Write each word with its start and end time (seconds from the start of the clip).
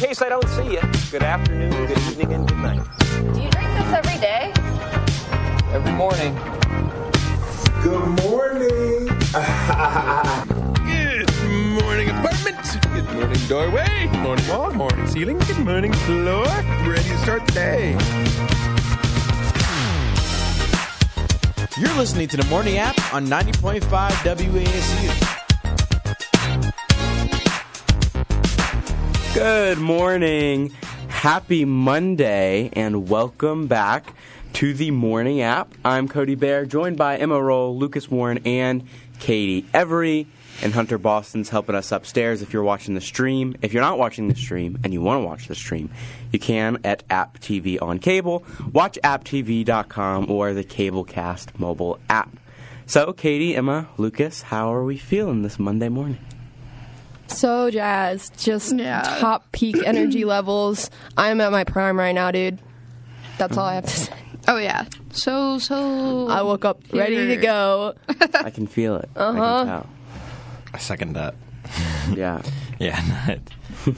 case 0.00 0.22
I 0.22 0.30
don't 0.30 0.48
see 0.48 0.72
you, 0.72 0.80
good 1.10 1.22
afternoon, 1.22 1.72
good 1.86 1.98
evening, 1.98 2.32
and 2.32 2.48
good 2.48 2.56
night. 2.56 2.82
Do 3.34 3.42
you 3.42 3.50
drink 3.50 3.68
this 3.76 3.92
every 3.92 4.18
day? 4.18 4.50
Every 5.74 5.92
morning. 5.92 6.34
Good 7.82 8.08
morning. 8.24 9.08
Good 10.88 11.82
morning, 11.82 12.08
apartment. 12.08 12.64
Good 12.94 13.12
morning, 13.12 13.40
doorway. 13.46 14.08
Good 14.10 14.20
morning, 14.20 14.48
wall. 14.48 14.72
Morning, 14.72 15.06
ceiling. 15.06 15.38
Good 15.40 15.58
morning, 15.58 15.92
floor. 15.92 16.46
Ready 16.46 17.10
to 17.10 17.18
start 17.18 17.46
the 17.48 17.52
day. 17.52 17.90
You're 21.78 21.94
listening 21.98 22.28
to 22.28 22.38
the 22.38 22.46
Morning 22.48 22.78
App 22.78 22.96
on 23.12 23.26
90.5 23.26 23.82
WASU. 24.24 25.39
Good 29.34 29.78
morning. 29.78 30.70
Happy 31.08 31.64
Monday 31.64 32.68
and 32.72 33.08
welcome 33.08 33.68
back 33.68 34.12
to 34.54 34.74
the 34.74 34.90
Morning 34.90 35.40
App. 35.40 35.72
I'm 35.84 36.08
Kody 36.08 36.36
Bair, 36.36 36.66
joined 36.66 36.96
by 36.96 37.16
Emma 37.16 37.36
Roehl, 37.36 37.78
Lucas 37.78 38.10
Warren, 38.10 38.40
and 38.44 38.82
Katie 39.20 39.66
Every. 39.72 40.26
And 40.62 40.72
Hunter 40.72 40.98
Boston's 40.98 41.48
helping 41.48 41.76
us 41.76 41.92
upstairs 41.92 42.42
if 42.42 42.52
you're 42.52 42.64
watching 42.64 42.96
the 42.96 43.00
stream. 43.00 43.54
If 43.62 43.72
you're 43.72 43.84
not 43.84 43.98
watching 43.98 44.26
the 44.26 44.34
stream 44.34 44.80
and 44.82 44.92
you 44.92 45.00
want 45.00 45.22
to 45.22 45.26
watch 45.26 45.46
the 45.46 45.54
stream, 45.54 45.90
you 46.32 46.40
can 46.40 46.78
at 46.82 47.04
App 47.08 47.38
TV 47.38 47.80
on 47.80 48.00
cable. 48.00 48.44
Watch 48.72 48.98
apptv.com 49.04 50.28
or 50.28 50.54
the 50.54 50.64
Cablecast 50.64 51.56
mobile 51.58 52.00
app. 52.10 52.36
So, 52.86 53.12
Katie, 53.12 53.54
Emma, 53.54 53.88
Lucas, 53.96 54.42
how 54.42 54.74
are 54.74 54.84
we 54.84 54.96
feeling 54.96 55.42
this 55.42 55.58
Monday 55.58 55.88
morning? 55.88 56.18
So 57.30 57.70
jazzed. 57.70 58.38
Just 58.38 58.76
Yeah. 58.76 59.02
top 59.20 59.50
peak 59.52 59.76
energy 59.86 60.24
levels. 60.24 60.90
I'm 61.16 61.40
at 61.40 61.52
my 61.52 61.64
prime 61.64 61.98
right 61.98 62.12
now, 62.14 62.30
dude. 62.30 62.58
That's 63.38 63.56
all 63.56 63.64
I 63.64 63.74
have 63.76 63.84
to 63.86 63.90
say. 63.96 64.12
Oh 64.48 64.56
yeah. 64.58 64.86
So 65.12 65.58
so. 65.58 66.28
I 66.28 66.42
woke 66.42 66.64
up 66.64 66.80
ready 66.92 67.26
to 67.28 67.36
go. 67.36 67.94
I 68.34 68.50
can 68.50 68.66
feel 68.66 68.96
it. 68.96 69.08
I 69.16 69.32
can 69.32 69.66
tell. 69.66 69.86
I 70.74 70.78
second 70.78 71.14
that. 71.14 71.34
Yeah. 72.14 72.42
Yeah, 72.80 72.98
no, 73.26 73.34
it, 73.34 73.96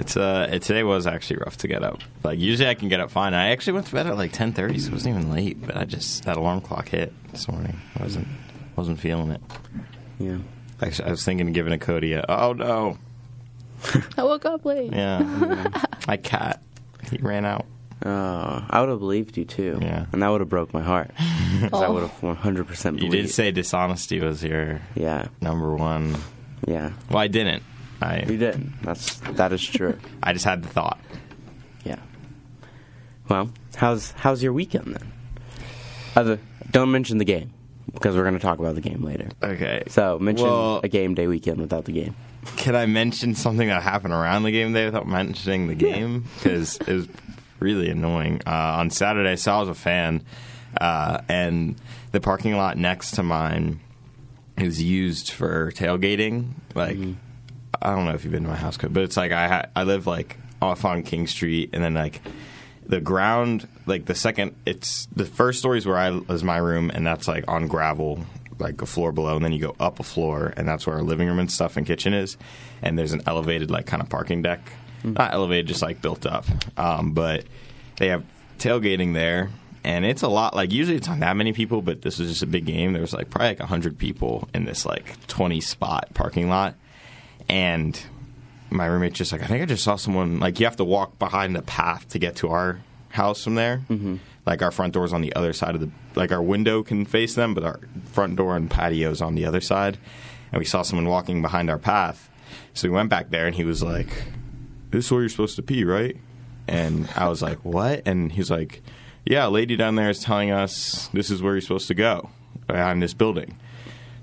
it's 0.00 0.16
uh, 0.16 0.48
it, 0.50 0.62
today 0.62 0.82
was 0.82 1.06
actually 1.06 1.36
rough 1.36 1.56
to 1.58 1.68
get 1.68 1.84
up. 1.84 2.00
Like 2.24 2.40
usually 2.40 2.68
I 2.68 2.74
can 2.74 2.88
get 2.88 2.98
up 2.98 3.12
fine. 3.12 3.32
I 3.32 3.50
actually 3.50 3.74
went 3.74 3.86
to 3.86 3.92
bed 3.92 4.08
at 4.08 4.16
like 4.16 4.32
ten 4.32 4.52
thirty, 4.52 4.76
so 4.80 4.88
it 4.88 4.92
wasn't 4.92 5.16
even 5.16 5.30
late. 5.30 5.64
But 5.64 5.76
I 5.76 5.84
just 5.84 6.24
that 6.24 6.36
alarm 6.36 6.60
clock 6.60 6.88
hit 6.88 7.12
this 7.30 7.46
morning. 7.46 7.76
I 7.96 8.02
wasn't 8.02 8.26
wasn't 8.74 8.98
feeling 8.98 9.30
it. 9.30 9.40
Yeah. 10.18 10.38
Actually, 10.84 11.08
I 11.08 11.10
was 11.12 11.24
thinking 11.24 11.48
of 11.48 11.54
giving 11.54 11.72
a 11.72 11.78
Kody 11.78 12.14
a 12.16 12.30
oh 12.30 12.52
no, 12.52 12.98
I 14.18 14.22
woke 14.22 14.44
up 14.44 14.64
late. 14.64 14.92
yeah, 14.92 15.68
my 16.06 16.16
cat 16.16 16.62
he 17.10 17.16
ran 17.18 17.44
out. 17.44 17.66
Oh, 18.04 18.66
I 18.68 18.80
would 18.80 18.90
have 18.90 18.98
believed 18.98 19.36
you 19.38 19.44
too. 19.46 19.78
Yeah. 19.80 20.06
And 20.12 20.22
that 20.22 20.28
would 20.28 20.40
have 20.42 20.48
broke 20.50 20.74
my 20.74 20.82
heart. 20.82 21.10
'Cause 21.16 21.82
I 21.82 21.88
would 21.88 22.02
have 22.02 22.20
100% 22.20 23.00
You 23.02 23.08
did 23.08 23.30
say 23.30 23.50
dishonesty 23.50 24.20
was 24.20 24.44
your 24.44 24.82
Yeah. 24.94 25.28
number 25.40 25.74
one. 25.74 26.16
Yeah. 26.66 26.90
Well, 27.08 27.18
I 27.18 27.28
didn't. 27.28 27.62
You 28.02 28.06
I 28.08 28.20
did. 28.24 28.72
That's 28.82 29.16
that 29.20 29.52
is 29.54 29.64
true. 29.64 29.96
I 30.22 30.34
just 30.34 30.44
had 30.44 30.62
the 30.62 30.68
thought. 30.68 30.98
yeah. 31.84 32.00
Well, 33.28 33.50
how's 33.76 34.10
how's 34.12 34.42
your 34.42 34.52
weekend 34.52 34.96
then? 34.96 35.12
Other 36.14 36.40
don't 36.70 36.90
mention 36.90 37.16
the 37.16 37.24
game 37.24 37.52
because 37.92 38.16
we're 38.16 38.22
going 38.22 38.34
to 38.34 38.40
talk 38.40 38.58
about 38.58 38.74
the 38.74 38.80
game 38.80 39.02
later. 39.04 39.28
Okay. 39.42 39.82
So, 39.88 40.18
mention 40.18 40.46
Well- 40.46 40.80
a 40.82 40.88
game 40.88 41.14
day 41.14 41.26
weekend 41.26 41.60
without 41.60 41.84
the 41.84 41.92
game. 41.92 42.14
Can 42.56 42.76
I 42.76 42.84
mention 42.86 43.34
something 43.34 43.68
that 43.68 43.82
happened 43.82 44.12
around 44.12 44.42
the 44.42 44.50
game 44.52 44.72
day 44.74 44.84
without 44.84 45.08
mentioning 45.08 45.66
the 45.66 45.74
game? 45.74 46.24
Because 46.36 46.76
it 46.76 46.88
was 46.92 47.08
really 47.58 47.88
annoying. 47.88 48.42
Uh, 48.46 48.50
on 48.50 48.90
Saturday, 48.90 49.36
so 49.36 49.54
I 49.54 49.60
was 49.60 49.68
a 49.70 49.74
fan, 49.74 50.22
uh, 50.78 51.20
and 51.28 51.76
the 52.12 52.20
parking 52.20 52.54
lot 52.56 52.76
next 52.76 53.12
to 53.12 53.22
mine 53.22 53.80
is 54.58 54.82
used 54.82 55.30
for 55.30 55.72
tailgating. 55.72 56.50
Like, 56.74 56.98
I 57.80 57.94
don't 57.94 58.04
know 58.04 58.12
if 58.12 58.24
you've 58.24 58.32
been 58.32 58.42
to 58.44 58.50
my 58.50 58.56
house, 58.56 58.76
but 58.76 59.02
it's 59.02 59.16
like 59.16 59.32
I 59.32 59.48
ha- 59.48 59.66
I 59.74 59.84
live 59.84 60.06
like 60.06 60.36
off 60.60 60.84
on 60.84 61.02
King 61.02 61.26
Street, 61.26 61.70
and 61.72 61.82
then 61.82 61.94
like 61.94 62.20
the 62.86 63.00
ground, 63.00 63.66
like 63.86 64.06
the 64.06 64.14
second, 64.14 64.54
it's 64.66 65.06
the 65.14 65.24
first 65.24 65.58
story 65.58 65.78
is 65.78 65.86
where 65.86 65.96
I 65.96 66.10
is 66.28 66.44
my 66.44 66.58
room, 66.58 66.90
and 66.90 67.06
that's 67.06 67.26
like 67.26 67.44
on 67.48 67.66
gravel, 67.66 68.20
like 68.58 68.82
a 68.82 68.86
floor 68.86 69.12
below, 69.12 69.36
and 69.36 69.44
then 69.44 69.52
you 69.52 69.60
go 69.60 69.76
up 69.80 70.00
a 70.00 70.02
floor, 70.02 70.52
and 70.56 70.68
that's 70.68 70.86
where 70.86 70.96
our 70.96 71.02
living 71.02 71.28
room 71.28 71.38
and 71.38 71.50
stuff 71.50 71.76
and 71.76 71.86
kitchen 71.86 72.14
is, 72.14 72.36
and 72.82 72.98
there's 72.98 73.12
an 73.12 73.22
elevated 73.26 73.70
like 73.70 73.86
kind 73.86 74.02
of 74.02 74.08
parking 74.08 74.42
deck, 74.42 74.60
not 75.02 75.32
elevated, 75.32 75.66
just 75.66 75.82
like 75.82 76.02
built 76.02 76.26
up, 76.26 76.44
um, 76.78 77.12
but 77.12 77.44
they 77.96 78.08
have 78.08 78.24
tailgating 78.58 79.14
there. 79.14 79.50
And 79.86 80.06
it's 80.06 80.22
a 80.22 80.28
lot. 80.28 80.56
Like 80.56 80.72
usually, 80.72 80.96
it's 80.96 81.08
not 81.08 81.20
that 81.20 81.36
many 81.36 81.52
people, 81.52 81.82
but 81.82 82.00
this 82.00 82.18
was 82.18 82.30
just 82.30 82.42
a 82.42 82.46
big 82.46 82.64
game. 82.64 82.94
There 82.94 83.02
was 83.02 83.12
like 83.12 83.28
probably 83.28 83.48
like 83.48 83.60
hundred 83.60 83.98
people 83.98 84.48
in 84.54 84.64
this 84.64 84.86
like 84.86 85.26
twenty 85.26 85.60
spot 85.60 86.08
parking 86.14 86.48
lot, 86.48 86.74
and 87.50 88.00
my 88.70 88.86
roommate's 88.86 89.18
just 89.18 89.32
like, 89.32 89.42
I 89.42 89.46
think 89.46 89.62
I 89.62 89.66
just 89.66 89.84
saw 89.84 89.96
someone. 89.96 90.40
Like, 90.40 90.58
you 90.58 90.66
have 90.66 90.76
to 90.76 90.84
walk 90.84 91.18
behind 91.18 91.54
the 91.54 91.62
path 91.62 92.08
to 92.10 92.18
get 92.18 92.36
to 92.36 92.48
our 92.50 92.80
house 93.10 93.44
from 93.44 93.54
there. 93.54 93.82
Mm-hmm. 93.88 94.16
Like, 94.46 94.62
our 94.62 94.70
front 94.70 94.92
door's 94.92 95.12
on 95.12 95.22
the 95.22 95.34
other 95.34 95.52
side 95.52 95.74
of 95.74 95.80
the. 95.80 95.90
Like, 96.14 96.32
our 96.32 96.42
window 96.42 96.82
can 96.82 97.04
face 97.04 97.34
them, 97.34 97.54
but 97.54 97.64
our 97.64 97.80
front 98.12 98.36
door 98.36 98.56
and 98.56 98.70
patio's 98.70 99.20
on 99.20 99.34
the 99.34 99.46
other 99.46 99.60
side. 99.60 99.98
And 100.52 100.58
we 100.58 100.64
saw 100.64 100.82
someone 100.82 101.08
walking 101.08 101.42
behind 101.42 101.70
our 101.70 101.78
path. 101.78 102.30
So 102.74 102.88
we 102.88 102.94
went 102.94 103.10
back 103.10 103.30
there, 103.30 103.46
and 103.46 103.54
he 103.54 103.64
was 103.64 103.82
like, 103.82 104.08
This 104.90 105.06
is 105.06 105.10
where 105.10 105.20
you're 105.20 105.28
supposed 105.28 105.56
to 105.56 105.62
pee, 105.62 105.84
right? 105.84 106.16
And 106.66 107.08
I 107.16 107.28
was 107.28 107.42
like, 107.42 107.64
What? 107.64 108.02
And 108.06 108.32
he's 108.32 108.50
like, 108.50 108.82
Yeah, 109.24 109.46
a 109.46 109.50
lady 109.50 109.76
down 109.76 109.94
there 109.94 110.10
is 110.10 110.20
telling 110.20 110.50
us 110.50 111.08
this 111.12 111.30
is 111.30 111.42
where 111.42 111.54
you're 111.54 111.60
supposed 111.60 111.88
to 111.88 111.94
go 111.94 112.30
behind 112.66 113.02
this 113.02 113.14
building. 113.14 113.58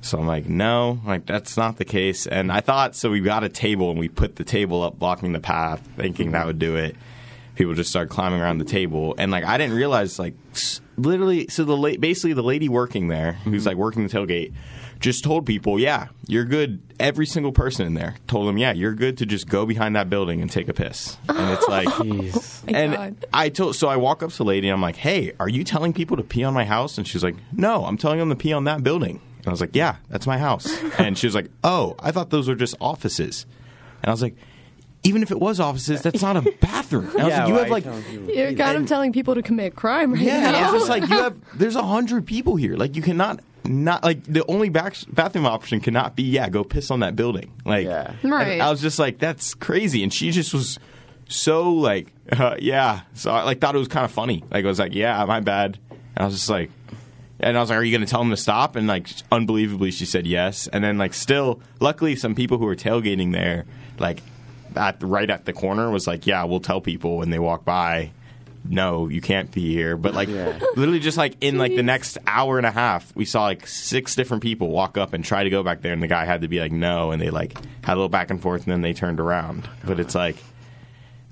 So 0.01 0.17
I'm 0.17 0.27
like, 0.27 0.47
no, 0.47 0.99
like 1.05 1.25
that's 1.25 1.57
not 1.57 1.77
the 1.77 1.85
case. 1.85 2.25
And 2.25 2.51
I 2.51 2.59
thought 2.59 2.95
so. 2.95 3.09
We 3.11 3.21
got 3.21 3.43
a 3.43 3.49
table 3.49 3.91
and 3.91 3.99
we 3.99 4.09
put 4.09 4.35
the 4.35 4.43
table 4.43 4.81
up, 4.83 4.97
blocking 4.97 5.31
the 5.31 5.39
path, 5.39 5.87
thinking 5.95 6.31
that 6.31 6.45
would 6.47 6.59
do 6.59 6.75
it. 6.75 6.95
People 7.55 7.75
just 7.75 7.91
start 7.91 8.09
climbing 8.09 8.41
around 8.41 8.57
the 8.57 8.65
table, 8.65 9.13
and 9.17 9.31
like 9.31 9.43
I 9.43 9.57
didn't 9.57 9.75
realize, 9.75 10.17
like 10.17 10.33
literally, 10.97 11.47
so 11.49 11.63
the 11.63 11.77
la- 11.77 11.97
basically 11.99 12.33
the 12.33 12.41
lady 12.41 12.69
working 12.69 13.07
there, 13.09 13.33
who's 13.33 13.65
like 13.65 13.77
working 13.77 14.07
the 14.07 14.09
tailgate, 14.09 14.53
just 14.99 15.23
told 15.23 15.45
people, 15.45 15.79
yeah, 15.79 16.07
you're 16.27 16.45
good. 16.45 16.81
Every 16.99 17.25
single 17.25 17.51
person 17.51 17.85
in 17.85 17.93
there 17.93 18.15
told 18.27 18.47
them, 18.47 18.57
yeah, 18.57 18.71
you're 18.71 18.93
good 18.93 19.17
to 19.17 19.25
just 19.25 19.49
go 19.49 19.65
behind 19.65 19.95
that 19.95 20.09
building 20.09 20.41
and 20.41 20.49
take 20.49 20.69
a 20.69 20.73
piss. 20.73 21.17
And 21.27 21.49
it's 21.51 21.67
like, 21.67 21.87
Jeez. 21.89 22.63
Oh 22.63 22.73
and 22.73 22.93
God. 22.93 23.25
I 23.33 23.49
told 23.49 23.75
so 23.75 23.87
I 23.89 23.97
walk 23.97 24.23
up 24.23 24.31
to 24.31 24.37
the 24.37 24.45
lady 24.45 24.69
and 24.69 24.73
I'm 24.73 24.81
like, 24.81 24.95
"Hey, 24.95 25.33
are 25.39 25.49
you 25.49 25.63
telling 25.63 25.93
people 25.93 26.17
to 26.17 26.23
pee 26.23 26.43
on 26.43 26.53
my 26.53 26.65
house?" 26.65 26.97
And 26.97 27.07
she's 27.07 27.23
like, 27.23 27.35
"No, 27.51 27.85
I'm 27.85 27.97
telling 27.97 28.19
them 28.19 28.29
to 28.29 28.35
pee 28.35 28.53
on 28.53 28.63
that 28.63 28.83
building." 28.83 29.19
And 29.41 29.47
I 29.47 29.51
was 29.51 29.61
like, 29.61 29.75
"Yeah, 29.75 29.95
that's 30.09 30.27
my 30.27 30.37
house." 30.37 30.67
And 30.99 31.17
she 31.17 31.27
was 31.27 31.35
like, 31.35 31.49
"Oh, 31.63 31.95
I 31.99 32.11
thought 32.11 32.29
those 32.29 32.47
were 32.47 32.55
just 32.55 32.75
offices." 32.79 33.45
And 34.03 34.09
I 34.09 34.11
was 34.11 34.21
like, 34.21 34.35
"Even 35.03 35.23
if 35.23 35.31
it 35.31 35.39
was 35.39 35.59
offices, 35.59 36.01
that's 36.01 36.21
not 36.21 36.37
a 36.37 36.51
bathroom." 36.61 37.09
And 37.11 37.21
I 37.21 37.23
was 37.25 37.31
Yeah, 37.31 37.39
like, 37.39 37.47
"You 37.47 37.53
why 37.53 37.59
have 37.59 37.67
are 37.67 37.91
like." 38.29 38.35
You're 38.35 38.53
kind 38.53 38.77
of 38.77 38.85
telling 38.87 39.11
people 39.13 39.35
to 39.35 39.41
commit 39.41 39.75
crime 39.75 40.13
right 40.13 40.21
Yeah, 40.21 40.47
and 40.47 40.55
I 40.55 40.61
now. 40.61 40.73
was 40.73 40.81
just 40.83 40.89
like, 40.89 41.09
you 41.09 41.17
have. 41.17 41.35
There's 41.57 41.75
a 41.75 41.83
hundred 41.83 42.25
people 42.27 42.55
here. 42.55 42.75
Like, 42.75 42.95
you 42.95 43.01
cannot 43.01 43.39
not 43.63 44.03
like 44.03 44.23
the 44.23 44.43
only 44.47 44.69
back, 44.69 44.95
bathroom 45.11 45.45
option 45.45 45.79
cannot 45.81 46.15
be 46.15 46.23
yeah, 46.23 46.49
go 46.49 46.63
piss 46.63 46.89
on 46.91 46.99
that 47.01 47.15
building. 47.15 47.51
Like, 47.65 47.85
Yeah. 47.85 48.13
Right. 48.23 48.59
I 48.61 48.69
was 48.71 48.81
just 48.81 48.97
like, 48.99 49.17
that's 49.19 49.53
crazy, 49.53 50.03
and 50.03 50.11
she 50.13 50.31
just 50.31 50.53
was 50.53 50.77
so 51.29 51.71
like, 51.71 52.11
uh, 52.31 52.55
yeah. 52.59 53.01
So 53.13 53.31
I 53.31 53.43
like 53.43 53.59
thought 53.61 53.75
it 53.75 53.79
was 53.79 53.87
kind 53.87 54.05
of 54.05 54.11
funny. 54.11 54.43
Like, 54.51 54.65
I 54.65 54.67
was 54.67 54.79
like, 54.79 54.93
yeah, 54.93 55.23
my 55.25 55.39
bad. 55.39 55.79
And 55.89 55.99
I 56.17 56.25
was 56.25 56.35
just 56.35 56.49
like. 56.49 56.69
And 57.41 57.57
I 57.57 57.59
was 57.59 57.69
like, 57.69 57.79
"Are 57.79 57.83
you 57.83 57.91
going 57.91 58.05
to 58.05 58.09
tell 58.09 58.21
them 58.21 58.29
to 58.29 58.37
stop?" 58.37 58.75
And 58.75 58.87
like, 58.87 59.07
unbelievably, 59.31 59.91
she 59.91 60.05
said 60.05 60.25
yes. 60.27 60.67
And 60.67 60.83
then 60.83 60.97
like, 60.97 61.13
still, 61.13 61.59
luckily, 61.79 62.15
some 62.15 62.35
people 62.35 62.57
who 62.57 62.65
were 62.65 62.75
tailgating 62.75 63.33
there, 63.33 63.65
like, 63.97 64.21
at 64.75 65.01
right 65.01 65.29
at 65.29 65.45
the 65.45 65.53
corner, 65.53 65.89
was 65.89 66.07
like, 66.07 66.27
"Yeah, 66.27 66.43
we'll 66.45 66.59
tell 66.59 66.81
people 66.81 67.17
when 67.17 67.29
they 67.29 67.39
walk 67.39 67.65
by." 67.65 68.11
No, 68.63 69.07
you 69.07 69.21
can't 69.21 69.51
be 69.51 69.73
here. 69.73 69.97
But 69.97 70.13
like, 70.13 70.29
literally, 70.29 70.99
just 70.99 71.17
like 71.17 71.35
in 71.41 71.57
like 71.57 71.75
the 71.75 71.81
next 71.81 72.19
hour 72.27 72.57
and 72.57 72.65
a 72.67 72.71
half, 72.71 73.13
we 73.15 73.25
saw 73.25 73.41
like 73.41 73.65
six 73.65 74.13
different 74.13 74.43
people 74.43 74.69
walk 74.69 74.99
up 74.99 75.13
and 75.13 75.25
try 75.25 75.43
to 75.43 75.49
go 75.49 75.63
back 75.63 75.81
there, 75.81 75.93
and 75.93 76.03
the 76.03 76.07
guy 76.07 76.25
had 76.25 76.41
to 76.41 76.47
be 76.47 76.59
like, 76.59 76.71
"No," 76.71 77.09
and 77.09 77.19
they 77.19 77.31
like 77.31 77.57
had 77.83 77.93
a 77.93 77.95
little 77.95 78.07
back 78.07 78.29
and 78.29 78.39
forth, 78.39 78.63
and 78.63 78.71
then 78.71 78.81
they 78.81 78.93
turned 78.93 79.19
around. 79.19 79.67
But 79.83 79.99
it's 79.99 80.13
like, 80.13 80.35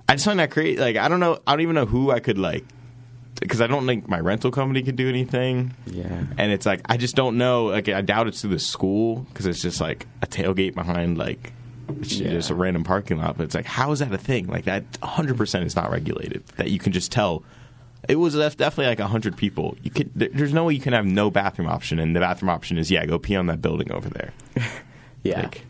I 0.08 0.16
just 0.16 0.26
find 0.26 0.40
that 0.40 0.50
crazy. 0.50 0.80
Like, 0.80 0.96
I 0.96 1.08
don't 1.08 1.20
know. 1.20 1.40
I 1.46 1.52
don't 1.52 1.62
even 1.62 1.76
know 1.76 1.86
who 1.86 2.10
I 2.10 2.20
could 2.20 2.40
like 2.40 2.66
because 3.40 3.62
I 3.62 3.68
don't 3.68 3.86
think 3.86 4.08
my 4.08 4.20
rental 4.20 4.52
company 4.52 4.82
could 4.84 4.96
do 4.96 5.10
anything. 5.10 5.74
Yeah. 5.86 6.24
And 6.38 6.52
it's 6.52 6.66
like 6.66 6.82
I 6.86 6.98
just 6.98 7.16
don't 7.16 7.38
know. 7.38 7.66
Like 7.66 7.90
I 7.90 8.02
doubt 8.02 8.28
it's 8.28 8.42
through 8.42 8.52
the 8.52 8.60
school 8.60 9.20
because 9.30 9.46
it's 9.46 9.62
just 9.62 9.80
like 9.82 10.08
a 10.22 10.28
tailgate 10.28 10.76
behind 10.76 11.18
like 11.18 11.54
it's 12.02 12.16
just 12.18 12.50
a 12.50 12.56
random 12.56 12.84
parking 12.84 13.18
lot. 13.18 13.38
But 13.38 13.46
it's 13.46 13.56
like 13.56 13.66
how 13.66 13.92
is 13.92 14.00
that 14.00 14.12
a 14.14 14.18
thing? 14.18 14.48
Like 14.48 14.66
that 14.66 14.84
100 15.02 15.38
percent 15.38 15.66
is 15.66 15.76
not 15.76 15.90
regulated. 15.92 16.46
That 16.58 16.70
you 16.70 16.80
can 16.80 16.92
just 16.92 17.12
tell. 17.12 17.44
It 18.08 18.16
was 18.16 18.34
definitely 18.34 18.88
like 18.88 19.00
hundred 19.00 19.38
people. 19.38 19.78
You 19.84 19.92
could. 19.92 20.12
There's 20.16 20.54
no 20.54 20.64
way 20.66 20.74
you 20.74 20.82
can 20.82 20.94
have 20.94 21.06
no 21.06 21.30
bathroom 21.30 21.68
option, 21.68 22.00
and 22.00 22.16
the 22.16 22.22
bathroom 22.22 22.50
option 22.50 22.78
is 22.78 22.90
yeah, 22.90 23.06
go 23.06 23.20
pee 23.20 23.36
on 23.36 23.48
that 23.48 23.62
building 23.62 23.92
over 23.92 24.10
there. 24.10 24.34
Yeah. 25.24 25.42
Like, 25.42 25.66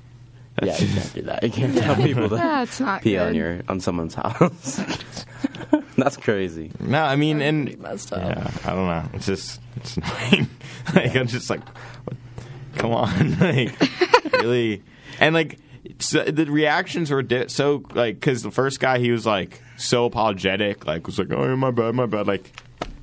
Yeah, 0.66 0.78
you 0.78 0.88
can't 0.88 1.14
do 1.14 1.22
that. 1.24 1.44
You 1.44 1.50
can't 1.52 1.78
tell 1.78 1.96
people 1.96 2.30
to 2.30 2.36
That's 2.36 2.80
not 2.80 3.02
pee 3.02 3.12
good. 3.12 3.28
on 3.28 3.36
your 3.36 3.62
on 3.68 3.80
someone's 3.80 4.16
house. 4.16 4.82
That's 5.98 6.18
crazy. 6.18 6.72
No, 6.80 7.04
I 7.04 7.16
mean, 7.16 7.42
and 7.42 7.78
messed 7.80 8.14
up. 8.14 8.20
yeah, 8.22 8.52
I 8.66 8.70
don't 8.76 8.88
know. 8.88 9.04
It's 9.14 9.26
just 9.26 9.60
it's 9.76 9.98
annoying. 10.32 10.50
like 10.96 11.16
I'm 11.16 11.28
just 11.28 11.50
like, 11.50 11.62
what? 12.06 12.18
come 12.76 12.92
on, 12.92 13.38
like 13.40 13.74
really, 14.34 14.82
and 15.20 15.34
like 15.36 15.60
so 16.00 16.24
the 16.24 16.46
reactions 16.46 17.12
were 17.12 17.22
di- 17.22 17.48
so 17.48 17.84
like 17.94 18.16
because 18.16 18.44
the 18.44 18.52
first 18.52 18.80
guy 18.80 19.00
he 19.00 19.12
was 19.12 19.26
like 19.26 19.62
so 19.78 20.06
apologetic, 20.06 20.86
like 20.88 21.06
was 21.06 21.20
like, 21.20 21.32
oh 21.32 21.56
my 21.56 21.72
bad, 21.72 21.96
my 21.96 22.06
bad, 22.06 22.28
like 22.28 22.52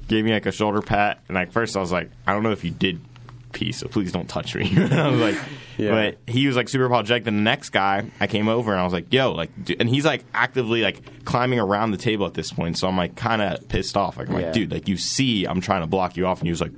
gave 0.08 0.24
me 0.24 0.32
like 0.32 0.46
a 0.46 0.52
shoulder 0.52 0.80
pat, 0.82 1.22
and 1.28 1.34
like 1.34 1.52
first 1.52 1.76
I 1.76 1.80
was 1.80 1.92
like, 1.92 2.10
I 2.26 2.32
don't 2.32 2.42
know 2.42 2.52
if 2.52 2.64
you 2.64 2.70
did 2.70 3.00
pee, 3.52 3.72
so 3.72 3.88
please 3.88 4.12
don't 4.12 4.28
touch 4.28 4.54
me. 4.54 4.70
I 4.76 5.08
was 5.08 5.20
like, 5.20 5.38
Yeah. 5.78 5.90
but 5.90 6.18
he 6.32 6.46
was 6.46 6.56
like 6.56 6.68
super 6.68 6.84
apologetic. 6.86 7.24
Then 7.24 7.36
the 7.36 7.42
next 7.42 7.70
guy, 7.70 8.10
I 8.20 8.26
came 8.26 8.48
over 8.48 8.72
and 8.72 8.80
I 8.80 8.84
was 8.84 8.92
like, 8.92 9.12
yo, 9.12 9.32
like, 9.32 9.50
dude, 9.64 9.80
and 9.80 9.88
he's 9.88 10.04
like 10.04 10.24
actively 10.34 10.82
like 10.82 11.24
climbing 11.24 11.58
around 11.58 11.90
the 11.92 11.96
table 11.98 12.26
at 12.26 12.34
this 12.34 12.52
point. 12.52 12.76
So 12.78 12.86
I'm 12.88 12.96
like 12.96 13.16
kind 13.16 13.40
of 13.42 13.66
pissed 13.68 13.96
off. 13.96 14.16
Like, 14.18 14.28
I'm 14.28 14.36
Yeah. 14.38 14.44
like, 14.46 14.52
dude, 14.52 14.72
like 14.72 14.88
you 14.88 14.96
see, 14.96 15.44
I'm 15.46 15.60
trying 15.60 15.80
to 15.82 15.86
block 15.86 16.16
you 16.16 16.26
off, 16.26 16.40
and 16.40 16.46
he 16.46 16.50
was 16.52 16.60
like. 16.60 16.72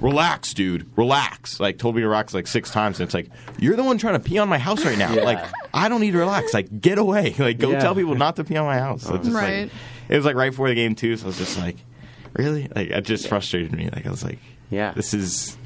Relax, 0.00 0.54
dude. 0.54 0.88
Relax. 0.96 1.58
Like 1.58 1.76
told 1.78 1.96
me 1.96 2.02
to 2.02 2.06
relax 2.06 2.32
like 2.32 2.46
six 2.46 2.70
times, 2.70 3.00
and 3.00 3.08
it's 3.08 3.14
like 3.14 3.30
you're 3.58 3.74
the 3.74 3.82
one 3.82 3.98
trying 3.98 4.14
to 4.14 4.20
pee 4.20 4.38
on 4.38 4.48
my 4.48 4.56
house 4.58 4.84
right 4.84 4.96
now. 4.96 5.12
Yeah. 5.12 5.22
Like 5.24 5.44
I 5.74 5.88
don't 5.88 6.00
need 6.00 6.12
to 6.12 6.18
relax. 6.18 6.54
Like 6.54 6.80
get 6.80 6.98
away. 6.98 7.34
Like 7.38 7.58
go 7.58 7.72
Yeah. 7.72 7.80
tell 7.80 7.96
people 7.96 8.14
not 8.14 8.36
to 8.36 8.44
pee 8.44 8.56
on 8.56 8.64
my 8.64 8.78
house. 8.78 9.02
So 9.02 9.16
it's 9.16 9.24
just, 9.24 9.34
like- 9.34 9.42
Right. 9.42 9.70
it 10.08 10.16
was 10.16 10.24
like 10.24 10.36
right 10.36 10.50
before 10.50 10.68
the 10.68 10.76
game 10.76 10.94
too, 10.94 11.16
so 11.16 11.24
I 11.24 11.26
was 11.26 11.38
just 11.38 11.58
like, 11.58 11.78
really? 12.34 12.68
Like 12.72 12.90
it 12.90 13.00
just 13.06 13.26
frustrated 13.26 13.72
me. 13.72 13.90
Like 13.92 14.06
I 14.06 14.10
was 14.10 14.22
like, 14.22 14.38
Yeah. 14.70 14.92
this 14.92 15.14
is 15.14 15.56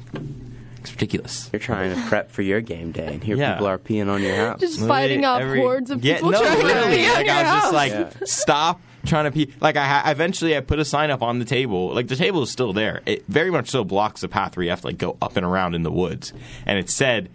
it's 0.79 0.91
ridiculous. 0.91 1.49
You're 1.53 1.59
trying 1.59 1.95
to 1.95 2.01
prep 2.09 2.31
for 2.31 2.41
your 2.41 2.61
game 2.61 2.91
day, 2.91 3.07
and 3.13 3.23
here 3.23 3.37
Yeah. 3.37 3.53
people 3.53 3.67
are 3.67 3.77
peeing 3.77 4.09
on 4.09 4.21
your 4.21 4.35
house. 4.35 4.59
Just 4.59 4.79
Literally 4.81 4.89
fighting 5.01 5.25
off 5.25 5.41
every- 5.41 5.59
hordes 5.61 5.91
of 5.91 6.03
yeah, 6.03 6.15
people 6.15 6.31
no, 6.31 6.41
trying 6.41 6.63
literally. 6.63 6.91
to 6.97 7.03
pee 7.03 7.07
on 7.09 7.13
like 7.15 7.25
your 7.25 7.35
I 7.35 7.41
was 7.43 7.51
just 7.51 7.63
house. 7.65 7.73
like, 7.73 7.91
Yeah. 7.91 8.09
stop 8.25 8.81
trying 9.05 9.25
to 9.25 9.31
pee. 9.31 9.53
Like 9.61 9.75
I 9.77 9.85
ha- 9.85 10.03
eventually 10.11 10.55
I 10.57 10.59
put 10.61 10.79
a 10.79 10.85
sign 10.85 11.09
up 11.11 11.21
on 11.21 11.39
the 11.39 11.45
table. 11.45 11.93
Like 11.93 12.07
the 12.07 12.15
table 12.15 12.41
is 12.43 12.51
still 12.51 12.73
there. 12.73 13.01
It 13.05 13.23
very 13.27 13.49
much 13.51 13.69
so 13.69 13.83
blocks 13.83 14.21
the 14.21 14.27
path 14.27 14.55
where 14.57 14.63
you 14.63 14.69
have 14.71 14.81
to 14.81 14.87
like 14.87 14.97
go 14.97 15.17
up 15.21 15.37
and 15.37 15.45
around 15.45 15.73
in 15.75 15.83
the 15.83 15.91
woods. 15.91 16.33
And 16.65 16.77
it 16.79 16.89
said, 16.89 17.29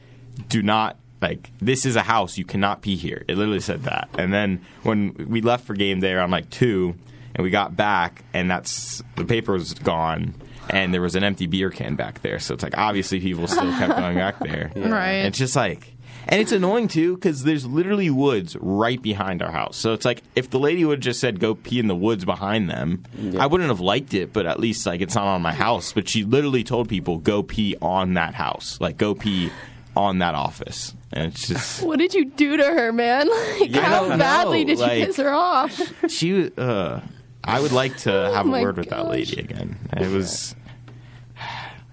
"Do 0.49 0.63
not." 0.63 0.97
Like 1.21 1.51
this 1.61 1.85
is 1.85 1.97
a 1.97 2.03
house, 2.03 2.39
you 2.39 2.45
cannot 2.45 2.81
pee 2.81 2.95
here. 2.95 3.25
It 3.27 3.37
literally 3.37 3.59
said 3.59 3.83
that. 3.85 4.09
And 4.17 4.33
then 4.33 4.61
when 4.85 5.15
we 5.29 5.41
left 5.41 5.67
for 5.67 5.75
game 5.75 5.99
day 5.99 6.13
around 6.13 6.31
like 6.31 6.49
two, 6.49 6.95
and 7.35 7.43
we 7.43 7.51
got 7.51 7.75
back, 7.77 8.23
and 8.33 8.49
that's 8.49 9.03
the 9.17 9.25
paper 9.25 9.55
was 9.55 9.75
gone, 9.75 10.35
and 10.71 10.93
there 10.95 11.01
was 11.03 11.15
an 11.15 11.25
empty 11.25 11.47
beer 11.47 11.71
can 11.71 11.97
back 11.97 12.23
there. 12.23 12.39
So 12.39 12.55
it's 12.55 12.63
like 12.63 12.77
obviously 12.77 13.21
people 13.21 13.47
still 13.47 13.71
kept 13.73 13.97
going 13.97 14.17
back 14.17 14.39
there. 14.41 14.71
Right. 14.77 15.11
And 15.13 15.29
it's 15.29 15.39
just 15.39 15.57
like, 15.57 15.95
and 16.27 16.41
it's 16.41 16.53
annoying 16.53 16.89
too 16.89 17.15
because 17.15 17.45
there's 17.45 17.65
literally 17.67 18.11
woods 18.11 18.57
right 18.61 19.01
behind 19.01 19.43
our 19.43 19.51
house. 19.51 19.77
So 19.77 19.93
it's 19.95 20.05
like 20.05 20.23
if 20.37 20.51
the 20.51 20.59
lady 20.59 20.85
would 20.85 20.99
have 20.99 21.05
just 21.05 21.21
said 21.21 21.41
go 21.41 21.55
pee 21.55 21.79
in 21.79 21.87
the 21.89 21.95
woods 21.97 22.25
behind 22.25 22.69
them, 22.69 23.05
I 23.39 23.47
wouldn't 23.47 23.71
have 23.71 23.81
liked 23.81 24.13
it. 24.15 24.33
But 24.33 24.47
at 24.47 24.61
least 24.61 24.85
like 24.87 25.01
it's 25.01 25.15
not 25.15 25.25
on 25.27 25.43
my 25.43 25.53
house. 25.55 25.93
But 25.93 26.09
she 26.09 26.25
literally 26.25 26.65
told 26.65 26.89
people 26.89 27.19
go 27.19 27.43
pee 27.43 27.77
on 27.81 28.15
that 28.15 28.35
house, 28.35 28.79
like 28.81 28.97
go 28.99 29.15
pee 29.15 29.51
on 29.97 30.19
that 30.19 30.35
office, 30.35 30.95
and 31.13 31.33
it's 31.33 31.49
just 31.49 31.83
What 31.87 31.99
did 31.99 32.15
you 32.15 32.27
do 32.27 32.57
to 32.59 32.65
her, 32.65 32.93
man? 32.93 33.29
Like, 33.61 33.75
I 33.75 33.81
how 33.81 34.17
badly 34.17 34.65
know, 34.65 34.69
did 34.75 34.79
like- 34.79 35.01
you 35.01 35.07
piss 35.07 35.17
her 35.17 35.33
off? 35.33 35.81
she. 36.11 36.51
Uh, 36.57 37.01
I 37.43 37.61
would 37.61 37.73
like 37.73 37.97
to 37.99 38.11
have 38.13 38.45
a 38.45 38.49
my 38.49 38.63
word 38.63 38.77
with 38.77 38.91
that 38.91 39.09
lady 39.09 39.41
again. 39.41 39.79
It 39.97 40.09
was. 40.13 40.55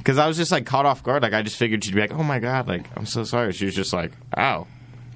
Because 0.05 0.19
I 0.19 0.27
was 0.27 0.37
just 0.37 0.51
like 0.51 0.67
caught 0.67 0.85
off 0.85 1.01
guard. 1.01 1.23
Like 1.23 1.33
I 1.33 1.41
just 1.41 1.57
figured 1.57 1.83
she'd 1.83 1.95
be 1.95 2.01
like, 2.01 2.13
"Oh 2.13 2.21
my 2.21 2.37
god!" 2.37 2.67
Like 2.67 2.85
I'm 2.95 3.07
so 3.07 3.23
sorry. 3.23 3.51
She 3.53 3.65
was 3.65 3.73
just 3.73 3.91
like, 3.91 4.11
"Oh, 4.37 4.67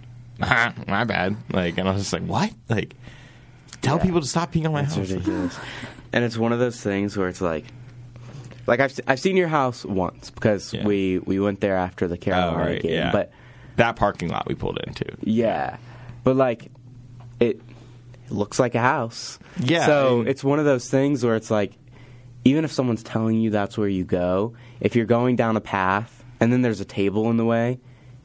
my 0.40 1.04
bad." 1.04 1.36
Like, 1.52 1.78
and 1.78 1.88
I 1.88 1.94
was 1.94 2.02
just 2.02 2.14
like, 2.14 2.24
"What?" 2.24 2.52
Like, 2.70 2.96
tell 3.82 3.98
Yeah. 3.98 4.04
people 4.04 4.22
to 4.22 4.28
stop 4.28 4.52
peeing 4.52 4.66
on 4.66 4.74
my 4.74 4.82
It's 4.82 4.96
house. 4.96 5.10
ridiculous. 5.12 5.60
and 6.14 6.24
it's 6.26 6.38
one 6.38 6.52
of 6.54 6.60
those 6.60 6.82
things 6.82 7.16
where 7.16 7.28
it's 7.28 7.40
like, 7.42 7.66
like 8.66 8.80
I've 8.80 9.00
I've 9.08 9.20
seen 9.20 9.38
your 9.38 9.48
house 9.48 9.86
once 9.86 10.32
because 10.32 10.74
Yeah. 10.74 10.86
we 10.86 11.20
we 11.20 11.40
went 11.40 11.62
there 11.62 11.76
after 11.76 12.08
the 12.08 12.16
Oh, 12.16 12.18
Carolina 12.18 12.58
right, 12.58 12.82
game, 12.82 12.92
yeah. 12.94 13.12
but 13.12 13.32
that 13.76 13.96
parking 13.96 14.30
lot 14.30 14.48
we 14.48 14.56
pulled 14.56 14.80
into. 14.88 15.06
yeah, 15.22 15.78
but 16.24 16.36
like 16.36 16.72
it, 17.40 17.62
it 18.26 18.32
looks 18.32 18.60
like 18.60 18.76
a 18.76 18.82
house. 18.82 19.38
Yeah, 19.60 19.86
So 19.86 20.08
I 20.08 20.18
mean- 20.20 20.28
it's 20.30 20.44
one 20.44 20.58
of 20.60 20.66
those 20.66 20.90
things 20.90 21.24
where 21.24 21.36
it's 21.36 21.52
like, 21.52 21.74
even 22.44 22.66
if 22.66 22.72
someone's 22.72 23.04
telling 23.04 23.40
you 23.40 23.52
that's 23.52 23.78
where 23.78 23.88
you 23.88 24.04
go, 24.04 24.54
if 24.81 24.96
you're 24.96 25.06
going 25.06 25.36
down 25.36 25.58
a 25.58 25.62
path 25.62 26.24
and 26.40 26.52
then 26.54 26.62
there's 26.62 26.80
a 26.80 26.86
table 26.86 27.30
in 27.30 27.38
the 27.38 27.46
way. 27.46 27.80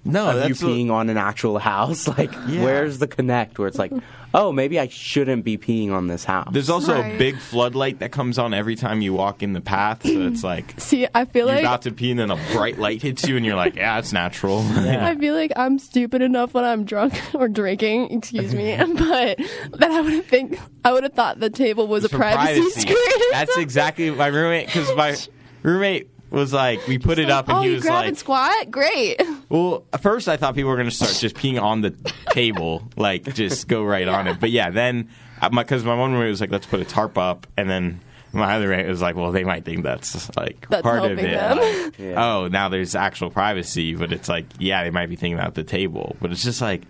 No, 0.07 0.29
of 0.29 0.35
you 0.35 0.41
that's 0.41 0.63
what- 0.63 0.73
peeing 0.73 0.91
on 0.91 1.09
an 1.09 1.17
actual 1.17 1.59
house, 1.59 2.07
like 2.19 2.31
Yeah. 2.47 2.63
where's 2.63 2.99
the 2.99 3.07
connect? 3.07 3.59
Where 3.59 3.67
it's 3.69 3.79
like, 3.79 3.91
oh, 4.35 4.53
maybe 4.53 4.79
I 4.79 4.87
shouldn't 4.89 5.45
be 5.45 5.57
peeing 5.57 5.93
on 5.93 6.09
this 6.09 6.25
house. 6.25 6.49
There's 6.53 6.69
also 6.69 7.01
a 7.01 7.17
big 7.17 7.39
floodlight 7.39 8.01
that 8.01 8.13
comes 8.13 8.39
on 8.39 8.53
every 8.53 8.77
time 8.77 9.01
you 9.01 9.15
walk 9.15 9.43
in 9.43 9.55
the 9.55 9.63
path, 9.63 10.03
so 10.03 10.27
it's 10.27 10.45
like 10.53 10.75
See, 10.79 11.07
I 11.15 11.25
feel 11.25 11.47
you're 11.47 11.55
like 11.55 11.65
about 11.65 11.83
to 11.83 11.91
pee, 11.91 12.11
and 12.11 12.21
then 12.21 12.31
a 12.31 12.37
bright 12.53 12.79
light 12.79 13.01
hits 13.01 13.27
you, 13.27 13.39
and 13.39 13.47
you're 13.47 13.57
like, 13.57 13.77
"Yeah, 13.77 13.99
it's 13.99 14.13
natural." 14.13 14.59
I 14.69 15.15
feel 15.17 15.35
like 15.35 15.53
I'm 15.57 15.79
stupid 15.79 16.21
enough 16.21 16.53
when 16.53 16.65
I'm 16.65 16.85
drunk 16.85 17.19
or 17.35 17.49
drinking, 17.49 18.11
excuse 18.13 18.55
me, 18.55 18.77
but 18.77 19.39
that 19.79 19.91
I 19.91 20.01
would 20.03 20.13
have 20.13 20.27
think 20.27 20.61
I 20.85 20.93
would 20.93 21.05
have 21.05 21.15
thought 21.15 21.41
the 21.41 21.49
table 21.49 21.87
was 21.87 22.05
a 22.05 22.11
for 22.11 22.19
privacy, 22.19 22.69
screen. 22.79 22.97
That's 23.31 23.57
exactly 23.57 24.11
my 24.11 24.27
roommate 24.27 24.67
because 24.67 24.95
my 24.95 25.17
roommate 25.63 26.11
was 26.35 26.53
like, 26.53 26.87
we 26.87 26.99
put 26.99 27.19
it 27.19 27.31
up 27.31 27.49
and 27.49 27.59
oh, 27.59 27.61
he 27.63 27.69
you 27.69 27.75
was 27.75 27.83
grab 27.83 27.95
like, 27.95 28.09
and 28.09 28.19
squat? 28.19 28.71
Great. 28.71 29.23
well, 29.49 29.85
at 29.93 30.03
first 30.03 30.29
I 30.29 30.37
thought 30.37 30.55
people 30.55 30.71
were 30.71 30.77
going 30.77 30.89
to 30.89 30.95
start 30.95 31.15
just 31.15 31.37
peeing 31.37 31.61
on 31.61 31.81
the 31.81 31.91
table, 32.31 32.83
like 32.97 33.35
just 33.35 33.69
go 33.69 33.85
right 33.85 34.07
on 34.07 34.27
it. 34.27 34.41
But 34.41 34.51
yeah, 34.51 34.71
then 34.71 35.09
because 35.51 35.85
my, 35.85 35.95
one 35.95 36.13
roommate 36.13 36.31
was 36.31 36.41
like, 36.41 36.51
let's 36.51 36.67
put 36.67 36.81
a 36.81 36.85
tarp 36.85 37.17
up, 37.19 37.47
and 37.57 37.69
then. 37.69 38.01
My 38.37 38.57
other 38.57 38.67
roommate 38.67 38.89
was 38.89 39.01
like, 39.01 39.15
"Well, 39.15 39.31
they 39.31 39.45
might 39.45 39.65
think 39.65 39.85
that's 39.85 40.37
like 40.37 40.69
That's 40.69 40.83
part 40.83 41.05
of 41.09 41.17
it. 41.17 41.57
Like, 41.57 41.99
Yeah. 42.01 42.15
Oh, 42.17 42.49
now 42.49 42.69
there's 42.69 42.97
actual 42.97 43.31
privacy, 43.31 43.95
but 43.95 44.13
it's 44.13 44.29
like, 44.29 44.47
yeah, 44.59 44.83
they 44.83 44.91
might 44.91 45.09
be 45.09 45.15
thinking 45.15 45.39
about 45.39 45.55
the 45.55 45.63
table, 45.63 46.17
but 46.21 46.33
it's 46.33 46.43
just 46.43 46.61
like 46.61 46.83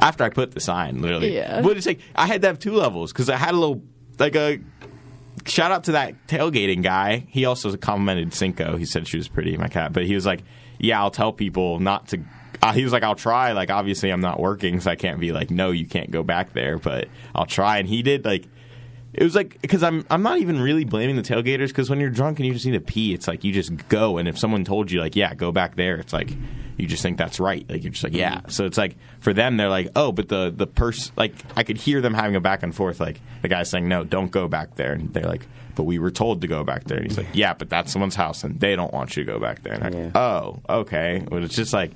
after 0.00 0.24
I 0.24 0.30
put 0.30 0.52
the 0.52 0.60
sign, 0.60 1.02
literally. 1.02 1.34
Yeah. 1.34 1.60
But 1.60 1.76
it's 1.76 1.84
like 1.84 2.00
I 2.14 2.26
had 2.26 2.40
to 2.40 2.46
have 2.46 2.58
two 2.58 2.72
levels 2.72 3.12
because 3.12 3.28
I 3.28 3.36
had 3.36 3.52
a 3.52 3.58
little 3.58 3.82
like 4.18 4.36
a 4.36 4.58
shout 5.46 5.70
out 5.70 5.84
to 5.84 5.92
that 5.92 6.26
tailgating 6.26 6.82
guy. 6.82 7.26
He 7.28 7.44
also 7.44 7.76
complimented 7.76 8.34
Cinco. 8.34 8.76
He 8.76 8.84
said 8.84 9.06
she 9.06 9.16
was 9.16 9.28
pretty, 9.28 9.56
my 9.56 9.68
cat. 9.68 9.92
But 9.92 10.04
he 10.04 10.14
was 10.14 10.26
like, 10.26 10.42
"Yeah, 10.78 11.00
I'll 11.00 11.10
tell 11.10 11.32
people 11.32 11.80
not 11.80 12.08
to." 12.08 12.20
Uh, 12.62 12.72
he 12.72 12.84
was 12.84 12.92
like, 12.92 13.02
"I'll 13.02 13.14
try." 13.14 13.52
Like, 13.52 13.70
obviously, 13.70 14.10
I'm 14.10 14.20
not 14.20 14.40
working, 14.40 14.80
so 14.80 14.90
I 14.90 14.96
can't 14.96 15.20
be 15.20 15.32
like, 15.32 15.50
"No, 15.50 15.70
you 15.70 15.86
can't 15.86 16.10
go 16.10 16.22
back 16.22 16.52
there." 16.52 16.78
But 16.78 17.08
I'll 17.34 17.46
try. 17.46 17.78
And 17.78 17.88
he 17.88 18.02
did. 18.02 18.24
Like, 18.24 18.46
it 19.16 19.22
was 19.24 19.34
like 19.34 19.60
because 19.62 19.82
I'm 19.82 20.04
I'm 20.10 20.22
not 20.22 20.38
even 20.38 20.60
really 20.60 20.84
blaming 20.84 21.16
the 21.16 21.22
tailgaters 21.22 21.68
because 21.68 21.88
when 21.88 22.00
you're 22.00 22.10
drunk 22.10 22.38
and 22.38 22.46
you 22.46 22.52
just 22.52 22.66
need 22.66 22.72
to 22.72 22.80
pee, 22.80 23.14
it's 23.14 23.26
like 23.26 23.44
you 23.44 23.52
just 23.52 23.88
go. 23.88 24.18
And 24.18 24.28
if 24.28 24.38
someone 24.38 24.64
told 24.64 24.90
you 24.90 25.00
like, 25.00 25.16
"Yeah, 25.16 25.34
go 25.34 25.52
back 25.52 25.74
there," 25.76 25.96
it's 25.96 26.12
like 26.12 26.30
you 26.76 26.86
just 26.86 27.02
think 27.02 27.16
that's 27.16 27.40
right. 27.40 27.64
Like 27.68 27.82
you're 27.82 27.92
just 27.92 28.04
like, 28.04 28.12
"Yeah." 28.14 28.42
So 28.48 28.66
it's 28.66 28.76
like 28.76 28.96
for 29.20 29.32
them, 29.32 29.56
they're 29.56 29.70
like, 29.70 29.88
"Oh," 29.96 30.12
but 30.12 30.28
the 30.28 30.52
the 30.54 30.66
person 30.66 31.12
like 31.16 31.32
I 31.56 31.62
could 31.62 31.78
hear 31.78 32.00
them 32.00 32.12
having 32.14 32.36
a 32.36 32.40
back 32.40 32.62
and 32.62 32.74
forth. 32.74 33.00
Like 33.00 33.20
the 33.42 33.48
guy 33.48 33.62
saying, 33.62 33.88
"No, 33.88 34.04
don't 34.04 34.30
go 34.30 34.48
back 34.48 34.76
there," 34.76 34.92
and 34.92 35.12
they're 35.12 35.24
like. 35.24 35.46
But 35.74 35.82
we 35.84 35.98
were 35.98 36.10
told 36.10 36.40
to 36.40 36.46
go 36.46 36.64
back 36.64 36.84
there, 36.84 36.96
and 36.96 37.06
he's 37.06 37.18
like, 37.18 37.26
"Yeah, 37.34 37.52
but 37.52 37.68
that's 37.68 37.92
someone's 37.92 38.14
house, 38.14 38.44
and 38.44 38.58
they 38.58 38.76
don't 38.76 38.94
want 38.94 39.14
you 39.14 39.24
to 39.24 39.30
go 39.30 39.38
back 39.38 39.62
there." 39.62 39.74
And 39.74 39.84
I'm 39.84 39.92
like, 39.92 40.14
Yeah. 40.14 40.18
"Oh, 40.18 40.60
okay." 40.70 41.22
But 41.28 41.42
it's 41.42 41.54
just 41.54 41.74
like, 41.74 41.90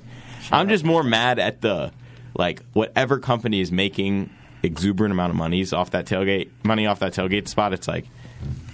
I'm 0.51 0.69
just 0.69 0.83
more 0.83 1.01
mad 1.01 1.39
at 1.39 1.61
the 1.61 1.91
like 2.37 2.61
whatever 2.73 3.17
company 3.17 3.59
is 3.59 3.71
making 3.71 4.29
exuberant 4.63 5.11
amount 5.11 5.31
of 5.31 5.35
monies 5.37 5.73
off 5.73 5.91
that 5.91 6.05
tailgate 6.05 6.49
money 6.63 6.85
off 6.87 6.99
that 6.99 7.13
tailgate 7.13 7.47
spot. 7.47 7.73
It's 7.73 7.87
like 7.87 8.05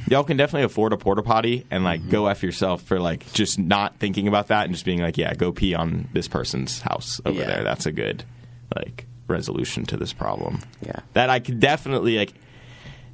y'all 0.10 0.24
can 0.24 0.38
definitely 0.38 0.64
afford 0.66 0.94
a 0.94 0.98
porta 0.98 1.22
potty 1.22 1.66
and 1.72 1.84
like 1.84 2.10
go 2.10 2.28
f 2.28 2.44
yourself 2.44 2.82
for 2.84 3.00
like 3.00 3.32
just 3.34 3.60
not 3.60 3.98
thinking 4.00 4.28
about 4.28 4.48
that 4.48 4.66
and 4.66 4.74
just 4.74 4.86
being 4.86 5.02
like, 5.02 5.18
yeah, 5.18 5.34
go 5.34 5.52
pee 5.52 5.74
on 5.76 6.08
this 6.14 6.28
person's 6.28 6.82
house 6.82 7.20
over 7.26 7.40
Yeah. 7.40 7.46
there. 7.48 7.64
That's 7.64 7.86
a 7.86 7.92
good 7.92 8.24
like 8.76 9.06
resolution 9.28 9.86
to 9.86 9.98
this 9.98 10.14
problem. 10.14 10.60
Yeah. 10.86 11.00
that 11.14 11.30
I 11.30 11.40
could 11.40 11.60
definitely 11.60 12.18
like. 12.18 12.34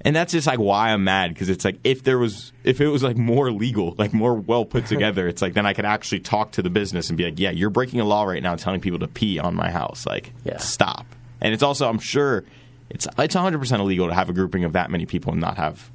And 0.06 0.13
that's 0.13 0.34
just 0.34 0.48
like 0.48 0.60
why 0.60 0.89
I'm 0.89 1.06
mad 1.06 1.34
because 1.34 1.48
it's 1.48 1.63
like 1.63 1.77
if 1.86 2.03
there 2.03 2.18
was 2.20 2.51
if 2.65 2.82
it 2.82 2.88
was 2.89 3.03
like 3.03 3.15
more 3.15 3.51
legal, 3.53 3.96
like 3.98 4.13
more 4.13 4.34
well 4.34 4.65
put 4.65 4.86
together, 4.88 5.30
it's 5.30 5.42
like 5.42 5.53
then 5.53 5.65
I 5.65 5.72
could 5.74 5.86
actually 5.86 6.20
talk 6.20 6.51
to 6.53 6.62
the 6.62 6.70
business 6.70 7.10
and 7.10 7.18
be 7.18 7.24
like, 7.24 7.39
yeah, 7.39 7.51
you're 7.51 7.70
breaking 7.70 8.01
a 8.01 8.03
law 8.06 8.25
right 8.25 8.44
now, 8.44 8.56
telling 8.58 8.82
people 8.82 9.00
to 9.00 9.08
pee 9.08 9.39
on 9.39 9.56
my 9.56 9.72
house. 9.72 10.06
Like, 10.06 10.34
Yeah. 10.44 10.58
stop. 10.58 11.06
And 11.39 11.53
it's 11.53 11.63
also 11.63 11.88
I'm 11.89 12.00
sure 12.00 12.44
it's 12.94 13.08
it's 13.18 13.36
100 13.36 13.58
percent 13.60 13.82
illegal 13.82 14.08
to 14.08 14.14
have 14.14 14.30
a 14.30 14.34
grouping 14.34 14.64
of 14.64 14.74
that 14.74 14.90
many 14.92 15.06
people 15.06 15.32
and 15.32 15.42
not 15.42 15.58
have 15.58 15.90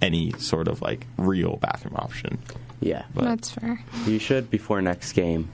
any 0.00 0.32
sort 0.38 0.68
of 0.68 0.80
like 0.82 1.06
real 1.16 1.56
bathroom 1.56 1.96
option. 1.96 2.38
yeah, 2.80 3.04
but 3.14 3.24
That's 3.24 3.50
fair. 3.50 3.82
you 4.06 4.18
should 4.18 4.48
before 4.50 4.80
next 4.80 5.12
game 5.12 5.48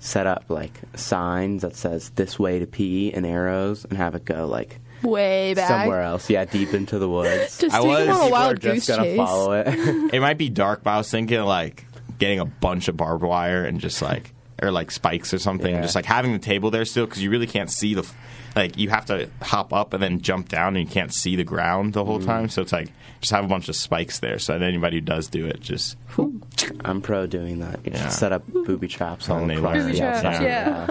set 0.00 0.26
up 0.26 0.44
like 0.48 0.72
signs 0.94 1.62
that 1.62 1.74
says 1.74 2.10
this 2.10 2.38
way 2.38 2.58
to 2.60 2.66
pee 2.66 3.12
and 3.12 3.26
arrows 3.26 3.84
and 3.84 3.96
have 3.98 4.14
it 4.14 4.24
go 4.24 4.46
like 4.46 4.78
Way 5.02 5.54
back. 5.54 5.68
somewhere 5.68 6.02
else. 6.02 6.28
Yeah, 6.28 6.44
deep 6.44 6.74
into 6.74 6.98
the 6.98 7.08
woods. 7.08 7.58
Just 7.60 7.74
I 7.74 7.78
take 7.80 7.88
was- 7.88 8.06
them 8.06 8.16
on 8.16 8.20
a 8.20 8.24
People 8.24 8.26
People 8.26 8.36
are 8.38 8.54
just 8.54 8.62
goose 8.88 8.96
gonna 8.96 9.08
chase. 9.08 9.16
follow 9.16 9.52
it. 9.52 9.68
It 10.14 10.20
might 10.20 10.38
be 10.38 10.48
dark, 10.48 10.82
but 10.82 10.90
I 10.90 10.98
was 10.98 11.10
thinking 11.10 11.40
like 11.42 11.84
getting 12.18 12.40
a 12.40 12.44
bunch 12.44 12.88
of 12.88 12.96
barbed 12.96 13.22
wire 13.24 13.64
and 13.64 13.80
just 13.80 14.02
like 14.02 14.32
or 14.60 14.70
like 14.72 14.90
spikes 14.90 15.32
or 15.32 15.38
something, 15.38 15.68
Yeah. 15.70 15.76
and 15.76 15.84
just 15.84 15.94
like 15.94 16.04
having 16.04 16.32
the 16.32 16.38
table 16.40 16.70
there 16.72 16.84
still 16.84 17.06
because 17.06 17.22
you 17.22 17.30
really 17.30 17.46
can't 17.46 17.70
see 17.70 17.94
the. 17.94 18.02
f- 18.02 18.14
Like 18.56 18.76
you 18.76 18.88
have 18.90 19.06
to 19.06 19.28
hop 19.42 19.72
up 19.72 19.92
and 19.92 20.02
then 20.02 20.20
jump 20.20 20.48
down, 20.48 20.76
and 20.76 20.86
you 20.86 20.92
can't 20.92 21.12
see 21.12 21.36
the 21.36 21.44
ground 21.44 21.92
the 21.92 22.04
whole 22.04 22.20
mm. 22.20 22.26
time. 22.26 22.48
So 22.48 22.62
it's 22.62 22.72
like 22.72 22.90
just 23.20 23.32
have 23.32 23.44
a 23.44 23.48
bunch 23.48 23.68
of 23.68 23.76
spikes 23.76 24.20
there, 24.20 24.38
so 24.38 24.58
that 24.58 24.64
anybody 24.64 24.96
who 24.98 25.00
does 25.02 25.28
do 25.28 25.46
it 25.46 25.60
just 25.60 25.96
I'm 26.84 27.00
pro 27.00 27.26
doing 27.26 27.60
that. 27.60 27.80
You 27.84 27.92
Yeah. 27.94 28.08
set 28.08 28.32
up 28.32 28.46
booby 28.46 28.88
traps 28.88 29.28
all 29.28 29.38
And 29.38 29.50
they 29.50 29.56
across 29.56 29.74
learn. 29.76 29.86
the 29.86 29.92
Booby 29.92 29.98
traps, 29.98 30.24
of 30.24 30.38
the 30.38 30.44
yeah. 30.44 30.88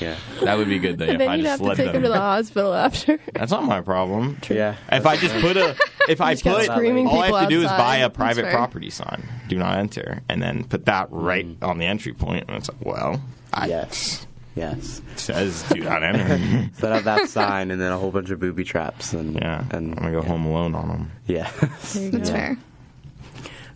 Yeah. 0.00 0.16
that 0.42 0.58
would 0.58 0.68
be 0.68 0.78
good. 0.78 0.98
Though, 0.98 1.04
if 1.04 1.10
and 1.10 1.20
then 1.20 1.28
I 1.28 1.36
you'd 1.36 1.44
just 1.44 1.62
have 1.62 1.70
to 1.70 1.76
take 1.76 1.86
them. 1.86 1.96
him 1.96 2.02
to 2.02 2.08
the 2.08 2.18
hospital 2.18 2.74
after. 2.86 3.20
That's 3.34 3.52
not 3.52 3.64
my 3.64 3.80
problem. 3.80 4.38
Yeah. 4.50 4.76
If 4.90 5.06
I 5.06 5.16
just 5.16 5.34
put 5.36 5.56
a, 5.56 5.76
if 6.08 6.20
I 6.20 6.34
put, 6.34 6.64
screaming 6.64 7.06
all 7.06 7.20
I 7.20 7.40
have 7.40 7.48
to 7.48 7.54
do 7.54 7.62
is 7.62 7.68
buy 7.68 7.98
a 7.98 8.10
private 8.10 8.50
property 8.50 8.90
sign, 8.90 9.28
do 9.48 9.56
not 9.56 9.78
enter, 9.78 10.22
and 10.28 10.42
then 10.42 10.64
put 10.64 10.86
that 10.86 11.08
right 11.10 11.46
mm. 11.46 11.66
on 11.66 11.78
the 11.78 11.86
entry 11.86 12.12
point, 12.14 12.46
and 12.48 12.56
it's 12.56 12.68
like, 12.68 12.84
well, 12.84 13.22
I, 13.52 13.68
Yes. 13.68 14.26
Yes. 14.54 15.00
says 15.16 15.62
do 15.70 15.80
not 15.80 16.02
enter. 16.02 16.70
Set 16.74 16.92
up 16.92 17.04
that 17.04 17.28
sign 17.28 17.70
and 17.70 17.80
then 17.80 17.92
a 17.92 17.98
whole 17.98 18.10
bunch 18.10 18.30
of 18.30 18.38
booby 18.38 18.64
traps 18.64 19.12
and 19.12 19.34
yeah, 19.34 19.64
and 19.70 19.92
I'm 19.92 19.96
gonna 19.96 20.12
go 20.12 20.22
yeah. 20.22 20.28
home 20.28 20.44
alone 20.44 20.74
on 20.74 20.88
them. 20.88 21.10
Yeah. 21.26 21.50
That's 21.60 22.30
fair. 22.30 22.58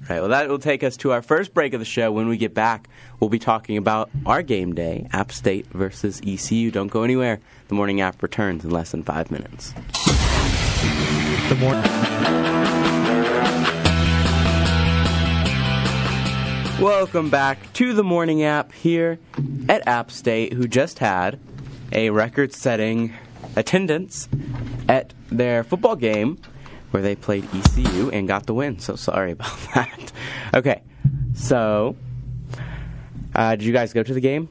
Right. 0.09 0.21
Well, 0.21 0.29
that 0.29 0.49
will 0.49 0.61
take 0.61 0.85
us 0.85 0.97
to 0.99 1.11
our 1.11 1.23
first 1.23 1.53
break 1.53 1.75
of 1.75 1.81
the 1.81 1.87
show. 1.87 2.13
When 2.13 2.29
we 2.29 2.37
get 2.37 2.55
back, 2.55 2.89
we'll 3.19 3.31
be 3.31 3.41
talking 3.41 3.77
about 3.77 4.09
our 4.25 4.41
game 4.41 4.73
day, 4.73 5.09
App 5.13 5.33
State 5.33 5.67
versus 5.73 6.21
ECU. 6.25 6.71
Don't 6.71 6.89
go 6.89 7.03
anywhere. 7.03 7.41
The 7.69 7.75
morning 7.75 8.01
app 8.01 8.23
returns 8.23 8.65
in 8.65 8.71
less 8.71 8.93
than 8.93 9.03
five 9.03 9.33
minutes. 9.33 9.73
The 11.49 11.57
morning. 11.59 13.06
Welcome 16.81 17.31
back 17.31 17.73
to 17.75 17.95
the 17.95 18.05
morning 18.05 18.43
app 18.43 18.71
here 18.71 19.19
at 19.67 19.89
App 19.89 20.11
State, 20.11 20.53
who 20.53 20.69
just 20.69 20.99
had 20.99 21.41
a 21.91 22.11
record 22.11 22.53
setting 22.53 23.15
attendance 23.57 24.29
at 24.87 25.15
their 25.31 25.65
football 25.65 25.97
game 25.97 26.39
where 26.91 27.03
they 27.03 27.17
played 27.17 27.49
ECU 27.55 28.11
and 28.11 28.29
got 28.29 28.45
the 28.45 28.53
win. 28.53 28.79
So 28.79 28.95
sorry 28.95 29.31
about 29.33 29.57
that. 29.75 30.13
Okay, 30.53 30.83
so 31.35 31.97
uh, 33.35 33.57
did 33.57 33.65
you 33.65 33.73
guys 33.73 33.95
go 33.95 34.03
to 34.03 34.13
the 34.13 34.21
game? 34.21 34.51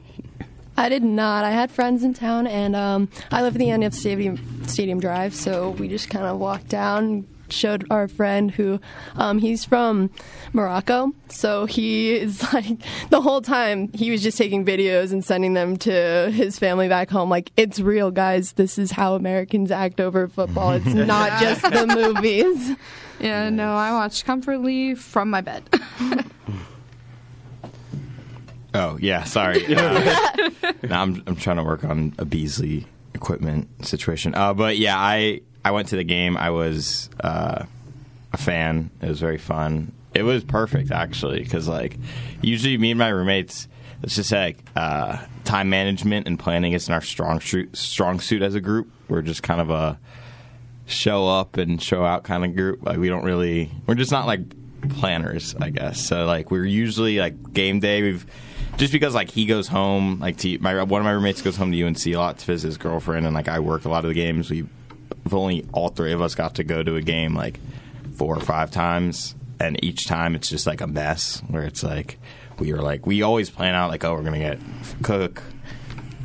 I 0.76 0.88
did 0.88 1.04
not. 1.04 1.44
I 1.44 1.52
had 1.52 1.70
friends 1.70 2.02
in 2.02 2.12
town, 2.12 2.48
and 2.48 2.74
um, 2.74 3.08
I 3.30 3.42
live 3.42 3.54
at 3.54 3.58
the 3.60 3.70
end 3.70 3.84
of 3.84 3.94
Stadium 3.94 4.66
Stadium 4.66 4.98
Drive, 4.98 5.32
so 5.32 5.70
we 5.70 5.86
just 5.86 6.10
kind 6.10 6.26
of 6.26 6.38
walked 6.38 6.68
down. 6.68 7.28
Showed 7.48 7.86
our 7.90 8.08
friend 8.08 8.50
who, 8.50 8.80
um, 9.16 9.38
he's 9.38 9.64
from 9.64 10.10
Morocco, 10.52 11.12
so 11.28 11.66
he 11.66 12.14
is 12.14 12.42
like 12.52 12.66
the 13.10 13.20
whole 13.20 13.40
time 13.40 13.90
he 13.92 14.10
was 14.10 14.22
just 14.22 14.36
taking 14.38 14.64
videos 14.64 15.12
and 15.12 15.24
sending 15.24 15.54
them 15.54 15.76
to 15.78 16.30
his 16.32 16.58
family 16.58 16.88
back 16.88 17.10
home. 17.10 17.30
Like 17.30 17.52
it's 17.56 17.78
real, 17.80 18.10
guys. 18.10 18.52
This 18.52 18.78
is 18.78 18.90
how 18.90 19.14
Americans 19.14 19.70
act 19.70 20.00
over 20.00 20.28
football. 20.28 20.72
It's 20.72 20.86
not 20.94 21.40
just 21.40 21.62
the 21.62 21.86
movies. 21.86 22.76
Yeah, 23.18 23.48
no, 23.48 23.74
I 23.74 23.92
watched 23.92 24.26
comfortably 24.26 24.94
from 24.94 25.30
my 25.30 25.40
bed. 25.40 25.62
Oh 28.74 28.98
yeah, 29.00 29.24
sorry. 29.24 29.64
Uh, 29.74 30.50
no, 30.82 30.96
I'm 30.96 31.22
I'm 31.26 31.36
trying 31.36 31.56
to 31.56 31.64
work 31.64 31.82
on 31.82 32.12
a 32.18 32.26
Beasley 32.26 32.86
equipment 33.14 33.86
situation. 33.86 34.34
Uh, 34.34 34.52
but 34.52 34.76
yeah, 34.76 34.98
I 34.98 35.40
I 35.66 35.72
went 35.72 35.88
to 35.88 35.96
the 35.96 36.04
game. 36.04 36.36
I 36.36 36.50
was 36.50 37.10
uh, 37.18 37.64
a 38.32 38.36
fan. 38.36 38.88
It 39.02 39.08
was 39.08 39.18
very 39.18 39.36
fun. 39.36 39.90
It 40.14 40.22
was 40.22 40.44
perfect 40.44 40.92
actually 40.92 41.40
because 41.40 41.66
like 41.66 41.98
usually 42.40 42.78
me 42.78 42.92
and 42.92 42.98
my 43.00 43.08
roommates, 43.08 43.66
it's 44.00 44.14
just 44.14 44.30
like 44.30 44.58
uh, 44.76 45.18
time 45.42 45.68
management 45.68 46.28
and 46.28 46.38
planning 46.38 46.72
isn't 46.72 46.94
our 46.94 47.00
strong 47.00 47.40
suit. 47.40 47.76
Strong 47.76 48.20
suit 48.20 48.42
as 48.42 48.54
a 48.54 48.60
group. 48.60 48.88
We're 49.08 49.22
just 49.22 49.42
kind 49.42 49.60
of 49.60 49.70
a 49.70 49.98
show 50.86 51.26
up 51.26 51.56
and 51.56 51.82
show 51.82 52.04
out 52.04 52.22
kind 52.22 52.44
of 52.44 52.54
group. 52.54 52.84
Like 52.84 52.98
we 52.98 53.08
don't 53.08 53.24
really, 53.24 53.72
we're 53.88 53.96
just 53.96 54.12
not 54.12 54.24
like 54.28 54.42
planners, 54.88 55.56
I 55.60 55.70
guess. 55.70 56.00
So 56.00 56.26
like 56.26 56.52
we're 56.52 56.64
usually 56.64 57.18
like 57.18 57.52
game 57.52 57.80
day. 57.80 58.02
We've 58.02 58.24
just 58.76 58.92
because 58.92 59.16
like 59.16 59.32
he 59.32 59.46
goes 59.46 59.66
home, 59.66 60.20
like 60.20 60.36
to 60.36 60.58
my 60.60 60.80
one 60.84 61.00
of 61.00 61.04
my 61.04 61.10
roommates 61.10 61.42
goes 61.42 61.56
home 61.56 61.72
to 61.72 61.82
UNC 61.82 62.06
a 62.06 62.14
lot 62.14 62.38
to 62.38 62.46
visit 62.46 62.68
his 62.68 62.78
girlfriend, 62.78 63.26
and 63.26 63.34
like 63.34 63.48
I 63.48 63.58
work 63.58 63.84
a 63.84 63.88
lot 63.88 64.04
of 64.04 64.10
the 64.10 64.14
games. 64.14 64.48
We, 64.48 64.64
have 65.26 65.34
only 65.34 65.66
all 65.72 65.88
three 65.88 66.12
of 66.12 66.22
us 66.22 66.34
got 66.34 66.56
to 66.56 66.64
go 66.64 66.82
to 66.82 66.96
a 66.96 67.02
game 67.02 67.34
like 67.34 67.60
four 68.16 68.36
or 68.36 68.40
five 68.40 68.70
times, 68.70 69.34
and 69.60 69.82
each 69.84 70.06
time 70.06 70.34
it's 70.34 70.48
just 70.48 70.66
like 70.66 70.80
a 70.80 70.86
mess 70.86 71.42
where 71.48 71.64
it's 71.64 71.82
like 71.82 72.18
we 72.58 72.72
were 72.72 72.80
like 72.80 73.06
we 73.06 73.22
always 73.22 73.50
plan 73.50 73.74
out 73.74 73.90
like 73.90 74.04
oh 74.04 74.14
we're 74.14 74.22
gonna 74.22 74.38
get 74.38 74.58
cook 75.02 75.42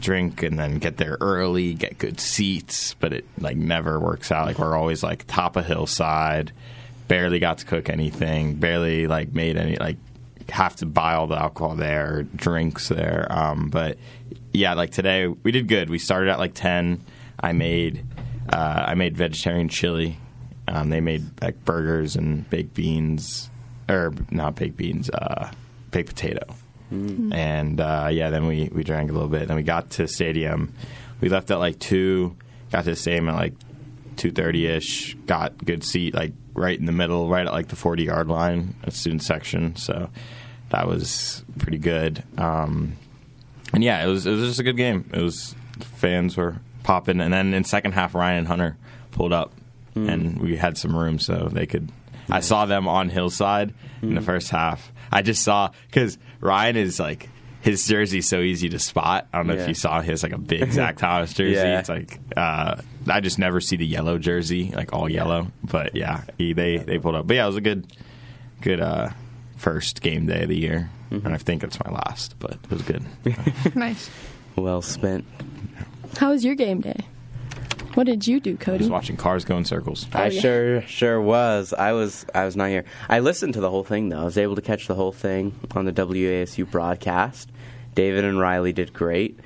drink 0.01 0.43
and 0.43 0.59
then 0.59 0.79
get 0.79 0.97
there 0.97 1.17
early, 1.21 1.73
get 1.73 1.97
good 1.97 2.19
seats, 2.19 2.95
but 2.95 3.13
it 3.13 3.25
like 3.39 3.55
never 3.55 3.99
works 3.99 4.31
out. 4.31 4.47
Like 4.47 4.59
we're 4.59 4.75
always 4.75 5.03
like 5.03 5.25
top 5.27 5.55
of 5.55 5.65
hillside, 5.65 6.51
barely 7.07 7.39
got 7.39 7.59
to 7.59 7.65
cook 7.65 7.89
anything, 7.89 8.55
barely 8.55 9.07
like 9.07 9.33
made 9.33 9.57
any 9.57 9.77
like 9.77 9.97
have 10.49 10.75
to 10.77 10.85
buy 10.85 11.13
all 11.13 11.27
the 11.27 11.39
alcohol 11.39 11.75
there, 11.75 12.23
drinks 12.23 12.89
there. 12.89 13.27
Um, 13.29 13.69
but 13.69 13.97
yeah, 14.51 14.73
like 14.73 14.91
today 14.91 15.27
we 15.27 15.51
did 15.51 15.67
good. 15.67 15.89
We 15.89 15.99
started 15.99 16.29
at 16.31 16.39
like 16.39 16.53
ten. 16.53 17.01
I 17.39 17.53
made 17.53 18.03
uh, 18.49 18.85
I 18.87 18.95
made 18.95 19.17
vegetarian 19.17 19.69
chili. 19.69 20.17
Um, 20.67 20.89
they 20.89 21.01
made 21.01 21.41
like 21.41 21.65
burgers 21.65 22.15
and 22.15 22.49
baked 22.49 22.73
beans, 22.73 23.49
or 23.89 24.13
not 24.29 24.55
baked 24.55 24.77
beans, 24.77 25.09
uh, 25.09 25.51
baked 25.91 26.09
potato 26.09 26.55
and 26.91 27.79
uh, 27.79 28.09
yeah, 28.11 28.29
then 28.29 28.45
we, 28.45 28.69
we 28.73 28.83
drank 28.83 29.09
a 29.09 29.13
little 29.13 29.29
bit. 29.29 29.47
Then 29.47 29.55
we 29.55 29.63
got 29.63 29.91
to 29.91 30.07
stadium. 30.07 30.73
We 31.21 31.29
left 31.29 31.49
at 31.51 31.59
like 31.59 31.79
two. 31.79 32.35
Got 32.71 32.83
to 32.83 32.91
the 32.91 32.95
stadium 32.95 33.29
at 33.29 33.35
like 33.35 33.53
two 34.17 34.31
thirty 34.31 34.67
ish. 34.67 35.15
Got 35.25 35.63
good 35.63 35.83
seat 35.83 36.13
like 36.13 36.33
right 36.53 36.77
in 36.77 36.85
the 36.85 36.91
middle, 36.91 37.29
right 37.29 37.45
at 37.45 37.53
like 37.53 37.69
the 37.69 37.75
forty 37.75 38.03
yard 38.03 38.27
line, 38.27 38.75
a 38.83 38.91
student 38.91 39.23
section. 39.23 39.75
So 39.77 40.09
that 40.69 40.87
was 40.87 41.45
pretty 41.59 41.77
good. 41.77 42.23
Um, 42.37 42.97
and 43.73 43.83
yeah, 43.83 44.03
it 44.03 44.07
was 44.07 44.25
it 44.25 44.31
was 44.31 44.41
just 44.41 44.59
a 44.59 44.63
good 44.63 44.77
game. 44.77 45.09
It 45.13 45.21
was 45.21 45.55
fans 45.79 46.35
were 46.35 46.57
popping, 46.83 47.21
and 47.21 47.33
then 47.33 47.53
in 47.53 47.63
second 47.63 47.93
half, 47.93 48.15
Ryan 48.15 48.39
and 48.39 48.47
Hunter 48.47 48.77
pulled 49.11 49.33
up, 49.33 49.53
and 49.95 50.39
we 50.39 50.55
had 50.57 50.77
some 50.77 50.95
room 50.95 51.19
so 51.19 51.49
they 51.51 51.65
could. 51.65 51.89
I 52.29 52.39
saw 52.39 52.65
them 52.65 52.87
on 52.87 53.09
Hillside 53.09 53.73
in 54.01 54.15
the 54.15 54.21
first 54.21 54.49
half. 54.49 54.91
I 55.11 55.21
just 55.21 55.43
saw 55.43 55.71
because 55.87 56.17
Ryan 56.39 56.77
is 56.77 56.99
like 56.99 57.27
his 57.61 57.85
jersey's 57.85 58.27
so 58.27 58.39
easy 58.39 58.69
to 58.69 58.79
spot. 58.79 59.27
I 59.33 59.37
don't 59.37 59.47
know 59.47 59.55
Yeah. 59.55 59.63
if 59.63 59.67
you 59.67 59.73
saw 59.73 60.01
his 60.01 60.23
like 60.23 60.31
a 60.31 60.37
big 60.37 60.71
Zach 60.73 60.97
Thomas 60.97 61.33
jersey. 61.33 61.55
Yeah. 61.55 61.79
It's 61.79 61.89
like 61.89 62.19
uh, 62.37 62.77
I 63.07 63.19
just 63.19 63.37
never 63.37 63.59
see 63.59 63.75
the 63.75 63.85
yellow 63.85 64.17
jersey, 64.17 64.71
like 64.75 64.93
all 64.93 65.09
yellow. 65.09 65.47
But 65.63 65.95
yeah, 65.95 66.23
he, 66.37 66.53
they 66.53 66.77
they 66.77 66.97
pulled 66.99 67.15
up. 67.15 67.27
But 67.27 67.35
yeah, 67.35 67.43
it 67.43 67.47
was 67.47 67.57
a 67.57 67.61
good 67.61 67.85
good 68.61 68.79
uh, 68.79 69.09
first 69.57 70.01
game 70.01 70.25
day 70.27 70.43
of 70.43 70.49
the 70.49 70.57
year, 70.57 70.89
Mm-hmm. 71.11 71.25
and 71.25 71.35
I 71.35 71.37
think 71.39 71.61
it's 71.65 71.77
my 71.83 71.91
last, 71.91 72.35
but 72.39 72.51
it 72.53 72.69
was 72.71 72.81
good. 72.83 73.03
nice. 73.75 74.09
Well 74.55 74.81
spent. 74.81 75.25
How 76.17 76.31
was 76.31 76.43
your 76.43 76.55
game 76.55 76.81
day? 76.81 77.05
What 77.93 78.05
did 78.05 78.25
you 78.25 78.39
do, 78.39 78.55
Kody? 78.55 78.77
Just 78.79 78.89
watching 78.89 79.17
cars 79.17 79.43
go 79.43 79.57
in 79.57 79.65
circles. 79.65 80.07
I 80.13 80.27
yeah. 80.27 80.41
sure 80.41 80.81
sure 80.83 81.21
was. 81.21 81.73
I 81.73 81.91
was 81.91 82.25
I 82.33 82.45
was 82.45 82.55
not 82.55 82.69
here. 82.69 82.85
I 83.09 83.19
listened 83.19 83.55
to 83.55 83.59
the 83.59 83.69
whole 83.69 83.83
thing 83.83 84.09
though. 84.09 84.21
I 84.21 84.23
was 84.23 84.37
able 84.37 84.55
to 84.55 84.61
catch 84.61 84.87
the 84.87 84.95
whole 84.95 85.11
thing 85.11 85.53
on 85.75 85.85
the 85.85 85.91
WASU 85.91 86.69
broadcast. 86.69 87.49
David 87.93 88.23
and 88.23 88.39
Riley 88.39 88.71
did 88.71 88.93
great. 88.93 89.37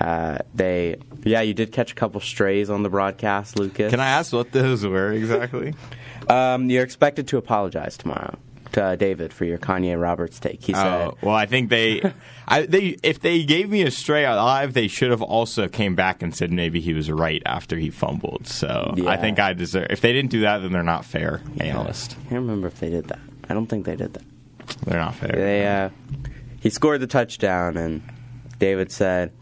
Uh, 0.00 0.38
they 0.54 0.96
yeah, 1.22 1.42
you 1.42 1.52
did 1.52 1.70
catch 1.72 1.92
a 1.92 1.94
couple 1.94 2.20
strays 2.20 2.70
on 2.70 2.82
the 2.82 2.88
broadcast, 2.88 3.58
Lucas. 3.58 3.90
Can 3.90 4.00
I 4.00 4.08
ask 4.08 4.32
what 4.32 4.52
those 4.52 4.84
were 4.84 5.12
exactly? 5.12 5.74
Um, 6.28 6.70
you're 6.70 6.84
expected 6.84 7.26
to 7.28 7.36
apologize 7.36 7.96
tomorrow 7.96 8.38
to 8.72 8.82
uh, 8.84 8.96
David 8.96 9.32
for 9.32 9.44
your 9.44 9.58
Kanye 9.58 10.00
Roberts 10.00 10.38
take. 10.40 10.62
He 10.64 10.72
said, 10.72 10.86
Oh 10.86 11.16
well, 11.22 11.34
I 11.34 11.46
think 11.46 11.70
they, 11.70 12.02
I, 12.48 12.62
they 12.66 12.96
if 13.02 13.20
they 13.20 13.44
gave 13.44 13.68
me 13.70 13.82
a 13.82 13.90
stray 13.90 14.24
alive, 14.24 14.72
they 14.74 14.88
should 14.88 15.10
have 15.10 15.22
also 15.22 15.68
came 15.68 15.94
back 15.94 16.22
and 16.22 16.34
said 16.34 16.50
maybe 16.52 16.80
he 16.80 16.92
was 16.94 17.10
right 17.10 17.42
after 17.46 17.76
he 17.76 17.90
fumbled. 17.90 18.46
So 18.46 18.94
Yeah. 18.96 19.10
I 19.10 19.16
think 19.16 19.38
I 19.38 19.52
deserve. 19.52 19.86
If 19.90 20.00
they 20.00 20.12
didn't 20.12 20.30
do 20.30 20.40
that, 20.42 20.58
then 20.58 20.72
they're 20.72 20.82
not 20.82 21.04
fair 21.04 21.40
analyst. 21.60 22.12
I 22.12 22.28
can't 22.30 22.40
remember 22.42 22.66
if 22.68 22.80
they 22.80 22.90
did 22.90 23.08
that. 23.08 23.20
I 23.48 23.54
don't 23.54 23.66
think 23.66 23.84
they 23.86 23.96
did 23.96 24.14
that. 24.14 24.24
They're 24.86 24.98
not 25.00 25.14
fair. 25.14 25.32
They 25.34 25.66
uh, 25.66 25.90
he 26.60 26.70
scored 26.70 27.00
the 27.00 27.06
touchdown, 27.06 27.76
and 27.76 28.02
David 28.58 28.92
said, 28.92 29.32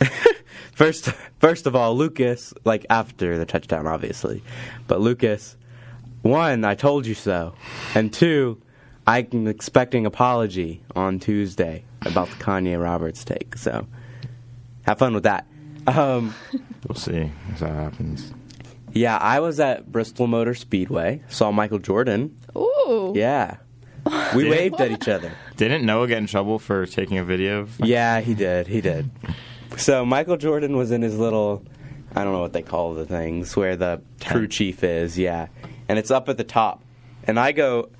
first 0.72 1.06
first 1.38 1.66
of 1.66 1.76
all, 1.76 1.94
Lucas, 1.96 2.54
like 2.64 2.86
after 2.90 3.38
the 3.38 3.46
touchdown, 3.46 3.86
obviously, 3.86 4.42
but 4.86 5.00
Lucas, 5.00 5.56
one, 6.22 6.64
I 6.64 6.74
told 6.74 7.06
you 7.06 7.14
so, 7.14 7.54
and 7.94 8.12
two, 8.12 8.60
I'm 9.06 9.46
expecting 9.46 10.06
apology 10.06 10.82
on 10.94 11.18
Tuesday 11.18 11.84
about 12.02 12.28
the 12.28 12.36
Kanye 12.36 12.80
Roberts 12.80 13.24
take. 13.24 13.56
So 13.56 13.86
have 14.82 14.98
fun 14.98 15.14
with 15.14 15.24
that. 15.24 15.46
Um, 15.86 16.34
we'll 16.88 16.96
see 16.96 17.30
if 17.50 17.58
that 17.60 17.74
happens. 17.74 18.32
yeah, 18.92 19.16
I 19.16 19.40
was 19.40 19.58
at 19.60 19.90
Bristol 19.90 20.26
Motor 20.28 20.54
Speedway, 20.54 21.22
saw 21.28 21.50
Michael 21.50 21.78
Jordan. 21.80 22.36
Ooh. 22.56 23.12
Yeah. 23.14 23.56
We 24.34 24.48
waved 24.48 24.80
at 24.80 24.90
each 24.90 25.06
other. 25.06 25.30
Didn't 25.56 25.86
Noah 25.86 26.08
get 26.08 26.18
in 26.18 26.26
trouble 26.26 26.58
for 26.58 26.86
taking 26.86 27.18
a 27.18 27.24
video? 27.24 27.60
Of 27.60 27.78
Yeah, 27.78 28.20
he 28.20 28.34
did. 28.34 28.66
He 28.66 28.80
did. 28.80 29.10
So 29.76 30.04
Michael 30.04 30.36
Jordan 30.36 30.76
was 30.76 30.90
in 30.90 31.02
his 31.02 31.16
little, 31.18 31.62
I 32.16 32.24
don't 32.24 32.32
know 32.32 32.40
what 32.40 32.52
they 32.52 32.62
call 32.62 32.94
the 32.94 33.06
things 33.06 33.54
where 33.56 33.76
the 33.76 34.02
crew 34.24 34.48
chief 34.48 34.82
is. 34.82 35.16
Yeah, 35.16 35.46
and 35.88 35.98
it's 35.98 36.10
up 36.10 36.28
at 36.28 36.36
the 36.36 36.44
top. 36.44 36.82
And 37.24 37.38
I 37.38 37.52
go, 37.52 37.90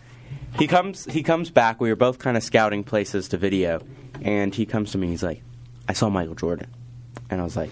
he 0.59 0.67
comes, 0.67 1.05
he 1.07 1.23
comes 1.23 1.51
back. 1.51 1.81
We 1.81 1.89
were 1.89 1.97
both 1.97 2.19
kind 2.19 2.37
of 2.37 2.43
scouting 2.43 2.85
places 2.85 3.29
to 3.29 3.37
video, 3.37 3.83
and 4.23 4.55
he 4.55 4.67
comes 4.67 4.93
to 4.93 4.99
me. 4.99 5.09
He's 5.09 5.23
like, 5.23 5.43
"I 5.89 5.93
saw 5.93 6.09
Michael 6.09 6.35
Jordan," 6.35 6.69
and 7.31 7.41
I 7.41 7.45
was 7.45 7.57
like, 7.57 7.71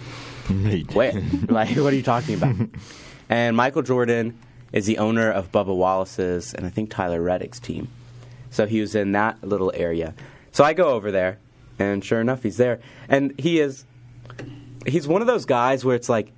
Wait. 0.50 0.94
Wait, 0.94 1.14
like, 1.50 1.76
what 1.76 1.92
are 1.92 1.96
you 1.96 2.02
talking 2.02 2.34
about? 2.34 2.56
and 3.28 3.56
Michael 3.56 3.82
Jordan 3.82 4.38
is 4.72 4.86
the 4.86 4.98
owner 4.98 5.30
of 5.30 5.52
Bubba 5.52 5.74
Wallace's 5.74 6.54
and 6.54 6.66
I 6.66 6.70
think 6.70 6.90
Tyler 6.90 7.20
Reddick's 7.20 7.60
team. 7.60 7.88
So 8.50 8.66
he 8.66 8.80
was 8.80 8.94
in 8.94 9.12
that 9.12 9.42
little 9.44 9.72
area. 9.74 10.14
So 10.52 10.64
I 10.64 10.72
go 10.72 10.90
over 10.90 11.12
there, 11.12 11.38
and 11.78 12.04
sure 12.04 12.20
enough, 12.20 12.42
he's 12.42 12.56
there. 12.56 12.80
And 13.08 13.38
he 13.38 13.60
is, 13.60 13.84
he's 14.86 15.06
one 15.06 15.20
of 15.20 15.28
those 15.28 15.44
guys 15.44 15.84
where 15.84 15.94
it's 15.94 16.08
like, 16.08 16.32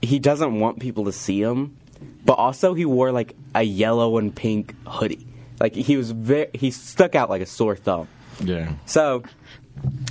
he 0.00 0.18
doesn't 0.18 0.58
want 0.58 0.80
people 0.80 1.04
to 1.04 1.12
see 1.12 1.42
him, 1.42 1.76
but 2.24 2.34
also 2.34 2.74
he 2.74 2.84
wore 2.84 3.12
like 3.12 3.34
a 3.54 3.62
yellow 3.62 4.18
and 4.18 4.34
pink 4.34 4.74
hoodie. 4.86 5.26
Like 5.58 5.74
he 5.74 5.96
was 5.96 6.10
very, 6.10 6.48
he 6.54 6.70
stuck 6.70 7.14
out 7.14 7.28
like 7.28 7.42
a 7.42 7.46
sore 7.46 7.76
thumb. 7.76 8.08
Yeah. 8.42 8.72
So 8.86 9.22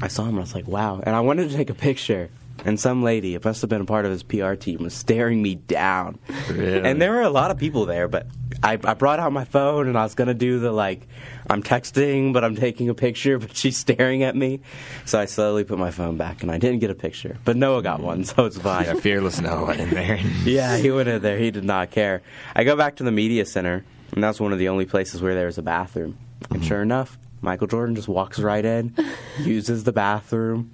I 0.01 0.07
saw 0.07 0.23
him 0.23 0.29
and 0.29 0.39
I 0.39 0.41
was 0.41 0.55
like, 0.55 0.67
wow. 0.67 1.01
And 1.03 1.15
I 1.15 1.21
wanted 1.21 1.49
to 1.49 1.55
take 1.55 1.69
a 1.69 1.75
picture. 1.75 2.29
And 2.65 2.77
some 2.77 3.03
lady, 3.03 3.35
it 3.35 3.45
must 3.45 3.61
have 3.61 3.69
been 3.69 3.81
a 3.81 3.85
part 3.85 4.03
of 4.03 4.11
his 4.11 4.21
PR 4.21 4.53
team, 4.55 4.83
was 4.83 4.93
staring 4.93 5.41
me 5.41 5.55
down. 5.55 6.19
Really? 6.49 6.87
And 6.87 7.01
there 7.01 7.11
were 7.11 7.21
a 7.21 7.29
lot 7.29 7.51
of 7.51 7.57
people 7.57 7.85
there, 7.85 8.09
but 8.09 8.27
I, 8.61 8.73
I 8.83 8.95
brought 8.95 9.19
out 9.19 9.31
my 9.31 9.45
phone 9.45 9.87
and 9.87 9.97
I 9.97 10.03
was 10.03 10.13
going 10.13 10.27
to 10.27 10.33
do 10.33 10.59
the 10.59 10.71
like, 10.71 11.07
I'm 11.49 11.63
texting, 11.63 12.31
but 12.31 12.43
I'm 12.43 12.55
taking 12.55 12.89
a 12.89 12.93
picture, 12.93 13.39
but 13.39 13.55
she's 13.55 13.75
staring 13.77 14.23
at 14.23 14.35
me. 14.35 14.61
So 15.05 15.19
I 15.19 15.25
slowly 15.25 15.63
put 15.63 15.79
my 15.79 15.89
phone 15.89 16.15
back 16.15 16.43
and 16.43 16.51
I 16.51 16.59
didn't 16.59 16.79
get 16.79 16.91
a 16.91 16.95
picture. 16.95 17.37
But 17.43 17.57
Noah 17.57 17.81
got 17.81 18.01
one, 18.01 18.23
so 18.23 18.45
it's 18.45 18.57
fine. 18.57 18.85
Yeah, 18.85 18.93
fearless 18.93 19.41
Noah 19.41 19.73
in 19.73 19.89
there. 19.89 20.19
Yeah, 20.43 20.77
he 20.77 20.89
went 20.91 21.09
in 21.09 21.21
there. 21.21 21.37
He 21.37 21.51
did 21.51 21.63
not 21.63 21.91
care. 21.91 22.21
I 22.55 22.63
go 22.63 22.75
back 22.75 22.97
to 22.97 23.03
the 23.03 23.11
media 23.11 23.45
center, 23.45 23.83
and 24.13 24.23
that's 24.23 24.39
one 24.39 24.53
of 24.53 24.59
the 24.59 24.69
only 24.69 24.85
places 24.85 25.21
where 25.21 25.35
there's 25.35 25.57
a 25.57 25.61
bathroom. 25.61 26.17
And 26.49 26.59
mm-hmm. 26.59 26.67
sure 26.67 26.81
enough, 26.81 27.17
Michael 27.41 27.67
Jordan 27.67 27.95
just 27.95 28.07
walks 28.07 28.39
right 28.39 28.63
in, 28.63 28.95
uses 29.39 29.83
the 29.83 29.91
bathroom, 29.91 30.71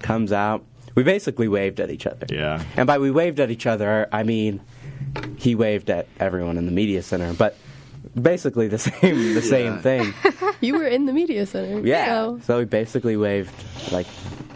comes 0.00 0.32
out. 0.32 0.64
We 0.94 1.02
basically 1.04 1.48
waved 1.48 1.80
at 1.80 1.90
each 1.90 2.06
other. 2.06 2.26
Yeah. 2.28 2.62
And 2.76 2.86
by 2.86 2.98
we 2.98 3.10
waved 3.10 3.40
at 3.40 3.50
each 3.50 3.66
other, 3.66 4.08
I 4.12 4.22
mean 4.22 4.60
he 5.36 5.54
waved 5.54 5.90
at 5.90 6.06
everyone 6.18 6.58
in 6.58 6.66
the 6.66 6.72
media 6.72 7.02
center, 7.02 7.32
but 7.34 7.56
basically 8.20 8.68
the 8.68 8.78
same 8.90 9.34
the 9.34 9.42
same 9.42 9.78
thing. 9.78 10.12
You 10.60 10.74
were 10.76 10.86
in 10.86 11.06
the 11.06 11.12
media 11.12 11.46
center. 11.46 11.86
Yeah. 11.86 12.06
So 12.06 12.40
So 12.44 12.58
we 12.58 12.64
basically 12.64 13.16
waved 13.16 13.52
like 13.92 14.08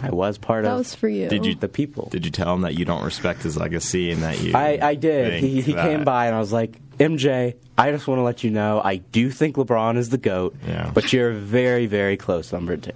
I 0.03 0.11
was 0.11 0.37
part 0.37 0.65
that 0.65 0.73
of 0.73 0.79
was 0.79 0.97
for 0.97 1.09
you. 1.09 1.29
Did 1.29 1.47
you 1.47 1.55
the 1.55 1.69
people. 1.69 2.09
Did 2.11 2.25
you 2.25 2.33
tell 2.33 2.53
him 2.55 2.63
that 2.63 2.75
you 2.75 2.85
don't 2.85 3.05
respect 3.05 3.45
his 3.45 3.57
legacy 3.57 4.11
and 4.11 4.21
that 4.25 4.41
you? 4.43 4.53
I, 4.53 4.81
I 4.83 4.95
did. 4.97 5.41
think 5.41 5.45
He, 5.47 5.61
he 5.61 5.73
that- 5.75 5.85
came 5.87 6.03
by 6.03 6.27
and 6.27 6.35
I 6.35 6.41
was 6.41 6.53
like, 6.53 6.77
MJ, 6.99 7.55
I 7.79 7.93
just 7.93 8.09
want 8.09 8.19
to 8.19 8.23
let 8.25 8.43
you 8.43 8.51
know 8.51 8.81
I 8.83 8.97
do 8.97 9.31
think 9.31 9.55
LeBron 9.55 9.97
is 9.97 10.09
the 10.11 10.19
GOAT, 10.19 10.57
Yeah. 10.67 10.91
but 10.93 11.13
you're 11.13 11.31
a 11.31 11.35
very, 11.35 11.87
very 11.87 12.17
close 12.17 12.53
number 12.53 12.77
two. 12.77 12.91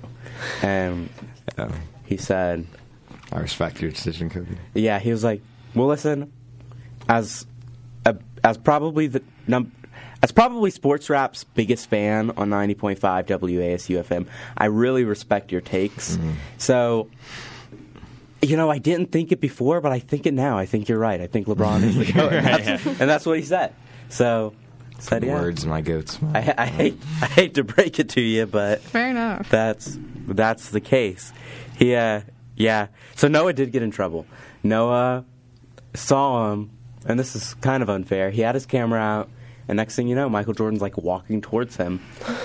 And 0.62 1.08
Yeah. 1.56 1.70
he 2.06 2.16
said, 2.16 2.66
I 3.30 3.38
respect 3.38 3.80
your 3.80 3.92
decision, 3.92 4.30
Kobe. 4.30 4.56
yeah, 4.74 4.98
he 4.98 5.12
was 5.12 5.22
like, 5.22 5.42
well, 5.76 5.86
listen, 5.86 6.32
as 7.08 7.46
a, 8.04 8.16
as 8.42 8.58
probably 8.58 9.06
the 9.06 9.22
num- 9.46 9.70
as 10.26 10.32
probably 10.32 10.72
Sports 10.72 11.08
Rap's 11.08 11.44
biggest 11.44 11.88
fan 11.88 12.32
on 12.36 12.50
90.5 12.50 12.98
WASU 12.98 14.02
FM, 14.02 14.26
I 14.58 14.64
really 14.66 15.04
respect 15.04 15.52
your 15.52 15.60
takes. 15.60 16.18
So, 16.58 17.08
you 18.42 18.56
know, 18.56 18.68
I 18.68 18.78
didn't 18.78 19.12
think 19.12 19.30
it 19.30 19.40
before, 19.40 19.80
but 19.80 19.92
I 19.92 20.00
think 20.00 20.26
it 20.26 20.34
now. 20.34 20.58
I 20.58 20.66
think 20.66 20.88
you're 20.88 20.98
right. 20.98 21.20
I 21.20 21.28
think 21.28 21.46
LeBron 21.50 21.84
is 21.84 21.96
the 21.96 22.12
GOAT. 22.12 22.32
And 22.32 22.44
that's, 22.44 22.86
and 22.86 23.08
that's 23.08 23.24
what 23.24 23.38
he 23.38 23.44
said. 23.44 23.72
So, 24.08 24.52
said, 24.98 25.22
yeah. 25.22 25.34
Words 25.34 25.62
in 25.62 25.70
my 25.70 25.80
goat's 25.80 26.20
mouth. 26.20 26.34
I, 26.34 26.54
I 26.58 26.66
hate 26.66 27.00
I 27.22 27.26
hate 27.26 27.54
to 27.54 27.62
break 27.62 28.00
it 28.00 28.08
to 28.10 28.20
you, 28.20 28.46
but 28.46 28.80
Fair 28.80 29.10
enough. 29.10 29.48
that's 29.48 29.96
that's 30.26 30.70
the 30.70 30.80
case. 30.80 31.32
He, 31.78 31.94
uh, 31.94 32.22
yeah. 32.56 32.88
So 33.14 33.28
Noah 33.28 33.52
did 33.52 33.70
get 33.70 33.84
in 33.84 33.92
trouble. 33.92 34.26
Noah 34.64 35.24
saw 35.94 36.52
him, 36.52 36.72
and 37.06 37.16
this 37.16 37.36
is 37.36 37.54
kind 37.54 37.84
of 37.84 37.88
unfair. 37.88 38.30
He 38.30 38.40
had 38.40 38.56
his 38.56 38.66
camera 38.66 38.98
out, 39.00 39.30
and 39.68 39.76
next 39.76 39.96
thing 39.96 40.08
you 40.08 40.14
know, 40.14 40.28
Michael 40.28 40.54
Jordan's 40.54 40.82
like 40.82 40.96
walking 40.96 41.40
towards 41.40 41.76
him. 41.76 42.00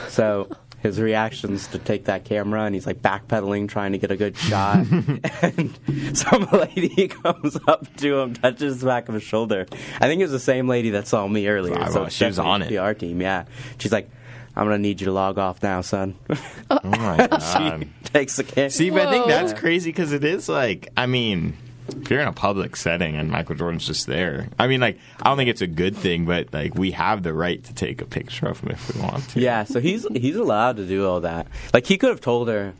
So 0.10 0.50
his 0.82 1.00
reactions 1.00 1.68
to 1.68 1.80
take 1.80 2.06
that 2.06 2.26
camera, 2.26 2.64
and 2.64 2.74
he's 2.74 2.88
like 2.88 3.02
backpedaling, 3.02 3.70
trying 3.70 3.92
to 3.92 3.98
get 3.98 4.12
a 4.12 4.18
good 4.18 4.36
shot. 4.36 4.78
and 5.42 6.18
some 6.18 6.48
lady 6.52 7.08
comes 7.24 7.58
up 7.68 7.96
to 7.98 8.20
him, 8.20 8.34
touches 8.34 8.80
the 8.80 8.88
back 8.88 9.08
of 9.08 9.14
his 9.14 9.24
shoulder. 9.24 9.68
I 10.00 10.08
think 10.08 10.20
it 10.20 10.26
was 10.26 10.32
the 10.32 10.40
same 10.40 10.68
lady 10.68 10.92
that 10.92 11.08
saw 11.08 11.28
me 11.28 11.48
earlier. 11.48 11.78
Ah, 11.80 11.90
so 11.90 12.10
she 12.10 12.26
was 12.26 12.40
on 12.40 12.64
it. 12.64 12.70
PR 12.70 12.94
team, 12.94 13.22
yeah. 13.22 13.46
She's 13.78 13.92
like, 13.92 14.10
I'm 14.56 14.66
gonna 14.66 14.80
need 14.80 15.00
you 15.02 15.06
to 15.06 15.14
log 15.14 15.38
off 15.38 15.62
now, 15.64 15.82
son. 15.82 16.16
Oh 16.74 16.80
my 16.84 17.28
god. 17.28 17.86
Takes 18.06 18.38
the 18.38 18.46
camera. 18.46 18.70
See, 18.70 18.92
but 18.92 19.06
I 19.06 19.12
think 19.12 19.26
that's 19.26 19.52
crazy 19.52 19.90
because 19.90 20.14
it 20.14 20.24
is 20.24 20.48
like, 20.48 20.88
I 20.96 21.06
mean, 21.06 21.58
if 21.89 22.10
you're 22.10 22.22
in 22.22 22.28
a 22.28 22.34
public 22.34 22.76
setting 22.76 23.15
and 23.15 23.30
Michael 23.30 23.56
Jordan's 23.56 23.86
just 23.86 24.08
there, 24.08 24.48
I 24.60 24.67
mean, 24.67 24.80
like, 24.82 24.98
I 25.22 25.30
don't 25.30 25.38
think 25.38 25.50
it's 25.50 25.62
a 25.62 25.67
good 25.67 25.96
thing, 25.98 26.26
but 26.26 26.54
like, 26.54 26.76
we 26.76 26.91
have 26.91 27.24
the 27.24 27.34
right 27.34 27.63
to 27.63 27.74
take 27.74 28.02
a 28.02 28.06
picture 28.06 28.48
of 28.48 28.60
him 28.60 28.72
if 28.72 28.94
we 28.96 29.02
want 29.02 29.28
to. 29.30 29.39
Yeah, 29.41 29.63
so 29.63 29.80
he's 29.80 30.06
he's 30.13 30.36
allowed 30.36 30.78
to 30.78 30.86
do 30.88 31.08
all 31.08 31.22
that. 31.22 31.48
Like 31.74 31.86
he 31.86 31.98
could 31.98 32.10
have 32.10 32.22
told 32.22 32.48
her, 32.50 32.74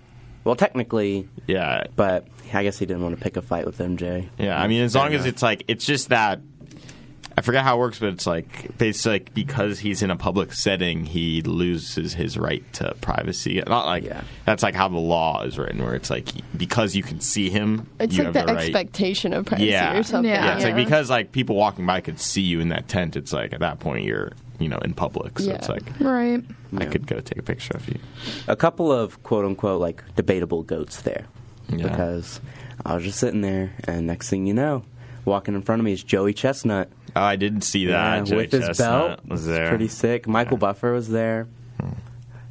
well, 0.44 0.56
technically, 0.56 1.28
Yeah. 1.48 1.84
but 1.96 2.28
I 2.54 2.64
guess 2.64 2.78
he 2.80 2.86
didn't 2.86 3.04
want 3.04 3.18
to 3.18 3.24
pick 3.24 3.38
a 3.38 3.42
fight 3.42 3.66
with 3.66 3.78
MJ. 3.78 4.28
Yeah, 4.38 4.62
I 4.62 4.68
mean, 4.68 4.82
as 4.82 4.94
long 4.96 5.14
as 5.14 5.26
it's 5.26 5.42
like, 5.42 5.64
it's 5.68 5.86
just 5.86 6.10
that. 6.10 6.42
I 7.38 7.42
forget 7.42 7.64
how 7.64 7.78
it 7.78 7.80
works, 7.80 8.00
but 8.00 8.10
it's 8.10 8.28
like 8.28 8.78
basically 8.78 9.12
like 9.20 9.34
because 9.34 9.80
he's 9.80 10.02
in 10.02 10.12
a 10.12 10.16
public 10.16 10.54
setting, 10.54 11.06
he 11.06 11.42
loses 11.42 12.14
his 12.14 12.38
right 12.38 12.64
to 12.74 12.94
privacy. 13.02 13.62
Not 13.66 13.86
like 13.86 14.04
Yeah. 14.04 14.22
that's 14.46 14.64
like 14.64 14.76
how 14.76 14.88
the 14.88 14.98
law 14.98 15.44
is 15.44 15.58
written, 15.58 15.84
where 15.84 15.96
it's 15.96 16.10
like 16.10 16.28
because 16.58 16.96
you 16.96 17.04
can 17.04 17.20
see 17.22 17.50
him, 17.50 17.88
it's 18.00 18.16
you 18.16 18.24
like 18.24 18.34
have 18.36 18.46
the 18.46 18.52
the 18.52 18.56
right. 18.58 18.64
expectation 18.66 19.34
of 19.34 19.46
privacy 19.46 19.70
Yeah. 19.70 19.98
or 19.98 20.04
something. 20.04 20.30
Yeah. 20.32 20.46
Yeah, 20.46 20.56
it's 20.56 20.64
like 20.66 20.76
because 20.76 21.10
like 21.10 21.32
people 21.32 21.56
walking 21.56 21.86
by 21.86 22.02
could 22.02 22.20
see 22.20 22.42
you 22.42 22.60
in 22.60 22.70
that 22.70 22.88
tent. 22.88 23.16
It's 23.16 23.34
like 23.34 23.54
at 23.54 23.60
that 23.62 23.80
point 23.80 24.04
you're 24.06 24.32
you 24.60 24.68
know 24.70 24.78
in 24.80 24.94
public, 24.94 25.40
so 25.40 25.52
it's 25.52 25.70
like 25.70 25.84
Right. 26.00 26.44
I 26.78 26.86
could 26.86 27.08
go 27.08 27.20
take 27.20 27.38
a 27.40 27.44
picture 27.44 27.76
of 27.76 27.88
you. 27.90 28.00
A 28.48 28.56
couple 28.56 28.92
of 28.92 29.22
quote 29.24 29.46
unquote 29.46 29.82
like 29.82 30.04
debatable 30.16 30.64
goats 30.64 31.02
there, 31.02 31.26
Yeah. 31.70 31.88
because 31.90 32.40
I 32.86 32.96
was 32.96 33.04
just 33.04 33.20
sitting 33.20 33.42
there, 33.42 33.74
and 33.86 34.06
next 34.08 34.30
thing 34.30 34.46
you 34.48 34.54
know, 34.54 34.84
walking 35.26 35.54
in 35.56 35.62
front 35.62 35.80
of 35.80 35.86
me 35.86 35.94
is 35.94 36.04
Joey 36.04 36.34
Chestnut. 36.34 36.90
Oh, 37.16 37.22
I 37.22 37.36
didn't 37.36 37.62
see 37.62 37.86
that. 37.88 38.28
Yeah, 38.28 38.36
with 38.36 38.52
his 38.52 38.68
Chestnut 38.68 39.18
belt, 39.18 39.26
was 39.28 39.46
there. 39.46 39.70
pretty 39.70 39.88
sick. 39.88 40.28
Michael 40.28 40.58
Buffer 40.58 40.94
was 40.94 41.10
there. 41.10 41.48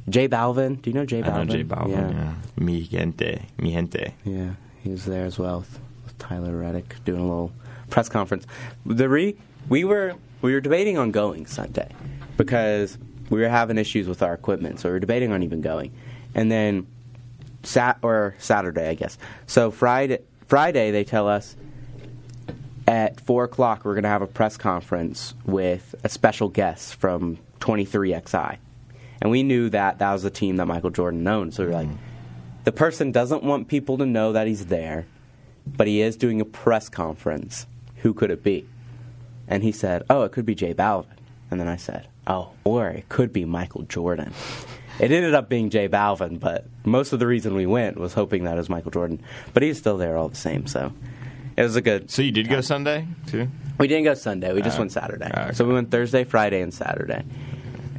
J 0.09 0.27
Balvin, 0.27 0.81
do 0.81 0.89
you 0.89 0.93
know 0.95 1.05
Jay 1.05 1.19
I 1.23 1.27
Balvin? 1.29 1.47
know 1.47 1.53
J 1.53 1.63
Balvin. 1.63 2.11
Yeah. 2.11 2.33
Mi 2.57 2.81
gente, 2.83 3.41
mi 3.57 3.71
gente. 3.71 4.13
Yeah, 4.25 4.51
he 4.83 4.89
was 4.89 5.05
there 5.05 5.25
as 5.25 5.37
well 5.39 5.59
with, 5.59 5.79
with 6.05 6.17
Tyler 6.17 6.57
Reddick 6.57 6.95
doing 7.05 7.21
a 7.21 7.23
little 7.23 7.51
press 7.89 8.09
conference. 8.09 8.45
The 8.85 9.07
re 9.07 9.35
we 9.69 9.83
were 9.83 10.15
we 10.41 10.53
were 10.53 10.61
debating 10.61 10.97
on 10.97 11.11
going 11.11 11.45
Sunday 11.45 11.89
because 12.35 12.97
we 13.29 13.39
were 13.39 13.47
having 13.49 13.77
issues 13.77 14.07
with 14.07 14.21
our 14.23 14.33
equipment, 14.33 14.79
so 14.79 14.89
we 14.89 14.93
were 14.93 14.99
debating 14.99 15.31
on 15.31 15.43
even 15.43 15.61
going. 15.61 15.93
And 16.33 16.51
then 16.51 16.87
sat 17.63 17.99
or 18.01 18.35
Saturday, 18.39 18.89
I 18.89 18.95
guess. 18.95 19.17
So 19.45 19.69
Friday 19.71 20.19
Friday 20.47 20.91
they 20.91 21.03
tell 21.03 21.27
us 21.27 21.55
at 22.91 23.21
four 23.21 23.45
o'clock 23.45 23.85
we're 23.85 23.93
going 23.93 24.03
to 24.03 24.09
have 24.09 24.21
a 24.21 24.27
press 24.27 24.57
conference 24.57 25.33
with 25.45 25.95
a 26.03 26.09
special 26.09 26.49
guest 26.49 26.95
from 26.95 27.37
23XI, 27.61 28.57
and 29.21 29.31
we 29.31 29.43
knew 29.43 29.69
that 29.69 29.99
that 29.99 30.11
was 30.11 30.23
the 30.23 30.29
team 30.29 30.57
that 30.57 30.65
Michael 30.65 30.89
Jordan 30.89 31.25
owned. 31.25 31.53
So 31.53 31.63
we 31.63 31.69
were 31.69 31.75
like, 31.75 31.87
mm-hmm. 31.87 31.97
the 32.65 32.73
person 32.73 33.13
doesn't 33.13 33.43
want 33.43 33.69
people 33.69 33.97
to 33.97 34.05
know 34.05 34.33
that 34.33 34.45
he's 34.45 34.65
there, 34.65 35.05
but 35.65 35.87
he 35.87 36.01
is 36.01 36.17
doing 36.17 36.41
a 36.41 36.45
press 36.45 36.89
conference. 36.89 37.65
Who 37.97 38.13
could 38.13 38.29
it 38.29 38.43
be? 38.43 38.67
And 39.47 39.63
he 39.63 39.71
said, 39.71 40.03
"Oh, 40.09 40.23
it 40.23 40.33
could 40.33 40.45
be 40.45 40.55
J 40.55 40.73
Balvin." 40.73 41.15
And 41.49 41.61
then 41.61 41.69
I 41.69 41.77
said, 41.77 42.07
"Oh, 42.27 42.51
or 42.65 42.89
it 42.89 43.07
could 43.07 43.31
be 43.31 43.45
Michael 43.45 43.83
Jordan." 43.83 44.33
It 44.99 45.11
ended 45.11 45.33
up 45.33 45.47
being 45.47 45.69
J 45.69 45.87
Balvin, 45.87 46.41
but 46.41 46.65
most 46.83 47.13
of 47.13 47.19
the 47.19 47.27
reason 47.27 47.55
we 47.55 47.65
went 47.65 47.97
was 47.97 48.13
hoping 48.13 48.43
that 48.43 48.55
it 48.55 48.57
was 48.57 48.69
Michael 48.69 48.91
Jordan. 48.91 49.23
But 49.53 49.63
he's 49.63 49.77
still 49.77 49.97
there 49.97 50.17
all 50.17 50.27
the 50.27 50.35
same, 50.35 50.67
so 50.67 50.91
it 51.61 51.63
was 51.63 51.75
a 51.75 51.81
good. 51.81 52.09
So 52.11 52.21
you 52.21 52.31
did 52.31 52.49
go 52.49 52.61
Sunday 52.61 53.07
too? 53.27 53.47
We 53.77 53.87
didn't 53.87 54.03
go 54.03 54.13
Sunday. 54.13 54.53
We 54.53 54.61
just 54.61 54.77
Uh, 54.77 54.81
went 54.81 54.91
Saturday. 54.91 55.25
okay. 55.33 55.53
So 55.53 55.65
we 55.65 55.73
went 55.73 55.89
Thursday, 55.91 56.23
Friday, 56.23 56.61
and 56.61 56.73
Saturday. 56.73 57.23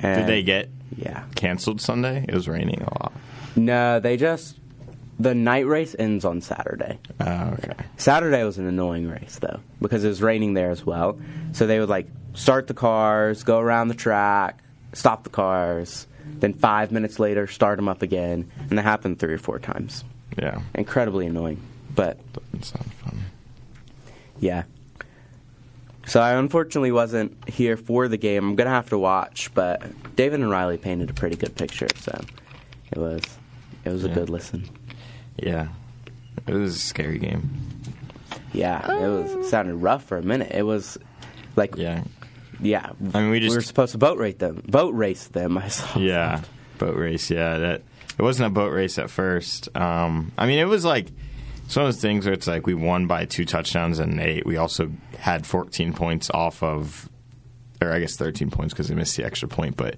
Did 0.00 0.26
they 0.26 0.42
get 0.42 0.68
Yeah. 0.96 1.22
canceled 1.34 1.80
Sunday? 1.80 2.24
It 2.28 2.34
was 2.34 2.48
raining 2.48 2.82
a 2.82 3.02
lot. 3.02 3.12
No, 3.56 4.00
they 4.00 4.16
just 4.16 4.58
the 5.18 5.34
night 5.34 5.66
race 5.66 5.94
ends 5.98 6.24
on 6.24 6.40
Saturday. 6.40 6.98
Oh, 7.20 7.50
okay. 7.58 7.74
Saturday 7.96 8.42
was 8.44 8.58
an 8.58 8.66
annoying 8.66 9.08
race 9.08 9.38
though 9.40 9.60
because 9.80 10.04
it 10.04 10.08
was 10.08 10.20
raining 10.22 10.54
there 10.54 10.70
as 10.70 10.84
well. 10.84 11.18
So 11.52 11.66
they 11.66 11.78
would 11.78 11.88
like 11.88 12.08
start 12.34 12.66
the 12.66 12.74
cars, 12.74 13.42
go 13.44 13.58
around 13.60 13.88
the 13.88 13.94
track, 13.94 14.58
stop 14.92 15.24
the 15.24 15.30
cars, 15.30 16.06
Then 16.40 16.54
five 16.54 16.90
minutes 16.92 17.18
later, 17.18 17.46
start 17.46 17.76
them 17.76 17.88
up 17.88 18.00
again, 18.02 18.48
and 18.68 18.78
that 18.78 18.82
happened 18.82 19.18
three 19.18 19.34
or 19.34 19.38
four 19.38 19.58
times. 19.58 20.02
Yeah, 20.38 20.60
Incredibly 20.74 21.26
annoying, 21.26 21.58
but 21.94 22.18
not 22.52 22.64
sound 22.64 22.92
fun. 22.94 23.18
Yeah. 24.42 24.64
So 26.04 26.20
I 26.20 26.32
unfortunately 26.34 26.90
wasn't 26.92 27.48
here 27.48 27.76
for 27.76 28.08
the 28.08 28.16
game. 28.16 28.44
I'm 28.50 28.56
gonna 28.56 28.70
have 28.70 28.90
to 28.90 28.98
watch, 28.98 29.50
but 29.54 29.80
David 30.16 30.40
and 30.40 30.50
Riley 30.50 30.76
painted 30.76 31.08
a 31.10 31.14
pretty 31.14 31.36
good 31.36 31.54
picture, 31.54 31.86
so 31.96 32.20
it 32.90 32.98
was 32.98 33.22
it 33.84 33.90
was 33.90 34.04
a 34.04 34.08
Yeah. 34.08 34.14
good 34.14 34.28
listen. 34.28 34.68
Yeah, 35.36 35.68
it 36.46 36.54
was 36.54 36.74
a 36.74 36.78
scary 36.78 37.18
game. 37.18 37.50
Yeah, 38.52 38.80
it 39.00 39.08
was 39.08 39.30
it 39.32 39.44
sounded 39.48 39.76
rough 39.76 40.04
for 40.04 40.18
a 40.18 40.22
minute. 40.22 40.50
It 40.52 40.64
was 40.64 40.98
like 41.54 41.76
Yeah, 41.76 42.02
yeah. 42.60 42.90
I 43.14 43.20
mean, 43.20 43.30
we 43.30 43.38
just- 43.38 43.54
were 43.54 43.62
supposed 43.62 43.92
to 43.92 43.98
boat 43.98 44.18
race 44.18 44.34
them, 44.36 44.60
boat 44.68 44.94
race 44.94 45.28
them. 45.28 45.56
I 45.56 45.68
saw. 45.68 45.98
yeah, 46.00 46.40
boat 46.78 46.96
race. 46.96 47.30
Yeah, 47.30 47.58
that 47.58 47.82
it 48.18 48.22
wasn't 48.22 48.48
a 48.48 48.50
boat 48.50 48.72
race 48.72 48.98
at 48.98 49.08
first. 49.08 49.68
Um, 49.76 50.32
I 50.36 50.46
mean, 50.46 50.58
it 50.58 50.66
was 50.66 50.84
like 50.84 51.06
it's 51.72 51.76
one 51.78 51.86
of 51.86 51.94
those 51.94 52.02
things 52.02 52.26
where 52.26 52.34
it's 52.34 52.46
like 52.46 52.66
we 52.66 52.74
won 52.74 53.06
by 53.06 53.24
two 53.24 53.46
touchdowns 53.46 53.98
and 53.98 54.20
eight. 54.20 54.44
We 54.44 54.58
also 54.58 54.90
had 55.18 55.46
14 55.46 55.94
points 55.94 56.28
off 56.28 56.62
of, 56.62 57.08
or 57.80 57.90
I 57.92 57.98
guess 58.00 58.14
13 58.14 58.50
points 58.50 58.74
because 58.74 58.88
they 58.88 58.94
missed 58.94 59.16
the 59.16 59.24
extra 59.24 59.48
point, 59.48 59.78
but 59.78 59.96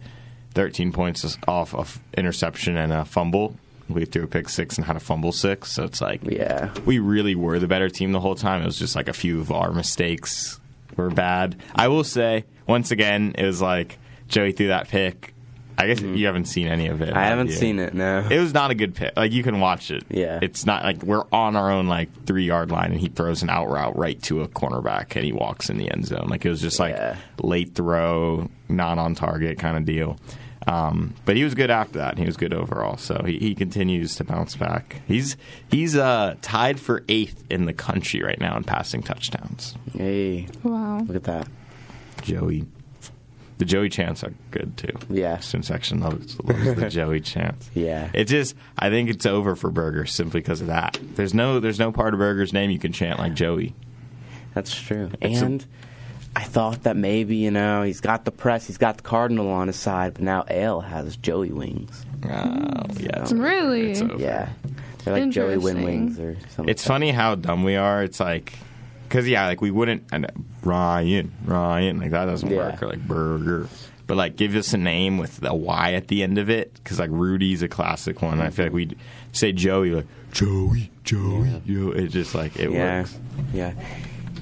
13 0.55 0.93
points 0.93 1.37
off 1.49 1.75
of 1.75 1.99
interception 2.17 2.77
and 2.77 2.93
a 2.93 3.05
fumble. 3.05 3.57
We 3.89 4.05
threw 4.05 4.23
a 4.23 4.27
pick 4.29 4.49
six 4.51 4.77
and 4.79 4.85
had 4.87 4.95
a 4.95 5.01
fumble 5.01 5.33
six, 5.33 5.73
so 5.73 5.83
it's 5.83 6.01
like 6.01 6.23
Yeah. 6.23 6.73
we 6.87 7.01
really 7.01 7.35
were 7.35 7.59
the 7.59 7.67
better 7.67 7.89
team 7.89 8.13
the 8.13 8.21
whole 8.21 8.37
time. 8.37 8.63
It 8.63 8.67
was 8.67 8.79
just 8.79 8.95
like 8.95 9.09
a 9.09 9.13
few 9.13 9.41
of 9.41 9.51
our 9.51 9.73
mistakes 9.73 10.61
were 10.97 11.11
bad. 11.11 11.57
I 11.75 11.89
will 11.89 12.05
say, 12.05 12.45
once 12.69 12.93
again, 12.93 13.35
it 13.37 13.45
was 13.45 13.61
like 13.61 13.99
Joey 14.29 14.53
threw 14.53 14.69
that 14.69 14.87
pick. 14.87 15.34
I 15.77 15.87
guess 15.89 16.01
you 16.01 16.27
haven't 16.27 16.45
seen 16.45 16.69
any 16.69 16.87
of 16.87 17.03
it. 17.03 17.13
I 17.13 17.21
have 17.23 17.31
haven't 17.31 17.49
you? 17.49 17.53
seen 17.55 17.79
it. 17.81 17.95
No. 17.95 18.27
It 18.31 18.39
was 18.39 18.55
not 18.55 18.71
a 18.71 18.75
good 18.75 18.95
pick. 18.95 19.13
Like 19.17 19.33
you 19.33 19.43
can 19.43 19.59
watch 19.61 19.91
it. 19.91 20.05
Yeah. 20.09 20.39
It's 20.41 20.65
not 20.67 20.85
like 20.85 21.03
we're 21.03 21.25
on 21.33 21.57
our 21.57 21.71
own 21.71 21.89
like 21.89 22.27
three 22.27 22.45
yard 22.45 22.71
line 22.71 22.93
and 22.93 23.01
he 23.01 23.09
throws 23.09 23.43
an 23.43 23.51
out 23.51 23.69
route 23.69 23.97
right 23.97 24.21
to 24.23 24.43
a 24.43 24.49
cornerback 24.49 25.17
and 25.17 25.25
he 25.25 25.33
walks 25.33 25.69
in 25.71 25.77
the 25.79 25.91
end 25.91 26.07
zone. 26.07 26.29
Like 26.29 26.45
it 26.45 26.49
was 26.51 26.61
just 26.61 26.79
like 26.79 26.95
Yeah. 26.97 27.17
late 27.43 27.75
throw, 27.75 28.49
not 28.69 28.99
on 28.99 29.15
target 29.17 29.59
kind 29.59 29.77
of 29.77 29.85
deal. 29.85 30.17
Um, 30.67 31.13
but 31.27 31.37
he 31.37 31.45
was 31.45 31.55
good 31.55 31.71
after 31.71 31.99
that. 31.99 32.11
and 32.11 32.19
He 32.21 32.25
was 32.25 32.37
good 32.39 32.55
overall. 32.55 32.97
So 32.97 33.23
he, 33.27 33.39
he 33.39 33.55
continues 33.55 34.15
to 34.17 34.25
bounce 34.25 34.57
back. 34.57 35.03
He's 35.07 35.37
he's 35.71 35.95
uh, 35.97 36.37
tied 36.41 36.81
for 36.81 37.03
eighth 37.09 37.45
in 37.51 37.67
the 37.67 37.75
country 37.75 38.23
right 38.23 38.41
now 38.41 38.57
in 38.57 38.65
passing 38.65 39.03
touchdowns. 39.03 39.75
hey, 39.93 40.47
Wow. 40.63 41.01
look 41.01 41.17
at 41.17 41.25
that. 41.25 41.49
Joey. 42.23 42.65
The 43.59 43.65
Joey 43.65 43.89
chants 43.89 44.25
are 44.25 44.33
good 44.51 44.77
too. 44.77 44.93
Yeah. 45.09 45.39
Student 45.39 45.65
section 45.67 46.01
loves, 46.01 46.39
loves 46.43 46.75
the 46.75 46.89
Joey 46.91 47.21
chants. 47.21 47.71
Yeah. 47.75 48.11
It 48.13 48.25
just 48.25 48.57
I 48.79 48.91
think 48.91 49.11
it's 49.11 49.27
over 49.27 49.55
for 49.55 49.71
Burger 49.71 50.07
simply 50.07 50.41
because 50.41 50.61
of 50.61 50.67
that. 50.67 50.99
There's 51.15 51.35
no 51.35 51.61
there's 51.61 51.79
no 51.79 51.93
part 51.93 52.15
of 52.15 52.19
Burger's 52.19 52.53
name 52.53 52.71
you 52.71 52.79
can 52.81 52.93
chant 52.93 53.19
like 53.19 53.35
Joey. 53.35 53.75
That's 54.55 54.75
true. 54.75 55.11
It's 55.21 55.41
and 55.41 55.65
I 56.37 56.43
thought 56.43 56.83
that 56.83 56.97
maybe 56.97 57.37
you 57.37 57.53
know 57.53 57.83
he's 57.85 58.01
got 58.01 58.25
the 58.25 58.33
press, 58.33 58.67
he's 58.67 58.79
got 58.79 58.97
the 58.97 59.03
cardinal 59.05 59.49
on 59.51 59.69
his 59.69 59.77
side, 59.77 60.15
but 60.15 60.23
now 60.23 60.45
Ale 60.51 60.81
has 60.81 61.17
Joey 61.17 61.53
wings. 61.53 62.05
Oh 62.25 62.29
yeah. 62.99 63.23
It's, 63.23 63.33
Really? 63.33 63.93
it's 63.93 64.01
over. 64.03 64.17
Yeah, 64.17 64.49
they're 65.05 65.15
like 65.21 65.31
Joey 65.31 65.59
Win 65.59 65.83
wings 65.85 66.19
or 66.19 66.37
something. 66.57 66.69
It's 66.69 66.85
funny 66.85 67.13
how 67.13 67.37
dumb 67.37 67.63
we 67.63 67.77
are. 67.77 68.03
It's 68.03 68.19
like 68.19 68.55
because 69.09 69.29
yeah, 69.29 69.47
like 69.47 69.61
we 69.61 69.71
wouldn't 69.71 70.05
and 70.13 70.27
uh, 70.27 70.29
Ryan 70.63 71.33
Ryan 71.45 71.99
like 72.01 72.11
that 72.11 72.27
doesn't 72.27 72.51
Yeah. 72.51 72.57
work 72.71 72.83
or 72.83 72.89
like 72.89 73.07
Burger. 73.07 73.69
But 74.07 74.19
like, 74.19 74.37
give 74.37 74.55
us 74.55 74.75
a 74.75 74.77
name 74.79 75.17
with 75.17 75.43
a 75.43 75.55
Y 75.55 75.95
at 75.95 76.09
the 76.09 76.23
end 76.23 76.37
of 76.37 76.51
it, 76.51 76.75
because 76.75 76.99
like 76.99 77.09
Rudy's 77.11 77.63
a 77.63 77.69
classic 77.69 78.21
one. 78.21 78.39
I 78.39 78.51
feel 78.51 78.67
like 78.67 78.75
we'd 78.75 78.99
say 79.33 79.51
Joey, 79.53 79.93
like 79.93 80.07
Joey, 80.31 80.91
Joey, 81.05 81.63
Joey. 81.67 81.97
It's 82.05 82.13
just 82.13 82.35
like 82.35 82.55
it 82.59 82.71
yeah, 82.71 82.99
works. 83.01 83.19
yeah. 83.55 83.73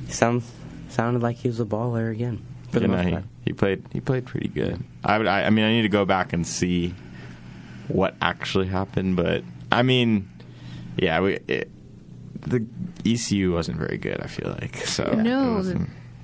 Sounds 0.09 0.51
sounded 0.89 1.23
like 1.23 1.37
he 1.37 1.49
was 1.49 1.61
a 1.61 1.65
baller 1.65 2.11
again. 2.11 2.45
For 2.71 2.81
the 2.81 2.87
You 2.87 2.89
know, 2.89 2.97
most 2.97 3.05
he, 3.07 3.13
part. 3.13 3.25
he 3.45 3.53
played 3.53 3.85
he 3.93 4.01
played 4.01 4.27
pretty 4.27 4.49
good. 4.49 4.83
I 5.05 5.19
would 5.19 5.29
I, 5.29 5.45
I 5.45 5.51
mean 5.51 5.65
I 5.65 5.71
need 5.71 5.83
to 5.83 5.89
go 5.89 6.05
back 6.05 6.33
and 6.33 6.45
see 6.47 6.95
what 7.89 8.17
actually 8.21 8.67
happened, 8.67 9.15
but 9.17 9.45
I 9.71 9.83
mean, 9.85 10.29
yeah, 10.97 11.21
we 11.21 11.39
it, 11.47 11.71
the 12.41 12.65
ECU 13.05 13.53
wasn't 13.53 13.79
very 13.79 13.99
good. 13.99 14.21
I 14.21 14.27
feel 14.27 14.57
like 14.61 14.77
so. 14.87 15.05
it 15.05 15.19
No, 15.19 15.63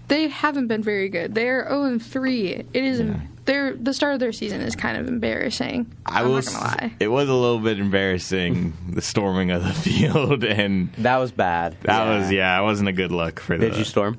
they 0.09 0.29
haven't 0.29 0.69
been 0.69 0.83
very 0.83 1.09
good. 1.09 1.35
They're 1.35 1.67
0 1.69 1.85
and 1.85 2.03
3. 2.03 2.49
It 2.53 2.67
is 2.75 3.01
Yeah. 3.01 3.21
they're 3.45 3.75
the 3.75 3.93
start 3.93 4.15
of 4.15 4.21
their 4.21 4.33
season 4.33 4.61
is 4.63 4.75
kind 4.75 4.97
of 4.97 5.07
embarrassing. 5.07 5.93
I 6.07 6.23
I'm 6.23 6.31
was. 6.33 6.53
not 6.53 6.61
gonna 6.63 6.67
lie. 6.89 6.93
It 7.01 7.09
was 7.09 7.29
a 7.29 7.35
little 7.35 7.59
bit 7.59 7.79
embarrassing 7.79 8.73
the 8.91 9.03
storming 9.03 9.51
of 9.51 9.63
the 9.65 9.73
field, 9.75 10.45
and 10.45 10.93
That 10.95 11.19
was 11.19 11.31
bad. 11.33 11.77
that 11.83 12.07
was 12.07 12.33
yeah, 12.33 12.59
it 12.59 12.63
wasn't 12.63 12.89
a 12.89 12.93
good 12.93 13.13
look 13.13 13.39
for 13.41 13.57
the 13.59 13.67
Did 13.67 13.75
the. 13.75 13.79
you 13.81 13.85
storm? 13.85 14.19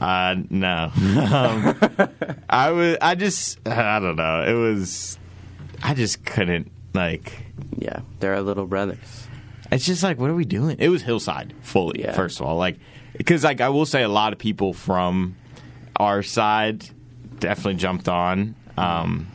Uh, 0.00 0.34
no. 0.50 0.90
um, 0.96 1.76
I 2.48 2.70
was. 2.72 2.96
I 3.00 3.14
just. 3.14 3.66
I 3.66 4.00
don't 4.00 4.16
know. 4.16 4.42
It 4.42 4.52
was. 4.54 5.18
I 5.82 5.94
just 5.94 6.24
couldn't 6.24 6.70
like. 6.94 7.32
Yeah, 7.78 8.00
they're 8.18 8.34
our 8.34 8.42
little 8.42 8.66
brothers. 8.66 9.23
It's 9.74 9.84
just 9.84 10.02
like, 10.02 10.18
what 10.18 10.30
are 10.30 10.34
we 10.34 10.44
doing? 10.44 10.76
It 10.78 10.88
was 10.88 11.02
Hillside 11.02 11.52
fully. 11.62 12.00
Yeah. 12.02 12.12
First 12.12 12.40
of 12.40 12.46
all, 12.46 12.56
like, 12.56 12.76
because 13.16 13.44
like 13.44 13.60
I 13.60 13.68
will 13.68 13.86
say, 13.86 14.02
a 14.02 14.08
lot 14.08 14.32
of 14.32 14.38
people 14.38 14.72
from 14.72 15.36
our 15.96 16.22
side 16.22 16.84
definitely 17.38 17.74
jumped 17.76 18.08
on. 18.08 18.54
Um, 18.76 19.28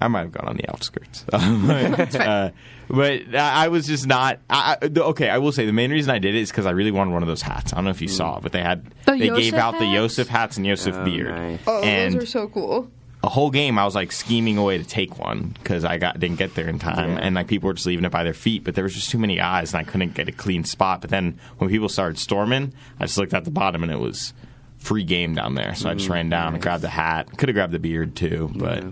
I 0.00 0.08
might 0.08 0.20
have 0.20 0.32
gone 0.32 0.48
on 0.48 0.56
the 0.56 0.68
outskirts, 0.68 1.24
but, 1.30 2.16
uh, 2.20 2.50
but 2.88 3.34
I 3.34 3.64
I 3.66 3.68
was 3.68 3.86
just 3.86 4.06
not. 4.06 4.40
I, 4.50 4.76
I- 4.82 4.86
okay, 5.00 5.30
I 5.30 5.38
will 5.38 5.52
say 5.52 5.66
the 5.66 5.72
main 5.72 5.90
reason 5.92 6.10
I 6.10 6.18
did 6.18 6.34
it 6.34 6.40
is 6.40 6.50
because 6.50 6.66
I 6.66 6.70
really 6.70 6.90
wanted 6.90 7.12
one 7.12 7.22
of 7.22 7.28
those 7.28 7.42
hats. 7.42 7.72
I 7.72 7.76
don't 7.76 7.84
know 7.84 7.90
if 7.90 8.02
you 8.02 8.08
saw, 8.08 8.40
but 8.40 8.50
they 8.52 8.60
had 8.60 8.84
The 9.06 9.12
they 9.12 9.18
gave 9.28 9.36
Yosef 9.36 9.54
out 9.54 9.72
the 9.78 9.84
hats? 9.86 9.94
Yosef 9.94 10.28
hats 10.28 10.56
and 10.56 10.66
Yosef 10.66 10.94
Oh, 10.96 11.04
beard, 11.04 11.34
nice. 11.34 11.60
Oh, 11.66 11.82
and 11.82 12.14
those 12.14 12.24
are 12.24 12.26
so 12.26 12.48
cool. 12.48 12.90
A 13.24 13.28
whole 13.30 13.50
game 13.50 13.78
I 13.78 13.84
was 13.86 13.94
like 13.94 14.12
scheming 14.12 14.58
away 14.58 14.76
to 14.76 14.84
take 14.84 15.18
one 15.18 15.54
because 15.58 15.82
I 15.84 15.96
got 15.96 16.20
didn't 16.20 16.36
get 16.38 16.54
there 16.54 16.68
in 16.68 16.78
time, 16.78 17.12
Yeah. 17.12 17.20
and 17.22 17.34
like 17.34 17.46
people 17.48 17.68
were 17.68 17.72
just 17.74 17.86
leaving 17.86 18.04
it 18.04 18.12
by 18.12 18.22
their 18.22 18.34
feet. 18.34 18.62
But 18.64 18.74
there 18.74 18.84
was 18.84 18.94
just 18.94 19.10
too 19.10 19.18
many 19.18 19.40
eyes, 19.40 19.72
and 19.72 19.80
I 19.80 19.84
couldn't 19.90 20.12
get 20.14 20.28
a 20.28 20.32
clean 20.32 20.64
spot. 20.64 21.00
But 21.00 21.08
then 21.10 21.38
when 21.58 21.70
people 21.70 21.88
started 21.88 22.18
storming, 22.18 22.72
I 23.00 23.06
just 23.06 23.16
looked 23.16 23.32
at 23.32 23.44
the 23.44 23.50
bottom, 23.50 23.82
and 23.82 23.90
it 23.90 23.98
was 23.98 24.34
free 24.76 25.04
game 25.04 25.34
down 25.34 25.54
there. 25.54 25.74
So 25.74 25.88
I 25.88 25.94
just 25.94 26.10
ran 26.10 26.28
down 26.28 26.52
and 26.52 26.62
grabbed 26.62 26.82
the 26.84 26.88
hat. 26.90 27.34
Could 27.38 27.48
have 27.48 27.54
grabbed 27.54 27.72
the 27.72 27.78
beard 27.78 28.14
too, 28.14 28.52
but 28.54 28.84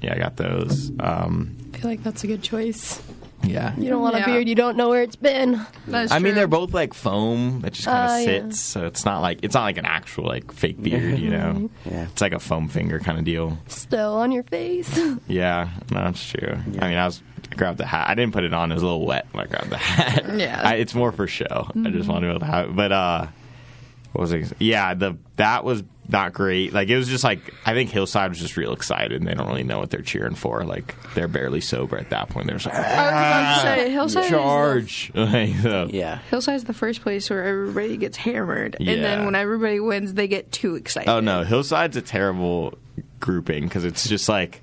yeah, 0.00 0.14
I 0.14 0.18
got 0.18 0.36
those. 0.36 0.92
Um, 1.00 1.56
I 1.74 1.78
feel 1.78 1.90
like 1.90 2.02
that's 2.04 2.22
a 2.22 2.28
good 2.28 2.42
choice. 2.42 3.02
Yeah. 3.42 3.74
You 3.76 3.88
don't 3.90 4.02
want 4.02 4.16
Yeah. 4.16 4.22
a 4.22 4.26
beard, 4.26 4.48
you 4.48 4.54
don't 4.54 4.76
know 4.76 4.88
where 4.88 5.02
it's 5.02 5.16
been. 5.16 5.64
That 5.88 6.04
is 6.06 6.12
I 6.12 6.18
mean, 6.18 6.34
they're 6.34 6.46
both 6.46 6.72
like 6.74 6.94
foam 6.94 7.60
that 7.60 7.72
just 7.72 7.86
kind 7.86 8.04
of 8.04 8.10
Uh, 8.10 8.18
yeah. 8.18 8.24
sits, 8.42 8.60
so 8.60 8.86
it's 8.86 9.04
not 9.04 9.20
like 9.20 9.40
it's 9.42 9.54
not 9.54 9.62
like 9.62 9.76
an 9.78 9.86
actual 9.86 10.26
like 10.26 10.52
fake 10.52 10.82
beard, 10.82 11.18
you 11.18 11.30
know. 11.30 11.70
Yeah. 11.84 12.04
It's 12.04 12.20
like 12.20 12.32
a 12.32 12.38
foam 12.40 12.68
finger 12.68 12.98
kind 13.00 13.18
of 13.18 13.24
deal. 13.24 13.58
Still 13.68 14.14
on 14.14 14.32
your 14.32 14.44
face. 14.44 14.98
Yeah, 15.28 15.68
no, 15.90 16.04
that's 16.04 16.22
true. 16.28 16.56
I 16.80 16.88
mean, 16.88 16.96
I 16.98 17.06
was 17.06 17.22
I 17.52 17.54
grabbed 17.56 17.78
the 17.78 17.86
hat. 17.86 18.08
I 18.08 18.14
didn't 18.14 18.32
put 18.32 18.44
it 18.44 18.52
on; 18.52 18.70
it 18.70 18.74
was 18.74 18.82
a 18.82 18.86
little 18.86 19.06
wet 19.06 19.26
when 19.32 19.44
I 19.44 19.48
grabbed 19.48 19.70
the 19.70 19.76
hat. 19.78 20.36
Yeah. 20.38 20.60
I, 20.62 20.74
it's 20.74 20.94
more 20.94 21.10
for 21.12 21.26
show. 21.26 21.68
I 21.74 21.90
just 21.90 22.08
wanted 22.08 22.20
to 22.22 22.26
be 22.26 22.30
able 22.30 22.40
to 22.40 22.46
have 22.46 22.68
it. 22.70 22.76
But 22.76 22.92
uh, 22.92 23.26
what 24.12 24.22
was 24.22 24.32
it? 24.32 24.52
Yeah, 24.58 24.94
the 24.94 25.16
that 25.36 25.64
was 25.64 25.82
not 26.08 26.32
great. 26.32 26.72
Like 26.72 26.88
it 26.88 26.96
was 26.96 27.08
just 27.08 27.24
like 27.24 27.54
I 27.64 27.74
think 27.74 27.90
Hillside 27.90 28.30
was 28.30 28.38
just 28.38 28.56
real 28.56 28.72
excited, 28.72 29.12
and 29.12 29.26
they 29.26 29.34
don't 29.34 29.46
really 29.46 29.62
know 29.62 29.78
what 29.78 29.90
they're 29.90 30.02
cheering 30.02 30.34
for. 30.34 30.64
Like 30.64 30.94
they're 31.14 31.28
barely 31.28 31.60
sober 31.60 31.96
at 31.96 32.10
that 32.10 32.28
point. 32.28 32.46
They're 32.46 32.56
just 32.56 32.66
like 32.66 32.74
I 32.74 32.80
was 32.80 32.96
about 32.96 33.54
to 33.54 33.80
say 33.80 33.90
Hillside 33.90 34.24
is 34.24 34.30
the 34.30 34.36
charge. 34.36 35.12
Like, 35.20 35.54
so- 35.56 35.88
Yeah, 35.90 36.18
Hillside's 36.30 36.64
the 36.64 36.74
first 36.74 37.02
place 37.02 37.30
where 37.30 37.44
everybody 37.44 37.96
gets 37.96 38.16
hammered, 38.16 38.76
and 38.80 39.04
then 39.04 39.24
when 39.24 39.34
everybody 39.34 39.80
wins, 39.80 40.14
they 40.14 40.28
get 40.28 40.50
too 40.50 40.74
excited. 40.74 41.10
Oh 41.10 41.20
no, 41.20 41.44
Hillside's 41.44 41.96
a 41.96 42.02
terrible 42.02 42.78
grouping 43.20 43.64
because 43.64 43.84
it's 43.84 44.08
just 44.08 44.28
like 44.28 44.62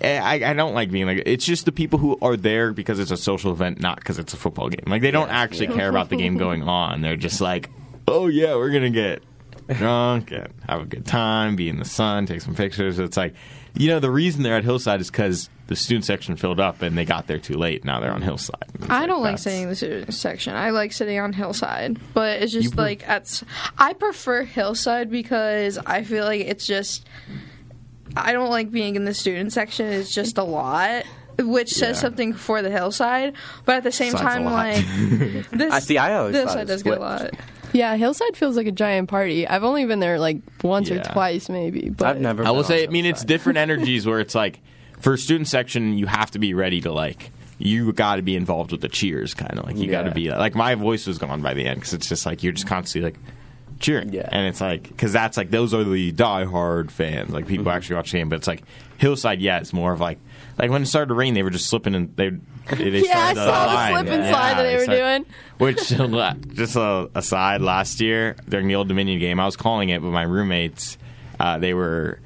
eh, 0.00 0.18
I, 0.18 0.50
I 0.50 0.52
don't 0.52 0.74
like 0.74 0.90
being 0.90 1.06
like 1.06 1.22
it's 1.26 1.44
just 1.44 1.64
the 1.64 1.72
people 1.72 1.98
who 1.98 2.18
are 2.20 2.36
there 2.36 2.72
because 2.72 2.98
it's 2.98 3.10
a 3.10 3.16
social 3.16 3.52
event, 3.52 3.80
not 3.80 3.96
because 3.96 4.18
it's 4.18 4.34
a 4.34 4.36
football 4.36 4.68
game. 4.68 4.84
Like 4.86 5.02
they 5.02 5.10
don't 5.10 5.30
actually 5.30 5.68
yeah. 5.68 5.76
care 5.76 5.88
about 5.88 6.08
the 6.08 6.16
game 6.16 6.36
going 6.38 6.62
on. 6.62 7.00
They're 7.00 7.16
just 7.16 7.40
like, 7.40 7.70
oh 8.08 8.26
yeah, 8.26 8.54
we're 8.56 8.70
gonna 8.70 8.90
get 8.90 9.22
drunk 9.68 10.30
and 10.30 10.52
have 10.68 10.80
a 10.82 10.84
good 10.86 11.04
time, 11.06 11.56
be 11.56 11.68
in 11.68 11.78
the 11.78 11.84
sun, 11.84 12.26
take 12.26 12.40
some 12.40 12.54
pictures. 12.54 12.98
It's 12.98 13.16
like, 13.16 13.34
you 13.74 13.88
know, 13.88 14.00
the 14.00 14.10
reason 14.10 14.42
they're 14.42 14.56
at 14.56 14.64
Hillside 14.64 15.00
is 15.00 15.10
because 15.10 15.50
the 15.66 15.76
student 15.76 16.06
section 16.06 16.36
filled 16.36 16.58
up 16.58 16.80
and 16.80 16.96
they 16.96 17.04
got 17.04 17.26
there 17.26 17.38
too 17.38 17.56
late. 17.58 17.84
Now 17.84 18.00
they're 18.00 18.12
on 18.12 18.22
Hillside. 18.22 18.64
It's 18.74 18.88
I 18.88 19.06
don't 19.06 19.20
like 19.20 19.32
that's- 19.32 19.42
sitting 19.42 19.62
in 19.64 19.68
the 19.68 19.76
student 19.76 20.14
section. 20.14 20.54
I 20.56 20.70
like 20.70 20.92
sitting 20.92 21.18
on 21.20 21.34
Hillside, 21.34 21.98
but 22.14 22.40
it's 22.42 22.52
just 22.52 22.64
You 22.64 22.70
pre- 22.70 22.82
like 22.84 23.08
at. 23.08 23.22
s- 23.22 23.44
I 23.76 23.92
prefer 23.92 24.44
Hillside 24.44 25.10
because 25.10 25.76
I 25.84 26.02
feel 26.04 26.24
like 26.24 26.40
it's 26.42 26.66
just. 26.66 27.06
I 28.16 28.32
don't 28.32 28.48
like 28.50 28.70
being 28.70 28.96
in 28.96 29.04
the 29.04 29.12
student 29.14 29.52
section. 29.52 29.86
It's 29.86 30.12
just 30.14 30.38
a 30.38 30.42
lot, 30.42 31.04
which 31.38 31.68
says 31.70 31.96
Yeah. 31.96 32.00
something 32.00 32.32
for 32.32 32.62
the 32.62 32.70
Hillside. 32.70 33.34
But 33.66 33.76
at 33.76 33.82
the 33.82 33.92
same 33.92 34.12
Side's 34.12 34.22
time, 34.22 34.44
like 34.46 34.82
this, 35.50 35.72
I 35.72 35.78
see. 35.80 35.98
I 35.98 36.14
always 36.14 36.32
this 36.32 36.44
thought 36.46 36.52
side 36.54 36.62
it 36.62 36.66
does 36.68 36.82
get 36.82 36.96
a 36.96 37.00
lot. 37.00 37.30
Yeah, 37.72 37.96
Hillside 37.96 38.36
feels 38.36 38.56
like 38.56 38.66
a 38.66 38.72
giant 38.72 39.08
party. 39.08 39.46
I've 39.46 39.64
only 39.64 39.84
been 39.86 40.00
there 40.00 40.18
like 40.18 40.38
once 40.62 40.90
or 40.90 40.96
Yeah. 40.96 41.02
twice, 41.02 41.48
maybe. 41.48 41.90
But 41.90 42.06
I've 42.08 42.20
never. 42.20 42.44
I 42.44 42.50
will 42.50 42.58
been 42.58 42.64
say, 42.64 42.82
I 42.82 42.86
on 42.86 42.92
mean, 42.92 43.04
it's 43.06 43.20
Hillside. 43.20 43.28
different 43.28 43.58
energies 43.66 44.06
where 44.06 44.20
it's 44.20 44.34
like 44.34 44.60
for 45.00 45.16
student 45.16 45.48
section, 45.48 45.96
you 45.98 46.06
have 46.06 46.30
to 46.32 46.38
be 46.38 46.54
ready 46.54 46.80
to 46.82 46.92
like. 46.92 47.30
You 47.60 47.92
got 47.92 48.16
to 48.16 48.22
be 48.22 48.36
involved 48.36 48.70
with 48.70 48.80
the 48.82 48.88
cheers, 48.88 49.34
kind 49.34 49.58
of 49.58 49.64
like 49.66 49.76
you 49.76 49.90
got 49.90 50.02
to 50.02 50.08
Yeah. 50.08 50.14
be 50.14 50.30
like 50.30 50.54
my 50.54 50.74
voice 50.76 51.06
was 51.06 51.18
gone 51.18 51.42
by 51.42 51.54
the 51.54 51.66
end 51.66 51.80
because 51.80 51.92
it's 51.94 52.08
just 52.08 52.24
like 52.24 52.42
you're 52.44 52.52
just 52.52 52.68
constantly 52.68 53.10
like 53.10 53.20
cheering, 53.80 54.12
Yeah. 54.12 54.28
and 54.30 54.46
it's 54.46 54.60
like 54.60 54.84
because 54.84 55.12
that's 55.12 55.36
like 55.36 55.50
those 55.50 55.74
are 55.74 55.82
the 55.84 56.12
diehard 56.12 56.90
fans, 56.92 57.30
like 57.30 57.46
people 57.48 57.64
Mm-hmm. 57.66 57.76
actually 57.76 57.96
watch 57.96 58.12
the 58.12 58.18
game. 58.18 58.28
But 58.28 58.36
it's 58.36 58.46
like 58.48 58.62
Hillside, 58.98 59.40
yeah, 59.40 59.58
it's 59.58 59.72
more 59.72 59.92
of 59.92 60.00
like 60.00 60.18
like 60.56 60.70
when 60.70 60.82
it 60.82 60.86
started 60.86 61.08
to 61.08 61.14
rain, 61.14 61.34
they 61.34 61.42
were 61.42 61.50
just 61.50 61.66
slipping 61.68 61.94
and 61.96 62.14
they 62.16 62.30
they 62.70 63.02
Yeah, 63.04 63.18
I 63.18 63.34
saw 63.34 63.66
the 63.66 63.74
line. 63.74 63.92
slip 63.92 64.14
and 64.14 64.28
slide 64.28 64.54
that 64.58 64.62
they 64.62 64.76
were 64.76 64.86
doing. 64.86 65.26
Which 65.58 65.88
just 66.54 66.76
a 66.76 67.10
aside, 67.14 67.60
last 67.62 68.00
year 68.00 68.36
during 68.48 68.68
the 68.68 68.74
Old 68.74 68.88
Dominion 68.88 69.18
game, 69.18 69.40
I 69.40 69.46
was 69.46 69.56
calling 69.56 69.88
it, 69.88 70.00
but 70.02 70.10
my 70.10 70.22
roommates 70.22 70.98
uh, 71.40 71.58
they 71.58 71.74
were 71.74 72.20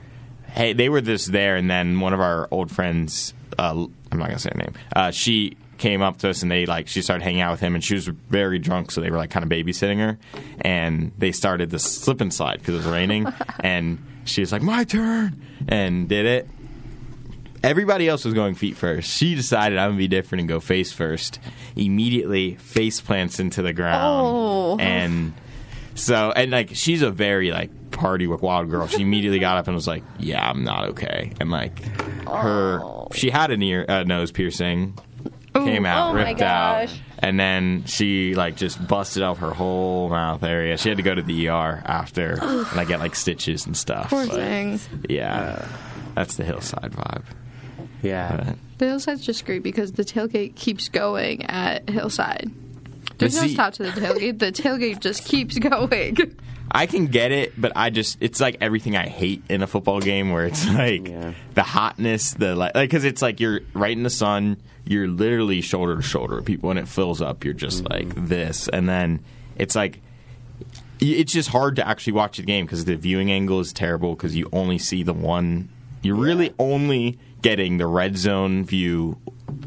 hey 0.52 0.72
they 0.72 0.88
were 0.88 1.00
just 1.00 1.33
there, 1.33 1.57
and 1.57 1.70
then 1.70 2.00
one 2.00 2.12
of 2.12 2.20
our 2.20 2.48
old 2.50 2.70
friends, 2.70 3.35
uh, 3.59 3.87
I'm 4.11 4.18
not 4.18 4.28
gonna 4.28 4.38
say 4.38 4.50
her 4.52 4.59
name, 4.59 4.74
uh, 4.94 5.11
she 5.11 5.57
came 5.78 6.00
up 6.00 6.18
to 6.18 6.28
us 6.31 6.42
and 6.42 6.50
they 6.52 6.64
like 6.64 6.87
she 6.87 7.02
started 7.02 7.24
hanging 7.24 7.40
out 7.40 7.50
with 7.50 7.59
him 7.59 7.74
and 7.74 7.83
she 7.83 7.94
was 7.94 8.07
very 8.07 8.61
drunk 8.61 8.88
so 8.92 9.00
they 9.00 9.11
were 9.11 9.16
like 9.16 9.31
kind 9.31 9.42
of 9.42 9.50
babysitting 9.50 9.98
her 9.98 10.16
and 10.61 11.11
they 11.18 11.33
started 11.33 11.70
the 11.70 11.78
slip 11.81 12.20
and 12.20 12.33
slide 12.33 12.61
because 12.61 12.74
it 12.74 12.76
was 12.76 12.87
raining 12.87 13.26
and 13.61 13.98
she 14.24 14.40
was 14.42 14.52
like 14.52 14.62
my 14.62 14.85
turn 14.85 15.37
and 15.66 16.09
did 16.09 16.24
it 16.24 16.48
Everybody 17.62 18.09
else 18.09 18.25
was 18.25 18.35
going 18.35 18.55
feet 18.55 18.77
first. 18.77 19.09
She 19.11 19.35
decided 19.35 19.79
I'm 19.79 19.90
gonna 19.90 19.98
be 19.98 20.09
different 20.09 20.40
and 20.40 20.48
go 20.48 20.59
face 20.61 20.92
first. 20.92 21.38
Immediately 21.77 22.57
face 22.57 23.01
plants 23.01 23.38
into 23.38 23.62
the 23.62 23.72
ground, 23.72 24.03
Oh. 24.05 24.77
and 24.81 25.33
so 25.94 26.33
and 26.35 26.51
like 26.51 26.70
she's 26.75 27.03
a 27.03 27.11
very 27.11 27.53
like 27.53 27.70
party 27.92 28.27
with 28.27 28.42
wild 28.42 28.68
girl. 28.70 28.87
She 28.88 29.03
immediately 29.03 29.38
got 29.38 29.59
up 29.59 29.66
and 29.68 29.77
was 29.77 29.87
like, 29.87 30.03
"Yeah, 30.18 30.48
I'm 30.48 30.64
not 30.64 30.88
okay." 30.90 31.33
And 31.40 31.51
like 31.51 31.79
her, 32.27 32.83
she 33.14 33.31
had 33.31 33.51
an 33.51 33.62
ear 33.62 33.85
uh, 33.88 34.03
nose 34.03 34.33
piercing, 34.33 34.98
came 35.55 35.87
out, 35.87 36.11
Oh 36.11 36.14
my 36.14 36.29
ripped 36.31 36.42
out, 36.42 36.88
and 37.18 37.38
then 37.38 37.85
she 37.85 38.35
like 38.35 38.57
just 38.57 38.85
busted 38.88 39.22
up 39.22 39.37
her 39.38 39.51
whole 39.51 40.09
mouth 40.09 40.42
area. 40.42 40.77
She 40.79 40.88
had 40.88 40.98
to 40.98 41.05
go 41.05 41.14
to 41.14 41.22
the 41.22 41.48
ER 41.48 41.83
after 41.85 42.38
and 42.42 42.81
I 42.81 42.85
get 42.85 42.98
like 42.98 43.14
stitches 43.14 43.66
and 43.66 43.77
stuff. 43.77 44.11
Poor 44.11 44.27
but, 44.27 44.35
thing. 44.35 44.81
Yeah, 45.09 45.64
that's 46.16 46.35
the 46.37 46.44
hillside 46.44 46.92
vibe. 46.92 47.25
Yeah. 48.02 48.36
But- 48.36 48.56
The 48.78 48.86
hillside's 48.86 49.24
just 49.24 49.44
great 49.46 49.62
because 49.62 49.92
the 49.92 50.04
tailgate 50.04 50.56
keeps 50.56 50.88
going 50.88 51.44
at 51.46 51.88
Hillside. 51.88 52.50
There's 53.18 53.36
no 53.36 53.42
see- 53.42 53.54
stop 53.54 53.74
to 53.74 53.84
the 53.84 53.90
tailgate. 53.90 54.38
The 54.38 54.50
tailgate 54.52 55.00
just 55.00 55.24
keeps 55.24 55.58
going. 55.58 56.36
I 56.74 56.86
can 56.86 57.06
get 57.06 57.32
it, 57.32 57.52
but 57.60 57.72
I 57.76 57.90
just 57.90 58.16
it's 58.20 58.40
like 58.40 58.56
everything 58.62 58.96
I 58.96 59.06
hate 59.06 59.42
in 59.50 59.62
a 59.62 59.66
football 59.66 60.00
game 60.00 60.30
where 60.30 60.46
it's 60.46 60.66
like 60.68 61.06
Yeah. 61.06 61.34
the 61.54 61.62
hotness, 61.62 62.32
the 62.32 62.56
like 62.56 62.72
because 62.72 63.04
it's 63.04 63.20
like 63.20 63.40
you're 63.40 63.60
right 63.74 63.94
in 63.94 64.04
the 64.04 64.10
sun, 64.10 64.56
you're 64.86 65.06
literally 65.06 65.60
shoulder 65.60 65.96
to 65.96 66.02
shoulder 66.02 66.40
people, 66.40 66.70
and 66.70 66.78
it 66.78 66.88
fills 66.88 67.20
up. 67.20 67.44
You're 67.44 67.52
just 67.52 67.84
mm-hmm. 67.84 67.92
like 67.92 68.28
this, 68.28 68.68
and 68.68 68.88
then 68.88 69.22
it's 69.56 69.74
like 69.76 70.00
it's 70.98 71.32
just 71.32 71.50
hard 71.50 71.76
to 71.76 71.86
actually 71.86 72.14
watch 72.14 72.38
the 72.38 72.42
game 72.42 72.64
because 72.64 72.84
the 72.86 72.96
viewing 72.96 73.30
angle 73.30 73.60
is 73.60 73.72
terrible 73.72 74.14
because 74.14 74.34
you 74.34 74.48
only 74.52 74.78
see 74.78 75.02
the 75.02 75.12
one. 75.12 75.68
You're 76.02 76.16
really 76.16 76.52
only 76.58 77.18
getting 77.42 77.78
the 77.78 77.86
red 77.86 78.16
zone 78.18 78.64
view 78.64 79.18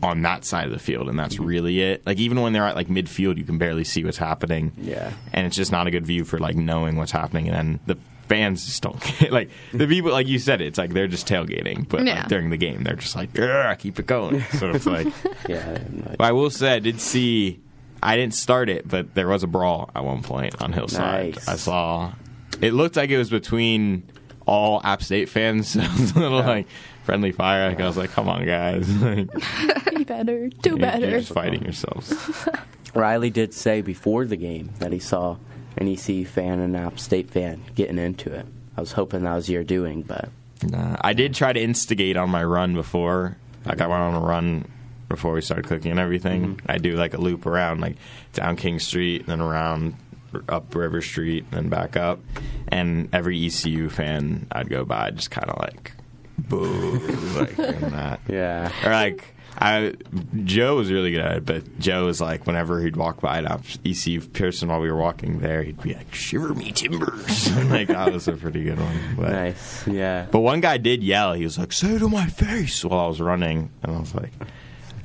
on 0.03 0.21
that 0.23 0.45
side 0.45 0.65
of 0.65 0.71
the 0.71 0.79
field, 0.79 1.07
and 1.09 1.17
that's 1.17 1.39
really 1.39 1.81
it. 1.81 2.05
Like 2.05 2.17
even 2.19 2.41
when 2.41 2.53
they're 2.53 2.65
at 2.65 2.75
like 2.75 2.87
midfield, 2.87 3.37
you 3.37 3.43
can 3.43 3.57
barely 3.57 3.83
see 3.83 4.03
what's 4.03 4.17
happening. 4.17 4.71
Yeah. 4.77 5.11
and 5.33 5.45
it's 5.47 5.55
just 5.55 5.71
not 5.71 5.87
a 5.87 5.91
good 5.91 6.05
view 6.05 6.23
for 6.25 6.37
like 6.39 6.55
knowing 6.55 6.95
what's 6.97 7.11
happening. 7.11 7.47
And 7.49 7.55
then 7.55 7.79
the 7.85 7.97
fans 8.27 8.65
just 8.65 8.81
don't 8.81 8.99
get 9.19 9.31
like 9.31 9.49
the 9.71 9.87
people 9.87 10.11
like 10.11 10.27
you 10.27 10.39
said. 10.39 10.61
It's 10.61 10.77
like 10.77 10.93
they're 10.93 11.07
just 11.07 11.27
tailgating, 11.27 11.87
but 11.87 12.05
Yeah. 12.05 12.19
like, 12.19 12.27
during 12.27 12.49
the 12.49 12.57
game, 12.57 12.83
they're 12.83 12.95
just 12.95 13.15
like, 13.15 13.33
keep 13.79 13.99
it 13.99 14.07
going. 14.07 14.41
So 14.59 14.71
it's 14.71 14.85
like. 14.85 15.07
Yeah. 15.47 15.69
and, 15.69 16.05
like, 16.07 16.19
I 16.19 16.31
will 16.31 16.49
say, 16.49 16.73
I 16.73 16.79
did 16.79 16.99
see. 16.99 17.59
I 18.03 18.17
didn't 18.17 18.35
start 18.35 18.69
it, 18.69 18.87
but 18.87 19.15
there 19.15 19.27
was 19.27 19.43
a 19.43 19.47
brawl 19.47 19.89
at 19.95 20.03
one 20.03 20.21
point 20.21 20.61
on 20.61 20.73
Hillside. 20.73 21.35
Nice. 21.35 21.47
I 21.47 21.55
saw. 21.55 22.13
It 22.61 22.73
looked 22.73 22.95
like 22.97 23.09
it 23.09 23.17
was 23.17 23.29
between 23.29 24.03
all 24.45 24.81
App 24.83 25.01
State 25.03 25.29
fans. 25.29 25.75
It 25.79 25.91
was 25.99 26.11
a 26.15 26.19
little 26.19 26.39
like 26.39 26.67
friendly 27.03 27.31
fire. 27.31 27.69
Like, 27.69 27.79
I 27.79 27.87
was 27.87 27.97
like, 27.97 28.11
"Come 28.11 28.29
on, 28.29 28.45
guys! 28.45 28.87
Like, 29.01 29.95
Be 29.95 30.03
better. 30.03 30.49
Do 30.49 30.71
you're 30.71 30.79
better. 30.79 31.19
just 31.19 31.31
fighting 31.33 31.63
yourselves." 31.63 32.13
Riley 32.93 33.29
did 33.29 33.53
say 33.53 33.81
before 33.81 34.25
the 34.25 34.37
game 34.37 34.71
that 34.79 34.91
he 34.93 34.99
saw 34.99 35.37
an 35.77 35.87
EC 35.87 36.25
fan 36.25 36.59
and 36.59 36.75
an 36.75 36.85
App 36.85 36.99
State 36.99 37.29
fan 37.29 37.61
getting 37.75 37.97
into 37.97 38.31
it. 38.33 38.45
I 38.77 38.81
was 38.81 38.93
hoping 38.93 39.23
that 39.23 39.35
was 39.35 39.49
your 39.49 39.63
doing, 39.63 40.01
but 40.01 40.29
Nah, 40.63 40.95
I 41.01 41.13
did 41.13 41.35
try 41.35 41.51
to 41.51 41.59
instigate 41.61 42.15
on 42.17 42.29
my 42.29 42.43
run 42.43 42.73
before. 42.73 43.37
Like 43.65 43.81
I 43.81 43.87
went 43.87 44.01
on 44.01 44.13
a 44.15 44.25
run 44.25 44.65
before 45.09 45.33
we 45.33 45.41
started 45.41 45.65
cooking 45.67 45.91
and 45.91 45.99
everything. 45.99 46.55
Mm-hmm. 46.57 46.71
I 46.71 46.77
do 46.77 46.93
like 46.95 47.13
a 47.13 47.17
loop 47.19 47.45
around 47.45 47.81
like 47.81 47.97
down 48.33 48.55
King 48.55 48.79
Street, 48.79 49.21
and 49.21 49.27
then 49.29 49.41
around 49.41 49.95
up 50.49 50.73
River 50.75 51.01
Street, 51.01 51.45
and 51.51 51.69
back 51.69 51.95
up. 51.95 52.19
And 52.67 53.09
every 53.13 53.45
ECU 53.45 53.89
fan 53.89 54.47
I'd 54.51 54.69
go 54.69 54.83
by 54.85 55.11
just 55.11 55.31
kind 55.31 55.49
of 55.49 55.59
like 55.61 55.91
boo, 56.37 56.99
like 57.37 57.57
and 57.59 57.93
that. 57.93 58.19
yeah. 58.27 58.71
Or 58.85 58.91
like 58.91 59.23
I, 59.57 59.93
Joe 60.43 60.75
was 60.75 60.91
really 60.91 61.11
good 61.11 61.21
at 61.21 61.37
it, 61.37 61.45
but 61.45 61.79
Joe 61.79 62.07
was 62.07 62.19
like, 62.19 62.45
whenever 62.45 62.81
he'd 62.81 62.97
walk 62.97 63.21
by 63.21 63.37
an 63.39 63.47
ECU 63.85 64.19
person 64.19 64.67
while 64.67 64.81
we 64.81 64.91
were 64.91 64.97
walking 64.97 65.39
there, 65.39 65.63
he'd 65.63 65.81
be 65.81 65.93
like, 65.93 66.13
"Shiver 66.13 66.53
me 66.53 66.73
timbers!" 66.73 67.55
like 67.69 67.87
that 67.87 68.11
was 68.11 68.27
a 68.27 68.33
pretty 68.33 68.65
good 68.65 68.77
one. 68.77 68.99
But, 69.17 69.29
Nice. 69.31 69.87
Yeah. 69.87 70.27
but 70.29 70.39
one 70.41 70.59
guy 70.59 70.75
did 70.77 71.03
yell. 71.03 71.31
He 71.33 71.45
was 71.45 71.57
like, 71.57 71.71
"Say 71.71 71.97
to 71.97 72.09
my 72.09 72.25
face!" 72.25 72.83
while 72.83 73.05
I 73.05 73.07
was 73.07 73.21
running, 73.21 73.69
and 73.81 73.95
I 73.95 73.99
was 73.99 74.13
like, 74.13 74.33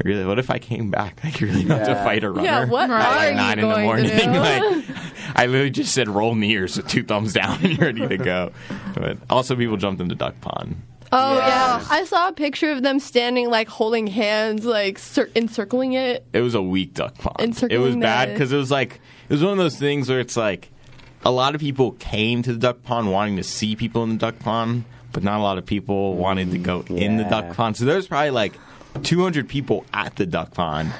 "Really? 0.05 0.25
What 0.25 0.39
if 0.39 0.51
I 0.51 0.59
came 0.59 0.91
back? 0.91 1.21
Like, 1.25 1.41
you 1.41 1.47
really 1.49 1.65
not 1.65 1.85
to 1.87 1.95
fight 1.97 2.25
a 2.25 2.31
runner?" 2.31 2.45
Yeah, 2.45 2.65
what 2.67 2.89
Right. 2.91 3.01
are 3.05 3.19
At 3.19 3.31
you 3.31 3.37
like 3.37 3.37
nine 3.37 3.59
in 3.59 3.69
the 3.69 3.75
going 3.75 3.85
morning. 3.87 4.11
to 4.11 4.17
do? 4.25 4.31
like, 4.31 4.85
I 5.37 5.47
literally 5.47 5.71
just 5.71 5.93
said, 5.95 6.09
"Roll 6.09 6.33
in 6.33 6.41
the 6.41 6.51
ears 6.51 6.77
with 6.77 6.89
two 6.89 7.03
thumbs 7.03 7.33
down, 7.33 7.59
and 7.63 7.77
you're 7.79 7.87
ready 7.93 8.07
to 8.09 8.17
go." 8.17 8.53
But 8.95 9.19
also, 9.29 9.55
people 9.57 9.77
jumped 9.77 10.01
into 10.01 10.15
duck 10.15 10.41
pond. 10.41 10.77
oh 11.13 11.37
Yeah. 11.39 11.47
yeah. 11.79 11.85
I 11.91 12.05
saw 12.05 12.29
a 12.29 12.33
picture 12.33 12.71
of 12.71 12.83
them 12.83 12.99
standing 13.01 13.49
like 13.51 13.69
holding 13.69 14.07
hands, 14.07 14.65
like 14.65 14.99
cir- 14.99 15.31
encircling 15.37 15.93
it. 15.95 16.25
it 16.33 16.41
was 16.41 16.55
a 16.55 16.63
weak 16.63 16.95
duck 16.95 17.15
pond. 17.19 17.37
Encircling 17.41 17.81
It 17.81 17.85
was 17.85 17.97
bad 17.97 18.33
because 18.33 18.53
it 18.53 18.57
was 18.57 18.71
like 18.71 19.01
it 19.29 19.33
was 19.33 19.43
one 19.43 19.53
of 19.53 19.59
those 19.59 19.77
things 19.77 20.09
where 20.09 20.21
it's 20.21 20.37
like 20.37 20.71
a 21.25 21.31
lot 21.31 21.55
of 21.55 21.61
people 21.61 21.93
came 21.93 22.43
to 22.43 22.53
the 22.53 22.59
duck 22.59 22.83
pond 22.83 23.11
wanting 23.13 23.37
to 23.37 23.43
see 23.45 23.77
people 23.77 24.03
in 24.05 24.11
the 24.11 24.17
duck 24.17 24.39
pond, 24.39 24.85
but 25.13 25.23
not 25.23 25.39
a 25.39 25.43
lot 25.43 25.59
of 25.59 25.67
people 25.67 26.15
wanted 26.15 26.51
to 26.53 26.59
go 26.59 26.83
in 26.89 27.17
the 27.19 27.25
duck 27.25 27.55
pond. 27.57 27.77
So 27.77 27.85
there's 27.85 28.07
probably 28.09 28.31
like 28.31 28.55
200 29.03 29.49
people 29.49 29.85
at 29.93 30.17
the 30.17 30.27
duck 30.27 30.53
pond. 30.55 30.93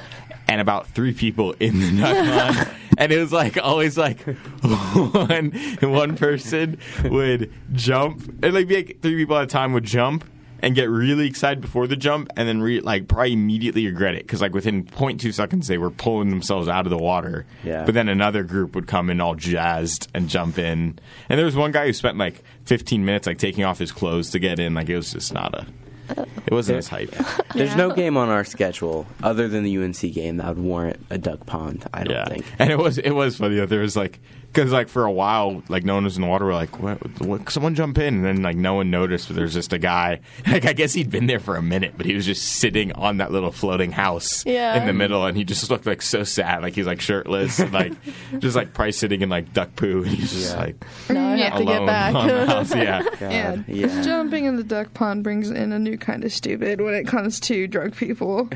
And 0.47 0.59
about 0.59 0.87
three 0.87 1.13
people 1.13 1.53
in 1.61 1.79
the 1.79 2.01
duck 2.01 2.57
pond, 2.57 2.69
and 2.97 3.11
it 3.13 3.19
was 3.19 3.31
like 3.31 3.57
always 3.63 3.97
like 3.97 4.19
one 4.21 5.51
one 5.81 6.17
person 6.17 6.77
would 7.05 7.51
jump, 7.73 8.27
and 8.43 8.53
like, 8.53 8.67
be 8.67 8.75
like 8.77 8.97
three 9.01 9.15
people 9.15 9.37
at 9.37 9.43
a 9.43 9.47
time 9.47 9.71
would 9.73 9.85
jump, 9.85 10.25
and 10.61 10.75
get 10.75 10.89
really 10.89 11.25
excited 11.25 11.61
before 11.61 11.87
the 11.87 11.95
jump 11.95 12.29
and 12.35 12.47
then 12.49 12.61
re- 12.61 12.81
like 12.81 13.07
probably 13.07 13.33
immediately 13.33 13.87
regret 13.87 14.13
it 14.13 14.23
because 14.23 14.41
like 14.41 14.53
within 14.53 14.83
0.2 14.83 15.33
seconds 15.33 15.67
they 15.67 15.77
were 15.79 15.89
pulling 15.89 16.29
themselves 16.29 16.67
out 16.67 16.85
of 16.85 16.91
the 16.91 16.97
water 16.99 17.45
Yeah. 17.63 17.83
but 17.83 17.95
then 17.95 18.07
another 18.09 18.43
group 18.43 18.75
would 18.75 18.85
come 18.85 19.09
in 19.09 19.19
all 19.19 19.33
jazzed 19.33 20.07
and 20.13 20.29
jump 20.29 20.59
in 20.59 20.99
and 21.29 21.39
there 21.39 21.45
was 21.45 21.55
one 21.55 21.71
guy 21.71 21.87
who 21.87 21.93
spent 21.93 22.17
like 22.19 22.43
15 22.65 23.03
minutes 23.03 23.25
like 23.25 23.39
taking 23.39 23.63
off 23.63 23.79
his 23.79 23.91
clothes 23.91 24.29
to 24.31 24.39
get 24.39 24.59
in 24.59 24.75
like 24.75 24.87
it 24.87 24.95
was 24.97 25.13
just 25.13 25.33
not 25.33 25.55
a 25.55 25.65
it 26.09 26.51
wasn't 26.51 26.77
as 26.77 26.87
hype 26.87 27.13
There's 27.53 27.75
no 27.75 27.91
game 27.93 28.17
on 28.17 28.29
our 28.29 28.43
schedule 28.43 29.05
other 29.21 29.47
than 29.47 29.63
the 29.63 29.77
UNC 29.77 29.99
game 30.13 30.37
that 30.37 30.47
would 30.47 30.57
warrant 30.59 31.05
a 31.09 31.17
duck 31.17 31.45
pond. 31.45 31.85
I 31.93 32.03
don't 32.03 32.13
yeah 32.13 32.25
think. 32.29 32.45
and 32.59 32.69
it 32.71 32.77
was 32.77 32.97
it 32.97 33.11
was 33.11 33.37
funny 33.37 33.63
there 33.65 33.81
was 33.81 33.95
like 33.95 34.19
because 34.53 34.71
like 34.71 34.89
for 34.89 35.05
a 35.05 35.11
while 35.11 35.63
like 35.69 35.83
no 35.83 35.95
one 35.95 36.03
was 36.03 36.15
in 36.17 36.21
the 36.21 36.27
water 36.27 36.45
we're 36.45 36.53
like 36.53 36.79
what, 36.79 36.97
what 37.21 37.49
someone 37.49 37.73
jump 37.75 37.97
in 37.97 38.15
and 38.15 38.25
then 38.25 38.41
like 38.41 38.55
no 38.57 38.73
one 38.75 38.91
noticed 38.91 39.27
but 39.27 39.35
there's 39.35 39.53
just 39.53 39.71
a 39.73 39.77
guy 39.79 40.19
like 40.47 40.65
i 40.65 40.73
guess 40.73 40.93
he'd 40.93 41.09
been 41.09 41.27
there 41.27 41.39
for 41.39 41.55
a 41.55 41.61
minute 41.61 41.93
but 41.97 42.05
he 42.05 42.13
was 42.13 42.25
just 42.25 42.43
sitting 42.43 42.91
on 42.93 43.17
that 43.17 43.31
little 43.31 43.51
floating 43.51 43.91
house 43.91 44.45
Yeah. 44.45 44.79
in 44.79 44.87
the 44.87 44.93
middle 44.93 45.25
and 45.25 45.37
he 45.37 45.43
just 45.43 45.69
looked 45.69 45.85
like 45.85 46.01
so 46.01 46.23
sad 46.23 46.61
like 46.61 46.75
he's 46.75 46.85
like 46.87 46.99
shirtless 47.01 47.59
and, 47.59 47.71
like 47.71 47.93
just 48.39 48.55
like 48.55 48.73
probably 48.73 48.91
sitting 48.91 49.21
in 49.21 49.29
like 49.29 49.53
duck 49.53 49.75
poo 49.75 49.99
and 50.03 50.07
he's 50.11 50.31
just 50.31 50.53
Yeah. 50.53 50.59
like 50.59 50.75
Now 51.09 51.29
I 51.31 51.35
Yeah. 51.37 51.49
have 51.49 51.59
to 51.59 51.65
get 51.65 51.75
alone 51.77 51.85
back. 51.87 52.15
on 52.15 52.27
the 52.27 52.45
house 52.45 52.75
yeah 52.75 53.01
Yeah. 53.21 53.63
Yeah. 53.67 54.01
Jumping 54.03 54.45
in 54.45 54.55
the 54.57 54.63
duck 54.63 54.93
pond 54.93 55.23
brings 55.23 55.49
in 55.49 55.71
a 55.71 55.79
new 55.79 55.97
kind 55.97 56.23
of 56.23 56.31
stupid 56.33 56.81
when 56.81 56.93
it 56.93 57.07
comes 57.07 57.39
to 57.41 57.67
drug 57.67 57.95
people. 57.95 58.49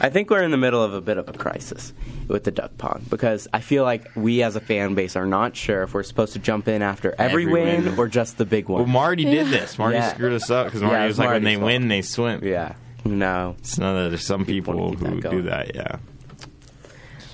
I 0.00 0.08
think 0.08 0.30
we're 0.30 0.42
in 0.42 0.50
the 0.50 0.56
middle 0.56 0.82
of 0.82 0.94
a 0.94 1.00
bit 1.00 1.18
of 1.18 1.28
a 1.28 1.32
crisis 1.32 1.92
with 2.26 2.44
the 2.44 2.50
duck 2.50 2.76
pond 2.78 3.08
because 3.10 3.46
I 3.52 3.60
feel 3.60 3.84
like 3.84 4.08
we 4.16 4.42
as 4.42 4.56
a 4.56 4.60
fan 4.60 4.94
base 4.94 5.14
are 5.16 5.26
not 5.26 5.54
sure 5.56 5.82
if 5.82 5.92
we're 5.92 6.02
supposed 6.02 6.32
to 6.32 6.38
jump 6.38 6.68
in 6.68 6.80
after 6.82 7.14
every, 7.18 7.42
Every 7.44 7.52
win, 7.52 7.84
win. 7.84 7.98
or 7.98 8.08
just 8.08 8.38
the 8.38 8.46
big 8.46 8.68
one. 8.68 8.76
well 8.78 8.84
one. 8.84 8.92
marty 8.92 9.24
did 9.24 9.48
this 9.48 9.78
marty 9.78 9.96
Yeah. 9.96 10.12
screwed 10.14 10.32
us 10.32 10.50
up 10.50 10.66
because 10.66 10.80
marty 10.82 11.02
it 11.04 11.06
was 11.06 11.10
was 11.12 11.18
like 11.18 11.30
when 11.30 11.44
they 11.44 11.56
Marty's 11.56 11.80
win 11.80 11.88
they 11.88 12.02
swim 12.02 12.40
yeah. 12.44 12.74
No. 13.04 13.56
it's 13.58 13.78
none 13.78 13.96
of 13.96 14.10
there's 14.10 14.24
some 14.24 14.44
People 14.46 14.74
people, 14.74 14.86
wanna 15.06 15.20
that 15.20 15.30
who 15.32 15.42
do 15.42 15.42
that 15.48 15.74
yeah 15.74 15.96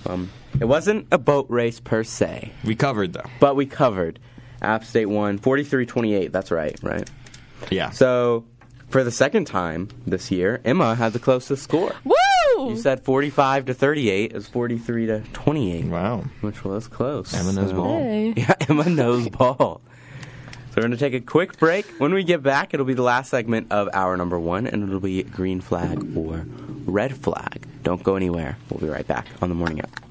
Um, 0.07 0.31
it 0.61 0.65
wasn't 0.67 1.07
a 1.13 1.19
boat 1.19 1.47
race 1.49 1.81
per 1.81 2.03
se, 2.05 2.53
we 2.65 2.75
covered 2.75 3.13
though 3.13 3.29
but 3.41 3.55
we 3.57 3.67
covered. 3.67 4.19
App 4.63 4.85
State 4.85 5.07
won 5.07 5.39
43-28. 5.39 6.33
That's 6.33 6.51
right, 6.51 6.77
right? 6.83 7.09
yeah 7.71 7.91
So 7.91 8.45
for 8.89 9.05
the 9.05 9.11
second 9.11 9.47
time 9.47 9.89
this 10.07 10.31
year, 10.31 10.61
Emma 10.65 10.95
had 10.95 11.13
the 11.13 11.19
closest 11.19 11.63
score. 11.65 11.93
Woo! 12.05 12.15
Oh. 12.67 12.71
You 12.71 12.77
said 12.77 13.03
45 13.05 13.67
to 13.67 13.75
38 13.75 14.33
is 14.33 14.49
43 14.49 15.07
to 15.07 15.21
28. 15.33 15.85
Wow. 15.87 16.25
Which 16.41 16.65
was 16.65 16.89
close. 16.89 17.33
Emma 17.35 17.53
knows 17.53 17.71
So- 17.71 17.77
ball. 17.77 17.99
Hey. 17.99 18.35
Yeah, 18.37 18.55
Emma 18.69 18.89
knows 18.89 19.29
ball. 19.29 19.81
So 20.71 20.77
we're 20.77 20.83
going 20.83 20.91
to 20.91 20.97
take 20.99 21.15
a 21.15 21.21
quick 21.21 21.59
break. 21.59 21.87
When 21.99 22.13
we 22.13 22.23
get 22.25 22.43
back, 22.43 22.75
it'll 22.75 22.85
be 22.87 22.93
the 22.95 23.03
last 23.03 23.31
segment 23.31 23.71
of 23.73 23.89
hour 23.95 24.17
number 24.17 24.39
one, 24.39 24.67
and 24.67 24.83
it'll 24.83 25.01
be 25.01 25.23
green 25.23 25.61
flag 25.63 26.15
or 26.17 26.45
red 26.85 27.17
flag. 27.17 27.67
Don't 27.83 28.03
go 28.03 28.15
anywhere. 28.17 28.59
We'll 28.69 28.81
be 28.81 28.89
right 28.89 29.07
back 29.07 29.27
on 29.41 29.49
the 29.49 29.55
morning 29.55 29.81
app. 29.81 30.03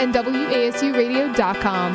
and 0.00 0.14
WASUradio.com. 0.14 1.94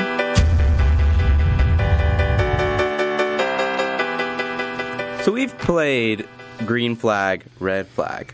So 5.23 5.31
we've 5.31 5.57
played 5.57 6.27
green 6.65 6.95
flag, 6.95 7.45
red 7.59 7.87
flag 7.87 8.33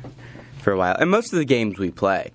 for 0.59 0.71
a 0.71 0.77
while, 0.77 0.95
and 0.95 1.09
most 1.09 1.33
of 1.33 1.39
the 1.39 1.45
games 1.45 1.77
we 1.77 1.91
play, 1.91 2.31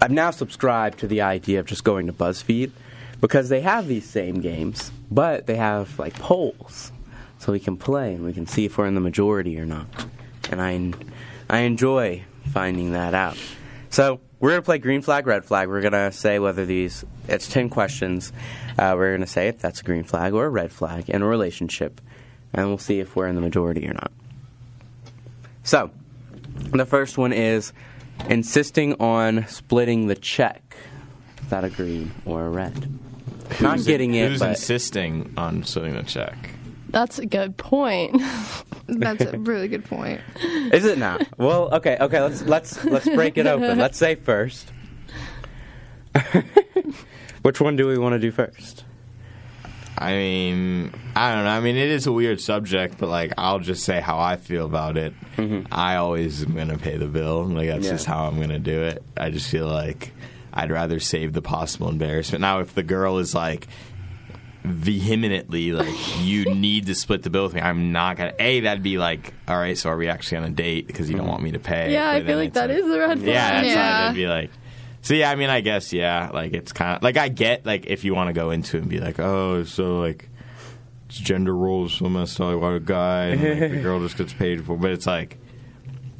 I've 0.00 0.10
now 0.10 0.30
subscribed 0.30 1.00
to 1.00 1.06
the 1.06 1.22
idea 1.22 1.60
of 1.60 1.66
just 1.66 1.84
going 1.84 2.06
to 2.06 2.12
BuzzFeed 2.12 2.70
because 3.20 3.48
they 3.48 3.60
have 3.62 3.88
these 3.88 4.08
same 4.08 4.40
games, 4.40 4.92
but 5.10 5.46
they 5.46 5.56
have 5.56 5.98
like 5.98 6.14
polls, 6.14 6.92
so 7.38 7.52
we 7.52 7.60
can 7.60 7.76
play 7.76 8.14
and 8.14 8.24
we 8.24 8.32
can 8.32 8.46
see 8.46 8.64
if 8.64 8.78
we're 8.78 8.86
in 8.86 8.94
the 8.94 9.00
majority 9.00 9.58
or 9.58 9.66
not. 9.66 9.86
And 10.50 10.62
I, 10.62 10.92
I 11.48 11.60
enjoy 11.60 12.24
finding 12.52 12.92
that 12.92 13.14
out. 13.14 13.36
So 13.90 14.20
we're 14.40 14.50
gonna 14.50 14.62
play 14.62 14.78
green 14.78 15.02
flag, 15.02 15.26
red 15.26 15.44
flag. 15.44 15.68
We're 15.68 15.80
gonna 15.80 16.12
say 16.12 16.38
whether 16.38 16.64
these. 16.64 17.04
It's 17.26 17.48
ten 17.48 17.68
questions. 17.68 18.32
Uh, 18.78 18.94
we're 18.96 19.14
gonna 19.16 19.26
say 19.26 19.48
if 19.48 19.58
that's 19.58 19.80
a 19.80 19.84
green 19.84 20.04
flag 20.04 20.32
or 20.32 20.46
a 20.46 20.48
red 20.48 20.72
flag 20.72 21.10
in 21.10 21.22
a 21.22 21.26
relationship, 21.26 22.00
and 22.52 22.68
we'll 22.68 22.78
see 22.78 23.00
if 23.00 23.16
we're 23.16 23.26
in 23.26 23.34
the 23.34 23.40
majority 23.40 23.86
or 23.88 23.94
not. 23.94 24.12
So, 25.68 25.90
the 26.70 26.86
first 26.86 27.18
one 27.18 27.34
is 27.34 27.74
insisting 28.30 28.94
on 29.02 29.46
splitting 29.48 30.06
the 30.06 30.14
check. 30.14 30.74
Is 31.42 31.50
that 31.50 31.62
a 31.62 31.68
green 31.68 32.10
or 32.24 32.46
a 32.46 32.48
red? 32.48 32.74
Not 33.60 33.74
Who's- 33.74 33.86
getting 33.86 34.14
it, 34.14 34.30
Who's 34.30 34.40
but 34.40 34.48
insisting 34.48 35.34
on 35.36 35.64
splitting 35.64 35.92
the 35.94 36.04
check? 36.04 36.52
That's 36.88 37.18
a 37.18 37.26
good 37.26 37.58
point. 37.58 38.18
That's 38.86 39.22
a 39.26 39.36
really 39.36 39.68
good 39.68 39.84
point. 39.84 40.22
is 40.72 40.86
it 40.86 40.96
not? 40.96 41.28
Well, 41.36 41.68
okay, 41.74 41.98
okay. 42.00 42.22
Let's 42.22 42.40
let's 42.44 42.82
let's 42.86 43.04
break 43.06 43.36
it 43.36 43.46
open. 43.46 43.76
Let's 43.76 43.98
say 43.98 44.14
first. 44.14 44.72
Which 47.42 47.60
one 47.60 47.76
do 47.76 47.86
we 47.86 47.98
want 47.98 48.14
to 48.14 48.18
do 48.18 48.30
first? 48.30 48.84
I 50.00 50.12
mean, 50.12 50.92
I 51.16 51.34
don't 51.34 51.44
know. 51.44 51.50
I 51.50 51.60
mean, 51.60 51.76
it 51.76 51.88
is 51.90 52.06
a 52.06 52.12
weird 52.12 52.40
subject, 52.40 52.98
but 52.98 53.08
like, 53.08 53.32
I'll 53.36 53.58
just 53.58 53.82
say 53.82 54.00
how 54.00 54.18
I 54.20 54.36
feel 54.36 54.64
about 54.64 54.96
it. 54.96 55.12
Mm-hmm. 55.36 55.72
I 55.72 55.96
always 55.96 56.44
am 56.44 56.54
gonna 56.54 56.78
pay 56.78 56.96
the 56.96 57.08
bill. 57.08 57.44
Like 57.44 57.66
that's 57.68 57.84
Yeah. 57.86 57.92
just 57.92 58.06
how 58.06 58.26
I'm 58.26 58.40
gonna 58.40 58.60
do 58.60 58.82
it. 58.82 59.02
I 59.16 59.30
just 59.30 59.50
feel 59.50 59.66
like 59.66 60.12
I'd 60.52 60.70
rather 60.70 61.00
save 61.00 61.32
the 61.32 61.42
possible 61.42 61.88
embarrassment. 61.88 62.40
Now, 62.42 62.60
if 62.60 62.74
the 62.74 62.84
girl 62.84 63.18
is 63.18 63.34
like 63.34 63.66
vehemently 64.64 65.72
like 65.72 65.94
you 66.20 66.44
need 66.54 66.86
to 66.86 66.94
split 66.94 67.22
the 67.22 67.30
bill 67.30 67.44
with 67.44 67.54
me, 67.54 67.60
I'm 67.60 67.90
not 67.92 68.16
gonna. 68.16 68.34
A, 68.38 68.60
that'd 68.60 68.82
be 68.82 68.98
like, 68.98 69.34
all 69.48 69.56
right, 69.58 69.76
so 69.76 69.90
are 69.90 69.96
we 69.96 70.08
actually 70.08 70.38
on 70.38 70.44
a 70.44 70.50
date 70.50 70.86
because 70.86 71.08
you 71.10 71.16
don't 71.16 71.24
mm-hmm. 71.24 71.30
want 71.32 71.42
me 71.42 71.52
to 71.52 71.58
pay? 71.58 71.92
yeah, 71.92 72.10
I 72.10 72.20
But 72.20 72.26
feel 72.26 72.26
then 72.26 72.36
like 72.38 72.46
it's 72.48 72.54
that 72.54 72.70
is 72.70 72.86
the 72.88 72.98
red 72.98 73.18
flag. 73.18 73.28
Yeah, 73.28 73.50
that's 73.50 73.66
Yeah. 73.66 73.98
how 74.02 74.08
I'd 74.10 74.14
be 74.14 74.26
like. 74.28 74.50
So 75.08 75.14
yeah, 75.14 75.30
I 75.30 75.36
mean, 75.36 75.48
I 75.48 75.62
guess 75.62 75.90
yeah, 75.94 76.28
like 76.34 76.52
it's 76.52 76.74
kind 76.74 76.94
of 76.98 77.02
like 77.02 77.16
I 77.16 77.28
get 77.30 77.64
like 77.64 77.86
if 77.86 78.04
you 78.04 78.14
want 78.14 78.28
to 78.28 78.34
go 78.34 78.50
into 78.50 78.76
it 78.76 78.80
and 78.80 78.90
be 78.90 79.00
like, 79.00 79.18
oh, 79.18 79.64
so 79.64 80.00
like 80.00 80.28
it's 81.06 81.16
gender 81.16 81.56
roles 81.56 81.94
so 81.94 82.10
messed 82.10 82.38
up. 82.42 82.60
What 82.60 82.74
a 82.74 82.78
guy, 82.80 83.28
and 83.28 83.60
like, 83.60 83.70
the 83.70 83.80
girl 83.80 84.00
just 84.00 84.18
gets 84.18 84.34
paid 84.34 84.66
for, 84.66 84.76
but 84.76 84.90
it's 84.90 85.06
like. 85.06 85.38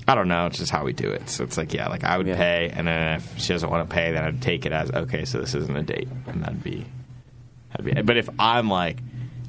I 0.06 0.14
don't 0.14 0.28
know. 0.28 0.46
It's 0.46 0.56
just 0.56 0.72
how 0.72 0.84
we 0.86 0.94
do 0.94 1.10
it. 1.10 1.28
So 1.28 1.44
it's 1.44 1.58
like, 1.58 1.74
yeah, 1.74 1.88
like 1.88 2.02
I 2.02 2.16
would 2.16 2.26
Yeah. 2.26 2.36
pay, 2.36 2.70
and 2.72 2.86
then 2.86 3.16
if 3.16 3.38
she 3.38 3.52
doesn't 3.52 3.68
want 3.68 3.90
to 3.90 3.94
pay, 3.94 4.10
then 4.12 4.24
I'd 4.24 4.40
take 4.40 4.64
it 4.64 4.72
as 4.72 4.90
okay. 4.90 5.26
So 5.26 5.38
this 5.38 5.54
isn't 5.54 5.76
a 5.76 5.82
date, 5.82 6.08
and 6.26 6.42
that'd 6.42 6.64
be, 6.64 6.86
that'd 7.72 7.84
be. 7.84 7.92
It. 7.92 8.06
But 8.06 8.16
if 8.16 8.30
I'm 8.38 8.70
like, 8.70 9.02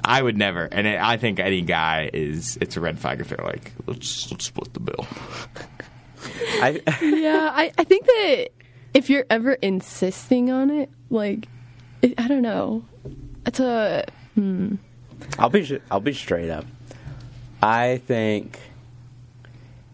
I 0.04 0.20
would 0.20 0.36
never, 0.36 0.64
and 0.64 0.86
it, 0.86 1.00
I 1.00 1.16
think 1.16 1.40
any 1.40 1.62
guy 1.62 2.10
is, 2.12 2.58
it's 2.60 2.76
a 2.76 2.80
red 2.82 2.98
flag 2.98 3.22
if 3.22 3.28
they're 3.28 3.42
like, 3.42 3.72
let's 3.86 4.30
let's 4.30 4.44
split 4.44 4.74
the 4.74 4.80
bill. 4.80 5.06
I 6.62 6.82
yeah, 7.00 7.50
I, 7.54 7.72
I 7.78 7.84
think 7.84 8.04
that 8.04 8.48
if 8.94 9.08
you're 9.10 9.26
ever 9.30 9.52
insisting 9.54 10.50
on 10.50 10.70
it, 10.70 10.90
like, 11.10 11.46
it, 12.02 12.18
I 12.18 12.28
don't 12.28 12.42
know. 12.42 12.84
It's 13.46 13.60
a. 13.60 14.04
I'll 15.38 15.50
be 15.50 15.80
I'll 15.90 16.00
be 16.00 16.12
straight 16.12 16.50
up. 16.50 16.64
I 17.62 18.00
think. 18.06 18.58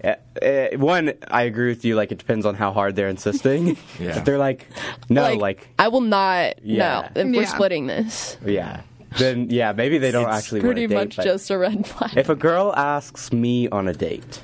Uh, 0.05 0.15
uh, 0.41 0.69
one, 0.77 1.15
I 1.29 1.43
agree 1.43 1.69
with 1.69 1.85
you. 1.85 1.97
Like, 1.97 2.13
it 2.13 2.19
depends 2.19 2.47
on 2.47 2.55
how 2.55 2.73
hard 2.73 2.95
they're 2.97 3.09
insisting. 3.09 3.77
Yeah. 3.99 4.19
If 4.19 4.25
they're 4.25 4.39
like, 4.39 4.67
no, 5.09 5.35
like, 5.35 5.69
I 5.79 5.89
will 5.89 6.01
not. 6.03 6.63
Yeah. 6.63 7.09
No, 7.15 7.23
if 7.23 7.37
we're 7.37 7.47
splitting 7.47 7.87
this. 7.87 8.37
yeah, 8.45 8.83
then 9.19 9.49
yeah, 9.51 9.73
maybe 9.73 9.99
they 9.99 10.11
don't 10.11 10.29
It's 10.29 10.37
actually 10.37 10.61
Pretty 10.61 10.87
want 10.87 11.13
to 11.13 11.17
date. 11.17 11.17
much 11.19 11.25
just 11.25 11.51
a 11.51 11.59
red 11.59 11.87
flag. 11.87 12.17
If 12.17 12.29
a 12.29 12.35
girl 12.37 12.73
asks 12.77 13.33
me 13.33 13.69
on 13.71 13.89
a 13.89 13.95
date, 13.95 14.41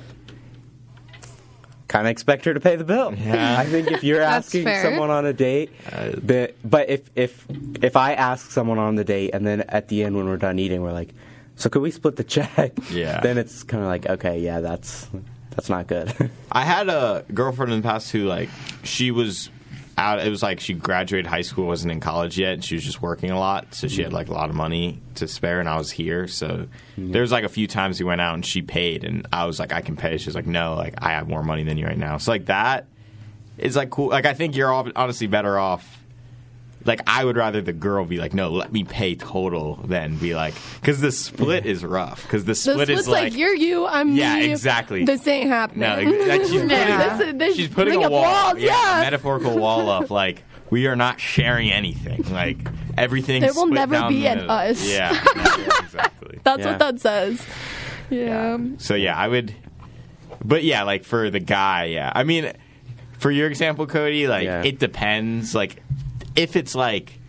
kind 1.93 2.07
of 2.07 2.11
expect 2.11 2.43
her 2.45 2.55
to 2.55 2.59
pay 2.59 2.75
the 2.75 2.83
bill. 2.83 3.13
Yeah. 3.13 3.55
I 3.59 3.65
think 3.65 3.91
if 3.91 4.03
you're 4.03 4.19
asking 4.19 4.63
fair. 4.63 4.81
someone 4.81 5.11
on 5.11 5.27
a 5.27 5.33
date, 5.33 5.69
uh, 5.91 6.13
that 6.23 6.55
but 6.67 6.89
if 6.89 7.01
if 7.15 7.45
if 7.83 7.95
I 7.95 8.13
ask 8.15 8.49
someone 8.49 8.79
on 8.79 8.95
the 8.95 9.03
date 9.03 9.29
and 9.35 9.45
then 9.45 9.61
at 9.61 9.89
the 9.89 10.03
end 10.03 10.17
when 10.17 10.25
we're 10.25 10.37
done 10.37 10.57
eating, 10.57 10.81
we're 10.81 10.91
like, 10.91 11.13
so 11.55 11.69
could 11.69 11.83
we 11.83 11.91
split 11.91 12.15
the 12.15 12.23
check? 12.23 12.73
Yeah. 12.89 13.21
Then 13.21 13.37
it's 13.37 13.61
kind 13.61 13.83
of 13.83 13.89
like, 13.89 14.07
okay, 14.09 14.39
yeah, 14.39 14.59
that's 14.59 15.07
that's 15.51 15.69
not 15.69 15.85
good. 15.85 16.31
I 16.51 16.63
had 16.63 16.89
a 16.89 17.25
girlfriend 17.31 17.71
in 17.71 17.81
the 17.81 17.87
past 17.87 18.11
who 18.11 18.25
like 18.25 18.49
she 18.83 19.11
was 19.11 19.51
out. 19.97 20.25
It 20.25 20.29
was 20.29 20.41
like 20.43 20.59
she 20.59 20.73
graduated 20.73 21.27
high 21.27 21.41
school, 21.41 21.67
wasn't 21.67 21.91
in 21.91 21.99
college 21.99 22.37
yet, 22.37 22.53
and 22.53 22.63
she 22.65 22.75
was 22.75 22.83
just 22.83 23.01
working 23.01 23.31
a 23.31 23.39
lot, 23.39 23.73
so 23.73 23.87
she 23.87 24.01
had 24.03 24.13
like 24.13 24.27
a 24.27 24.33
lot 24.33 24.49
of 24.49 24.55
money 24.55 25.01
to 25.15 25.27
spare, 25.27 25.59
and 25.59 25.69
I 25.69 25.77
was 25.77 25.91
here, 25.91 26.27
so 26.27 26.67
there 26.97 27.21
was 27.21 27.31
like 27.31 27.43
a 27.43 27.49
few 27.49 27.67
times 27.67 27.99
we 27.99 28.05
went 28.05 28.21
out 28.21 28.33
and 28.35 28.45
she 28.45 28.61
paid, 28.61 29.03
and 29.03 29.27
I 29.31 29.45
was 29.45 29.59
like, 29.59 29.71
I 29.73 29.81
can 29.81 29.95
pay. 29.95 30.17
She's 30.17 30.35
like, 30.35 30.47
No, 30.47 30.75
like 30.75 30.95
I 30.97 31.11
have 31.11 31.27
more 31.27 31.43
money 31.43 31.63
than 31.63 31.77
you 31.77 31.85
right 31.85 31.97
now. 31.97 32.17
So 32.17 32.31
like 32.31 32.45
that 32.45 32.87
is 33.57 33.75
like 33.75 33.89
cool. 33.89 34.09
Like 34.09 34.25
I 34.25 34.33
think 34.33 34.55
you're 34.55 34.73
honestly 34.95 35.27
better 35.27 35.57
off. 35.59 36.02
Like 36.85 37.01
I 37.07 37.23
would 37.23 37.37
rather 37.37 37.61
the 37.61 37.73
girl 37.73 38.05
be 38.05 38.17
like, 38.17 38.33
no, 38.33 38.49
let 38.51 38.71
me 38.73 38.83
pay 38.83 39.15
total 39.15 39.75
than 39.85 40.17
be 40.17 40.35
like, 40.35 40.53
because 40.81 40.99
the 41.01 41.11
split 41.11 41.65
is 41.65 41.83
rough. 41.85 42.23
Because 42.23 42.43
the 42.43 42.51
the 42.51 42.55
split 42.55 42.87
split's 42.87 43.01
is 43.01 43.07
like, 43.07 43.23
like, 43.31 43.37
you're 43.37 43.53
you, 43.55 43.85
I'm 43.85 44.13
Yeah, 44.15 44.35
me. 44.35 44.51
exactly. 44.51 45.05
This 45.05 45.25
ain't 45.27 45.47
happening. 45.49 45.81
no, 45.81 45.95
ex- 45.95 46.27
like 46.27 46.41
she's 46.41 46.51
putting, 46.61 46.69
Yeah. 46.69 47.17
This 47.17 47.35
this- 47.37 47.55
she's 47.55 47.69
putting 47.69 48.03
a 48.03 48.09
wall, 48.09 48.21
walls, 48.23 48.59
yeah. 48.59 48.97
a 48.99 49.01
metaphorical 49.01 49.57
wall 49.57 49.89
up. 49.89 50.09
Like 50.09 50.43
we 50.69 50.87
are 50.87 50.95
not 50.95 51.19
sharing 51.21 51.71
anything. 51.71 52.23
Like 52.31 52.57
everything. 52.97 53.41
There 53.41 53.53
will 53.53 53.67
never 53.67 54.07
be 54.09 54.25
an 54.27 54.49
us. 54.49 54.85
Yeah, 54.87 55.13
yeah, 55.35 55.67
exactly. 55.83 56.39
That's 56.43 56.63
Yeah. 56.63 56.69
what 56.71 56.79
that 56.79 56.99
says. 56.99 57.45
Yeah. 58.09 58.57
So 58.77 58.95
yeah, 58.95 59.15
I 59.17 59.27
would. 59.27 59.53
But 60.43 60.63
yeah, 60.63 60.83
like 60.83 61.03
for 61.05 61.29
the 61.29 61.39
guy, 61.39 61.85
yeah. 61.85 62.11
I 62.13 62.23
mean, 62.23 62.51
for 63.19 63.31
your 63.31 63.47
example, 63.47 63.87
Kody, 63.87 64.27
like 64.27 64.43
Yeah. 64.45 64.63
it 64.63 64.79
depends. 64.79 65.55
Like 65.55 65.81
if 66.35 66.55
it's 66.55 66.75
like, 66.75 67.19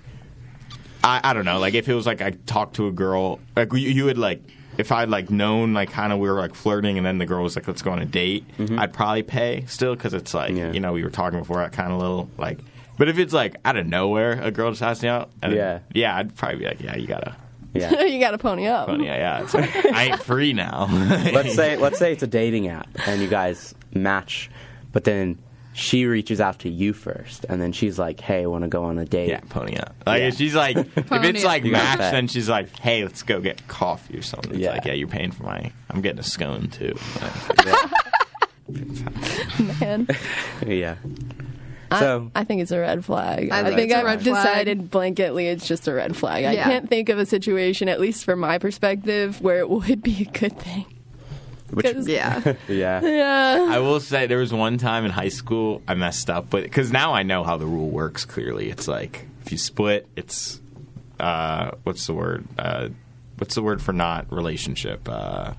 I, 1.02 1.20
I 1.22 1.32
don't 1.34 1.44
know. 1.44 1.58
Like 1.58 1.74
if 1.74 1.88
it 1.88 1.94
was 1.94 2.06
like 2.06 2.22
I 2.22 2.30
talked 2.46 2.76
to 2.76 2.86
a 2.88 2.92
girl, 2.92 3.40
like 3.56 3.72
you, 3.72 3.78
you 3.90 4.04
would 4.06 4.18
like. 4.18 4.42
If 4.76 4.90
I'd 4.90 5.08
like 5.08 5.30
known 5.30 5.72
like 5.72 5.92
kind 5.92 6.12
of 6.12 6.18
we 6.18 6.28
were 6.28 6.34
like 6.40 6.52
flirting 6.56 6.96
and 6.96 7.06
then 7.06 7.18
the 7.18 7.26
girl 7.26 7.44
was 7.44 7.54
like 7.54 7.68
let's 7.68 7.80
go 7.80 7.92
on 7.92 8.00
a 8.00 8.04
date, 8.04 8.44
mm-hmm. 8.58 8.76
I'd 8.76 8.92
probably 8.92 9.22
pay 9.22 9.64
still 9.68 9.94
because 9.94 10.14
it's 10.14 10.34
like 10.34 10.52
Yeah. 10.56 10.72
you 10.72 10.80
know 10.80 10.92
we 10.92 11.04
were 11.04 11.10
talking 11.10 11.38
before 11.38 11.58
that 11.58 11.70
kind 11.72 11.92
of 11.92 12.00
little 12.00 12.28
like. 12.38 12.58
But 12.98 13.08
if 13.08 13.16
it's 13.16 13.32
like 13.32 13.54
out 13.64 13.76
of 13.76 13.86
nowhere 13.86 14.32
a 14.42 14.50
girl 14.50 14.70
just 14.72 14.82
asked 14.82 15.04
me 15.04 15.08
out, 15.08 15.30
and 15.42 15.54
Yeah. 15.54 15.78
yeah, 15.92 16.16
I'd 16.16 16.34
probably 16.34 16.58
be 16.58 16.64
like 16.64 16.80
yeah 16.80 16.96
you 16.96 17.06
gotta, 17.06 17.36
yeah. 17.72 18.02
you 18.02 18.18
got 18.18 18.32
to 18.32 18.38
pony 18.38 18.66
up. 18.66 18.88
but 18.88 19.00
yeah 19.00 19.42
yeah 19.44 19.48
like, 19.54 19.76
I 19.94 20.04
ain't 20.06 20.22
free 20.24 20.52
now. 20.52 20.88
let's 21.32 21.54
say 21.54 21.76
let's 21.76 22.00
say 22.00 22.10
it's 22.10 22.24
a 22.24 22.26
dating 22.26 22.66
app 22.66 22.88
and 23.06 23.22
you 23.22 23.28
guys 23.28 23.76
match, 23.94 24.50
but 24.90 25.04
then 25.04 25.38
she 25.74 26.06
reaches 26.06 26.40
out 26.40 26.60
to 26.60 26.68
you 26.70 26.92
first, 26.92 27.44
and 27.48 27.60
then 27.60 27.72
she's 27.72 27.98
like, 27.98 28.20
"Hey, 28.20 28.44
I 28.44 28.46
want 28.46 28.62
to 28.62 28.68
go 28.68 28.84
on 28.84 28.98
a 28.98 29.04
date." 29.04 29.28
Yeah, 29.28 29.40
pony 29.48 29.76
up. 29.76 29.94
Like 30.06 30.20
Yeah. 30.20 30.28
if 30.28 30.36
she's 30.36 30.54
like, 30.54 30.76
if 30.76 30.94
Pony 31.08 31.28
it's 31.28 31.40
up. 31.44 31.48
like 31.48 31.64
You 31.64 31.72
gotta 31.72 31.98
match, 31.98 32.12
then 32.12 32.28
she's 32.28 32.48
like, 32.48 32.78
hey, 32.78 33.02
let's 33.04 33.22
go 33.22 33.40
get 33.40 33.66
coffee 33.68 34.16
or 34.18 34.22
something. 34.22 34.52
It's 34.52 34.60
Yeah. 34.60 34.72
like, 34.72 34.84
yeah, 34.86 34.92
you're 34.94 35.08
paying 35.08 35.32
for 35.32 35.42
my. 35.42 35.72
I'm 35.90 36.00
getting 36.00 36.20
a 36.20 36.22
scone 36.22 36.68
too. 36.68 36.94
Man. 39.80 40.06
yeah. 40.66 40.96
I- 41.90 42.00
So 42.00 42.30
I, 42.34 42.44
think 42.44 42.62
it's 42.62 42.70
a 42.70 42.80
red 42.80 43.04
flag. 43.04 43.50
I 43.50 43.60
I, 43.60 43.64
think 43.64 43.76
think, 43.76 43.90
it's 43.90 43.94
a 43.94 43.98
I've 43.98 44.04
red 44.04 44.22
flag. 44.22 44.34
decided 44.44 44.90
blanketly 44.90 45.52
it's 45.52 45.66
just 45.68 45.86
a 45.86 45.92
red 45.94 46.16
flag. 46.16 46.44
I 46.44 46.52
Yeah. 46.52 46.64
can't 46.64 46.88
think 46.88 47.08
of 47.08 47.18
a 47.18 47.26
situation, 47.26 47.88
at 47.88 48.00
least 48.00 48.24
from 48.24 48.40
my 48.40 48.58
perspective, 48.58 49.40
where 49.40 49.58
it 49.58 49.68
would 49.68 50.02
be 50.02 50.22
a 50.22 50.38
good 50.38 50.58
thing. 50.58 50.86
Which 51.74 51.86
'Cause- 51.86 52.08
Yeah. 52.08 52.54
yeah. 52.68 53.00
Yeah. 53.02 53.68
I 53.70 53.78
will 53.80 54.00
say 54.00 54.26
there 54.26 54.38
was 54.38 54.52
one 54.52 54.78
time 54.78 55.04
in 55.04 55.10
high 55.10 55.28
school 55.28 55.82
I 55.86 55.94
messed 55.94 56.30
up, 56.30 56.50
but 56.50 56.62
because 56.62 56.90
now 56.92 57.12
I 57.14 57.22
know 57.22 57.44
how 57.44 57.56
the 57.56 57.66
rule 57.66 57.88
works. 57.90 58.24
Clearly, 58.24 58.70
it's 58.70 58.88
like 58.88 59.26
if 59.44 59.52
you 59.52 59.58
split, 59.58 60.06
it's 60.16 60.60
uh, 61.20 61.72
what's 61.84 62.06
the 62.06 62.14
word? 62.14 62.44
Uh, 62.58 62.88
what's 63.38 63.54
the 63.54 63.62
word 63.62 63.80
for 63.82 63.92
not 63.92 64.32
relationship? 64.32 65.08
Uh, 65.08 65.52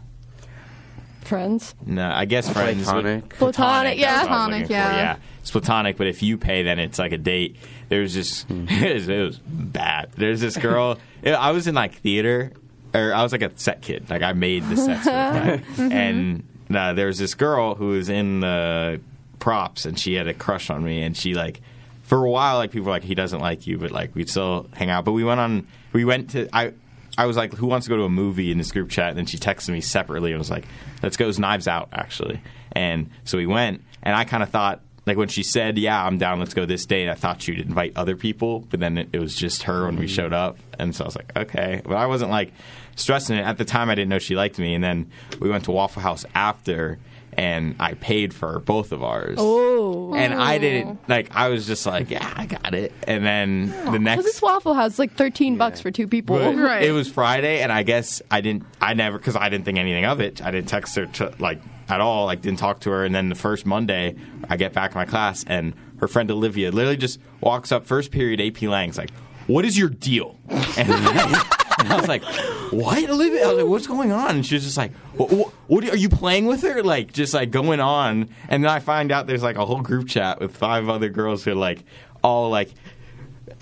friends. 1.23 1.73
No, 1.85 2.09
I 2.09 2.25
guess 2.25 2.49
friends. 2.51 2.83
Platonic. 2.83 3.29
Platonic, 3.29 3.97
yeah. 3.97 4.17
that's 4.17 4.27
what 4.29 4.31
I 4.31 4.47
was 4.47 4.47
Platonic, 4.47 4.53
looking 4.61 4.67
for, 4.67 4.73
yeah. 4.73 4.95
yeah. 4.95 5.15
It's 5.41 5.51
platonic, 5.51 5.97
but 5.97 6.07
if 6.07 6.23
you 6.23 6.37
pay, 6.37 6.63
then 6.63 6.79
it's 6.79 6.97
like 6.99 7.11
a 7.11 7.17
date. 7.17 7.55
There's 7.89 8.13
this, 8.13 8.45
it, 8.49 8.93
was, 8.95 9.07
it 9.09 9.21
was 9.21 9.37
bad. 9.39 10.11
There's 10.17 10.41
this 10.41 10.57
girl. 10.57 10.97
I 11.25 11.51
was 11.51 11.67
in 11.67 11.75
like 11.75 11.95
theater, 11.95 12.51
or 12.95 13.13
I 13.13 13.21
was 13.23 13.31
like 13.31 13.41
a 13.41 13.51
set 13.55 13.81
kid. 13.81 14.09
Like 14.09 14.21
I 14.21 14.33
made 14.33 14.63
the 14.63 14.77
sets, 14.77 15.05
them. 15.05 15.63
and 15.91 16.43
uh, 16.73 16.93
there 16.93 17.07
was 17.07 17.17
this 17.17 17.35
girl 17.35 17.75
who 17.75 17.89
was 17.89 18.09
in 18.09 18.39
the 18.39 19.01
props, 19.39 19.85
and 19.85 19.99
she 19.99 20.13
had 20.13 20.27
a 20.27 20.33
crush 20.33 20.69
on 20.69 20.83
me, 20.83 21.01
and 21.01 21.15
she 21.15 21.33
like. 21.33 21.61
For 22.03 22.23
a 22.23 22.29
while, 22.29 22.57
like 22.57 22.69
people 22.69 22.85
were 22.85 22.91
like, 22.91 23.03
he 23.03 23.15
doesn't 23.15 23.39
like 23.39 23.65
you, 23.65 23.79
but 23.79 23.89
like 23.89 24.13
we'd 24.13 24.29
still 24.29 24.69
hang 24.73 24.91
out. 24.91 25.05
But 25.05 25.13
we 25.13 25.23
went 25.23 25.39
on, 25.39 25.65
we 25.91 26.05
went 26.05 26.29
to, 26.29 26.47
I, 26.55 26.73
I 27.17 27.25
was 27.25 27.35
like, 27.35 27.53
who 27.53 27.65
wants 27.65 27.87
to 27.87 27.89
go 27.89 27.97
to 27.97 28.03
a 28.03 28.09
movie 28.09 28.51
in 28.51 28.59
this 28.59 28.71
group 28.71 28.91
chat? 28.91 29.09
And 29.09 29.17
then 29.17 29.25
she 29.25 29.39
texted 29.39 29.69
me 29.69 29.81
separately 29.81 30.31
and 30.31 30.37
was 30.37 30.51
like, 30.51 30.65
let's 31.01 31.17
go. 31.17 31.31
Knives 31.31 31.67
Out, 31.67 31.89
actually. 31.91 32.41
And 32.73 33.09
so 33.23 33.39
we 33.39 33.47
went, 33.47 33.81
and 34.03 34.15
I 34.15 34.23
kind 34.23 34.43
of 34.43 34.49
thought, 34.49 34.81
like 35.05 35.17
when 35.17 35.27
she 35.27 35.43
said, 35.43 35.77
yeah, 35.77 36.03
I'm 36.03 36.17
down, 36.17 36.39
let's 36.39 36.53
go 36.53 36.65
this 36.65 36.85
date, 36.85 37.09
I 37.09 37.13
thought 37.13 37.41
she'd 37.41 37.59
invite 37.59 37.93
other 37.95 38.15
people, 38.15 38.61
but 38.61 38.79
then 38.79 38.97
it, 38.97 39.09
it 39.13 39.19
was 39.19 39.35
just 39.35 39.63
her 39.63 39.85
when 39.85 39.97
we 39.97 40.07
showed 40.07 40.33
up. 40.33 40.57
And 40.79 40.95
so 40.95 41.03
I 41.03 41.07
was 41.07 41.15
like, 41.15 41.31
okay. 41.35 41.81
But 41.83 41.95
I 41.95 42.07
wasn't 42.07 42.31
like 42.31 42.53
stressing 42.95 43.37
it. 43.37 43.43
At 43.43 43.57
the 43.57 43.65
time, 43.65 43.89
I 43.89 43.95
didn't 43.95 44.09
know 44.09 44.19
she 44.19 44.35
liked 44.35 44.57
me. 44.57 44.73
And 44.73 44.83
then 44.83 45.11
we 45.39 45.49
went 45.49 45.65
to 45.65 45.71
Waffle 45.71 46.01
House 46.01 46.25
after. 46.33 46.99
And 47.37 47.75
I 47.81 47.95
paid 47.95 48.33
for 48.33 48.59
both 48.59 48.93
of 48.93 49.03
ours. 49.03 49.35
Oh. 49.41 50.13
And 50.13 50.33
I 50.33 50.57
didn't 50.57 50.87
oh. 50.87 50.97
like. 51.09 51.35
I 51.35 51.49
was 51.49 51.67
just 51.67 51.85
like, 51.85 52.09
"Yeah, 52.09 52.33
I 52.33 52.45
got 52.45 52.73
it." 52.73 52.93
And 53.05 53.25
then 53.25 53.67
the 53.91 53.99
next, 53.99 54.21
Because 54.21 54.31
this 54.31 54.41
Waffle 54.41 54.73
House 54.73 54.97
like 54.97 55.15
13 55.15 55.57
bucks 55.57 55.81
for 55.81 55.91
two 55.91 56.07
people. 56.07 56.37
but 56.37 56.55
Right. 56.55 56.83
It 56.83 56.93
was 56.93 57.11
Friday, 57.11 57.61
and 57.61 57.73
I 57.73 57.83
guess 57.83 58.21
I 58.31 58.39
didn't. 58.39 58.63
I 58.79 58.93
never 58.93 59.17
because 59.17 59.35
I 59.35 59.49
didn't 59.49 59.65
think 59.65 59.77
anything 59.77 60.05
of 60.05 60.21
it. 60.21 60.41
I 60.41 60.51
didn't 60.51 60.69
text 60.69 60.95
her 60.95 61.07
to, 61.07 61.33
like 61.37 61.61
at 61.87 62.01
all. 62.01 62.25
Like 62.25 62.41
didn't 62.41 62.59
talk 62.59 62.79
to 62.81 62.91
her. 62.91 63.05
And 63.05 63.13
then 63.13 63.29
the 63.29 63.35
first 63.35 63.65
Monday, 63.65 64.15
I 64.49 64.57
get 64.57 64.73
back 64.73 64.91
in 64.91 64.97
my 64.97 65.05
class, 65.05 65.43
and 65.47 65.73
her 65.99 66.07
friend 66.07 66.29
Olivia 66.31 66.71
literally 66.71 66.97
just 66.97 67.19
walks 67.41 67.71
up 67.71 67.85
first 67.85 68.11
period 68.11 68.41
AP 68.41 68.63
Lang's 68.63 68.97
like, 68.97 69.11
"What 69.47 69.65
is 69.65 69.77
your 69.77 69.89
deal?" 69.89 70.37
And, 70.49 70.89
and 71.79 71.93
I 71.93 71.97
was 71.97 72.07
like, 72.07 72.23
"What, 72.71 73.09
Olivia?" 73.09 73.45
I 73.45 73.47
was 73.47 73.57
like, 73.57 73.67
"What's 73.67 73.87
going 73.87 74.11
on?" 74.11 74.37
And 74.37 74.45
she 74.45 74.55
was 74.55 74.63
just 74.63 74.77
like, 74.77 74.93
"What? 75.15 75.31
what, 75.31 75.53
what 75.67 75.89
are 75.89 75.97
you 75.97 76.09
playing 76.09 76.45
with 76.45 76.61
her?" 76.63 76.83
Like 76.83 77.13
just 77.13 77.33
like 77.33 77.51
going 77.51 77.79
on. 77.79 78.29
And 78.49 78.63
then 78.63 78.71
I 78.71 78.79
find 78.79 79.11
out 79.11 79.27
there's 79.27 79.43
like 79.43 79.57
a 79.57 79.65
whole 79.65 79.81
group 79.81 80.07
chat 80.07 80.39
with 80.39 80.55
five 80.55 80.89
other 80.89 81.09
girls 81.09 81.43
who 81.43 81.51
are 81.51 81.55
like 81.55 81.83
all 82.23 82.49
like 82.49 82.71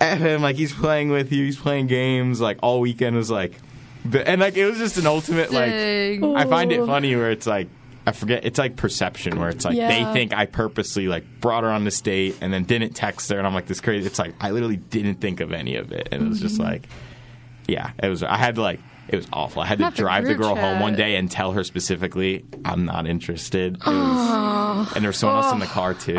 at 0.00 0.18
him 0.18 0.42
like 0.42 0.56
he's 0.56 0.72
playing 0.72 1.10
with 1.10 1.32
you, 1.32 1.44
he's 1.44 1.58
playing 1.58 1.86
games 1.86 2.40
like 2.40 2.58
all 2.62 2.80
weekend 2.80 3.16
was 3.16 3.30
like, 3.30 3.54
and 4.12 4.40
like 4.40 4.56
it 4.56 4.66
was 4.66 4.78
just 4.78 4.98
an 4.98 5.06
ultimate 5.06 5.52
like. 5.52 5.70
Dang. 5.70 6.36
I 6.36 6.44
find 6.46 6.72
it 6.72 6.84
funny 6.84 7.14
where 7.14 7.30
it's 7.30 7.46
like 7.46 7.68
I 8.06 8.12
forget 8.12 8.44
it's 8.44 8.58
like 8.58 8.76
perception 8.76 9.38
where 9.40 9.48
it's 9.48 9.64
like 9.64 9.76
they 9.76 10.04
think 10.12 10.34
I 10.34 10.46
purposely 10.46 11.08
like 11.08 11.24
brought 11.40 11.64
her 11.64 11.70
on 11.70 11.84
this 11.84 12.00
date 12.00 12.36
and 12.42 12.52
then 12.52 12.64
didn't 12.64 12.94
text 12.94 13.30
her 13.30 13.38
and 13.38 13.46
I'm 13.46 13.54
like 13.54 13.66
this 13.66 13.80
crazy. 13.80 14.06
It's 14.06 14.18
like 14.18 14.34
I 14.40 14.50
literally 14.50 14.76
didn't 14.76 15.16
think 15.22 15.40
of 15.40 15.52
any 15.52 15.76
of 15.76 15.90
it 15.92 16.08
and 16.12 16.22
it 16.22 16.28
was 16.28 16.40
just 16.40 16.54
Mm-hmm. 16.56 16.64
like, 16.64 16.88
yeah, 17.66 17.92
it 18.02 18.08
was. 18.08 18.22
I 18.22 18.36
had 18.36 18.56
to 18.56 18.62
like. 18.62 18.80
It 19.06 19.16
was 19.16 19.26
awful. 19.34 19.60
I 19.60 19.66
had 19.66 19.76
to 19.78 19.84
Not 19.84 19.92
the 19.96 20.02
drive 20.02 20.24
the 20.24 20.34
girl 20.34 20.54
home 20.56 20.80
one 20.80 20.96
day 20.96 21.16
and 21.16 21.30
tell 21.30 21.52
her 21.52 21.62
specifically, 21.62 22.44
"I'm 22.64 22.86
not 22.86 23.06
interested." 23.06 23.76
It 23.76 23.86
was, 23.86 24.92
and 24.94 25.02
there 25.04 25.10
was 25.10 25.18
someone 25.18 25.44
else 25.44 25.52
in 25.52 25.58
the 25.60 25.66
car 25.66 25.92
too. 25.92 26.14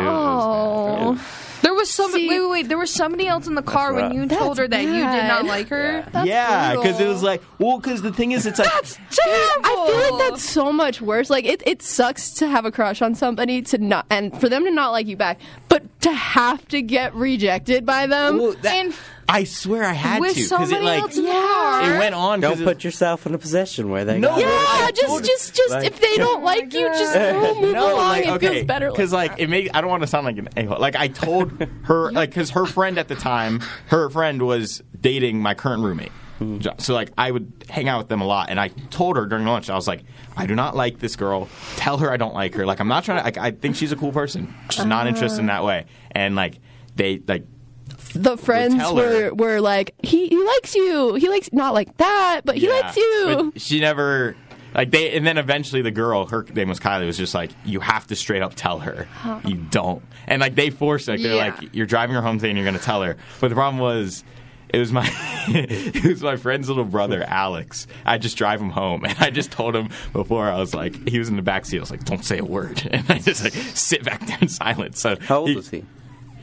It 1.62 1.62
was 1.62 1.62
bad. 1.62 1.62
It 1.62 1.62
was- 1.62 1.62
There 1.62 1.74
was 1.74 1.90
somebody. 1.90 2.22
See- 2.24 2.28
wait, 2.28 2.40
wait, 2.40 2.50
wait. 2.50 2.68
There 2.68 2.78
was 2.78 2.90
somebody 2.92 3.26
else 3.26 3.46
in 3.46 3.54
the 3.54 3.62
car 3.62 3.92
when 3.94 4.12
you 4.12 4.26
told 4.26 4.58
her 4.58 4.68
that 4.68 4.82
you 4.82 4.88
did 4.92 5.24
not 5.28 5.44
like 5.44 5.68
her. 5.68 6.04
yeah, 6.24 6.74
because 6.74 7.00
it 7.00 7.06
was 7.08 7.22
like, 7.22 7.42
well, 7.58 7.78
because 7.78 8.02
the 8.02 8.12
thing 8.12 8.32
is, 8.32 8.46
it's 8.46 8.58
like 8.58 8.68
I 8.68 9.86
feel 9.88 10.16
like 10.18 10.30
that's 10.30 10.42
so 10.44 10.72
much 10.72 11.00
worse. 11.00 11.30
Like 11.30 11.44
it, 11.44 11.62
it 11.66 11.82
sucks 11.82 12.30
to 12.34 12.48
have 12.48 12.64
a 12.64 12.70
crush 12.72 13.02
on 13.02 13.14
somebody 13.14 13.62
to 13.62 13.78
not 13.78 14.06
and 14.10 14.38
for 14.40 14.48
them 14.48 14.64
to 14.64 14.70
not 14.70 14.90
like 14.90 15.06
you 15.06 15.16
back, 15.16 15.38
but 15.68 15.82
to 16.02 16.12
have 16.12 16.66
to 16.68 16.82
get 16.82 17.14
rejected 17.14 17.84
by 17.86 18.06
them. 18.06 18.38
Well, 18.38 18.54
that- 18.62 18.74
And 18.74 18.94
I 19.28 19.44
swear 19.44 19.82
I 19.84 19.92
had 19.92 20.20
with 20.20 20.30
to 20.30 20.34
because 20.36 20.48
somebody 20.48 20.76
it 20.76 20.82
like 20.84 21.02
else 21.02 21.16
in 21.16 21.24
the 21.24 21.30
car. 21.30 21.94
it 21.94 21.98
went 21.98 22.14
on. 22.14 22.40
'cause 22.40 22.50
Don't 22.52 22.62
it- 22.62 22.64
put 22.64 22.84
yourself 22.84 23.26
in 23.26 23.34
a 23.34 23.38
position 23.38 23.90
where 23.90 24.04
they 24.04 24.18
No, 24.18 24.28
got 24.28 24.38
yeah, 24.40 24.46
it. 24.46 24.50
yeah, 24.50 24.84
I 24.86 24.90
just 24.92 25.06
told- 25.08 25.24
just 25.24 25.54
just 25.54 25.70
like- 25.74 25.86
if 25.86 26.00
they 26.00 26.16
don't 26.16 26.42
oh 26.42 26.44
like 26.44 26.72
you, 26.72 26.86
just 26.88 27.14
go 27.14 27.60
move 27.60 27.72
no, 27.74 27.94
along. 27.94 28.08
like 28.08 28.24
it 28.26 28.30
okay, 28.30 28.48
feels 28.54 28.64
better 28.66 28.90
because 28.90 29.12
like 29.12 29.32
it 29.38 29.48
made. 29.48 29.70
I 29.74 29.80
don't 29.80 29.90
want 29.90 30.02
to 30.02 30.06
sound 30.06 30.26
like 30.26 30.38
an 30.38 30.48
a 30.56 30.64
hole. 30.66 30.78
Like 30.78 30.94
I 30.96 31.08
told 31.08 31.50
her, 31.84 32.12
like 32.12 32.30
because 32.30 32.50
her 32.50 32.66
friend 32.66 32.98
at 32.98 33.08
the 33.08 33.16
time, 33.16 33.60
her 33.88 34.08
friend 34.10 34.42
was 34.42 34.82
dating 35.00 35.40
my 35.40 35.54
current 35.54 35.82
roommate. 35.82 36.12
Hmm. 36.38 36.58
Jo- 36.58 36.74
So 36.78 36.94
like 36.94 37.10
I 37.18 37.30
would 37.30 37.64
hang 37.68 37.88
out 37.88 37.98
with 37.98 38.08
them 38.08 38.20
a 38.20 38.26
lot, 38.26 38.50
and 38.50 38.60
I 38.60 38.68
told 38.90 39.16
her 39.16 39.26
during 39.26 39.44
lunch, 39.46 39.70
I 39.70 39.74
was 39.74 39.88
like, 39.88 40.02
I 40.36 40.46
do 40.46 40.54
not 40.54 40.76
like 40.76 40.98
this 41.00 41.16
girl. 41.16 41.48
Tell 41.76 41.98
her 41.98 42.12
I 42.12 42.16
don't 42.16 42.34
like 42.34 42.54
her. 42.54 42.64
Like 42.66 42.78
I'm 42.78 42.88
not 42.88 43.04
trying 43.04 43.18
to. 43.18 43.24
Like 43.24 43.38
I 43.38 43.50
think 43.50 43.74
she's 43.74 43.90
a 43.90 43.96
cool 43.96 44.12
person. 44.12 44.54
She's 44.70 44.84
not 44.84 45.00
uh-huh. 45.00 45.08
interested 45.08 45.40
in 45.40 45.46
that 45.46 45.64
way. 45.64 45.86
And 46.12 46.36
like 46.36 46.60
they 46.94 47.20
like 47.26 47.44
the 48.14 48.36
friends 48.36 48.74
her. 48.76 48.94
were 48.94 49.34
were 49.34 49.60
like 49.60 49.94
he 50.02 50.28
he 50.28 50.42
likes 50.42 50.74
you. 50.74 51.14
He 51.14 51.28
likes 51.28 51.52
not 51.52 51.74
like 51.74 51.96
that, 51.98 52.42
but 52.44 52.56
he 52.56 52.66
Yeah, 52.66 52.72
likes 52.72 52.96
you. 52.96 53.50
But 53.52 53.60
she 53.60 53.80
never 53.80 54.36
like 54.74 54.90
they 54.90 55.16
and 55.16 55.26
then 55.26 55.38
eventually 55.38 55.82
the 55.82 55.90
girl, 55.90 56.26
her 56.26 56.44
name 56.54 56.68
was 56.68 56.80
Kylie, 56.80 57.06
was 57.06 57.16
just 57.18 57.34
like, 57.34 57.50
You 57.64 57.80
have 57.80 58.06
to 58.08 58.16
straight 58.16 58.42
up 58.42 58.54
tell 58.54 58.78
her. 58.80 59.08
You 59.44 59.56
don't. 59.56 60.02
And 60.26 60.40
like 60.40 60.54
they 60.54 60.70
forced 60.70 61.08
like 61.08 61.20
they're 61.22 61.34
Yeah. 61.34 61.54
like, 61.56 61.74
You're 61.74 61.86
driving 61.86 62.14
her 62.16 62.22
home 62.22 62.38
today 62.38 62.50
and 62.50 62.58
you're 62.58 62.66
gonna 62.66 62.78
tell 62.78 63.02
her. 63.02 63.16
But 63.40 63.48
the 63.48 63.54
problem 63.54 63.80
was 63.80 64.24
it 64.68 64.78
was 64.78 64.92
my 64.92 65.08
it 65.48 66.04
was 66.04 66.22
my 66.22 66.36
friend's 66.36 66.68
little 66.68 66.84
brother, 66.84 67.22
Alex. 67.22 67.86
I 68.04 68.18
just 68.18 68.36
drive 68.36 68.60
him 68.60 68.70
home 68.70 69.04
and 69.04 69.16
I 69.20 69.30
just 69.30 69.50
told 69.52 69.74
him 69.76 69.90
before 70.12 70.48
I 70.50 70.56
was 70.58 70.74
like 70.74 71.08
he 71.08 71.18
was 71.18 71.28
in 71.28 71.36
the 71.36 71.42
back 71.42 71.64
seat, 71.64 71.78
I 71.78 71.80
was 71.80 71.90
like, 71.90 72.04
Don't 72.04 72.24
say 72.24 72.38
a 72.38 72.44
word 72.44 72.86
and 72.90 73.08
I 73.10 73.18
just 73.18 73.44
like 73.44 73.52
sit 73.52 74.04
back 74.04 74.26
there 74.26 74.38
in 74.40 74.48
silence. 74.48 75.00
So 75.00 75.16
How 75.20 75.38
old 75.38 75.54
was 75.54 75.70
he? 75.70 75.84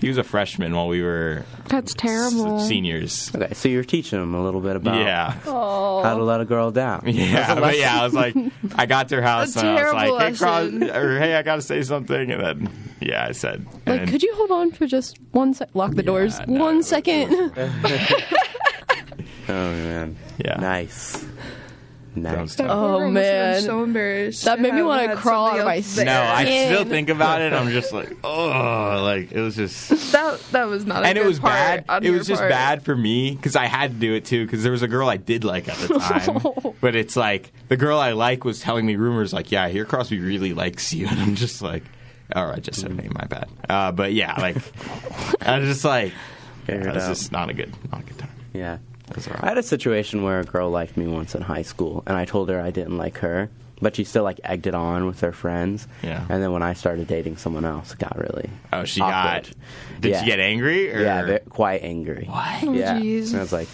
He 0.03 0.09
was 0.09 0.17
a 0.17 0.23
freshman 0.25 0.75
while 0.75 0.89
we 0.89 1.01
were 1.01 1.45
That's 1.69 1.93
terrible. 1.93 2.59
s- 2.59 2.67
seniors. 2.67 3.31
Okay, 3.33 3.53
so 3.53 3.69
you're 3.69 3.85
teaching 3.85 4.21
him 4.21 4.35
a 4.35 4.43
little 4.43 4.59
bit 4.59 4.75
about 4.75 4.97
Yeah. 4.99 5.33
Oh. 5.45 6.03
how 6.03 6.17
to 6.17 6.23
let 6.25 6.41
a 6.41 6.45
girl 6.45 6.71
down. 6.71 7.03
Yeah, 7.07 7.55
but 7.55 7.77
yeah, 7.79 8.01
I 8.01 8.03
was 8.03 8.13
like, 8.13 8.35
I 8.75 8.85
got 8.85 9.07
to 9.09 9.15
her 9.15 9.21
house 9.21 9.55
and 9.55 9.65
I 9.65 9.71
was 9.73 9.81
terrible 9.81 10.15
like, 10.17 10.33
hey, 10.33 10.37
Cross, 10.37 10.71
lesson. 10.73 10.83
or 10.95 11.17
hey, 11.19 11.35
I 11.35 11.41
got 11.41 11.55
to 11.55 11.61
say 11.61 11.81
something, 11.83 12.31
and 12.31 12.41
then 12.43 12.69
yeah, 12.99 13.25
I 13.29 13.31
said, 13.31 13.65
Like, 13.85 14.01
and 14.01 14.09
could 14.09 14.21
you 14.23 14.33
hold 14.35 14.51
on 14.51 14.71
for 14.71 14.85
just 14.87 15.17
one 15.31 15.53
sec? 15.53 15.69
Lock 15.73 15.93
the 15.95 16.03
doors. 16.03 16.37
no, 16.39 16.43
it 16.55 16.59
one 16.59 16.77
was- 16.77 16.87
second. 16.87 17.31
Oh 19.49 19.53
man. 19.71 20.17
Yeah. 20.43 20.55
Nice. 20.59 21.25
Don't 22.15 22.23
Nice. 22.23 22.51
stop. 22.53 22.69
Oh, 22.69 22.75
Poor 22.89 22.99
girl 22.99 23.11
must 23.11 23.23
man. 23.23 23.61
so 23.61 23.83
embarrassed. 23.83 24.45
That 24.45 24.59
made 24.61 24.73
me 24.75 24.83
wanna 24.83 25.15
crawl 25.15 25.47
somebody 25.47 25.57
out 25.57 25.61
of 25.61 25.65
my 25.65 25.75
else 25.77 25.95
there. 25.95 26.05
No, 26.05 26.21
I 26.21 26.45
still 26.45 26.85
think 26.85 27.09
about 27.09 27.41
it. 27.41 27.53
I'm 27.53 27.69
just 27.69 27.91
like, 27.91 28.15
oh, 28.23 29.01
like 29.03 29.31
it 29.31 29.41
was 29.41 29.55
just, 29.55 30.11
that 30.11 30.39
that 30.51 30.65
was 30.65 30.85
not. 30.85 31.03
A 31.03 31.07
and 31.07 31.17
it 31.17 31.21
good 31.21 31.27
was 31.27 31.39
part 31.39 31.87
bad. 31.87 32.05
It 32.05 32.11
was 32.11 32.27
just 32.27 32.39
part. 32.39 32.51
bad 32.51 32.83
for 32.83 32.95
me 32.95 33.31
because 33.31 33.55
I 33.55 33.65
had 33.65 33.93
to 33.93 33.97
do 33.97 34.13
it 34.13 34.25
too. 34.25 34.45
Because 34.45 34.61
there 34.61 34.71
was 34.71 34.83
a 34.83 34.87
girl 34.87 35.09
I 35.09 35.17
did 35.17 35.43
like 35.43 35.67
at 35.67 35.77
the 35.77 35.87
time, 35.99 36.73
but 36.81 36.95
it's 36.95 37.15
like 37.15 37.51
the 37.69 37.77
girl 37.77 37.97
I 37.97 38.11
like 38.11 38.43
was 38.45 38.59
telling 38.59 38.85
me 38.85 38.95
rumors 38.95 39.33
like, 39.33 39.51
yeah, 39.51 39.67
here 39.67 39.83
Crosby 39.85 40.19
really 40.19 40.53
likes 40.53 40.93
you, 40.93 41.07
and 41.09 41.19
I'm 41.19 41.33
just 41.33 41.63
like, 41.63 41.83
all 42.35 42.45
right, 42.45 42.61
just 42.61 42.79
said, 42.79 42.91
hey, 42.91 43.09
my 43.09 43.25
bad. 43.25 43.49
Uh, 43.67 43.91
but 43.91 44.13
yeah, 44.13 44.39
like 44.39 44.57
I 45.41 45.57
was 45.57 45.67
just 45.67 45.83
like, 45.83 46.13
yeah, 46.69 46.77
this 46.77 47.05
enough. 47.05 47.11
is 47.11 47.31
not 47.31 47.49
a 47.49 47.53
good, 47.53 47.73
not 47.91 48.01
a 48.01 48.03
good 48.03 48.19
time. 48.19 48.29
Yeah. 48.53 48.77
That's 49.13 49.27
all 49.27 49.33
right. 49.35 49.43
I 49.43 49.47
had 49.49 49.57
a 49.57 49.63
situation 49.63 50.23
where 50.23 50.39
a 50.39 50.43
girl 50.43 50.69
liked 50.69 50.97
me 50.97 51.07
once 51.07 51.35
in 51.35 51.41
high 51.41 51.61
school, 51.61 52.03
and 52.07 52.15
I 52.17 52.25
told 52.25 52.49
her 52.49 52.59
I 52.59 52.71
didn't 52.71 52.97
like 52.97 53.17
her, 53.19 53.49
but 53.81 53.95
she 53.95 54.03
still 54.03 54.23
like 54.23 54.39
egged 54.43 54.67
it 54.67 54.75
on 54.75 55.05
with 55.05 55.19
her 55.21 55.31
friends. 55.31 55.87
Yeah. 56.01 56.25
And 56.29 56.41
then 56.43 56.51
when 56.51 56.63
I 56.63 56.73
started 56.73 57.07
dating 57.07 57.37
someone 57.37 57.65
else, 57.65 57.93
it 57.93 57.99
got 57.99 58.17
really. 58.17 58.49
Oh, 58.71 58.83
she 58.85 59.01
awkward. 59.01 59.43
got. 59.43 60.01
Did 60.01 60.11
Yeah. 60.11 60.19
she 60.21 60.25
get 60.25 60.39
angry? 60.39 60.93
Or? 60.93 61.01
Yeah, 61.01 61.37
quite 61.49 61.83
angry. 61.83 62.25
What? 62.29 62.63
Yeah. 62.75 62.99
jeez. 62.99 63.29
And 63.31 63.37
I 63.37 63.41
was 63.41 63.53
like, 63.53 63.67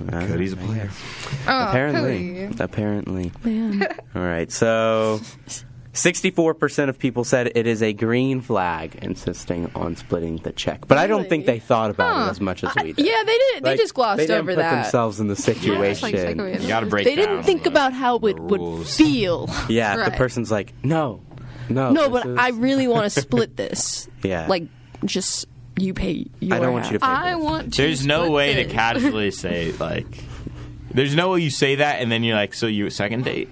uh, 0.00 0.26
Kody's 0.26 0.52
a 0.54 0.58
I 0.60 0.64
player. 0.64 0.90
Oh, 1.46 1.68
Apparently. 1.68 2.18
Kody. 2.20 2.60
Apparently. 2.60 3.32
Man. 3.44 3.86
All 4.14 4.22
right. 4.22 4.50
So, 4.50 5.20
64% 5.92 6.88
of 6.88 6.98
people 6.98 7.24
said 7.24 7.50
it 7.54 7.66
is 7.66 7.82
a 7.82 7.92
green 7.92 8.40
flag, 8.40 8.96
insisting 9.02 9.70
on 9.74 9.96
splitting 9.96 10.36
the 10.38 10.52
check. 10.52 10.86
But 10.86 10.98
I 10.98 11.06
don't 11.08 11.28
think 11.28 11.46
they 11.46 11.58
thought 11.58 11.90
about 11.90 12.14
Huh. 12.14 12.26
it 12.26 12.30
as 12.30 12.40
much 12.40 12.62
as 12.62 12.72
we 12.76 12.92
did. 12.92 13.04
Yeah, 13.04 13.22
they 13.26 13.32
did. 13.32 13.64
They 13.64 13.70
Like, 13.70 13.78
just 13.80 13.94
glossed 13.94 14.18
they 14.18 14.26
didn't 14.26 14.42
over 14.42 14.52
put 14.52 14.58
that. 14.60 14.82
themselves 14.82 15.18
in 15.18 15.26
the 15.26 15.32
It's 15.46 15.48
like 15.48 15.56
situation. 16.16 16.62
You 16.62 16.68
got 16.68 16.80
to 16.80 16.86
break. 16.86 17.04
They 17.06 17.16
didn't 17.16 17.42
think 17.42 17.64
the- 17.64 17.70
about 17.70 17.92
how 17.92 18.16
it 18.16 18.38
would 18.38 18.86
feel. 18.86 19.48
yeah, 19.68 19.98
if 20.06 20.12
the 20.12 20.16
person's 20.16 20.50
like, 20.50 20.72
no, 20.84 21.22
no. 21.68 21.90
No, 21.90 22.08
but 22.08 22.24
is- 22.26 22.36
I 22.38 22.50
really 22.50 22.86
want 22.86 23.10
to 23.12 23.20
split 23.22 23.56
this. 23.56 24.08
Yeah. 24.22 24.46
Like, 24.46 24.64
just 25.04 25.46
you 25.76 25.92
pay. 25.92 26.26
Your 26.38 26.54
I 26.56 26.60
don't 26.60 26.72
want 26.72 26.86
you 26.86 26.92
to 26.92 27.00
pay 27.00 27.06
I 27.06 27.34
this. 27.34 27.42
want 27.42 27.72
to. 27.74 27.82
There's 27.82 28.06
no 28.06 28.20
split 28.24 28.32
way 28.32 28.54
to 28.62 28.64
casually 28.66 29.30
say 29.32 29.72
like. 29.72 30.06
There's 30.92 31.14
no 31.16 31.30
way 31.32 31.40
you 31.40 31.50
say 31.50 31.76
that 31.76 32.00
and 32.00 32.10
then 32.10 32.22
you're 32.24 32.34
like, 32.36 32.52
so 32.54 32.66
you 32.66 32.84
a 32.86 32.90
second 32.90 33.24
date? 33.24 33.48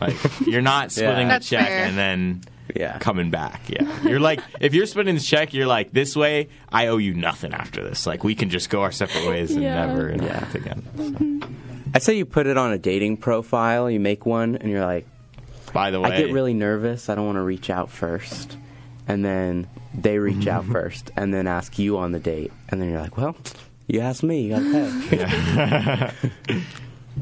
Like 0.00 0.16
you're 0.46 0.62
not 0.62 0.92
splitting 0.92 1.28
the 1.28 1.34
That's 1.34 1.48
check 1.48 1.66
fair. 1.66 1.84
and 1.84 1.96
then 1.96 2.42
Yeah. 2.74 2.98
coming 2.98 3.30
back. 3.30 3.62
Yeah, 3.68 4.02
you're 4.02 4.20
like 4.20 4.40
if 4.60 4.74
you're 4.74 4.86
splitting 4.86 5.14
the 5.14 5.20
check, 5.20 5.54
you're 5.54 5.66
like 5.66 5.92
this 5.92 6.14
way. 6.16 6.48
I 6.70 6.88
owe 6.88 6.98
you 6.98 7.14
nothing 7.14 7.54
after 7.54 7.82
this. 7.82 8.06
Like 8.06 8.22
we 8.24 8.34
can 8.34 8.50
just 8.50 8.68
go 8.70 8.82
our 8.82 8.92
separate 8.92 9.26
ways 9.26 9.52
and 9.52 9.62
Yeah. 9.62 9.86
never 9.86 10.10
interact 10.10 10.54
again. 10.54 10.82
So. 11.42 11.48
I'd 11.94 12.02
say 12.02 12.16
you 12.18 12.26
put 12.26 12.46
it 12.46 12.58
on 12.58 12.72
a 12.72 12.78
dating 12.78 13.16
profile, 13.18 13.90
you 13.90 14.00
make 14.00 14.26
one, 14.26 14.56
and 14.56 14.70
you're 14.70 14.84
like, 14.84 15.06
by 15.72 15.90
the 15.90 16.00
way, 16.00 16.10
I 16.10 16.16
get 16.18 16.32
really 16.32 16.52
nervous. 16.52 17.08
I 17.08 17.14
don't 17.14 17.24
want 17.26 17.36
to 17.36 17.42
reach 17.42 17.70
out 17.70 17.90
first, 17.90 18.56
and 19.08 19.24
then 19.24 19.66
they 19.94 20.18
reach 20.18 20.46
out 20.46 20.64
first, 20.66 21.10
and 21.16 21.32
then 21.32 21.46
ask 21.46 21.78
you 21.78 21.96
on 21.96 22.12
the 22.12 22.20
date, 22.20 22.52
and 22.68 22.80
then 22.82 22.90
you're 22.90 23.00
like, 23.00 23.16
"Well, 23.16 23.34
you 23.86 24.00
asked 24.00 24.22
me, 24.22 24.42
you 24.42 24.50
got 24.50 24.58
to 24.60 26.12
pay." 26.46 26.62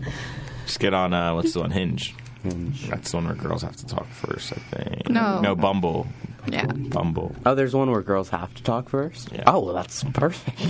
just 0.66 0.80
get 0.80 0.92
on 0.94 1.12
uh, 1.12 1.34
what's 1.34 1.52
the 1.52 1.60
one 1.60 1.70
Hinge. 1.70 2.14
That's 2.44 3.10
the 3.10 3.16
one 3.16 3.26
where 3.26 3.34
girls 3.34 3.62
have 3.62 3.76
to 3.76 3.86
talk 3.86 4.06
first. 4.08 4.52
I 4.52 4.56
think. 4.56 5.08
No. 5.08 5.40
no 5.40 5.54
Bumble. 5.54 6.06
Yeah. 6.46 6.66
Bumble. 6.66 7.34
oh, 7.46 7.54
there's 7.54 7.74
one 7.74 7.90
where 7.90 8.02
girls 8.02 8.28
have 8.28 8.52
to 8.54 8.62
talk 8.62 8.88
first. 8.90 9.32
Yeah. 9.32 9.44
Oh, 9.46 9.60
well, 9.60 9.74
that's 9.74 10.04
perfect. 10.04 10.60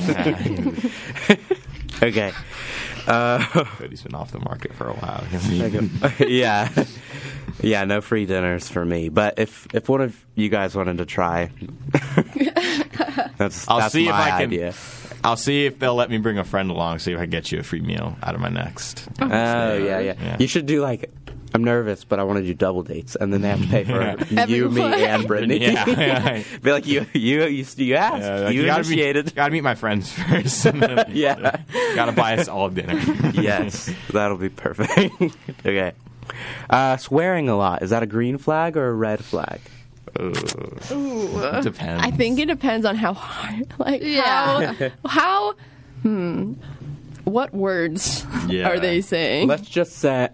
okay. 2.02 2.32
Uh, 3.06 3.38
Kody's 3.78 4.02
been 4.02 4.14
off 4.14 4.30
the 4.30 4.38
market 4.38 4.72
for 4.74 4.88
a 4.88 4.94
while. 4.94 5.24
yeah, 6.28 6.70
yeah. 7.60 7.84
No 7.84 8.00
free 8.00 8.24
dinners 8.24 8.68
for 8.68 8.84
me. 8.84 9.08
But 9.10 9.38
if 9.38 9.66
if 9.74 9.88
one 9.88 10.00
of 10.00 10.24
you 10.34 10.48
guys 10.48 10.74
wanted 10.74 10.98
to 10.98 11.04
try, 11.06 11.50
that's 13.36 13.68
I'll 13.68 13.80
that's 13.80 13.92
see 13.92 14.04
if 14.04 14.10
my 14.10 14.22
I 14.22 14.28
can. 14.30 14.42
idea. 14.42 14.74
I'll 15.22 15.36
see 15.36 15.66
if 15.66 15.78
they'll 15.78 15.94
let 15.94 16.10
me 16.10 16.18
bring 16.18 16.38
a 16.38 16.44
friend 16.44 16.70
along. 16.70 16.98
See 17.00 17.12
if 17.12 17.18
I 17.18 17.22
can 17.22 17.30
get 17.30 17.50
you 17.52 17.58
a 17.58 17.62
free 17.62 17.80
meal 17.80 18.16
out 18.22 18.34
of 18.34 18.40
my 18.40 18.48
next. 18.48 19.06
Oh 19.20 19.26
yeah, 19.26 19.98
yeah, 19.98 20.14
Yeah. 20.20 20.36
You 20.38 20.46
should 20.46 20.66
do 20.66 20.80
like. 20.82 21.10
I'm 21.54 21.62
nervous, 21.62 22.02
but 22.04 22.18
I 22.18 22.24
want 22.24 22.38
to 22.40 22.44
do 22.44 22.52
double 22.52 22.82
dates, 22.82 23.14
and 23.14 23.32
then 23.32 23.40
they 23.42 23.48
have 23.48 23.60
to 23.62 23.68
pay 23.68 23.84
for 23.84 24.46
you, 24.48 24.68
me, 24.68 24.82
and 24.82 25.24
Brittany. 25.26 25.58
Yeah, 25.60 25.88
yeah. 25.88 26.42
Be 26.62 26.72
like 26.72 26.84
you, 26.86 27.06
you, 27.12 27.44
you, 27.44 27.64
you 27.76 27.94
asked, 27.94 28.22
Yeah, 28.22 28.36
like, 28.40 28.54
you, 28.54 28.66
gotta 28.66 28.80
initiated. 28.80 29.26
Meet, 29.26 29.34
gotta 29.36 29.52
meet 29.52 29.60
my 29.62 29.76
friends 29.76 30.12
first. 30.30 30.64
Yeah. 31.10 31.62
gotta 31.94 32.10
buy 32.12 32.36
us 32.38 32.48
all 32.48 32.68
dinner. 32.70 32.98
yes, 33.34 33.88
that'll 34.10 34.36
be 34.36 34.48
perfect. 34.48 35.14
okay. 35.64 35.92
Uh, 36.68 36.96
swearing 36.96 37.48
a 37.48 37.56
lot 37.56 37.82
is 37.82 37.90
that 37.90 38.02
a 38.02 38.06
green 38.06 38.36
flag 38.38 38.76
or 38.76 38.88
a 38.88 38.92
red 38.94 39.24
flag? 39.24 39.60
It 40.16 41.62
depends. 41.62 42.02
I 42.02 42.10
think 42.10 42.38
it 42.40 42.46
depends 42.46 42.84
on 42.86 42.96
how 42.96 43.12
hard, 43.14 43.72
like 43.78 44.02
Yeah. 44.02 44.72
how 44.72 44.90
how 45.08 45.54
hmm, 46.02 46.54
what 47.24 47.52
words 47.54 48.26
Yeah. 48.48 48.68
are 48.70 48.80
they 48.80 49.00
saying? 49.00 49.46
Let's 49.48 49.68
just 49.68 49.92
say. 49.96 50.30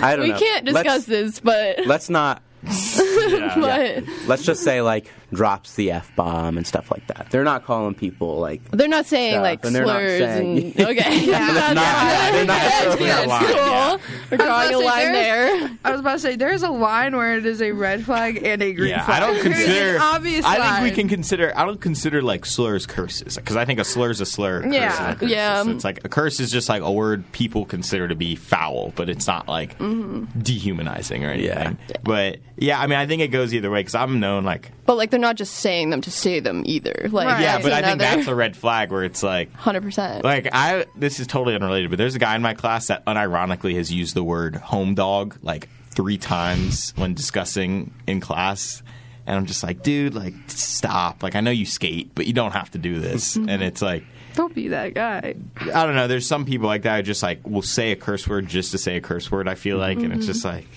I 0.00 0.16
don't 0.16 0.24
we 0.24 0.28
know. 0.30 0.38
can't 0.38 0.64
discuss 0.64 0.84
let's, 0.84 1.06
this, 1.06 1.40
but 1.40 1.86
Let's 1.86 2.10
not. 2.10 2.42
but 2.62 4.04
Let's 4.26 4.44
just 4.44 4.62
say 4.62 4.82
like 4.82 5.06
drops 5.32 5.74
the 5.74 5.90
f 5.90 6.14
bomb 6.16 6.56
and 6.56 6.66
stuff 6.66 6.90
like 6.90 7.06
that. 7.08 7.26
They're 7.30 7.44
not 7.44 7.64
calling 7.64 7.94
people 7.94 8.38
like. 8.38 8.62
they're 8.70 8.88
not 8.88 9.06
saying 9.06 9.32
Stuff, 9.34 9.42
like 9.42 9.64
and 9.64 9.74
they're 9.74 9.84
not 9.86 9.98
slurs 10.00 10.18
saying- 10.20 10.58
and 10.76 10.80
okay. 10.88 11.24
Yeah, 11.26 11.52
that's, 11.52 11.74
not- 11.74 12.32
they're 12.32 12.44
not 12.46 12.60
that's 12.60 12.82
throwing 12.84 12.98
good. 12.98 13.24
a 13.24 13.28
line, 13.28 13.44
cool. 13.44 13.56
yeah. 13.56 13.96
We're 14.30 14.36
drawing 14.38 14.74
a 14.74 14.78
line 14.78 15.12
there. 15.12 15.70
I 15.84 15.90
was 15.90 16.00
about 16.00 16.12
to 16.12 16.18
say 16.20 16.36
there's 16.36 16.62
a 16.62 16.70
line 16.70 17.16
where 17.16 17.36
it 17.36 17.46
is 17.46 17.60
a 17.60 17.72
red 17.72 18.04
flag 18.04 18.42
and 18.42 18.62
a 18.62 18.72
green 18.72 18.90
yeah, 18.90 19.04
flag. 19.04 19.22
I 19.22 19.26
don't 19.26 19.42
consider. 19.42 19.96
an 19.96 20.00
obvious 20.02 20.44
I 20.44 20.54
think 20.54 20.64
line. 20.64 20.82
we 20.84 20.90
can 20.92 21.08
consider. 21.08 21.52
I 21.56 21.64
don't 21.64 21.80
consider 21.80 22.22
like 22.22 22.46
slurs 22.46 22.86
curses 22.86 23.36
because 23.36 23.56
I 23.56 23.64
think 23.64 23.80
a 23.80 23.84
slur 23.84 24.10
is 24.10 24.20
a 24.20 24.26
slur. 24.26 24.60
a 24.60 24.62
curse 24.62 24.74
Yeah. 24.74 24.92
is 24.92 25.16
a 25.16 25.18
curse. 25.18 25.30
Yeah. 25.30 25.62
So 25.64 25.70
it's 25.70 25.84
like 25.84 26.04
a 26.04 26.08
curse 26.08 26.40
is 26.40 26.50
just 26.50 26.68
like 26.68 26.82
a 26.82 26.92
word 26.92 27.30
people 27.32 27.64
consider 27.66 28.08
to 28.08 28.14
be 28.14 28.36
foul, 28.36 28.92
but 28.96 29.08
it's 29.08 29.26
not 29.26 29.48
like 29.48 29.78
mm-hmm. 29.78 30.24
dehumanizing 30.40 31.24
or 31.24 31.30
anything. 31.30 31.78
But 32.02 32.38
yeah, 32.56 32.80
I 32.80 32.86
mean, 32.86 32.98
I 32.98 33.06
think 33.06 33.22
it 33.22 33.28
goes 33.28 33.52
either 33.54 33.70
way 33.70 33.80
because 33.80 33.94
I'm 33.94 34.20
known 34.20 34.44
like 34.44 34.70
But 34.86 34.96
like 34.96 35.10
they're 35.16 35.20
not 35.28 35.36
just 35.36 35.54
saying 35.54 35.88
them 35.88 36.02
to 36.02 36.10
say 36.10 36.40
them 36.40 36.62
either. 36.66 37.08
Like 37.10 37.26
Right. 37.26 37.40
yeah, 37.40 37.56
it's 37.56 37.64
but 37.64 37.72
I 37.72 37.80
think 37.80 37.94
another- 37.94 38.16
that's 38.16 38.28
a 38.28 38.34
red 38.34 38.54
flag 38.54 38.90
where 38.90 39.02
it's 39.02 39.22
like 39.22 39.50
hundred 39.54 39.80
percent. 39.82 40.22
Like 40.24 40.50
I, 40.52 40.84
this 40.94 41.20
is 41.20 41.26
totally 41.26 41.54
unrelated, 41.54 41.88
but 41.88 41.96
there's 41.96 42.14
a 42.14 42.18
guy 42.18 42.36
in 42.36 42.42
my 42.42 42.52
class 42.52 42.88
that 42.88 43.02
unironically 43.06 43.76
has 43.76 43.90
used 43.90 44.14
the 44.14 44.22
word 44.22 44.56
home 44.56 44.94
dog 44.94 45.38
like 45.40 45.70
three 45.88 46.18
times 46.18 46.92
when 46.96 47.14
discussing 47.14 47.94
in 48.06 48.20
class, 48.20 48.82
and 49.26 49.36
I'm 49.36 49.46
just 49.46 49.62
like, 49.62 49.82
dude, 49.82 50.14
like 50.14 50.34
stop. 50.48 51.22
Like 51.22 51.34
I 51.34 51.40
know 51.40 51.50
you 51.50 51.64
skate, 51.64 52.14
but 52.14 52.26
you 52.26 52.34
don't 52.34 52.52
have 52.52 52.70
to 52.72 52.78
do 52.78 53.00
this. 53.00 53.36
and 53.36 53.62
it's 53.62 53.80
like, 53.80 54.04
Don't 54.34 54.54
be 54.54 54.68
that 54.68 54.92
guy. 54.92 55.34
I 55.62 55.86
don't 55.86 55.94
know. 55.94 56.08
There's 56.08 56.26
some 56.26 56.44
people 56.44 56.66
like 56.66 56.82
that 56.82 56.96
who 56.98 57.02
just 57.04 57.22
like 57.22 57.40
will 57.46 57.62
say 57.62 57.92
a 57.92 57.96
curse 57.96 58.28
word 58.28 58.48
just 58.48 58.72
to 58.72 58.78
say 58.78 58.96
a 58.96 59.00
curse 59.00 59.30
word. 59.30 59.48
I 59.48 59.54
feel 59.54 59.78
like, 59.78 59.96
and 59.96 60.12
it's 60.12 60.26
mm-hmm. 60.26 60.32
just 60.32 60.44
like, 60.44 60.68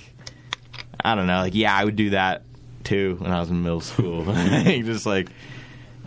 I 1.04 1.16
don't 1.16 1.28
know. 1.28 1.40
Like 1.40 1.56
yeah, 1.56 1.76
I 1.76 1.84
would 1.84 1.98
do 1.98 2.12
that 2.12 2.44
too 2.84 3.18
when 3.20 3.32
I 3.32 3.40
was 3.40 3.50
in 3.50 3.62
middle 3.64 3.82
school. 3.82 4.26
just 4.64 5.06
like 5.06 5.30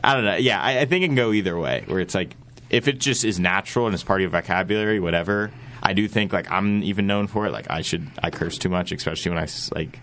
I 0.02 0.14
don't 0.14 0.24
know. 0.24 0.36
Yeah, 0.36 0.60
I, 0.60 0.80
I 0.80 0.84
think 0.86 1.04
it 1.04 1.08
can 1.08 1.14
go 1.14 1.32
either 1.32 1.56
way. 1.56 1.84
Where 1.86 2.00
it's 2.00 2.14
like 2.14 2.36
if 2.70 2.88
it 2.88 2.98
just 2.98 3.24
is 3.24 3.38
natural 3.38 3.86
and 3.86 3.94
it's 3.94 4.02
part 4.02 4.20
of 4.20 4.22
your 4.22 4.30
vocabulary, 4.30 5.00
whatever. 5.00 5.52
I 5.82 5.94
do 5.94 6.06
think 6.06 6.32
like 6.32 6.50
I'm 6.50 6.82
even 6.82 7.06
known 7.06 7.26
for 7.26 7.46
it. 7.46 7.52
Like 7.52 7.70
I 7.70 7.82
should 7.82 8.08
I 8.22 8.30
curse 8.30 8.58
too 8.58 8.68
much, 8.68 8.92
especially 8.92 9.30
when 9.30 9.38
I 9.38 9.48
like 9.74 9.98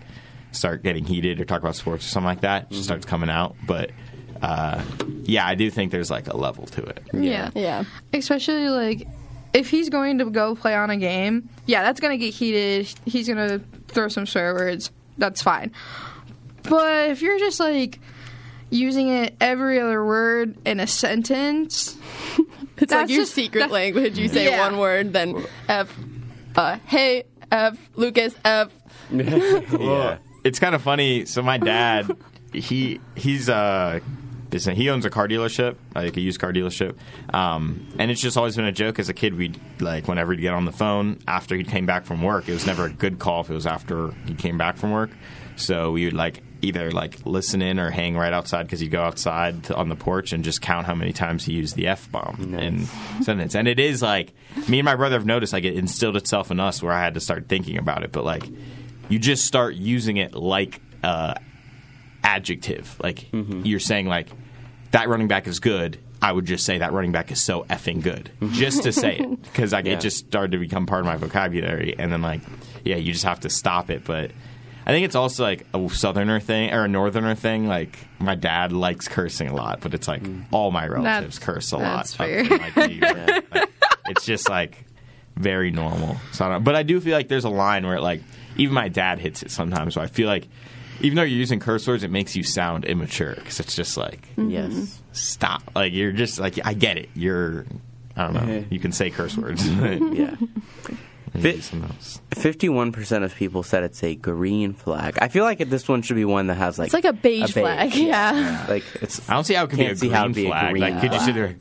start 0.52 0.82
getting 0.82 1.04
heated 1.04 1.40
or 1.40 1.44
talk 1.44 1.60
about 1.60 1.76
sports 1.76 2.06
or 2.06 2.08
something 2.08 2.26
like 2.26 2.42
that. 2.42 2.64
It 2.64 2.70
just 2.70 2.84
starts 2.84 3.06
coming 3.06 3.30
out. 3.30 3.56
But 3.66 3.90
uh, 4.42 4.82
yeah, 5.24 5.46
I 5.46 5.54
do 5.54 5.70
think 5.70 5.90
there's 5.92 6.10
like 6.10 6.26
a 6.28 6.36
level 6.36 6.66
to 6.66 6.82
it. 6.82 7.02
Yeah. 7.12 7.50
yeah. 7.54 7.84
Especially 8.12 8.68
like 8.68 9.06
if 9.52 9.70
he's 9.70 9.88
going 9.88 10.18
to 10.18 10.30
go 10.30 10.54
play 10.54 10.74
on 10.74 10.90
a 10.90 10.96
game, 10.96 11.48
yeah, 11.66 11.82
that's 11.82 12.00
gonna 12.00 12.16
get 12.18 12.34
heated. 12.34 12.92
He's 13.04 13.28
gonna 13.28 13.60
throw 13.88 14.08
some 14.08 14.26
swear 14.26 14.54
words. 14.54 14.90
That's 15.18 15.42
fine. 15.42 15.72
But 16.62 17.10
if 17.10 17.22
you're 17.22 17.38
just 17.38 17.60
like 17.60 17.98
using 18.70 19.08
it 19.08 19.34
every 19.40 19.80
other 19.80 20.04
word 20.04 20.56
in 20.66 20.80
a 20.80 20.86
sentence, 20.86 21.96
It's 22.78 22.92
like 22.92 23.08
your 23.10 23.22
just- 23.22 23.34
secret 23.34 23.70
language. 23.70 24.18
You 24.18 24.28
say 24.28 24.46
Yeah. 24.46 24.60
one 24.60 24.78
word, 24.78 25.12
then 25.12 25.44
F, 25.68 25.94
uh, 26.56 26.78
hey, 26.86 27.24
F, 27.52 27.76
Lucas, 27.96 28.34
F. 28.44 28.70
Yeah. 29.12 30.18
It's 30.44 30.58
kind 30.58 30.74
of 30.74 30.80
funny. 30.82 31.26
So 31.26 31.42
my 31.42 31.58
dad, 31.58 32.10
he 32.52 33.00
he's 33.16 33.48
uh 33.50 34.00
listen, 34.50 34.74
he 34.74 34.88
owns 34.88 35.04
a 35.04 35.10
car 35.10 35.28
dealership, 35.28 35.76
like 35.94 36.16
a 36.16 36.20
used 36.20 36.40
car 36.40 36.52
dealership. 36.52 36.96
Um, 37.34 37.86
and 37.98 38.10
it's 38.10 38.20
just 38.20 38.36
always 38.38 38.56
been 38.56 38.64
a 38.64 38.72
joke 38.72 38.98
as 38.98 39.08
a 39.10 39.14
kid. 39.14 39.34
We'd 39.36 39.60
like 39.80 40.08
whenever 40.08 40.32
he'd 40.32 40.40
get 40.40 40.54
on 40.54 40.64
the 40.64 40.72
phone 40.72 41.18
after 41.28 41.54
he 41.56 41.64
came 41.64 41.84
back 41.86 42.04
from 42.06 42.22
work. 42.22 42.48
It 42.48 42.52
was 42.52 42.66
never 42.66 42.86
a 42.86 42.90
good 42.90 43.18
call 43.18 43.42
if 43.42 43.50
it 43.50 43.54
was 43.54 43.66
after 43.66 44.12
he 44.26 44.34
came 44.34 44.56
back 44.56 44.76
from 44.78 44.90
work. 44.92 45.10
So 45.56 45.92
we 45.92 46.06
would 46.06 46.14
like 46.14 46.42
either 46.62 46.90
like 46.90 47.24
listen 47.26 47.62
in 47.62 47.78
or 47.78 47.90
hang 47.90 48.16
right 48.16 48.32
outside 48.32 48.64
because 48.64 48.80
he'd 48.80 48.90
go 48.90 49.02
outside 49.02 49.64
to, 49.64 49.76
on 49.76 49.88
the 49.88 49.96
porch 49.96 50.32
and 50.32 50.44
just 50.44 50.60
count 50.60 50.86
how 50.86 50.94
many 50.94 51.12
times 51.12 51.44
he 51.44 51.52
used 51.52 51.74
the 51.76 51.86
f 51.86 52.10
bomb 52.10 52.54
in 52.58 52.86
sentence. 53.22 53.54
And 53.54 53.66
it 53.68 53.78
is 53.80 54.02
like 54.02 54.32
me 54.68 54.78
and 54.78 54.84
my 54.84 54.96
brother 54.96 55.16
have 55.16 55.26
noticed 55.26 55.52
like 55.52 55.64
it 55.64 55.74
instilled 55.76 56.16
itself 56.16 56.50
in 56.50 56.60
us 56.60 56.82
where 56.82 56.92
I 56.92 57.00
had 57.02 57.14
to 57.14 57.20
start 57.20 57.48
thinking 57.48 57.78
about 57.78 58.02
it. 58.04 58.12
But 58.12 58.24
like 58.24 58.44
you 59.08 59.18
just 59.18 59.44
start 59.46 59.74
using 59.74 60.16
it 60.18 60.34
like 60.34 60.80
uh, 61.02 61.34
adjective. 62.22 62.96
Like 63.02 63.26
you're 63.32 63.80
saying 63.80 64.06
like 64.06 64.28
that 64.92 65.08
running 65.08 65.28
back 65.28 65.46
is 65.46 65.60
good. 65.60 65.98
I 66.22 66.32
would 66.32 66.44
just 66.44 66.66
say 66.66 66.78
that 66.78 66.92
running 66.92 67.12
back 67.12 67.30
is 67.32 67.40
so 67.40 67.62
effing 67.70 68.02
good, 68.02 68.30
just 68.52 68.82
to 68.82 68.92
say 68.92 69.16
it, 69.16 69.42
because 69.42 69.72
like 69.72 69.86
Yeah. 69.86 69.94
it 69.94 70.00
just 70.00 70.18
started 70.26 70.52
to 70.52 70.58
become 70.58 70.84
part 70.84 71.00
of 71.00 71.06
my 71.06 71.16
vocabulary, 71.16 71.94
and 71.98 72.12
then 72.12 72.20
like 72.20 72.42
yeah, 72.84 72.96
you 72.96 73.12
just 73.14 73.24
have 73.24 73.40
to 73.40 73.48
stop 73.50 73.88
it. 73.88 74.04
But 74.04 74.32
I 74.90 74.92
think 74.92 75.04
it's 75.04 75.14
also 75.14 75.44
like 75.44 75.64
a 75.72 75.88
southerner 75.90 76.40
thing 76.40 76.72
or 76.72 76.82
a 76.82 76.88
northerner 76.88 77.36
thing. 77.36 77.68
Like 77.68 77.96
my 78.18 78.34
dad 78.34 78.72
likes 78.72 79.06
cursing 79.06 79.46
a 79.46 79.54
lot, 79.54 79.80
but 79.82 79.94
it's 79.94 80.08
like 80.08 80.24
mm. 80.24 80.44
all 80.50 80.72
my 80.72 80.84
relatives 80.84 81.38
That's- 81.38 81.38
curse 81.38 81.72
a 81.72 81.76
that's 81.76 82.18
lot. 82.18 82.26
up 82.26 82.28
fair. 82.28 82.38
in, 82.40 82.48
like, 82.48 82.76
New 82.76 82.94
York. 82.96 83.44
Like, 83.52 84.16
it's 84.16 84.24
just 84.24 84.48
like 84.48 84.84
very 85.36 85.70
normal. 85.70 86.16
So, 86.32 86.44
I 86.44 86.48
don't, 86.48 86.64
but 86.64 86.74
I 86.74 86.82
do 86.82 87.00
feel 87.00 87.12
like 87.12 87.28
there's 87.28 87.44
a 87.44 87.50
line 87.50 87.86
where 87.86 88.00
like 88.00 88.20
even 88.56 88.74
my 88.74 88.88
dad 88.88 89.20
hits 89.20 89.44
it 89.44 89.52
sometimes. 89.52 89.94
So 89.94 90.00
I 90.00 90.08
feel 90.08 90.26
like 90.26 90.48
even 91.02 91.14
though 91.14 91.22
you're 91.22 91.38
using 91.38 91.60
curse 91.60 91.86
words, 91.86 92.02
it 92.02 92.10
makes 92.10 92.34
you 92.34 92.42
sound 92.42 92.84
immature 92.84 93.34
because 93.36 93.60
it's 93.60 93.76
just 93.76 93.96
like 93.96 94.22
mm-hmm. 94.34 94.50
Yes. 94.50 95.00
stop. 95.12 95.62
Like 95.76 95.92
you're 95.92 96.10
just 96.10 96.40
like 96.40 96.58
I 96.64 96.74
get 96.74 96.98
it. 96.98 97.10
You're 97.14 97.64
I 98.16 98.24
don't 98.24 98.34
know. 98.34 98.64
You 98.70 98.80
can 98.80 98.90
say 98.90 99.10
curse 99.10 99.36
words. 99.36 99.64
Yeah. 99.70 100.34
Maybe 101.34 101.52
Fit- 101.52 101.62
something 101.64 101.88
else. 101.90 102.20
Fifty-one 102.34 102.92
percent 102.92 103.24
of 103.24 103.34
people 103.34 103.62
said 103.62 103.82
it's 103.84 104.02
a 104.02 104.14
green 104.16 104.72
flag. 104.72 105.18
I 105.20 105.28
feel 105.28 105.44
like 105.44 105.58
this 105.58 105.86
one 105.88 106.02
should 106.02 106.16
be 106.16 106.24
one 106.24 106.48
that 106.48 106.54
has 106.56 106.78
like 106.78 106.86
It's 106.86 106.94
like 106.94 107.04
a 107.04 107.12
beige 107.12 107.52
flag, 107.52 107.94
yeah. 107.94 108.66
Like 108.68 108.84
it's. 109.00 109.28
I 109.30 109.34
don't 109.34 109.44
see 109.44 109.54
how 109.54 109.64
it 109.64 109.70
could 109.70 109.78
be 109.78 109.84
a 109.84 109.88
Can't 109.88 109.98
see 109.98 110.06
green 110.08 110.16
how 110.16 110.24
it'd 110.24 110.34
be 110.34 110.46
a 110.46 110.48
flag. 110.50 110.70
green 110.72 110.82
like 110.82 111.00
could 111.00 111.12
you 111.12 111.18
see 111.20 111.24
sit 111.26 111.34
there? 111.34 111.56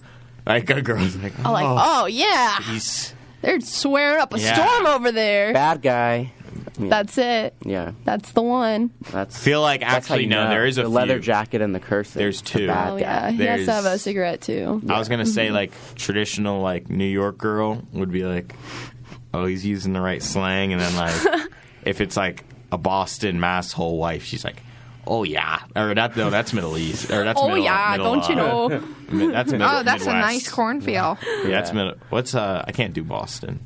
Like 0.48 0.70
a 0.72 0.82
girl's 0.82 1.16
like, 1.18 1.38
I'm 1.46 1.52
like, 1.54 1.66
oh, 1.66 1.78
oh 2.04 2.06
yeah, 2.08 2.60
he's 2.62 3.14
they're 3.42 3.60
swearing 3.62 4.20
up 4.20 4.34
a 4.34 4.40
Yeah. 4.40 4.54
storm 4.56 4.88
over 4.88 5.12
there. 5.12 5.54
bad 5.54 5.82
guy. 5.84 6.34
Yeah. 6.80 6.90
That's 6.90 7.18
it. 7.18 7.56
yeah. 7.66 7.92
That's 8.06 8.32
the 8.32 8.42
one. 8.42 8.92
That's 9.12 9.38
feel 9.38 9.62
like 9.62 9.82
that's 9.82 10.10
actually 10.10 10.24
you 10.24 10.30
no. 10.30 10.46
know. 10.46 10.50
There 10.50 10.66
is 10.66 10.78
a 10.78 10.84
the 10.84 10.90
leather 10.90 11.16
few. 11.16 11.22
jacket 11.24 11.62
and 11.62 11.76
the 11.76 11.80
curse. 11.80 12.10
There's 12.12 12.42
two. 12.42 12.68
Bad 12.68 12.92
Oh 12.94 12.96
guy. 12.96 13.02
yeah, 13.02 13.32
he 13.32 13.44
has 13.44 13.66
to 13.66 13.74
have 13.74 13.86
a 13.86 14.00
cigarette 14.00 14.42
too. 14.42 14.82
I 14.90 14.98
was 14.98 15.10
gonna 15.10 15.26
say 15.26 15.48
mm-hmm. 15.48 15.56
like 15.56 15.72
traditional 15.96 16.62
like 16.62 16.90
New 16.90 17.06
York 17.06 17.38
girl 17.38 17.84
would 17.94 18.12
be 18.12 18.24
like, 18.24 18.56
oh, 19.34 19.46
he's 19.46 19.66
using 19.66 19.94
the 19.94 20.02
right 20.02 20.22
slang, 20.22 20.74
and 20.74 20.82
then 20.82 20.96
like 20.96 21.50
if 21.84 22.02
it's 22.02 22.18
like 22.18 22.44
a 22.72 22.78
Boston 22.78 23.40
mass 23.40 23.72
whole 23.72 23.98
wife, 23.98 24.24
she's 24.24 24.44
like, 24.44 24.62
oh 25.08 25.24
yeah, 25.24 25.60
or 25.76 25.94
that 25.96 26.16
no, 26.16 26.30
that's 26.30 26.54
Middle 26.54 26.78
East, 26.78 27.12
or 27.12 27.24
that's 27.24 27.40
Oh 27.42 27.48
middle, 27.48 27.64
yeah, 27.64 27.96
middle, 27.98 28.16
don't 28.16 28.30
you 28.30 28.36
uh, 28.36 28.68
know? 28.68 28.84
mi- 29.12 29.32
That's 29.32 29.52
middle, 29.52 29.68
oh, 29.70 29.84
that's 29.84 30.06
a 30.06 30.14
nice 30.14 30.48
cornfield. 30.50 31.18
Yeah, 31.24 31.50
that's 31.50 31.74
middle. 31.74 31.96
What's 32.10 32.36
uh? 32.36 32.64
I 32.68 32.72
can't 32.72 32.94
do 32.94 33.04
Boston. 33.04 33.66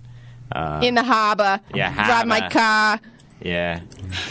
In 0.83 0.93
the 0.93 1.03
harbor. 1.03 1.59
Yeah, 1.73 1.91
Drive 1.93 2.27
my 2.27 2.47
car. 2.47 2.99
Yeah. 3.41 3.81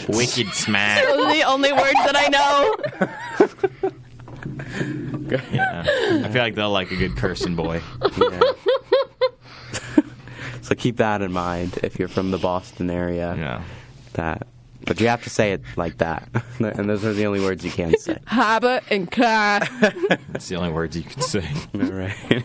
Wicked 0.07 0.47
smack. 0.53 1.03
Those 1.03 1.25
are 1.25 1.33
the 1.33 1.43
only 1.43 1.71
words 1.73 1.99
that 2.05 2.15
I 2.15 2.27
know. 2.29 2.75
Yeah. 5.51 5.83
I 6.25 6.29
feel 6.29 6.41
like 6.41 6.55
they'll 6.55 6.71
like 6.71 6.91
a 6.91 6.95
good 6.95 7.15
cursing 7.17 7.55
boy. 7.55 7.81
Yeah. 8.17 8.41
So 10.63 10.75
keep 10.75 10.97
that 10.97 11.21
in 11.21 11.31
mind 11.31 11.77
if 11.83 11.99
you're 11.99 12.07
from 12.07 12.31
the 12.31 12.37
Boston 12.37 12.89
area. 12.89 13.35
Yeah. 13.37 13.63
That, 14.13 14.47
but 14.85 14.99
you 14.99 15.07
have 15.07 15.23
to 15.23 15.29
say 15.29 15.51
it 15.53 15.61
like 15.75 15.97
that, 15.97 16.27
and 16.59 16.89
those 16.89 17.05
are 17.05 17.13
the 17.13 17.25
only 17.25 17.41
words 17.41 17.63
you 17.63 17.71
can 17.71 17.97
say. 17.97 18.17
Haba 18.27 18.81
and 18.89 19.11
ka. 19.11 19.59
That's 20.29 20.47
the 20.47 20.55
only 20.55 20.71
words 20.71 20.95
you 20.97 21.03
can 21.03 21.21
say. 21.21 21.47
All 21.75 21.81
right. 21.81 22.43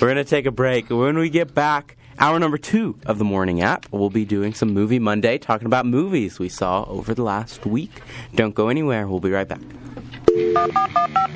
We're 0.00 0.08
gonna 0.08 0.24
take 0.24 0.46
a 0.46 0.50
break. 0.50 0.90
When 0.90 1.16
we 1.18 1.30
get 1.30 1.54
back, 1.54 1.96
hour 2.18 2.38
number 2.38 2.58
two 2.58 2.98
of 3.06 3.18
the 3.18 3.24
morning 3.24 3.60
app, 3.60 3.86
we'll 3.90 4.10
be 4.10 4.24
doing 4.24 4.54
some 4.54 4.72
Movie 4.74 4.98
Monday, 4.98 5.38
talking 5.38 5.66
about 5.66 5.86
movies 5.86 6.38
we 6.38 6.48
saw 6.48 6.84
over 6.84 7.14
the 7.14 7.22
last 7.22 7.64
week. 7.64 8.02
Don't 8.34 8.54
go 8.54 8.68
anywhere. 8.68 9.06
We'll 9.06 9.20
be 9.20 9.30
right 9.30 9.48
back. 9.48 9.60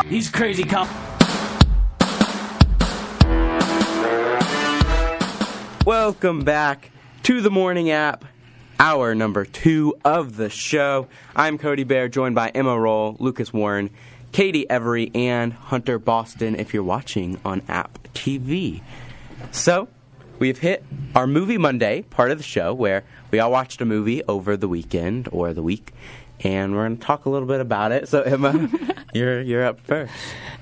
He's 0.09 0.29
crazy 0.31 0.65
cops. 0.65 1.16
Welcome 5.87 6.41
back 6.41 6.91
to 7.23 7.41
the 7.41 7.49
morning 7.49 7.93
app, 7.93 8.25
hour 8.81 9.15
number 9.15 9.45
two 9.45 9.95
of 10.05 10.37
the 10.37 10.51
show. 10.51 11.07
I'm 11.37 11.59
Kody 11.59 11.87
Bair, 11.87 12.09
joined 12.09 12.35
by 12.35 12.49
Emma 12.49 12.75
Roehl, 12.75 13.15
Lucas 13.21 13.53
Warren, 13.53 13.91
Katie 14.33 14.69
Every, 14.69 15.13
and 15.15 15.53
Hunter 15.53 16.01
Boston 16.01 16.57
if 16.57 16.75
you're 16.75 16.83
watching 16.83 17.39
on 17.45 17.63
App 17.69 18.01
TV. 18.15 18.83
So, 19.53 19.87
we've 20.41 20.59
hit 20.59 20.85
our 21.15 21.29
Movie 21.29 21.57
Monday 21.57 22.03
part 22.03 22.33
of 22.33 22.39
the 22.39 22.43
show 22.43 22.75
where 22.75 23.05
we 23.31 23.39
all 23.39 23.53
watched 23.53 23.81
a 23.81 23.85
movie 23.85 24.25
over 24.25 24.57
the 24.57 24.67
weekend 24.67 25.29
or 25.31 25.53
the 25.53 25.63
week, 25.63 25.95
and 26.41 26.75
we're 26.75 26.87
going 26.87 26.99
to 26.99 27.05
talk 27.05 27.25
a 27.25 27.31
little 27.31 27.49
bit 27.49 27.61
about 27.61 27.93
it. 27.93 28.09
So, 28.09 28.23
Emma, 28.23 28.69
you're, 29.15 29.41
you're 29.41 29.65
up 29.65 29.81
first. 29.81 30.13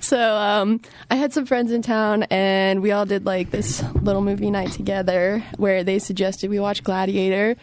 So 0.01 0.37
um, 0.37 0.81
I 1.11 1.17
had 1.17 1.33
some 1.33 1.47
friends 1.47 1.73
in 1.73 1.83
town, 1.83 2.25
and 2.25 2.83
we 2.83 2.93
all 2.93 3.07
did 3.07 3.25
like 3.25 3.51
this 3.51 3.83
little 3.95 4.23
movie 4.23 4.51
night 4.51 4.73
together 4.73 5.43
where 5.57 5.83
they 5.83 5.99
suggested 5.99 6.51
we 6.51 6.61
watch 6.61 6.85
Gladiator. 6.85 7.57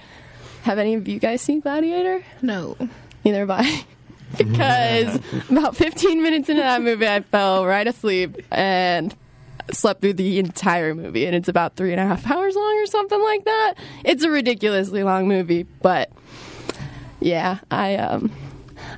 Have 0.64 0.80
any 0.80 0.96
of 0.96 1.08
you 1.08 1.20
guys 1.20 1.42
seen 1.42 1.60
Gladiator? 1.60 2.24
No. 2.42 2.78
Neither 3.24 3.40
have 3.40 3.50
I. 3.52 3.86
because 4.38 5.16
about 5.50 5.76
15 5.76 6.22
minutes 6.22 6.50
into 6.50 6.62
that 6.62 6.82
movie, 6.82 7.08
I 7.08 7.22
fell 7.22 7.66
right 7.66 7.86
asleep 7.86 8.38
and 8.52 9.16
slept 9.72 10.02
through 10.02 10.14
the 10.14 10.40
entire 10.40 10.96
movie. 10.96 11.26
And 11.26 11.36
it's 11.36 11.48
about 11.48 11.76
three 11.76 11.92
and 11.92 12.00
a 12.00 12.06
half 12.06 12.30
hours 12.30 12.56
long 12.56 12.78
or 12.78 12.86
something 12.88 13.22
like 13.22 13.46
that. 13.46 13.76
It's 14.04 14.24
a 14.24 14.30
ridiculously 14.30 15.04
long 15.04 15.28
movie, 15.28 15.64
but 15.82 16.12
yeah, 17.22 17.60
I 17.70 17.96
um, 17.96 18.32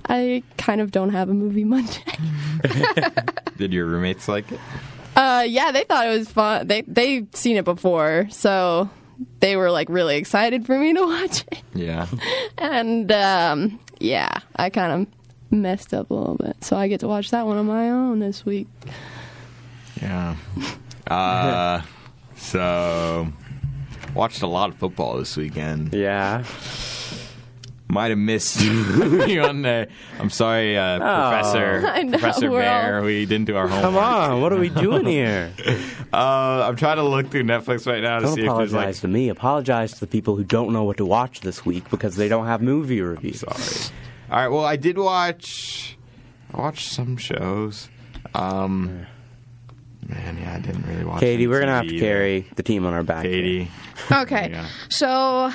I 0.07 0.43
kind 0.57 0.81
of 0.81 0.91
don't 0.91 1.09
have 1.09 1.29
a 1.29 1.33
movie 1.33 1.63
Monday. 1.65 2.01
Did 3.57 3.73
your 3.73 3.85
roommates 3.85 4.27
like 4.27 4.51
it? 4.51 4.59
Uh, 5.15 5.45
yeah, 5.47 5.71
they 5.71 5.83
thought 5.83 6.07
it 6.07 6.17
was 6.17 6.29
fun. 6.29 6.67
They 6.67 6.81
they've 6.81 7.27
seen 7.33 7.57
it 7.57 7.65
before, 7.65 8.27
so 8.31 8.89
they 9.39 9.55
were 9.55 9.69
like 9.69 9.89
really 9.89 10.17
excited 10.17 10.65
for 10.65 10.77
me 10.77 10.93
to 10.93 11.01
watch 11.05 11.43
it. 11.51 11.61
Yeah. 11.75 12.07
And 12.57 13.11
um, 13.11 13.79
yeah, 13.99 14.39
I 14.55 14.69
kind 14.69 15.01
of 15.03 15.07
messed 15.51 15.93
up 15.93 16.09
a 16.09 16.13
little 16.13 16.35
bit, 16.35 16.63
so 16.63 16.75
I 16.75 16.87
get 16.87 17.01
to 17.01 17.07
watch 17.07 17.29
that 17.31 17.45
one 17.45 17.57
on 17.57 17.67
my 17.67 17.89
own 17.89 18.19
this 18.19 18.45
week. 18.45 18.67
Yeah. 20.01 20.35
Uh, 21.07 21.81
so 22.35 23.27
watched 24.15 24.41
a 24.41 24.47
lot 24.47 24.69
of 24.69 24.75
football 24.77 25.17
this 25.17 25.37
weekend. 25.37 25.93
Yeah. 25.93 26.43
Might 27.93 28.09
have 28.09 28.17
missed 28.17 28.59
you 29.27 29.41
on 29.43 29.61
there. 29.61 29.87
I'm 30.19 30.29
sorry, 30.29 30.77
uh, 30.77 30.97
Professor 30.97 31.81
know, 32.03 32.09
Professor 32.17 32.49
we're 32.51 32.61
Bair. 32.61 32.99
all- 32.99 33.05
We 33.05 33.25
didn't 33.25 33.45
do 33.45 33.55
our 33.55 33.67
homework. 33.67 33.83
Come 33.83 33.97
on, 33.97 34.41
what 34.41 34.51
are 34.51 34.57
we 34.59 34.69
doing 34.69 35.05
here? 35.05 35.53
Uh, 36.13 36.67
I'm 36.67 36.75
trying 36.75 36.97
to 36.97 37.03
look 37.03 37.31
through 37.31 37.41
Netflix 37.41 37.87
right 37.87 38.03
now 38.03 38.19
to 38.19 38.25
Don't 38.27 38.35
see 38.35 38.41
if 38.41 38.45
there's 38.55 38.71
apologize 38.71 38.95
like. 38.97 39.01
to 39.01 39.07
me. 39.07 39.29
Apologize 39.29 39.93
to 39.93 39.99
the 40.01 40.05
people 40.05 40.35
who 40.35 40.43
don't 40.43 40.71
know 40.71 40.83
what 40.83 40.97
to 40.97 41.05
watch 41.07 41.39
this 41.41 41.65
week 41.65 41.89
because 41.89 42.17
they 42.17 42.27
don't 42.27 42.45
have 42.45 42.61
movie 42.61 43.01
reviews. 43.01 43.39
Sorry. 43.39 43.91
All 44.29 44.37
right. 44.37 44.47
Well, 44.47 44.63
I 44.63 44.75
did 44.75 44.99
watch. 44.99 45.97
I 46.53 46.57
watched 46.61 46.87
some 46.91 47.17
shows. 47.17 47.89
Um, 48.35 49.07
man, 50.07 50.37
yeah, 50.37 50.53
I 50.53 50.59
didn't 50.59 50.85
really 50.85 51.03
watch. 51.03 51.19
Katie, 51.21 51.33
any 51.45 51.47
we're 51.47 51.61
gonna 51.61 51.71
TV 51.71 51.75
have 51.77 51.87
to 51.87 51.95
either. 51.95 52.05
carry 52.05 52.47
the 52.57 52.63
team 52.63 52.85
on 52.85 52.93
our 52.93 53.01
back. 53.03 53.25
here. 53.25 53.33
Katie. 53.33 53.71
Okay. 54.11 54.49
Yeah. 54.51 54.67
So 54.89 55.51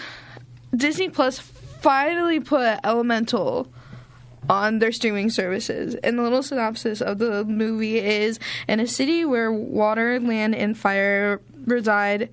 Disney 0.75 1.09
Plus 1.09 1.39
finally 1.81 2.41
put 2.41 2.79
Elemental 2.85 3.69
on 4.49 4.79
their 4.79 4.93
streaming 4.93 5.31
services. 5.31 5.95
And 5.97 6.19
the 6.19 6.23
little 6.23 6.43
synopsis 6.43 7.01
of 7.01 7.19
the 7.19 7.45
movie 7.45 7.99
is 7.99 8.39
in 8.67 8.81
a 8.81 8.87
city 8.87 9.25
where 9.25 9.53
water, 9.53 10.19
land, 10.21 10.55
and 10.55 10.77
fire 10.77 11.41
reside 11.67 12.31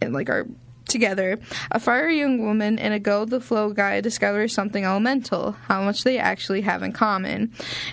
and 0.00 0.12
like 0.12 0.28
are 0.28 0.46
together, 0.88 1.38
a 1.70 1.78
fiery 1.78 2.18
young 2.18 2.42
woman 2.42 2.78
and 2.78 2.94
a 2.94 2.98
go 2.98 3.24
the 3.24 3.40
flow 3.40 3.72
guy 3.72 4.00
discover 4.00 4.48
something 4.48 4.84
elemental, 4.84 5.52
how 5.52 5.82
much 5.82 6.02
they 6.02 6.18
actually 6.18 6.62
have 6.62 6.82
in 6.82 6.92
common. 6.92 7.52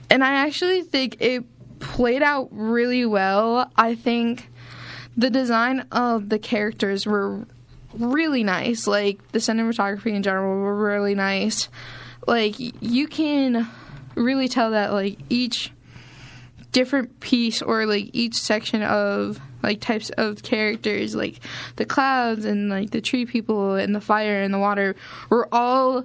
And 0.09 0.23
I 0.23 0.33
actually 0.35 0.81
think 0.83 1.17
it 1.19 1.43
played 1.79 2.23
out 2.23 2.47
really 2.51 3.05
well. 3.05 3.69
I 3.75 3.95
think 3.95 4.49
the 5.17 5.29
design 5.29 5.85
of 5.91 6.29
the 6.29 6.39
characters 6.39 7.05
were 7.05 7.45
really 7.97 8.43
nice. 8.43 8.87
Like 8.87 9.31
the 9.31 9.39
cinematography 9.39 10.13
in 10.13 10.23
general 10.23 10.59
were 10.59 10.75
really 10.75 11.15
nice. 11.15 11.69
Like 12.27 12.55
you 12.57 13.07
can 13.07 13.67
really 14.15 14.47
tell 14.47 14.71
that 14.71 14.93
like 14.93 15.19
each 15.29 15.71
different 16.71 17.19
piece 17.21 17.61
or 17.61 17.85
like 17.85 18.09
each 18.11 18.35
section 18.35 18.83
of 18.83 19.39
like 19.63 19.79
types 19.79 20.09
of 20.11 20.43
characters 20.43 21.15
like 21.15 21.39
the 21.77 21.85
clouds 21.85 22.43
and 22.43 22.69
like 22.69 22.91
the 22.91 22.99
tree 22.99 23.25
people 23.25 23.75
and 23.75 23.95
the 23.95 24.01
fire 24.01 24.41
and 24.41 24.53
the 24.53 24.59
water 24.59 24.93
were 25.29 25.47
all 25.53 26.03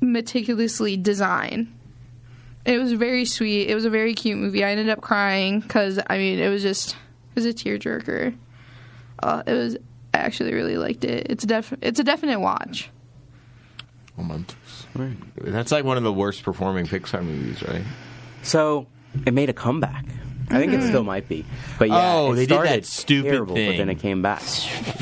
meticulously 0.00 0.96
designed 0.96 1.72
it 2.64 2.78
was 2.78 2.92
very 2.94 3.24
sweet 3.24 3.68
it 3.68 3.76
was 3.76 3.84
a 3.84 3.90
very 3.90 4.12
cute 4.12 4.36
movie 4.36 4.64
i 4.64 4.70
ended 4.70 4.88
up 4.88 5.00
crying 5.00 5.60
because 5.60 6.00
i 6.10 6.18
mean 6.18 6.40
it 6.40 6.48
was 6.48 6.62
just 6.62 6.90
it 6.90 7.36
was 7.36 7.46
a 7.46 7.52
tearjerker 7.52 8.36
uh, 9.22 9.42
it 9.46 9.52
was 9.52 9.76
i 10.14 10.18
actually 10.18 10.52
really 10.52 10.76
liked 10.76 11.04
it 11.04 11.26
it's 11.30 11.44
a 11.44 11.46
def 11.46 11.72
it's 11.82 12.00
a 12.00 12.04
definite 12.04 12.40
watch 12.40 12.90
That's 15.36 15.72
like 15.72 15.84
one 15.84 15.96
of 15.96 16.02
the 16.02 16.12
worst 16.12 16.42
performing 16.42 16.86
Pixar 16.86 17.24
movies, 17.24 17.62
right? 17.66 17.82
So 18.42 18.86
it 19.26 19.32
made 19.32 19.48
a 19.48 19.54
comeback. 19.54 20.04
I 20.50 20.58
think 20.58 20.72
it 20.72 20.80
mm-hmm. 20.80 20.88
still 20.88 21.04
might 21.04 21.28
be, 21.28 21.46
but 21.78 21.88
yeah, 21.88 22.12
Oh, 22.14 22.32
it 22.32 22.36
they 22.36 22.46
did 22.46 22.62
that 22.62 22.84
stupid 22.84 23.30
terrible, 23.30 23.54
thing. 23.54 23.70
but 23.70 23.78
then 23.78 23.88
it 23.88 24.00
came 24.00 24.20
back. 24.20 24.42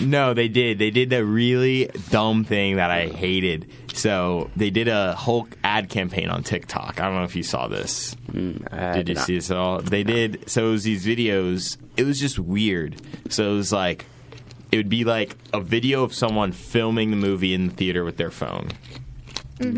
No, 0.00 0.32
they 0.32 0.46
did. 0.46 0.78
They 0.78 0.92
did 0.92 1.10
the 1.10 1.24
really 1.24 1.86
dumb 2.10 2.44
thing 2.44 2.76
that 2.76 2.92
I 2.92 3.08
hated. 3.08 3.68
So 3.92 4.48
they 4.54 4.70
did 4.70 4.86
a 4.86 5.16
Hulk 5.16 5.56
ad 5.64 5.88
campaign 5.88 6.28
on 6.28 6.44
TikTok. 6.44 7.00
I 7.00 7.06
don't 7.06 7.16
know 7.16 7.24
if 7.24 7.34
you 7.34 7.42
saw 7.42 7.66
this. 7.66 8.14
Mm, 8.30 8.72
I 8.72 8.92
did 8.92 9.08
you 9.08 9.14
not. 9.16 9.24
see 9.24 9.34
this 9.34 9.50
at 9.50 9.56
all? 9.56 9.80
They 9.80 10.04
did. 10.04 10.48
So 10.48 10.68
it 10.68 10.70
was 10.70 10.84
these 10.84 11.04
videos. 11.04 11.78
It 11.96 12.04
was 12.04 12.20
just 12.20 12.38
weird. 12.38 13.02
So 13.28 13.52
it 13.52 13.56
was 13.56 13.72
like, 13.72 14.06
it 14.72 14.76
would 14.76 14.88
be 14.88 15.04
like 15.04 15.36
a 15.52 15.60
video 15.60 16.02
of 16.02 16.14
someone 16.14 16.52
filming 16.52 17.10
the 17.10 17.16
movie 17.16 17.54
in 17.54 17.68
the 17.68 17.74
theater 17.74 18.04
with 18.04 18.16
their 18.16 18.30
phone. 18.30 18.68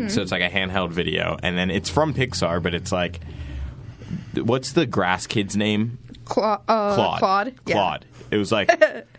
So 0.07 0.21
it's 0.21 0.31
like 0.31 0.41
a 0.41 0.49
handheld 0.49 0.91
video, 0.91 1.37
and 1.43 1.57
then 1.57 1.69
it's 1.69 1.89
from 1.89 2.13
Pixar, 2.13 2.63
but 2.63 2.73
it's 2.73 2.93
like, 2.93 3.19
what's 4.33 4.71
the 4.71 4.85
grass 4.85 5.27
kid's 5.27 5.57
name? 5.57 5.97
Cla- 6.23 6.61
uh, 6.69 6.95
Clod. 6.95 7.19
Clod. 7.19 7.53
Yeah. 7.65 7.73
Clod. 7.73 8.05
It 8.31 8.37
was 8.37 8.49
like 8.49 8.71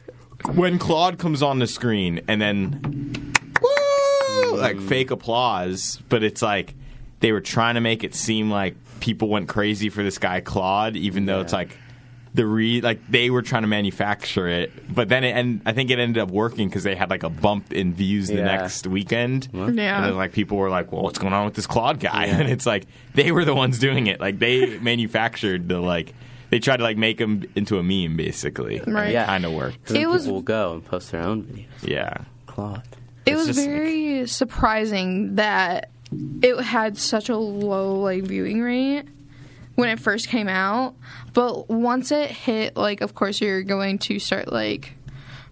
when 0.54 0.78
Clod 0.78 1.18
comes 1.18 1.42
on 1.42 1.58
the 1.58 1.66
screen 1.66 2.22
and 2.28 2.40
then 2.40 3.34
woo, 3.60 4.56
like 4.56 4.80
fake 4.80 5.10
applause, 5.10 6.00
but 6.08 6.22
it's 6.22 6.40
like 6.40 6.74
they 7.20 7.32
were 7.32 7.42
trying 7.42 7.74
to 7.74 7.82
make 7.82 8.02
it 8.02 8.14
seem 8.14 8.50
like 8.50 8.74
people 9.00 9.28
went 9.28 9.48
crazy 9.48 9.90
for 9.90 10.02
this 10.02 10.16
guy 10.16 10.40
Clod, 10.40 10.96
even 10.96 11.26
though 11.26 11.40
it's 11.42 11.52
like 11.52 11.76
the 12.34 12.44
re 12.46 12.80
like 12.80 13.00
they 13.08 13.30
were 13.30 13.42
trying 13.42 13.62
to 13.62 13.68
manufacture 13.68 14.48
it, 14.48 14.72
but 14.92 15.08
then 15.08 15.22
it, 15.24 15.36
and 15.36 15.60
I 15.64 15.72
think 15.72 15.90
it 15.90 15.98
ended 16.00 16.20
up 16.20 16.30
working 16.30 16.68
because 16.68 16.82
they 16.82 16.96
had 16.96 17.08
like 17.08 17.22
a 17.22 17.30
bump 17.30 17.72
in 17.72 17.94
views 17.94 18.26
the 18.28 18.34
Yeah. 18.36 18.44
next 18.44 18.86
weekend. 18.88 19.48
Yeah. 19.52 19.62
and 19.66 19.78
then 19.78 20.16
like 20.16 20.32
people 20.32 20.56
were 20.58 20.68
like, 20.68 20.90
"Well, 20.92 21.02
what's 21.02 21.18
going 21.18 21.32
on 21.32 21.44
with 21.44 21.54
this 21.54 21.66
Clod 21.68 22.00
guy?" 22.00 22.24
And 22.34 22.48
it's 22.50 22.66
like 22.66 22.86
they 23.14 23.30
were 23.30 23.44
the 23.44 23.54
ones 23.54 23.78
doing 23.78 24.08
it. 24.08 24.20
Like 24.20 24.38
they 24.40 24.78
manufactured 24.90 25.68
the 25.68 25.78
like 25.80 26.12
they 26.50 26.58
tried 26.58 26.78
to 26.78 26.82
like 26.82 26.96
make 26.96 27.20
him 27.20 27.44
into 27.54 27.78
a 27.78 27.82
meme 27.82 28.16
basically. 28.16 28.80
Right. 28.86 29.12
Yeah. 29.12 29.26
kind 29.26 29.44
of 29.44 29.52
worked. 29.52 29.86
Then 29.86 30.02
It 30.02 30.08
was- 30.08 30.22
people 30.22 30.34
will 30.34 30.42
go 30.42 30.72
and 30.74 30.84
post 30.84 31.12
their 31.12 31.22
own 31.22 31.44
videos. 31.44 31.66
Yeah. 31.88 32.14
Clod. 32.46 32.82
It 33.26 33.30
It's 33.32 33.38
was 33.38 33.46
just 33.46 33.58
like- 33.60 33.68
very 33.68 34.26
surprising 34.26 35.36
that 35.36 35.90
it 36.42 36.60
had 36.60 36.96
such 36.98 37.28
a 37.28 37.36
low 37.36 38.00
like 38.00 38.24
viewing 38.24 38.60
rate 38.60 39.04
when 39.74 39.88
it 39.88 39.98
first 39.98 40.28
came 40.28 40.48
out, 40.48 40.94
but 41.32 41.68
once 41.68 42.12
it 42.12 42.30
hit 42.30 42.76
like 42.76 43.00
of 43.00 43.14
course 43.14 43.40
you're 43.40 43.62
going 43.62 43.98
to 43.98 44.18
start 44.18 44.52
like 44.52 44.94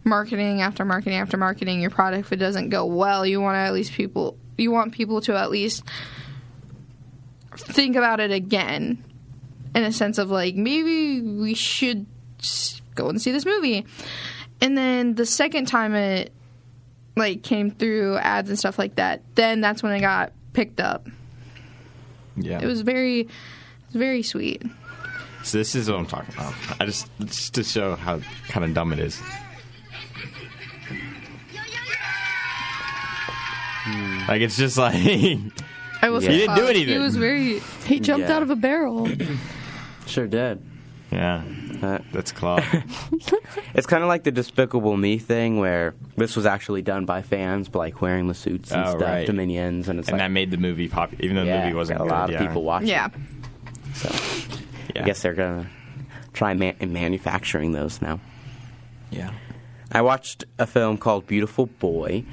marketing 0.05 0.61
after 0.61 0.85
marketing 0.85 1.19
after 1.19 1.37
marketing 1.37 1.81
your 1.81 1.91
product. 1.91 2.27
If 2.27 2.33
it 2.33 2.37
doesn't 2.37 2.71
go 2.71 2.87
well 2.87 3.27
you 3.27 3.41
want 3.41 3.57
to 3.57 3.59
at 3.59 3.73
least 3.73 3.93
people 3.93 4.37
you 4.57 4.71
want 4.71 4.93
people 4.93 5.21
to 5.23 5.37
at 5.37 5.51
least 5.51 5.85
think 7.57 7.97
about 7.97 8.21
it 8.21 8.31
again 8.31 9.05
in 9.75 9.85
a 9.85 9.93
sense 9.93 10.19
of 10.19 10.31
like 10.31 10.55
maybe 10.55 11.21
we 11.21 11.55
should 11.55 12.07
go 12.95 13.09
and 13.09 13.21
see 13.21 13.33
this 13.33 13.47
movie. 13.47 13.87
And 14.61 14.79
then 14.79 15.15
the 15.15 15.27
second 15.27 15.67
time 15.67 15.95
it 15.95 16.33
like 17.17 17.43
came 17.43 17.71
through 17.71 18.17
ads 18.19 18.49
and 18.49 18.59
stuff 18.59 18.79
like 18.79 18.95
that 18.95 19.23
then 19.35 19.61
that's 19.61 19.83
when 19.83 19.93
it 19.93 20.01
got 20.01 20.33
picked 20.53 20.81
up. 20.81 21.09
Yeah. 22.37 22.61
it 22.63 22.67
was 22.67 22.81
very 22.81 23.29
it 23.93 23.99
was 23.99 24.01
very 24.01 24.23
sweet 24.23 24.63
So 25.45 25.59
this 25.59 25.75
is 25.75 25.91
what 25.91 25.99
I'm 25.99 26.07
talking 26.07 26.35
about. 26.35 26.55
I 26.81 26.87
just 26.87 27.11
just 27.25 27.55
to 27.55 27.65
show 27.65 27.97
how 27.97 28.21
kind 28.49 28.65
of 28.65 28.73
dumb 28.75 28.93
it 28.93 28.99
is. 29.01 29.21
Like 34.29 34.41
it's 34.43 34.57
just 34.57 34.79
like 34.79 34.95
I 36.03 36.11
will 36.11 36.21
He 36.21 36.29
didn't 36.29 36.57
do 36.57 36.67
anything. 36.67 36.95
He 36.95 36.99
was 36.99 37.17
very. 37.17 37.61
He 37.85 38.01
jumped 38.01 38.29
Yeah. 38.29 38.37
out 38.37 38.43
of 38.43 38.51
a 38.51 38.57
barrel. 38.57 39.09
Sure 40.07 40.27
did. 40.27 40.61
yeah, 41.13 41.43
Uh, 41.81 41.99
that's 42.13 42.33
Clod. 42.33 42.65
It's 43.75 43.87
kind 43.87 44.03
of 44.03 44.09
like 44.09 44.25
the 44.25 44.33
Despicable 44.33 44.97
Me 44.97 45.17
thing, 45.17 45.59
where 45.59 45.95
this 46.17 46.35
was 46.37 46.45
actually 46.45 46.83
done 46.83 47.05
by 47.07 47.23
fans, 47.23 47.69
but 47.69 47.79
like 47.79 48.03
wearing 48.03 48.27
the 48.27 48.35
suits 48.35 48.73
and 48.73 48.85
Oh, 48.85 48.91
stuff, 48.91 49.01
right. 49.03 49.27
Dominions, 49.27 49.89
and 49.89 49.99
it's 50.01 50.09
and 50.09 50.19
like 50.19 50.25
that 50.27 50.33
made 50.33 50.51
the 50.51 50.57
movie 50.57 50.89
popular, 50.89 51.25
even 51.25 51.37
though 51.37 51.45
the 51.45 51.51
yeah, 51.51 51.65
movie 51.65 51.77
wasn't 51.77 51.99
got 51.99 52.05
a 52.05 52.09
good. 52.09 52.15
lot 52.15 52.31
yeah. 52.31 52.43
of 52.43 52.49
people 52.49 52.63
watching. 52.65 52.89
Yeah. 52.89 53.09
So 53.95 54.09
Yeah. 54.95 55.03
I 55.03 55.07
guess 55.07 55.23
they're 55.23 55.35
gonna 55.35 55.69
try 56.33 56.55
man- 56.55 56.77
manufacturing 56.81 57.73
those 57.73 58.01
now. 58.03 58.21
Yeah. 59.11 59.31
I 59.91 60.01
watched 60.03 60.45
a 60.59 60.67
film 60.67 60.97
called 60.99 61.27
Beautiful 61.27 61.67
Boy. 61.67 62.25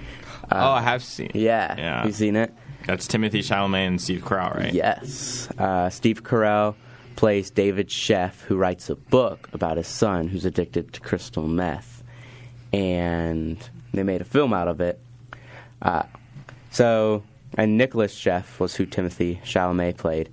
oh, 0.52 0.72
I 0.72 0.82
have 0.82 1.04
seen. 1.04 1.28
it. 1.28 1.36
Yeah, 1.36 1.76
Yeah. 1.78 2.06
you 2.06 2.12
seen 2.14 2.36
it? 2.36 2.54
That's 2.88 3.08
Timothée 3.08 3.44
Chalamet 3.44 3.88
and 3.88 4.02
Steve 4.02 4.22
Carell, 4.24 4.56
right? 4.56 4.74
Yes. 4.74 5.50
Uh, 5.58 5.90
Steve 5.90 6.24
Carell 6.24 6.76
plays 7.18 7.52
David 7.52 7.90
Sheff, 7.90 8.42
who 8.44 8.56
writes 8.56 8.90
a 8.90 8.96
book 8.96 9.50
about 9.54 9.76
his 9.78 9.88
son 9.88 10.28
who's 10.30 10.46
addicted 10.46 10.94
to 10.94 11.00
crystal 11.02 11.48
meth. 11.48 12.02
And 12.72 13.58
they 13.94 14.04
made 14.04 14.22
a 14.22 14.26
film 14.26 14.54
out 14.54 14.68
of 14.68 14.80
it. 14.82 15.00
Uh, 15.82 16.04
so, 16.72 17.24
and 17.58 17.78
Nicholas 17.78 18.16
Sheff 18.18 18.60
was 18.60 18.76
who 18.76 18.86
Timothée 18.86 19.42
Chalamet 19.44 19.98
played. 19.98 20.30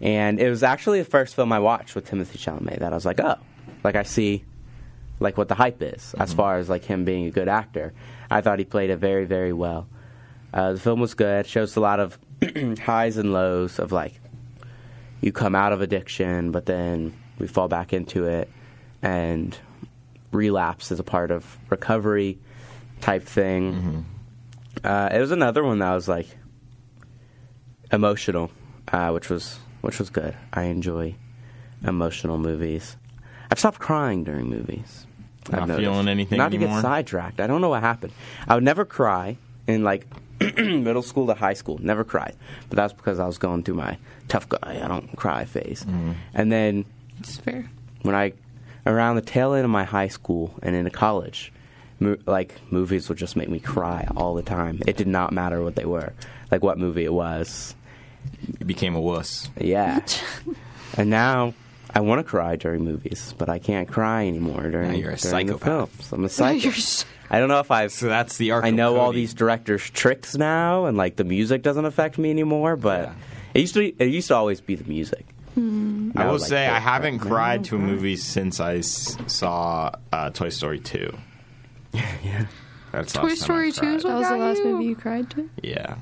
And 0.00 0.38
it 0.40 0.50
was 0.50 0.62
actually 0.62 0.98
the 0.98 1.08
first 1.08 1.34
film 1.34 1.52
I 1.52 1.58
watched 1.58 1.94
with 1.94 2.08
Timothée 2.08 2.36
Chalamet 2.36 2.80
that 2.80 2.92
I 2.92 2.94
was 2.94 3.06
like, 3.06 3.20
oh, 3.20 3.36
like 3.82 3.96
I 3.96 4.02
see 4.02 4.44
like 5.20 5.38
what 5.38 5.48
the 5.48 5.54
hype 5.54 5.82
is 5.82 6.14
as 6.18 6.34
far 6.34 6.58
as 6.58 6.68
like 6.68 6.84
him 6.84 7.04
being 7.04 7.26
a 7.26 7.30
good 7.30 7.48
actor. 7.48 7.94
I 8.30 8.40
thought 8.40 8.58
he 8.58 8.64
played 8.64 8.90
it 8.90 8.98
very, 8.98 9.24
very 9.24 9.52
well. 9.52 9.88
Uh, 10.52 10.72
the 10.72 10.80
film 10.80 11.00
was 11.00 11.14
good. 11.14 11.46
Shows 11.46 11.76
a 11.76 11.80
lot 11.80 12.00
of 12.00 12.18
highs 12.80 13.16
and 13.16 13.32
lows 13.32 13.78
of 13.78 13.92
like 13.92 14.20
you 15.20 15.32
come 15.32 15.54
out 15.54 15.72
of 15.72 15.80
addiction, 15.80 16.50
but 16.50 16.66
then 16.66 17.14
we 17.38 17.46
fall 17.46 17.68
back 17.68 17.92
into 17.92 18.24
it, 18.24 18.50
and 19.02 19.56
relapse 20.32 20.90
is 20.90 21.00
a 21.00 21.04
part 21.04 21.30
of 21.30 21.58
recovery 21.70 22.38
type 23.00 23.22
thing. 23.24 24.04
Uh, 24.84 25.08
it 25.12 25.18
was 25.18 25.30
another 25.30 25.64
one 25.64 25.78
that 25.78 25.94
was 25.94 26.08
like 26.08 26.28
emotional, 27.90 28.50
uh, 28.92 29.10
which 29.10 29.30
was 29.30 29.58
which 29.80 29.98
was 29.98 30.10
good. 30.10 30.34
I 30.52 30.64
enjoy 30.64 31.14
emotional 31.84 32.38
movies. 32.38 32.96
I've 33.50 33.58
stopped 33.58 33.78
crying 33.78 34.24
during 34.24 34.46
movies. 34.48 35.06
I've 35.46 35.60
Not 35.60 35.68
noticed. 35.68 35.84
feeling 35.88 36.08
anything 36.08 36.38
Not 36.38 36.50
to 36.52 36.58
get 36.58 36.80
sidetracked. 36.82 37.40
I 37.40 37.46
don't 37.46 37.60
know 37.60 37.68
what 37.68 37.82
happened. 37.82 38.12
I 38.48 38.54
would 38.56 38.64
never 38.64 38.84
cry 38.84 39.36
in 39.68 39.84
like 39.84 40.06
middle 40.40 41.02
school 41.02 41.26
to 41.28 41.34
high 41.34 41.54
school. 41.54 41.78
Never 41.80 42.02
cried, 42.02 42.34
but 42.68 42.76
that's 42.76 42.92
because 42.92 43.20
I 43.20 43.26
was 43.26 43.38
going 43.38 43.62
through 43.62 43.76
my 43.76 43.96
tough 44.28 44.48
guy. 44.48 44.80
I 44.84 44.88
don't 44.88 45.14
cry 45.16 45.44
phase. 45.44 45.84
Mm-hmm. 45.84 46.12
And 46.34 46.50
then 46.50 46.84
It's 47.20 47.36
fair. 47.36 47.70
when 48.02 48.14
I 48.16 48.32
around 48.84 49.16
the 49.16 49.22
tail 49.22 49.54
end 49.54 49.64
of 49.64 49.70
my 49.70 49.84
high 49.84 50.08
school 50.08 50.52
and 50.62 50.74
into 50.74 50.90
college, 50.90 51.52
mo- 52.00 52.16
like 52.26 52.60
movies 52.72 53.08
would 53.08 53.18
just 53.18 53.36
make 53.36 53.48
me 53.48 53.60
cry 53.60 54.08
all 54.16 54.34
the 54.34 54.42
time. 54.42 54.82
It 54.86 54.96
did 54.96 55.06
not 55.08 55.32
matter 55.32 55.62
what 55.62 55.76
they 55.76 55.84
were, 55.86 56.12
like 56.50 56.62
what 56.64 56.76
movie 56.78 57.04
it 57.04 57.12
was. 57.12 57.75
He 58.58 58.64
became 58.64 58.94
a 58.94 59.00
wuss. 59.00 59.48
Yeah. 59.60 60.00
and 60.96 61.10
now 61.10 61.54
I 61.94 62.00
want 62.00 62.18
to 62.20 62.24
cry 62.24 62.56
during 62.56 62.84
movies, 62.84 63.34
but 63.38 63.48
I 63.48 63.58
can't 63.58 63.88
cry 63.88 64.26
anymore 64.26 64.68
during, 64.70 64.92
Now 64.92 64.96
you're 64.96 65.10
a 65.12 65.16
during 65.16 65.46
the 65.46 65.52
psychopath. 65.58 65.90
films. 65.90 66.12
I'm 66.12 66.18
a 66.20 66.22
You're 66.22 66.28
psychopath. 66.28 66.76
s- 66.78 67.04
I 67.30 67.38
don't 67.40 67.48
know 67.48 67.58
if 67.60 67.70
I've. 67.70 67.90
So 67.92 68.06
that's 68.06 68.36
the 68.36 68.52
arc. 68.52 68.64
I 68.64 68.68
of 68.68 68.74
know 68.74 68.96
all 68.98 69.12
these 69.12 69.34
directors' 69.34 69.88
tricks 69.90 70.36
now, 70.36 70.84
and 70.86 70.96
like 70.96 71.16
the 71.16 71.24
music 71.24 71.62
doesn't 71.62 71.84
affect 71.84 72.18
me 72.18 72.30
anymore. 72.30 72.76
But 72.76 73.00
Yeah. 73.02 73.12
it 73.54 73.60
used 73.62 73.74
to. 73.74 73.80
Be, 73.80 73.94
It 73.98 74.10
used 74.10 74.28
to 74.28 74.36
always 74.36 74.60
be 74.60 74.76
the 74.76 74.84
music. 74.84 75.26
I 75.56 75.60
will 76.26 76.32
like, 76.32 76.40
say 76.42 76.66
I 76.68 76.78
haven't 76.78 77.18
cried 77.20 77.64
to 77.64 77.76
a 77.76 77.78
movie 77.78 78.16
since 78.16 78.60
I 78.60 78.76
s- 78.76 79.16
saw 79.26 79.90
uh, 80.12 80.28
Toy 80.30 80.50
Story 80.50 80.78
2. 80.80 81.16
yeah. 81.94 82.46
That's 82.92 83.12
the 83.14 83.20
Toy 83.20 83.34
Story 83.34 83.72
2 83.72 83.86
is 83.86 84.02
cried. 84.02 84.04
what 84.04 84.04
That 84.04 84.18
was 84.18 84.28
the 84.28 84.36
last 84.36 84.58
you? 84.58 84.64
movie 84.66 84.84
you 84.84 84.96
cried 84.96 85.30
to. 85.30 85.48
Yeah. 85.62 85.96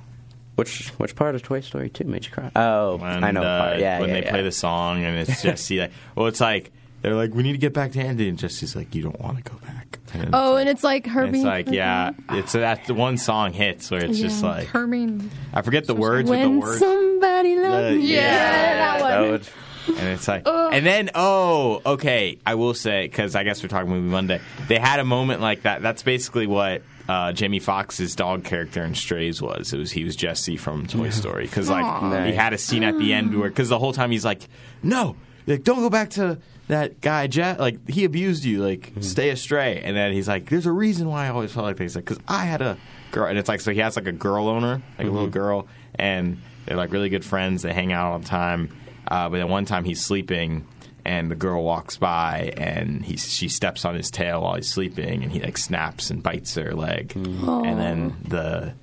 Which 0.56 0.88
which 0.98 1.16
part 1.16 1.34
of 1.34 1.42
Toy 1.42 1.60
Story 1.60 1.90
two 1.90 2.04
made 2.04 2.24
you 2.26 2.30
cry? 2.30 2.50
Oh, 2.54 2.96
When, 2.96 3.24
I 3.24 3.30
know. 3.32 3.42
uh, 3.42 3.60
part. 3.70 3.80
Yeah, 3.80 3.98
when 4.00 4.08
yeah, 4.10 4.14
they 4.16 4.22
yeah. 4.22 4.30
play 4.30 4.42
the 4.42 4.52
song 4.52 5.02
and 5.04 5.18
it's 5.18 5.42
Jesse 5.42 5.80
like, 5.80 5.90
well, 6.14 6.26
it's 6.26 6.40
like 6.40 6.70
they're 7.02 7.14
like, 7.14 7.34
we 7.34 7.42
need 7.42 7.52
to 7.52 7.58
get 7.58 7.74
back 7.74 7.92
to 7.92 8.00
Andy, 8.00 8.28
and 8.30 8.38
Jesse's 8.38 8.74
like, 8.74 8.94
you 8.94 9.02
don't 9.02 9.20
want 9.20 9.36
to 9.36 9.42
go 9.42 9.58
back. 9.58 9.98
And 10.14 10.30
Oh, 10.32 10.54
it's 10.56 10.60
and 10.60 10.68
it's 10.70 10.84
like 10.84 11.06
like, 11.06 11.12
Herbie. 11.12 11.38
it's 11.38 11.44
like, 11.44 11.68
yeah, 11.70 12.12
it's 12.30 12.52
that 12.52 12.86
the 12.86 12.94
one 12.94 13.18
song 13.18 13.52
hits 13.52 13.90
where 13.90 14.02
it's 14.04 14.18
just 14.18 14.42
Yeah. 14.42 14.48
like, 14.50 14.68
Hermine. 14.68 15.30
I 15.52 15.60
forget 15.62 15.86
the 15.86 15.94
words, 15.94 16.30
but 16.30 16.36
the 16.40 16.48
When 16.48 16.60
words. 16.60 16.78
somebody 16.78 17.56
loves 17.56 17.96
me. 17.98 18.12
yeah. 18.12 18.98
that 18.98 19.00
one. 19.00 19.10
That 19.10 19.30
would- 19.30 19.98
And 19.98 20.08
it's 20.08 20.26
like, 20.26 20.46
and 20.46 20.86
then 20.86 21.10
oh, 21.14 21.82
okay. 21.84 22.38
I 22.46 22.54
will 22.54 22.72
say 22.72 23.02
because 23.02 23.34
I 23.34 23.42
guess 23.44 23.62
we're 23.62 23.68
talking 23.68 23.90
movie 23.90 24.08
Monday. 24.08 24.40
They 24.66 24.78
had 24.78 24.98
a 24.98 25.04
moment 25.04 25.42
like 25.42 25.62
that. 25.62 25.82
That's 25.82 26.02
basically 26.02 26.46
what 26.46 26.80
uh, 27.08 27.32
Jamie 27.32 27.60
Foxx's 27.60 28.14
dog 28.14 28.44
character 28.44 28.82
in 28.82 28.94
Strays 28.94 29.42
was. 29.42 29.72
It 29.72 29.78
was 29.78 29.92
he 29.92 30.04
was 30.04 30.16
Jesse 30.16 30.56
from 30.56 30.86
Toy 30.86 31.10
Story 31.10 31.44
because 31.44 31.68
like 31.68 31.84
Aw. 31.84 32.24
he 32.24 32.32
had 32.32 32.52
a 32.52 32.58
scene 32.58 32.82
at 32.82 32.98
the 32.98 33.12
end 33.12 33.38
where 33.38 33.48
because 33.48 33.68
the 33.68 33.78
whole 33.78 33.92
time 33.92 34.10
he's 34.10 34.24
like, 34.24 34.42
no, 34.82 35.16
like 35.46 35.64
don't 35.64 35.80
go 35.80 35.90
back 35.90 36.10
to 36.10 36.38
that 36.68 37.00
guy 37.00 37.26
Jet. 37.26 37.60
Like 37.60 37.88
he 37.88 38.04
abused 38.04 38.44
you. 38.44 38.62
Like 38.62 38.92
stay 39.00 39.30
astray. 39.30 39.80
And 39.82 39.96
then 39.96 40.12
he's 40.12 40.28
like, 40.28 40.48
there's 40.48 40.66
a 40.66 40.72
reason 40.72 41.08
why 41.08 41.26
I 41.26 41.28
always 41.28 41.52
felt 41.52 41.66
like 41.66 41.76
this. 41.76 41.94
Like 41.94 42.04
because 42.04 42.22
I 42.26 42.44
had 42.46 42.62
a 42.62 42.78
girl, 43.10 43.26
and 43.26 43.38
it's 43.38 43.48
like 43.48 43.60
so 43.60 43.72
he 43.72 43.80
has 43.80 43.96
like 43.96 44.06
a 44.06 44.12
girl 44.12 44.48
owner, 44.48 44.82
like 44.98 45.06
a 45.06 45.10
little 45.10 45.28
girl, 45.28 45.68
and 45.96 46.40
they're 46.64 46.76
like 46.76 46.92
really 46.92 47.10
good 47.10 47.24
friends. 47.24 47.62
They 47.62 47.72
hang 47.72 47.92
out 47.92 48.12
all 48.12 48.18
the 48.18 48.26
time. 48.26 48.70
Uh, 49.06 49.28
but 49.28 49.36
then 49.36 49.48
one 49.48 49.66
time 49.66 49.84
he's 49.84 50.02
sleeping, 50.02 50.66
and 51.04 51.30
the 51.30 51.34
girl 51.34 51.62
walks 51.62 51.96
by, 51.96 52.52
and 52.56 53.04
he 53.04 53.16
she 53.16 53.48
steps 53.48 53.84
on 53.84 53.94
his 53.94 54.10
tail 54.10 54.42
while 54.42 54.54
he's 54.54 54.68
sleeping, 54.68 55.22
and 55.22 55.30
he 55.32 55.40
like 55.40 55.58
snaps 55.58 56.10
and 56.10 56.22
bites 56.22 56.54
her 56.54 56.72
leg, 56.74 57.12
and 57.14 57.78
then 57.78 58.16
the 58.26 58.74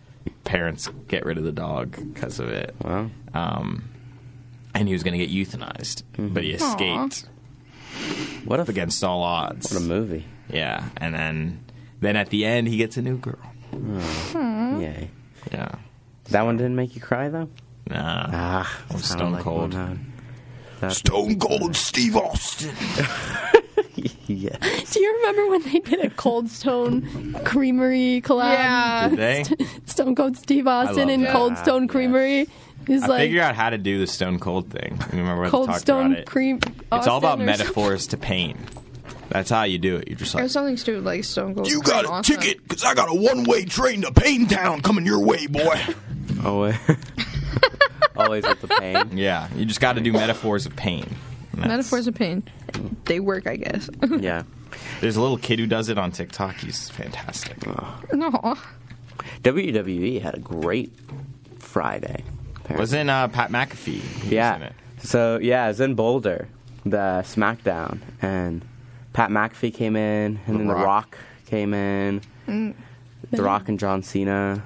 parents 0.44 0.88
get 1.08 1.26
rid 1.26 1.38
of 1.38 1.44
the 1.44 1.52
dog 1.52 1.96
because 2.14 2.40
of 2.40 2.50
it. 2.50 2.76
Wow. 2.84 3.10
Um, 3.34 3.86
and 4.74 4.88
he 4.88 4.94
was 4.94 5.04
going 5.04 5.18
to 5.20 5.26
get 5.26 5.30
euthanized, 5.34 6.04
but 6.18 6.44
he 6.44 6.52
escaped 6.52 7.26
What 8.46 8.60
a 8.60 8.64
up 8.64 8.70
against 8.70 9.04
all 9.04 9.24
odds. 9.24 9.72
what 9.72 9.82
a 9.82 9.86
movie. 9.86 10.26
Yeah, 10.50 10.90
and 10.98 11.14
then 11.14 11.64
then 12.00 12.16
at 12.16 12.30
the 12.30 12.46
end 12.46 12.68
he 12.68 12.78
gets 12.78 12.98
a 12.98 13.02
new 13.02 13.18
girl. 13.18 13.40
Yay. 13.74 15.10
Yeah, 15.52 15.76
That 16.30 16.44
one 16.44 16.58
didn't 16.58 16.76
make 16.76 16.96
you 16.96 17.02
cry 17.02 17.30
though. 17.30 17.50
nah. 17.90 18.28
Ah, 18.32 18.82
I'm 18.92 18.98
stone 19.00 19.32
like 19.34 19.44
cold. 19.44 19.74
One 20.82 20.90
would. 20.90 20.98
Stone 20.98 21.40
Cold 21.40 21.76
Steve 21.76 22.16
Austin. 22.16 22.76
yeah. 24.28 24.58
Do 24.92 25.00
you 25.00 25.14
remember 25.18 25.48
when 25.50 25.64
they 25.64 25.80
did 25.80 26.00
a 26.06 26.10
Cold 26.10 26.50
Stone 26.50 27.34
Creamery 27.46 28.22
collab? 28.24 28.54
Yeah. 28.54 29.10
Did 29.10 29.18
they? 29.20 29.66
Stone 29.86 30.16
Cold 30.16 30.38
Steve 30.38 30.68
Austin 30.68 31.10
and 31.10 31.24
that. 31.26 31.32
Cold 31.34 31.58
Stone 31.58 31.84
Yes. 31.84 31.92
Creamery. 31.92 32.48
He's 32.88 33.04
I 33.04 33.08
like 33.08 33.20
figured 33.22 33.42
out 33.42 33.56
how 33.56 33.70
to 33.70 33.78
do 33.78 34.00
the 34.00 34.08
Stone 34.08 34.40
Cold 34.40 34.72
thing. 34.72 34.98
You 35.14 35.20
remember 35.20 35.44
when 35.44 35.52
Cold 35.52 35.68
we 35.68 35.74
talked 35.74 35.82
Stone 35.82 36.06
about 36.14 36.20
it? 36.20 36.26
Cream. 36.26 36.60
It's 36.92 37.08
all 37.08 37.18
about 37.20 37.34
Austin 37.34 37.42
or 37.42 37.46
metaphors 37.46 38.08
to 38.08 38.18
pain. 38.18 38.58
That's 39.30 39.50
how 39.50 39.64
you 39.64 39.78
do 39.78 39.98
it. 39.98 40.08
You're 40.10 40.18
just 40.18 40.36
Or 40.36 40.42
like, 40.42 40.50
something 40.52 40.76
stupid 40.78 41.04
like 41.06 41.24
Stone 41.24 41.56
Cold. 41.56 41.70
You 41.70 41.82
got 41.84 42.06
a 42.06 42.10
Austin. 42.10 42.38
ticket 42.40 42.68
because 42.68 42.84
I 42.84 42.96
got 42.96 43.08
a 43.10 43.14
one 43.14 43.44
way 43.44 43.66
train 43.66 44.02
to 44.02 44.12
Pain 44.12 44.48
Town 44.48 44.82
coming 44.82 45.06
your 45.06 45.24
way, 45.24 45.46
boy. 45.48 45.80
Always. 46.44 46.76
Always 48.16 48.44
with 48.46 48.62
the 48.62 48.68
pain. 48.68 49.10
yeah, 49.18 49.48
you 49.56 49.66
just 49.66 49.80
got 49.82 49.94
to 49.94 50.02
do 50.02 50.12
metaphors 50.14 50.66
of 50.66 50.76
pain. 50.76 51.04
And 51.54 51.64
that's- 51.64 51.78
Metaphors 51.92 52.08
of 52.08 52.16
pain. 52.16 52.44
They 53.06 53.20
work, 53.20 53.48
I 53.48 53.58
guess. 53.58 53.90
Yeah. 54.20 54.44
There's 55.02 55.18
a 55.18 55.22
little 55.22 55.38
kid 55.38 55.60
who 55.60 55.68
does 55.68 55.90
it 55.90 55.98
on 55.98 56.12
TikTok. 56.12 56.56
He's 56.56 56.90
fantastic. 56.90 57.66
no. 58.14 58.56
WWE 59.44 60.22
had 60.22 60.36
a 60.36 60.40
great 60.40 60.94
Friday. 61.60 62.24
apparently. 62.56 62.82
Wasn't 62.82 63.10
uh, 63.10 63.28
Pat 63.28 63.50
McAfee? 63.52 63.88
He 64.00 64.00
was 64.02 64.24
in 64.26 64.32
Yeah. 64.32 64.58
it. 64.58 64.74
So 65.04 65.40
yeah, 65.42 65.66
it 65.66 65.70
was 65.70 65.82
in 65.82 65.96
Boulder, 65.96 66.48
the 66.86 67.24
SmackDown, 67.26 68.00
and 68.22 68.64
Pat 69.14 69.30
McAfee 69.30 69.74
came 69.74 69.96
in, 69.96 70.40
and 70.46 70.56
The 70.56 70.60
then 70.60 70.68
The 70.68 70.74
Rock. 70.76 70.86
Rock 70.86 71.18
came 71.48 71.74
in. 71.74 72.22
Mm. 72.48 72.76
The 73.32 73.42
Rock 73.44 73.68
and 73.68 73.80
John 73.80 74.04
Cena 74.04 74.64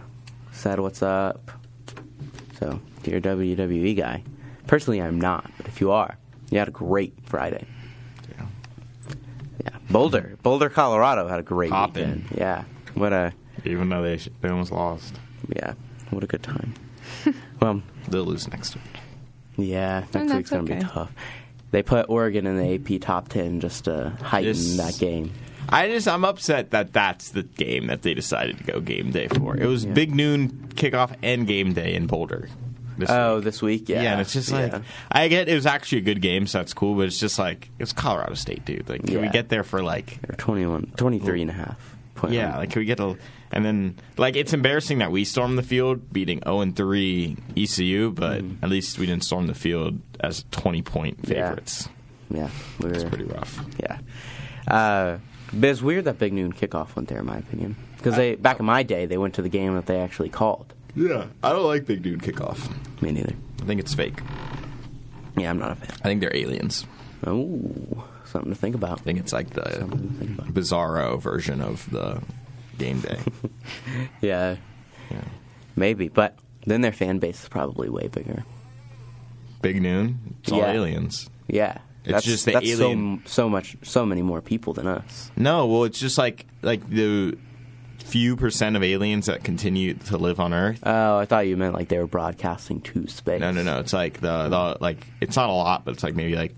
said, 0.51 0.79
"What's 0.79 1.01
up?" 1.01 1.51
So, 2.59 2.79
if 3.05 3.07
you're 3.07 3.17
a 3.33 3.35
WWE 3.37 3.95
guy, 3.95 4.23
personally, 4.67 5.01
I'm 5.01 5.19
not. 5.19 5.49
But 5.57 5.67
if 5.67 5.79
you 5.81 5.91
are, 5.91 6.17
you 6.49 6.57
had 6.59 6.67
a 6.67 6.71
great 6.71 7.13
Friday. 7.25 7.65
Yeah. 8.37 8.45
Yeah. 9.63 9.77
Boulder, 9.89 10.37
Boulder, 10.43 10.69
Colorado 10.69 11.27
had 11.27 11.39
a 11.39 11.43
great 11.43 11.69
Poppin'. 11.71 12.23
weekend. 12.23 12.37
Yeah. 12.39 12.63
What 12.95 13.13
a 13.13 13.33
Even 13.65 13.89
though 13.89 14.01
they 14.01 14.17
sh- 14.17 14.29
they 14.41 14.49
almost 14.49 14.71
lost, 14.71 15.19
yeah. 15.55 15.73
What 16.09 16.23
a 16.23 16.27
good 16.27 16.43
time. 16.43 16.73
well, 17.61 17.81
they'll 18.07 18.23
lose 18.23 18.47
next 18.47 18.75
week. 18.75 18.83
yeah. 19.57 19.97
Oh, 19.97 19.99
next 19.99 20.11
that's 20.13 20.33
week's 20.33 20.49
gonna 20.49 20.63
okay. 20.63 20.75
be 20.79 20.81
tough. 20.85 21.11
They 21.71 21.83
put 21.83 22.09
Oregon 22.09 22.47
in 22.47 22.57
the 22.57 22.75
AP 22.95 23.01
top 23.01 23.27
ten 23.29 23.59
just 23.59 23.85
to 23.85 24.11
heighten 24.21 24.53
Just- 24.53 24.77
that 24.77 24.97
game. 24.97 25.31
I 25.67 25.87
just 25.87 26.07
I'm 26.07 26.23
upset 26.23 26.69
that 26.71 26.93
that's 26.93 27.31
the 27.31 27.41
game 27.41 27.87
that 27.87 28.03
they 28.03 28.13
decided 28.13 28.59
to 28.59 28.63
go 28.63 28.79
game 28.79 29.09
day 29.11 29.27
for. 29.27 29.57
It 29.57 29.65
was 29.65 29.83
Yeah. 29.83 29.93
big 29.93 30.13
noon 30.13 30.69
kickoff 30.75 31.15
and 31.23 31.47
game 31.47 31.73
day 31.73 31.95
in 31.95 32.05
Boulder. 32.05 32.49
This 32.97 33.09
Oh, 33.09 33.35
week. 33.35 33.43
this 33.43 33.61
week, 33.61 33.89
yeah. 33.89 34.01
yeah, 34.03 34.11
and 34.13 34.21
it's 34.21 34.33
just 34.33 34.51
like 34.51 34.71
Yeah. 34.71 34.81
I 35.11 35.27
get 35.27 35.47
it 35.49 35.53
was 35.55 35.65
actually 35.65 35.99
a 35.99 36.01
good 36.01 36.21
game, 36.21 36.47
so 36.47 36.59
that's 36.59 36.73
cool. 36.73 36.95
But 36.95 37.07
it's 37.07 37.19
just 37.19 37.37
like 37.39 37.69
it's 37.79 37.93
Colorado 37.93 38.33
State, 38.35 38.65
dude. 38.65 38.87
Like, 38.89 39.05
can 39.05 39.21
we 39.21 39.29
get 39.29 39.49
there 39.49 39.63
for 39.63 39.83
like 39.83 40.19
They're 40.21 40.35
21, 40.37 40.93
23 40.97 41.41
and 41.41 41.49
a 41.51 41.53
half. 41.53 41.95
Point 42.15 42.33
yeah, 42.33 42.51
one. 42.51 42.59
like 42.59 42.69
can 42.71 42.79
we 42.79 42.85
get 42.85 42.99
a 43.01 43.17
and 43.51 43.65
then 43.65 43.95
like 44.17 44.35
it's 44.37 44.53
embarrassing 44.53 44.99
that 44.99 45.11
we 45.11 45.25
stormed 45.25 45.57
the 45.57 45.63
field 45.63 46.11
beating 46.13 46.39
0 46.45 46.61
and 46.61 46.75
3 46.75 47.37
ECU, 47.57 48.11
but 48.11 48.41
at 48.63 48.69
least 48.69 48.97
we 48.99 49.05
didn't 49.05 49.23
storm 49.25 49.47
the 49.47 49.53
field 49.53 49.99
as 50.21 50.45
20 50.51 50.81
point. 50.81 51.19
Yeah. 51.23 51.49
favorites. 51.49 51.89
yeah. 52.29 52.49
We 52.79 52.89
It's 52.91 53.03
pretty 53.03 53.25
rough. 53.25 53.59
yeah. 53.79 53.99
Uh, 54.67 55.17
but 55.53 55.69
it's 55.69 55.81
weird 55.81 56.05
that 56.05 56.17
Big 56.17 56.33
Noon 56.33 56.53
kickoff 56.53 56.95
went 56.95 57.07
there, 57.09 57.19
in 57.19 57.25
my 57.25 57.37
opinion. 57.37 57.75
Because 57.97 58.15
they 58.15 58.35
back 58.35 58.59
in 58.59 58.65
my 58.65 58.83
day, 58.83 59.05
they 59.05 59.17
went 59.17 59.33
to 59.35 59.41
the 59.41 59.49
game 59.49 59.73
that 59.75 59.85
they 59.85 59.99
actually 59.99 60.29
called. 60.29 60.73
Yeah, 60.95 61.25
I 61.43 61.51
don't 61.51 61.65
like 61.65 61.85
big 61.85 62.01
dude 62.03 62.21
kickoff. 62.21 62.71
Me 63.01 63.11
neither. 63.11 63.33
I 63.61 63.65
think 63.65 63.79
it's 63.81 63.93
fake. 63.93 64.19
Yeah, 65.37 65.49
I'm 65.49 65.59
not 65.59 65.71
a 65.71 65.75
fan. 65.75 65.89
I 66.01 66.03
think 66.03 66.21
they're 66.21 66.35
aliens. 66.35 66.85
Oh, 67.27 68.05
something 68.25 68.51
to 68.53 68.57
think 68.59 68.75
about. 68.75 69.01
I 69.01 69.03
think 69.03 69.19
it's 69.19 69.33
like 69.33 69.49
the 69.51 69.69
Something 69.79 70.07
to 70.09 70.13
think 70.15 70.39
about. 70.39 70.53
bizarro 70.53 71.19
version 71.21 71.61
of 71.61 71.89
the 71.91 72.21
game 72.77 72.99
day. 73.01 73.19
Yeah, 74.21 74.57
yeah. 75.11 75.21
maybe. 75.75 76.07
But 76.07 76.37
then 76.65 76.81
their 76.81 76.91
fan 76.93 77.19
base 77.19 77.43
is 77.43 77.49
probably 77.49 77.89
way 77.89 78.07
bigger. 78.07 78.43
Big 79.61 79.81
noon. 79.81 80.35
It's 80.41 80.51
all 80.51 80.59
Yeah. 80.59 80.71
aliens. 80.73 81.29
Yeah, 81.47 81.79
It's 82.03 82.11
that's 82.13 82.25
just 82.25 82.45
the 82.45 82.53
that's 82.53 82.65
alien- 82.67 83.21
so 83.25 83.43
so 83.45 83.49
much 83.49 83.75
so 83.83 84.05
many 84.05 84.21
more 84.21 84.41
people 84.41 84.73
than 84.73 84.87
us. 84.87 85.31
No, 85.35 85.65
well, 85.65 85.83
it's 85.83 85.99
just 85.99 86.17
like 86.17 86.45
like 86.61 86.87
the 86.89 87.37
few 88.05 88.35
percent 88.35 88.75
of 88.75 88.83
aliens 88.83 89.25
that 89.25 89.43
continue 89.43 89.93
to 89.95 90.17
live 90.17 90.39
on 90.39 90.53
Earth. 90.53 90.79
Oh, 90.83 91.17
I 91.17 91.25
thought 91.25 91.47
you 91.47 91.57
meant 91.57 91.73
like 91.73 91.89
they 91.89 91.97
were 91.97 92.07
broadcasting 92.07 92.81
to 92.81 93.07
space. 93.07 93.41
No, 93.41 93.51
no, 93.51 93.63
no. 93.63 93.79
It's 93.79 93.93
like 93.93 94.21
the, 94.21 94.47
the 94.49 94.77
like 94.79 95.05
it's 95.21 95.35
not 95.35 95.49
a 95.49 95.53
lot, 95.53 95.83
but 95.85 95.93
it's 95.95 96.03
like 96.03 96.15
maybe 96.15 96.35
like 96.35 96.53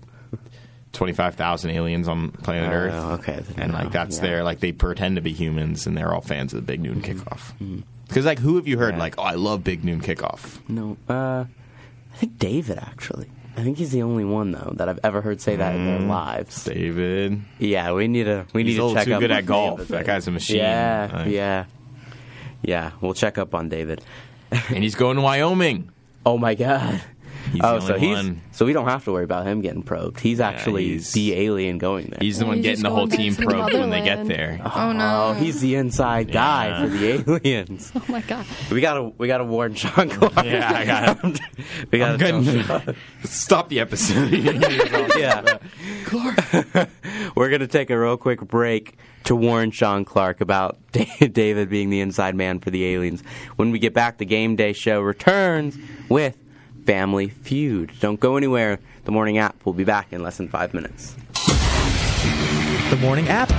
twenty 0.92 1.12
five 1.12 1.34
thousand 1.34 1.70
aliens 1.70 2.06
on 2.08 2.30
planet 2.32 2.70
Oh, 2.70 2.74
Earth. 2.74 3.20
okay. 3.28 3.42
and 3.56 3.72
like 3.72 3.90
that's 3.92 4.16
Yeah. 4.16 4.22
Mm-hmm. 4.22 4.26
their 4.32 4.44
like 4.44 4.60
they 4.60 4.72
pretend 4.72 5.16
to 5.16 5.22
be 5.22 5.32
humans, 5.32 5.86
and 5.86 5.96
they're 5.96 6.14
all 6.14 6.20
fans 6.20 6.52
of 6.52 6.58
the 6.60 6.66
Big 6.66 6.80
Noon 6.80 7.00
Kickoff. 7.02 7.52
Because 8.06 8.24
like, 8.24 8.38
who 8.38 8.56
have 8.56 8.66
you 8.68 8.78
heard 8.78 8.94
Yeah. 8.94 9.00
like, 9.00 9.14
oh, 9.18 9.22
I 9.22 9.32
love 9.34 9.64
Big 9.64 9.84
Noon 9.84 10.00
Kickoff? 10.00 10.58
No, 10.68 10.96
uh, 11.08 11.44
I 12.12 12.16
think 12.16 12.38
David 12.38 12.78
actually. 12.78 13.28
I 13.58 13.64
think 13.64 13.76
he's 13.78 13.90
the 13.90 14.02
only 14.02 14.24
one 14.24 14.52
though 14.52 14.72
that 14.76 14.88
I've 14.88 15.00
ever 15.02 15.20
heard 15.20 15.40
say 15.40 15.56
that 15.56 15.74
in 15.74 15.84
their 15.84 15.98
mm, 15.98 16.08
lives. 16.08 16.64
David. 16.64 17.40
Yeah, 17.58 17.92
we 17.92 18.06
need 18.06 18.24
to 18.24 18.46
we 18.52 18.62
need 18.62 18.78
a 18.78 18.88
to 18.88 18.94
check 18.94 19.04
too 19.06 19.14
up 19.14 19.20
good 19.20 19.32
at 19.32 19.46
golf. 19.46 19.88
That 19.88 20.06
guy's 20.06 20.28
a 20.28 20.30
machine. 20.30 20.58
Yeah, 20.58 21.10
Like- 21.12 21.26
yeah, 21.32 21.64
yeah. 22.62 22.92
We'll 23.00 23.14
check 23.14 23.36
up 23.36 23.54
on 23.56 23.68
David. 23.68 24.00
and 24.52 24.82
he's 24.84 24.94
going 24.94 25.16
to 25.16 25.22
Wyoming. 25.22 25.90
Oh 26.26 26.36
my 26.36 26.54
god. 26.54 27.00
He's 27.52 27.60
oh, 27.64 27.76
the 27.76 27.80
so 27.80 27.94
only 27.94 28.06
he's 28.06 28.16
one. 28.16 28.40
so 28.52 28.66
we 28.66 28.72
don't 28.74 28.86
have 28.88 29.04
to 29.04 29.12
worry 29.12 29.24
about 29.24 29.46
him 29.46 29.60
getting 29.62 29.82
probed. 29.82 30.20
He's 30.20 30.38
actually 30.40 30.84
he's- 30.88 31.12
the 31.12 31.34
alien 31.34 31.78
going 31.78 32.06
there. 32.08 32.18
He's 32.20 32.38
the 32.38 32.44
one 32.46 32.56
he's 32.56 32.64
getting 32.64 32.82
the 32.82 32.90
whole 32.90 33.08
team 33.08 33.34
to 33.34 33.40
the 33.40 33.46
probed 33.46 33.72
when 33.72 33.90
they 33.90 34.02
get 34.02 34.26
there. 34.26 34.60
Oh, 34.64 34.72
oh 34.74 34.92
no. 34.92 35.28
Oh, 35.28 35.32
he's 35.34 35.60
the 35.60 35.76
inside 35.76 36.30
guy 36.30 36.66
Yeah. 36.68 36.82
for 36.82 36.88
the 36.88 37.08
aliens. 37.46 37.92
Oh 37.94 38.04
my 38.08 38.20
god. 38.22 38.44
We 38.70 38.80
gotta 38.80 39.04
we 39.16 39.26
gotta 39.28 39.44
warn 39.44 39.74
Sean 39.74 40.10
Clark. 40.10 40.44
Yeah, 40.44 40.70
I 40.74 40.84
got 40.84 41.24
it. 41.24 41.40
we 41.90 41.98
gotta 41.98 42.26
I'm 42.26 42.44
tell 42.44 42.80
good. 42.80 42.96
Stop 43.24 43.68
the 43.70 43.80
episode. 43.80 44.30
yeah. 44.32 45.58
Clark, 46.04 46.88
We're 47.34 47.48
going 47.48 47.60
to 47.60 47.66
take 47.66 47.90
a 47.90 47.98
real 47.98 48.16
quick 48.16 48.40
break 48.40 48.96
to 49.24 49.36
warn 49.36 49.70
Sean 49.70 50.04
Clark 50.04 50.40
about 50.40 50.78
David 50.92 51.68
being 51.68 51.90
the 51.90 52.00
inside 52.00 52.34
man 52.34 52.60
for 52.60 52.70
the 52.70 52.84
aliens. 52.86 53.22
When 53.56 53.70
we 53.70 53.78
get 53.78 53.92
back, 53.94 54.18
the 54.18 54.24
game 54.24 54.56
day 54.56 54.72
show 54.72 55.00
returns 55.00 55.76
with 56.08 56.36
Family 56.88 57.28
Feud. 57.28 57.92
Don't 58.00 58.18
go 58.18 58.38
anywhere. 58.38 58.78
The 59.04 59.12
morning 59.12 59.36
app 59.36 59.66
will 59.66 59.74
be 59.74 59.84
back 59.84 60.10
in 60.10 60.22
less 60.22 60.38
than 60.38 60.48
five 60.48 60.72
minutes. 60.72 61.14
The 62.88 62.96
morning 62.98 63.28
app. 63.28 63.50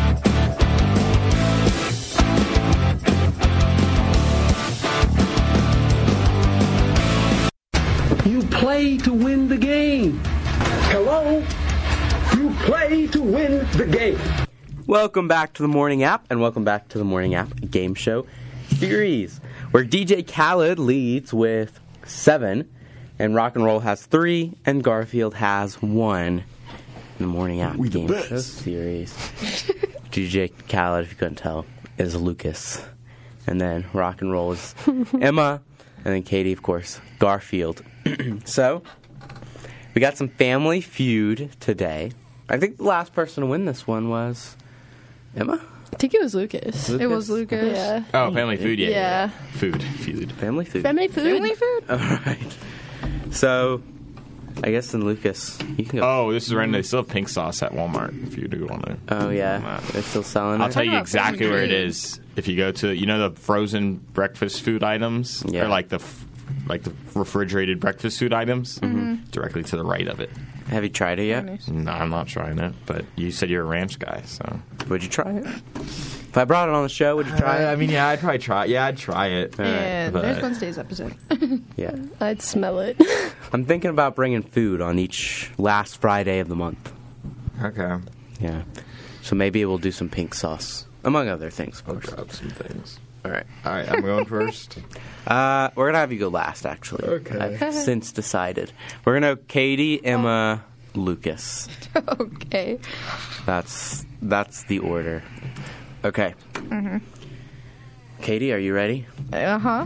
You 8.25 8.41
play 8.47 8.97
to 8.97 9.13
win 9.13 9.47
the 9.47 9.57
game. 9.59 10.19
Hello? 10.89 11.45
You 12.35 12.49
play 12.65 13.05
to 13.05 13.21
win 13.21 13.67
the 13.73 13.85
game. 13.85 14.19
Welcome 14.87 15.27
back 15.27 15.53
to 15.53 15.61
the 15.61 15.67
morning 15.67 16.01
app, 16.01 16.25
and 16.31 16.41
welcome 16.41 16.63
back 16.63 16.87
to 16.87 16.97
the 16.97 17.03
morning 17.03 17.35
app 17.35 17.53
game 17.69 17.93
show 17.93 18.25
series, 18.69 19.39
where 19.69 19.85
DJ 19.85 20.27
Khaled 20.27 20.79
leads 20.79 21.31
with 21.31 21.79
seven, 22.07 22.67
and 23.19 23.35
rock 23.35 23.55
and 23.55 23.63
roll 23.65 23.79
has 23.81 24.05
three, 24.05 24.53
and 24.65 24.83
Garfield 24.83 25.35
has 25.35 25.81
one. 25.81 26.43
In 27.19 27.25
the 27.25 27.27
morning 27.27 27.59
app 27.59 27.75
We 27.75 27.89
the 27.89 27.99
game 27.99 28.07
best. 28.07 28.29
show 28.29 28.37
series. 28.39 29.11
DJ 30.09 30.49
Khaled, 30.69 31.03
if 31.03 31.11
you 31.11 31.17
couldn't 31.17 31.35
tell, 31.35 31.65
is 31.97 32.15
Lucas, 32.15 32.81
and 33.45 33.59
then 33.59 33.85
rock 33.91 34.21
and 34.21 34.31
roll 34.31 34.53
is 34.53 34.73
Emma, 35.21 35.61
and 35.97 36.05
then 36.15 36.23
Katie, 36.23 36.53
of 36.53 36.61
course, 36.61 37.01
Garfield. 37.19 37.83
so 38.45 38.81
we 39.93 39.99
got 39.99 40.15
some 40.15 40.29
family 40.29 40.79
feud 40.79 41.49
today. 41.59 42.13
I 42.47 42.57
think 42.57 42.77
the 42.77 42.83
last 42.83 43.11
person 43.13 43.41
to 43.41 43.47
win 43.49 43.65
this 43.65 43.85
one 43.85 44.09
was 44.09 44.55
Emma. 45.35 45.61
I 45.91 45.95
think 45.97 46.13
it 46.13 46.21
was 46.21 46.33
Lucas. 46.33 46.89
It 46.89 47.07
was 47.07 47.29
Lucas. 47.29 47.75
Yeah. 47.75 48.03
oh, 48.13 48.33
family 48.33 48.55
food. 48.55 48.79
Yeah, 48.79 48.87
yeah. 48.87 48.95
Yeah. 48.95 49.25
yeah. 49.25 49.51
Food. 49.59 49.83
Food. 49.83 50.31
Family 50.33 50.63
food. 50.63 50.83
Family 50.83 51.07
food. 51.09 51.23
Family 51.33 51.55
food? 51.55 51.83
All 51.89 51.97
right. 51.97 52.57
So, 53.31 53.81
I 54.63 54.71
guess 54.71 54.91
then 54.91 55.05
Lucas, 55.05 55.57
you 55.77 55.85
can 55.85 55.99
go. 55.99 56.05
Oh, 56.05 56.33
this 56.33 56.47
is 56.47 56.53
random. 56.53 56.73
They 56.73 56.81
still 56.83 57.01
have 57.01 57.09
pink 57.09 57.29
sauce 57.29 57.61
at 57.63 57.71
Walmart 57.71 58.27
if 58.27 58.37
you 58.37 58.47
do 58.47 58.65
want 58.65 58.85
to. 58.85 58.97
Oh, 59.09 59.29
yeah, 59.29 59.79
they're 59.91 60.01
still 60.01 60.23
selling 60.23 60.61
I'll 60.61 60.67
it. 60.69 60.71
tell 60.71 60.83
you 60.83 60.97
exactly 60.97 61.47
where 61.47 61.63
it 61.63 61.71
is 61.71 62.19
If 62.35 62.47
you 62.47 62.57
go 62.57 62.71
to, 62.73 62.93
you 62.93 63.05
know, 63.05 63.29
the 63.29 63.39
frozen 63.39 63.95
breakfast 63.97 64.61
food 64.63 64.83
items, 64.83 65.43
Yeah. 65.47 65.65
or 65.65 65.67
like 65.69 65.89
the, 65.89 65.97
f- 65.97 66.25
like 66.67 66.83
the 66.83 66.93
refrigerated 67.13 67.79
breakfast 67.79 68.19
food 68.19 68.33
items, 68.33 68.79
Mm-hmm. 68.79 69.29
directly 69.31 69.63
to 69.63 69.77
the 69.77 69.85
right 69.85 70.07
of 70.07 70.19
it. 70.19 70.29
Have 70.69 70.83
you 70.83 70.89
tried 70.89 71.19
it 71.19 71.25
yet? 71.25 71.45
Nice. 71.45 71.67
No, 71.67 71.91
I'm 71.91 72.09
not 72.09 72.27
trying 72.27 72.59
it, 72.59 72.73
but 72.85 73.03
you 73.15 73.31
said 73.31 73.49
you're 73.49 73.63
a 73.63 73.67
ranch 73.67 73.97
guy, 73.97 74.21
so. 74.25 74.59
Would 74.87 75.03
you 75.03 75.09
try 75.09 75.31
it? 75.31 75.47
If 76.29 76.37
I 76.37 76.45
brought 76.45 76.69
it 76.69 76.75
on 76.75 76.83
the 76.83 76.89
show, 76.89 77.15
would 77.15 77.25
you 77.27 77.35
try 77.37 77.63
it? 77.63 77.65
I 77.67 77.75
mean, 77.75 77.89
yeah, 77.89 78.07
I'd 78.07 78.19
probably 78.19 78.37
try. 78.37 78.65
it. 78.65 78.69
Yeah, 78.69 78.85
I'd 78.85 78.97
try 78.97 79.27
it. 79.27 79.55
Yeah, 79.57 80.11
but- 80.11 80.21
there's 80.21 80.41
Wednesday's 80.41 80.77
episode. 80.77 81.15
Yeah. 81.75 81.95
I'd 82.19 82.41
smell 82.41 82.79
it. 82.79 82.97
I'm 83.53 83.63
thinking 83.65 83.89
about 83.89 84.15
bringing 84.15 84.41
food 84.43 84.81
on 84.81 84.99
each 84.99 85.49
last 85.57 85.99
Friday 86.01 86.39
of 86.39 86.49
the 86.49 86.55
month. 86.55 86.91
Okay. 87.63 87.97
Yeah. 88.41 88.63
So 89.21 89.35
maybe 89.35 89.63
we'll 89.65 89.77
do 89.77 89.91
some 89.91 90.09
pink 90.09 90.33
sauce, 90.33 90.85
among 91.03 91.29
other 91.29 91.49
things, 91.49 91.79
of 91.81 91.87
I'll 91.87 91.93
course. 91.95 92.09
grab 92.09 92.31
some 92.31 92.49
things. 92.49 92.99
All 93.25 93.31
right. 93.31 93.45
All 93.65 93.71
right, 93.73 93.89
I'm 93.89 94.01
going 94.01 94.25
first. 94.25 94.77
Uh, 95.27 95.69
we're 95.75 95.85
gonna 95.87 95.99
have 95.99 96.11
you 96.11 96.17
go 96.17 96.27
last, 96.29 96.65
actually. 96.65 97.03
Okay. 97.03 97.37
I've 97.61 97.73
since 97.75 98.11
decided. 98.11 98.71
We're 99.05 99.13
gonna 99.19 99.35
Katie, 99.35 100.03
Emma, 100.03 100.63
Lucas. 100.95 101.67
okay. 101.95 102.79
That's 103.45 104.05
that's 104.23 104.63
the 104.63 104.79
order. 104.79 105.21
Okay. 106.03 106.33
Mhm. 106.53 107.01
Katie, 108.21 108.53
are 108.53 108.57
you 108.57 108.73
ready? 108.73 109.05
Uh 109.33 109.59
huh. 109.59 109.85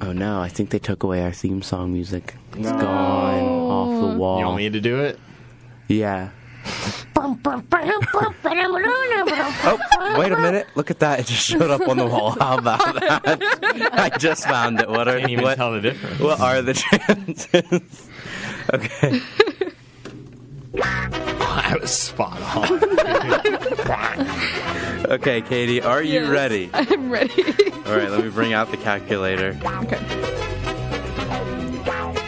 Oh 0.00 0.12
no, 0.12 0.40
I 0.40 0.48
think 0.48 0.70
they 0.70 0.78
took 0.78 1.02
away 1.02 1.22
our 1.22 1.32
theme 1.32 1.62
song 1.62 1.92
music. 1.92 2.34
It's 2.56 2.70
gone 2.70 3.42
off 3.44 4.12
the 4.12 4.18
wall. 4.18 4.38
You 4.40 4.44
want 4.46 4.56
me 4.58 4.70
to 4.70 4.80
do 4.80 5.00
it? 5.00 5.18
Yeah. 5.88 6.30
Oh, 7.24 7.38
wait 10.18 10.32
a 10.32 10.36
minute! 10.36 10.66
Look 10.74 10.90
at 10.90 10.98
that! 11.00 11.20
It 11.20 11.26
just 11.26 11.46
showed 11.46 11.70
up 11.70 11.86
on 11.88 11.96
the 11.96 12.06
wall. 12.06 12.32
How 12.32 12.58
about 12.58 12.80
that? 12.96 13.90
I 13.92 14.08
just 14.18 14.44
found 14.44 14.80
it. 14.80 14.88
What 14.88 15.06
are 15.06 15.20
Can't 15.20 15.30
even 15.30 15.44
what, 15.44 15.54
tell 15.56 15.72
the 15.72 15.80
difference. 15.80 16.18
what 16.18 16.40
are 16.40 16.62
the 16.62 16.74
chances? 16.74 18.08
okay. 18.74 19.20
I 20.82 21.76
was 21.80 21.92
spot 21.92 22.40
on. 22.56 22.80
Okay, 25.12 25.40
Katie, 25.42 25.82
are 25.82 26.02
you 26.02 26.20
Yes, 26.20 26.28
ready? 26.30 26.70
I'm 26.74 27.10
ready. 27.10 27.42
All 27.86 27.96
right, 27.96 28.08
let 28.10 28.24
me 28.24 28.30
bring 28.30 28.52
out 28.52 28.70
the 28.70 28.76
calculator. 28.78 29.58
okay. 29.64 29.98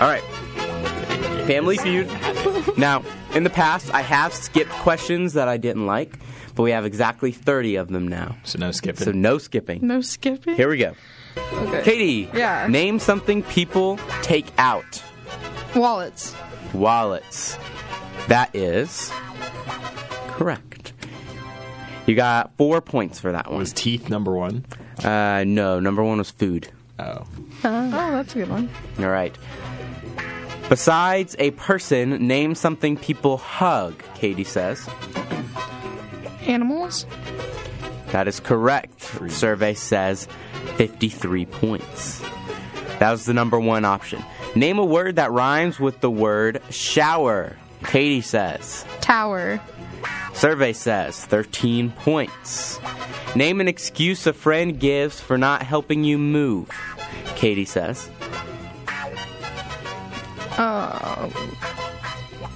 All 0.01 0.09
right. 0.11 0.23
Family 1.47 1.77
Feud. 1.79 2.09
Now, 2.77 3.03
in 3.35 3.45
the 3.45 3.51
past, 3.51 3.93
I 3.95 4.01
have 4.03 4.35
skipped 4.35 4.71
questions 4.71 5.35
that 5.35 5.47
I 5.49 5.57
didn't 5.57 5.87
like, 5.87 6.19
but 6.55 6.63
we 6.65 6.73
have 6.73 6.85
exactly 6.85 7.31
30 7.33 7.77
of 7.77 7.89
them 7.89 8.09
now. 8.09 8.37
So 8.45 8.59
no 8.59 8.71
skipping. 8.73 9.05
So 9.05 9.13
no 9.13 9.39
skipping. 9.39 9.87
No 9.87 10.01
skipping. 10.01 10.55
Here 10.57 10.69
we 10.69 10.79
go. 10.79 10.95
Okay. 11.37 11.83
Katie, 11.85 12.29
Yeah. 12.35 12.67
name 12.69 12.99
something 12.99 13.43
people 13.45 13.99
take 14.23 14.47
out. 14.59 15.03
Wallets. 15.77 16.35
Wallets. 16.73 17.57
That 18.29 18.55
is 18.55 19.11
correct. 20.29 20.84
You 22.07 22.15
got 22.15 22.57
four 22.57 22.81
points 22.81 23.19
for 23.19 23.33
that 23.33 23.49
one. 23.49 23.59
Was 23.59 23.73
teeth 23.73 24.11
number 24.11 24.33
one? 24.33 24.65
Uh, 25.03 25.45
no, 25.47 25.81
number 25.81 26.03
one 26.03 26.19
was 26.19 26.31
food. 26.31 26.69
Oh. 26.99 27.25
Oh, 27.65 27.91
that's 27.91 28.35
a 28.35 28.39
good 28.41 28.51
one. 28.51 28.69
All 28.99 29.09
right. 29.09 29.37
Besides 30.69 31.35
a 31.39 31.51
person, 31.53 32.27
name 32.27 32.55
something 32.55 32.97
people 32.97 33.37
hug, 33.39 34.03
Katie 34.15 34.45
says. 34.45 34.89
Animals. 36.47 37.07
That 38.09 38.29
is 38.29 38.39
correct. 38.39 39.31
Survey 39.31 39.75
says 39.75 40.29
53 40.77 41.47
points. 41.47 42.21
That 42.99 43.11
was 43.11 43.25
the 43.25 43.35
number 43.35 43.59
one 43.59 43.85
option. 43.85 44.23
Name 44.55 44.79
a 44.79 44.85
word 44.85 45.17
that 45.17 45.33
rhymes 45.33 45.81
with 45.81 46.01
the 46.01 46.11
word 46.11 46.63
shower. 46.71 47.57
Katie 47.85 48.21
says. 48.21 48.85
Tower. 49.01 49.61
Survey 50.35 50.73
says 50.73 51.25
13 51.27 51.91
points. 51.91 52.79
Name 53.35 53.61
an 53.61 53.69
excuse 53.69 54.27
a 54.27 54.33
friend 54.33 54.79
gives 54.79 55.21
for 55.21 55.39
not 55.39 55.63
helping 55.63 56.05
you 56.05 56.19
move. 56.19 56.71
Katie 57.37 57.65
says. 57.65 58.11
Uh, 60.57 61.29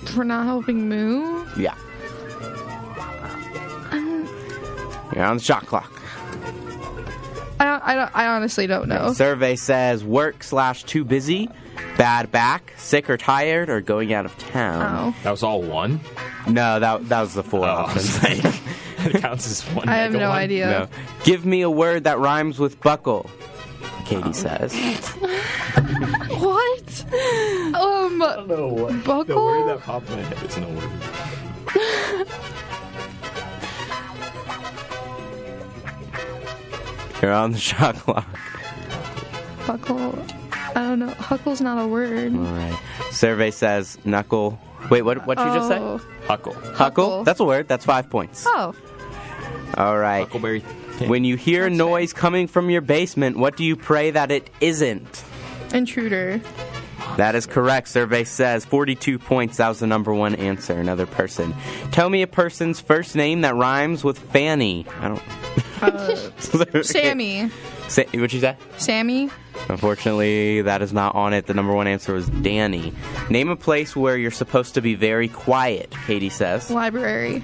for 0.07 0.25
not 0.25 0.45
helping 0.45 0.89
move. 0.89 1.57
Yeah. 1.59 1.75
Um, 3.91 4.29
You're 5.15 5.25
on 5.25 5.39
the 5.39 5.43
shot 5.43 5.67
clock. 5.67 5.93
I 7.61 7.65
don't, 7.65 7.83
I. 7.83 8.11
I 8.15 8.27
honestly 8.29 8.69
don't 8.69 8.89
know. 8.89 9.13
Survey 9.15 9.57
says 9.57 10.05
work 10.05 10.45
slash 10.45 10.85
too 10.85 11.05
busy, 11.05 11.49
bad 11.97 12.31
back, 12.31 12.73
sick 12.77 13.09
or 13.11 13.17
tired, 13.17 13.69
or 13.71 13.81
going 13.81 14.13
out 14.13 14.25
of 14.25 14.37
town. 14.39 15.15
That 15.23 15.31
was 15.31 15.43
all 15.43 15.63
one? 15.63 16.01
No, 16.47 16.79
that 16.81 17.09
that 17.09 17.21
was 17.21 17.35
the 17.35 17.43
four 17.43 17.65
Oh, 17.65 17.69
options. 17.69 18.19
it 18.23 19.21
counts 19.21 19.47
as 19.51 19.63
one. 19.75 19.89
I 19.89 19.97
have 19.97 20.13
mega 20.13 20.25
no 20.25 20.31
one? 20.31 20.39
idea. 20.39 20.67
No. 20.67 20.89
Give 21.25 21.45
me 21.47 21.63
a 21.63 21.71
word 21.71 22.05
that 22.05 22.19
rhymes 22.19 22.59
with 22.59 22.81
buckle. 22.81 23.29
Katie 24.05 24.33
says. 24.33 24.75
What? 26.39 27.05
Um, 27.75 28.19
No, 28.19 28.69
what? 28.69 29.05
buckle. 29.05 29.25
The 29.25 29.37
word 29.37 29.69
that 29.69 29.81
popped 29.81 30.09
in 30.11 30.17
my 30.17 30.23
head 30.23 30.43
is 30.49 30.57
no 30.57 30.69
word. 30.69 32.29
You're 37.21 37.33
on 37.33 37.53
the 37.53 37.59
shot 37.59 37.97
clock. 37.97 38.27
Buckle. 39.67 40.25
I 40.75 40.81
don't 40.89 40.99
know. 40.99 41.09
Huckle's 41.11 41.61
not 41.61 41.83
a 41.83 41.87
word. 41.87 42.35
All 42.35 42.41
right. 42.43 42.79
Survey 43.11 43.51
says 43.51 43.99
knuckle. 44.05 44.59
Wait, 44.91 45.03
what? 45.03 45.27
What 45.27 45.39
you 45.39 45.45
just 45.45 45.69
say? 45.69 45.79
Oh. 45.79 45.99
Huckle. 46.27 46.55
Huckle. 46.55 46.75
Huckle. 46.75 47.25
That's 47.25 47.41
a 47.41 47.45
word. 47.45 47.69
That's 47.69 47.85
five 47.85 48.09
points. 48.11 48.45
Oh. 48.47 48.75
All 49.77 49.99
right. 49.99 50.21
Huckleberry. 50.21 50.61
When 51.07 51.25
you 51.25 51.37
hear 51.37 51.67
a 51.67 51.71
noise 51.71 52.13
coming 52.13 52.49
from 52.49 52.71
your 52.71 52.81
basement, 52.81 53.37
what 53.37 53.57
do 53.57 53.65
you 53.65 53.77
pray 53.77 54.11
that 54.11 54.31
it 54.31 54.51
isn't? 54.61 55.25
Intruder. 55.73 56.41
That 57.17 57.35
is 57.35 57.47
correct. 57.47 57.89
Survey 57.89 58.25
says 58.25 58.65
42 58.65 59.19
points. 59.19 59.59
That 59.59 59.69
was 59.69 59.79
the 59.81 59.87
number 59.87 60.13
one 60.13 60.35
answer. 60.35 60.75
Another 60.79 61.07
person. 61.07 61.55
Tell 61.93 62.11
me 62.11 62.23
a 62.23 62.27
person's 62.27 62.81
first 62.81 63.15
name 63.17 63.41
that 63.43 63.55
rhymes 63.55 64.03
with 64.05 64.19
Fanny. 64.19 64.87
I 65.01 65.09
don't. 65.09 65.23
Uh, 65.83 66.83
Sammy. 66.83 67.51
Sa- 67.89 68.03
what'd 68.13 68.33
you 68.33 68.41
say? 68.41 68.57
Sammy. 68.77 69.31
Unfortunately, 69.69 70.63
that 70.63 70.83
is 70.83 70.93
not 70.93 71.15
on 71.15 71.33
it. 71.33 71.47
The 71.47 71.55
number 71.55 71.73
one 71.75 71.87
answer 71.87 72.13
was 72.13 72.29
Danny. 72.29 72.93
Name 73.31 73.49
a 73.49 73.57
place 73.57 73.97
where 73.97 74.17
you're 74.17 74.31
supposed 74.31 74.75
to 74.75 74.81
be 74.83 74.95
very 74.95 75.27
quiet, 75.29 75.93
Katie 76.07 76.29
says. 76.29 76.71
Library. 76.71 77.43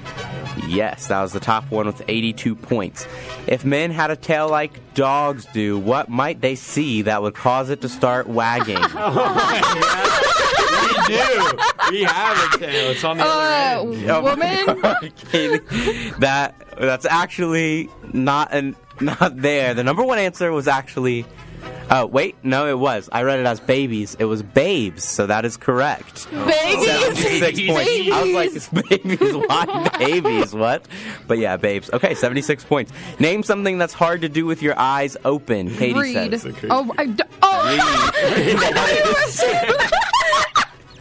Yes, 0.69 1.09
that 1.09 1.21
was 1.23 1.33
the 1.33 1.41
top 1.41 1.71
one 1.71 1.87
with 1.87 2.03
82 2.07 2.55
points. 2.57 3.07
If 3.47 3.65
men 3.65 3.91
had 3.91 4.11
a 4.11 4.17
tail 4.17 4.49
like 4.49 4.79
dogs 4.95 5.47
do, 5.53 5.79
what 5.79 6.09
might 6.09 6.41
they 6.41 6.55
see 6.55 7.03
that 7.03 7.21
would 7.23 7.35
cause 7.35 7.71
it 7.71 7.81
to 7.81 7.89
start 7.89 8.29
wagging? 8.29 8.77
oh 8.81 9.81
we 10.83 11.15
do. 11.17 11.59
We 11.91 12.03
have 12.05 12.55
a 12.55 12.59
tail. 12.59 12.91
It's 12.91 13.03
on 13.05 13.17
the 13.19 13.25
Uh, 13.25 13.27
other 13.27 13.93
end. 13.97 14.11
Oh 14.11 14.23
woman. 14.23 14.81
God, 14.81 15.13
Katie. 15.31 16.11
that 16.21 16.55
that's 16.79 17.07
actually 17.07 17.89
not 18.13 18.53
an, 18.53 18.77
not 19.01 19.37
there. 19.37 19.75
The 19.75 19.85
number 19.85 20.03
one 20.05 20.19
answer 20.19 20.51
was 20.53 20.69
actually. 20.69 21.25
Oh 21.91 22.07
wait, 22.07 22.37
no, 22.43 22.67
it 22.67 22.79
was. 22.79 23.09
I 23.13 23.23
read 23.23 23.39
it 23.41 23.47
as 23.47 23.61
babies. 23.61 24.17
It 24.19 24.25
was 24.25 24.43
babes, 24.43 25.05
so 25.05 25.27
that 25.27 25.45
is 25.45 25.57
correct. 25.59 26.31
Babies. 26.31 27.19
Six 27.39 27.61
points. 27.61 28.11
I 28.13 28.23
was 28.23 28.33
like, 28.33 28.55
it's 28.55 28.69
babies. 28.89 29.35
Why 29.35 29.89
babies? 29.99 30.55
What? 30.55 30.87
But 31.27 31.39
yeah, 31.39 31.57
babes. 31.59 31.91
Okay, 31.93 32.15
seventy-six 32.15 32.65
points. 32.65 32.93
Name 33.19 33.43
something 33.43 33.77
that's 33.79 33.93
hard 33.95 34.23
to 34.23 34.29
do 34.31 34.47
with 34.47 34.63
your 34.63 34.79
eyes 34.79 35.17
open. 35.25 35.75
Katie 35.75 35.99
Read. 35.99 36.41
says. 36.41 36.55
Oh, 36.71 36.91
I 36.99 37.07
d- 37.07 37.23
oh. 37.43 37.61
That 38.75 40.01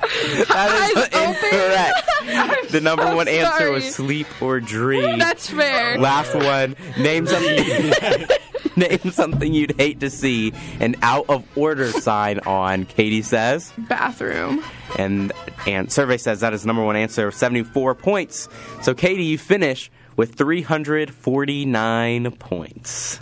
is 0.03 1.07
incorrect. 1.07 2.09
The 2.71 2.81
number 2.81 3.03
so 3.03 3.15
one 3.15 3.27
answer 3.27 3.69
was 3.69 3.93
sleep 3.93 4.25
or 4.41 4.59
dream. 4.59 5.19
That's 5.19 5.49
fair. 5.49 5.99
Last 5.99 6.33
one. 6.33 6.75
Name 6.97 7.27
something. 7.27 7.93
name 8.75 9.11
something 9.11 9.53
you'd 9.53 9.75
hate 9.77 9.99
to 9.99 10.09
see 10.09 10.53
an 10.79 10.95
out 11.03 11.25
of 11.29 11.45
order 11.55 11.91
sign 11.91 12.39
on. 12.39 12.85
Katie 12.85 13.21
says, 13.21 13.71
Bathroom. 13.77 14.63
and 14.97 15.31
and 15.67 15.91
survey 15.91 16.17
says 16.17 16.39
that 16.39 16.53
is 16.53 16.65
number 16.65 16.83
one 16.83 16.95
answer. 16.95 17.29
Seventy 17.29 17.63
four 17.63 17.93
points. 17.93 18.47
So 18.81 18.93
Katie, 18.95 19.25
you 19.25 19.37
finish 19.37 19.91
with 20.15 20.33
three 20.35 20.61
hundred 20.61 21.13
forty 21.13 21.65
nine 21.65 22.31
points. 22.31 23.19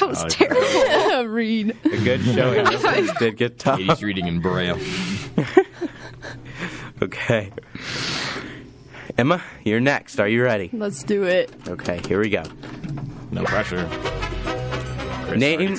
That 0.00 0.08
was 0.08 0.34
terrible. 0.34 1.26
Read. 1.26 1.76
A 1.84 1.88
good 2.04 2.22
showing. 2.22 2.64
This 3.00 3.12
did 3.18 3.36
get 3.36 3.58
tough. 3.58 3.78
Katie's 3.78 4.02
reading 4.02 4.26
in 4.26 4.40
braille. 4.40 4.78
Okay. 7.02 7.50
Emma, 9.16 9.42
you're 9.64 9.80
next. 9.80 10.18
Are 10.20 10.28
you 10.28 10.42
ready? 10.42 10.68
Let's 10.72 11.02
do 11.02 11.22
it. 11.24 11.50
Okay, 11.66 11.98
here 12.06 12.20
we 12.20 12.28
go. 12.28 12.42
No 13.30 13.44
pressure. 13.44 13.88
Chris 15.26 15.38
Name- 15.40 15.78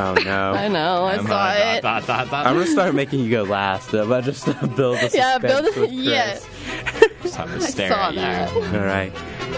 Oh 0.00 0.14
no. 0.24 0.52
I 0.56 0.68
know. 0.68 1.04
I 1.06 1.14
Emma, 1.14 1.28
saw 1.28 1.52
it. 1.54 1.82
dot, 1.82 2.06
dot, 2.06 2.30
dot, 2.30 2.46
I'm 2.46 2.54
gonna 2.54 2.66
start 2.68 2.94
making 2.94 3.20
you 3.20 3.30
go 3.30 3.42
last. 3.42 3.92
I'm 3.92 4.08
gonna 4.08 4.22
just 4.22 4.44
build 4.76 4.96
a 4.98 5.10
suspense 5.10 5.14
Yeah, 5.14 5.38
build 5.38 5.60
a- 5.60 5.62
with 5.64 5.74
Chris. 5.74 5.92
yeah. 5.92 6.38
Just 7.22 7.34
have 7.34 7.48
to 7.50 7.56
I 7.56 7.68
saw 7.88 8.08
at 8.08 8.14
you. 8.14 8.20
that. 8.20 8.52
All 8.54 8.84
right. 8.86 9.12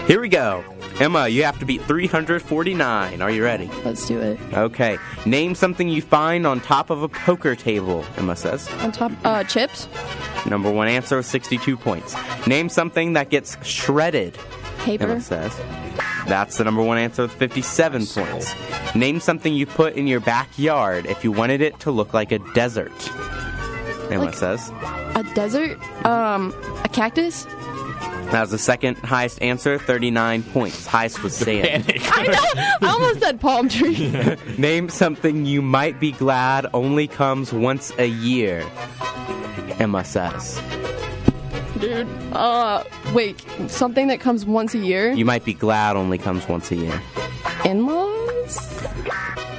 Here 0.07 0.19
we 0.19 0.29
go. 0.29 0.63
Emma, 0.99 1.27
you 1.27 1.43
have 1.43 1.57
to 1.59 1.65
beat 1.65 1.81
349. 1.83 3.21
Are 3.21 3.31
you 3.31 3.43
ready? 3.43 3.67
Let's 3.83 4.05
do 4.07 4.19
it. 4.19 4.39
Okay. 4.53 4.97
Name 5.25 5.55
something 5.55 5.89
you 5.89 6.01
find 6.01 6.45
on 6.45 6.59
top 6.61 6.89
of 6.89 7.01
a 7.01 7.09
poker 7.09 7.55
table, 7.55 8.05
Emma 8.17 8.35
says. 8.35 8.69
On 8.81 8.91
top, 8.91 9.11
uh, 9.23 9.43
chips, 9.43 9.87
Number 10.47 10.71
one 10.71 10.87
answer 10.87 11.19
is 11.19 11.27
62 11.27 11.77
points. 11.77 12.15
Name 12.47 12.67
something 12.67 13.13
that 13.13 13.29
gets 13.29 13.63
shredded, 13.65 14.37
paper, 14.79 15.03
Emma 15.03 15.21
says. 15.21 15.55
That's 16.27 16.57
the 16.57 16.63
number 16.63 16.81
one 16.81 16.97
answer 16.97 17.23
with 17.23 17.31
57 17.33 18.05
points. 18.07 18.55
Name 18.95 19.19
something 19.19 19.53
you 19.53 19.67
put 19.67 19.93
in 19.95 20.07
your 20.07 20.19
backyard 20.19 21.05
if 21.05 21.23
you 21.23 21.31
wanted 21.31 21.61
it 21.61 21.79
to 21.81 21.91
look 21.91 22.13
like 22.15 22.31
a 22.31 22.39
desert, 22.55 22.91
Emma 24.11 24.25
Like- 24.25 24.33
says. 24.35 24.71
a 25.15 25.23
desert, 25.35 25.77
um, 26.05 26.53
a 26.83 26.89
cactus. 26.89 27.45
That 28.31 28.41
was 28.41 28.51
the 28.51 28.57
second 28.57 28.97
highest 28.99 29.41
answer, 29.41 29.77
39 29.77 30.43
points. 30.43 30.85
Highest 30.85 31.21
was 31.21 31.35
sand. 31.35 31.83
I 32.05 32.27
know. 32.27 32.87
I 32.87 32.91
almost 32.91 33.19
said 33.19 33.41
palm 33.41 33.67
tree. 33.67 34.09
Name 34.57 34.87
something 34.87 35.45
you 35.45 35.61
might 35.61 35.99
be 35.99 36.13
glad 36.13 36.65
only 36.73 37.07
comes 37.07 37.51
once 37.51 37.91
a 37.97 38.07
year. 38.07 38.65
Emma 39.79 40.05
says. 40.05 40.61
Dude. 41.79 42.07
Uh, 42.31 42.83
wait. 43.13 43.43
Something 43.67 44.07
that 44.07 44.21
comes 44.21 44.45
once 44.45 44.73
a 44.75 44.79
year. 44.79 45.11
You 45.11 45.25
might 45.25 45.43
be 45.43 45.53
glad 45.53 45.97
only 45.97 46.17
comes 46.17 46.47
once 46.47 46.71
a 46.71 46.75
year. 46.75 47.01
In-laws. 47.65 48.57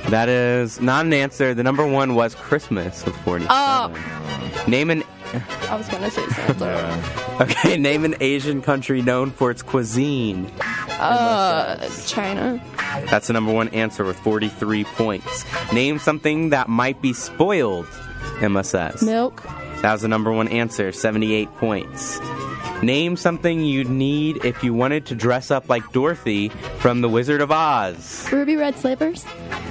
That 0.09 0.28
is 0.28 0.80
not 0.80 1.05
an 1.07 1.12
answer. 1.12 1.53
The 1.53 1.62
number 1.62 1.86
one 1.86 2.14
was 2.14 2.34
Christmas 2.34 3.05
with 3.05 3.16
47. 3.18 3.49
Oh. 3.51 4.64
Name 4.66 4.90
an 4.90 5.03
I 5.35 5.76
was 5.76 5.89
gonna 5.89 6.11
say 6.11 6.26
Santa. 6.28 7.37
okay. 7.41 7.76
Name 7.76 8.05
an 8.05 8.16
Asian 8.20 8.62
country 8.62 9.03
known 9.03 9.30
for 9.30 9.51
its 9.51 9.62
cuisine. 9.62 10.51
Uh, 10.91 11.89
China. 12.07 12.62
That's 13.11 13.26
the 13.26 13.33
number 13.33 13.53
one 13.53 13.68
answer 13.68 14.05
with 14.05 14.18
43 14.20 14.85
points. 14.85 15.45
Name 15.72 15.99
something 15.99 16.51
that 16.51 16.68
might 16.68 17.01
be 17.01 17.12
spoiled, 17.12 17.87
Emma 18.41 18.62
says. 18.64 19.03
Milk. 19.03 19.43
That 19.83 19.93
was 19.93 20.03
the 20.03 20.09
number 20.09 20.30
one 20.30 20.49
answer, 20.49 20.93
78 20.93 21.49
points. 21.57 22.20
Name 22.83 23.16
something 23.16 23.61
you'd 23.61 23.89
need 23.89 24.45
if 24.45 24.64
you 24.64 24.74
wanted 24.74 25.07
to 25.07 25.14
dress 25.14 25.53
up 25.53 25.68
like 25.68 25.93
Dorothy 25.93 26.49
from 26.80 27.01
The 27.01 27.09
Wizard 27.09 27.41
of 27.41 27.53
Oz. 27.53 28.26
Ruby 28.33 28.57
red 28.57 28.76
slippers. 28.76 29.24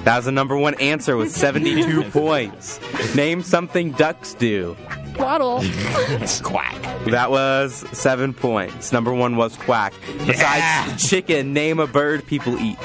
That 0.06 0.16
was 0.16 0.26
the 0.26 0.32
number 0.32 0.56
one 0.56 0.76
answer 0.76 1.18
with 1.18 1.30
72 1.30 2.04
points. 2.12 2.80
Name 3.14 3.44
something 3.44 3.92
ducks 3.92 4.34
do. 4.36 4.78
Waddle. 5.20 5.60
Quack. 6.42 6.82
That 7.08 7.32
was 7.32 7.84
seven 7.92 8.34
points. 8.34 8.94
Number 8.94 9.14
one 9.14 9.36
was 9.36 9.58
quack. 9.58 9.94
Besides 10.26 11.10
chicken, 11.10 11.52
name 11.52 11.80
a 11.80 11.88
bird 11.88 12.26
people 12.26 12.58
eat. 12.60 12.78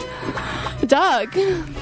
Duck. 0.87 1.33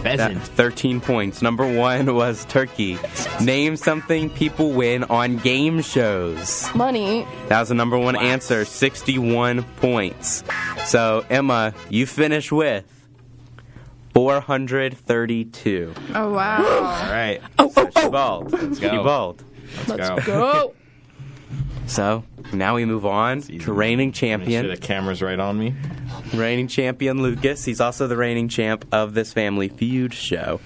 That- 0.02 0.36
13 0.42 1.00
points. 1.00 1.42
Number 1.42 1.66
one 1.66 2.14
was 2.14 2.44
turkey. 2.46 2.98
Name 3.40 3.76
something 3.76 4.30
people 4.30 4.70
win 4.72 5.04
on 5.04 5.36
game 5.38 5.82
shows. 5.82 6.68
Money. 6.74 7.26
That 7.48 7.60
was 7.60 7.68
the 7.70 7.74
number 7.74 7.98
one 7.98 8.16
answer, 8.16 8.64
61 8.64 9.64
points. 9.76 10.44
So, 10.86 11.24
Emma, 11.30 11.74
you 11.90 12.06
finish 12.06 12.52
with 12.52 12.84
432. 14.14 15.92
Oh 16.14 16.32
wow. 16.32 16.58
All 16.58 17.12
right. 17.12 17.40
Oh, 17.58 17.72
oh, 17.76 17.90
oh. 17.96 18.10
Bald. 18.10 18.52
Let's 18.52 18.78
go. 18.78 18.92
You 18.92 19.02
bald. 19.02 19.42
Let's 19.88 20.24
go. 20.26 20.74
So, 21.86 22.24
now 22.52 22.74
we 22.76 22.84
move 22.86 23.04
on 23.06 23.42
to 23.42 23.72
reigning 23.72 24.08
Make 24.08 24.16
sure 24.16 24.28
champion. 24.28 24.66
the 24.68 24.76
camera's 24.76 25.20
right 25.22 25.38
on 25.38 25.58
me. 25.58 25.74
reigning 26.32 26.66
champion 26.66 27.22
Lucas. 27.22 27.64
He's 27.64 27.80
also 27.80 28.06
the 28.06 28.16
reigning 28.16 28.48
champ 28.48 28.86
of 28.90 29.14
this 29.14 29.32
Family 29.32 29.68
Feud 29.68 30.14
show. 30.14 30.60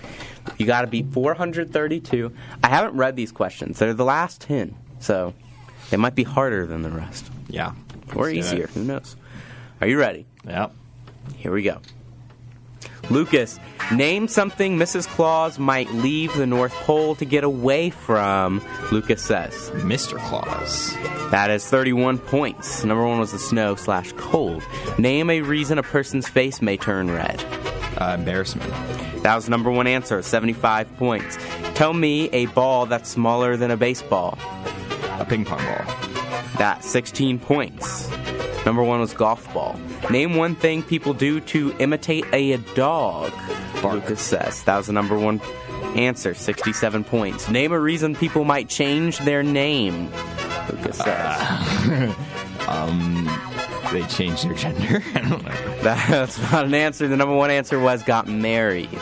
You 0.58 0.66
got 0.66 0.82
to 0.82 0.86
beat 0.86 1.06
432. 1.12 2.32
I 2.62 2.68
haven't 2.68 2.96
read 2.96 3.16
these 3.16 3.32
questions. 3.32 3.78
They're 3.78 3.92
the 3.94 4.04
last 4.04 4.40
10, 4.42 4.74
so 5.00 5.34
they 5.90 5.96
might 5.96 6.14
be 6.14 6.22
harder 6.24 6.66
than 6.66 6.82
the 6.82 6.90
rest. 6.90 7.30
Yeah. 7.48 7.72
Or 8.14 8.30
easier. 8.30 8.68
Who 8.68 8.84
knows? 8.84 9.16
Are 9.80 9.86
you 9.86 9.98
ready? 9.98 10.26
Yep. 10.46 10.72
Here 11.36 11.52
we 11.52 11.62
go. 11.62 11.80
Lucas, 13.10 13.58
name 13.92 14.28
something 14.28 14.76
Mrs. 14.76 15.06
Claus 15.08 15.58
might 15.58 15.90
leave 15.92 16.34
the 16.36 16.46
North 16.46 16.74
Pole 16.74 17.14
to 17.16 17.24
get 17.24 17.42
away 17.42 17.90
from. 17.90 18.62
Lucas 18.92 19.22
says. 19.22 19.70
Mr. 19.76 20.18
Claus. 20.18 20.94
That 21.30 21.50
is 21.50 21.66
31 21.66 22.18
points. 22.18 22.84
Number 22.84 23.06
one 23.06 23.18
was 23.18 23.32
the 23.32 23.38
snow 23.38 23.76
slash 23.76 24.12
cold. 24.12 24.62
Name 24.98 25.30
a 25.30 25.40
reason 25.40 25.78
a 25.78 25.82
person's 25.82 26.28
face 26.28 26.60
may 26.60 26.76
turn 26.76 27.10
red. 27.10 27.42
Uh, 27.98 28.14
embarrassment. 28.18 28.70
That 29.22 29.34
was 29.34 29.48
number 29.48 29.70
one 29.70 29.86
answer, 29.86 30.22
75 30.22 30.96
points. 30.96 31.38
Tell 31.74 31.92
me 31.92 32.28
a 32.30 32.46
ball 32.46 32.86
that's 32.86 33.08
smaller 33.08 33.56
than 33.56 33.70
a 33.70 33.76
baseball. 33.76 34.38
A 35.18 35.24
ping 35.24 35.44
pong 35.44 35.64
ball. 35.64 36.07
That's 36.58 36.88
16 36.90 37.38
points. 37.38 38.10
Number 38.66 38.82
one 38.82 39.00
was 39.00 39.14
golf 39.14 39.52
ball. 39.54 39.78
Name 40.10 40.34
one 40.34 40.54
thing 40.54 40.82
people 40.82 41.14
do 41.14 41.40
to 41.40 41.74
imitate 41.78 42.24
a 42.32 42.56
dog. 42.74 43.32
Lucas 43.82 44.20
says. 44.20 44.62
That 44.64 44.76
was 44.76 44.88
the 44.88 44.92
number 44.92 45.18
one 45.18 45.40
answer, 45.96 46.34
67 46.34 47.04
points. 47.04 47.48
Name 47.48 47.72
a 47.72 47.80
reason 47.80 48.14
people 48.14 48.44
might 48.44 48.68
change 48.68 49.18
their 49.20 49.42
name. 49.42 50.10
Lucas 50.70 50.98
says. 50.98 52.14
Um, 52.68 53.28
they 53.92 54.02
changed 54.06 54.44
their 54.44 54.54
gender. 54.54 55.02
I 55.14 55.20
don't 55.20 55.42
know. 55.42 55.82
That's 55.82 56.38
not 56.52 56.66
an 56.66 56.74
answer. 56.74 57.08
The 57.08 57.16
number 57.16 57.34
one 57.34 57.50
answer 57.50 57.80
was 57.80 58.02
got 58.02 58.28
married. 58.28 58.90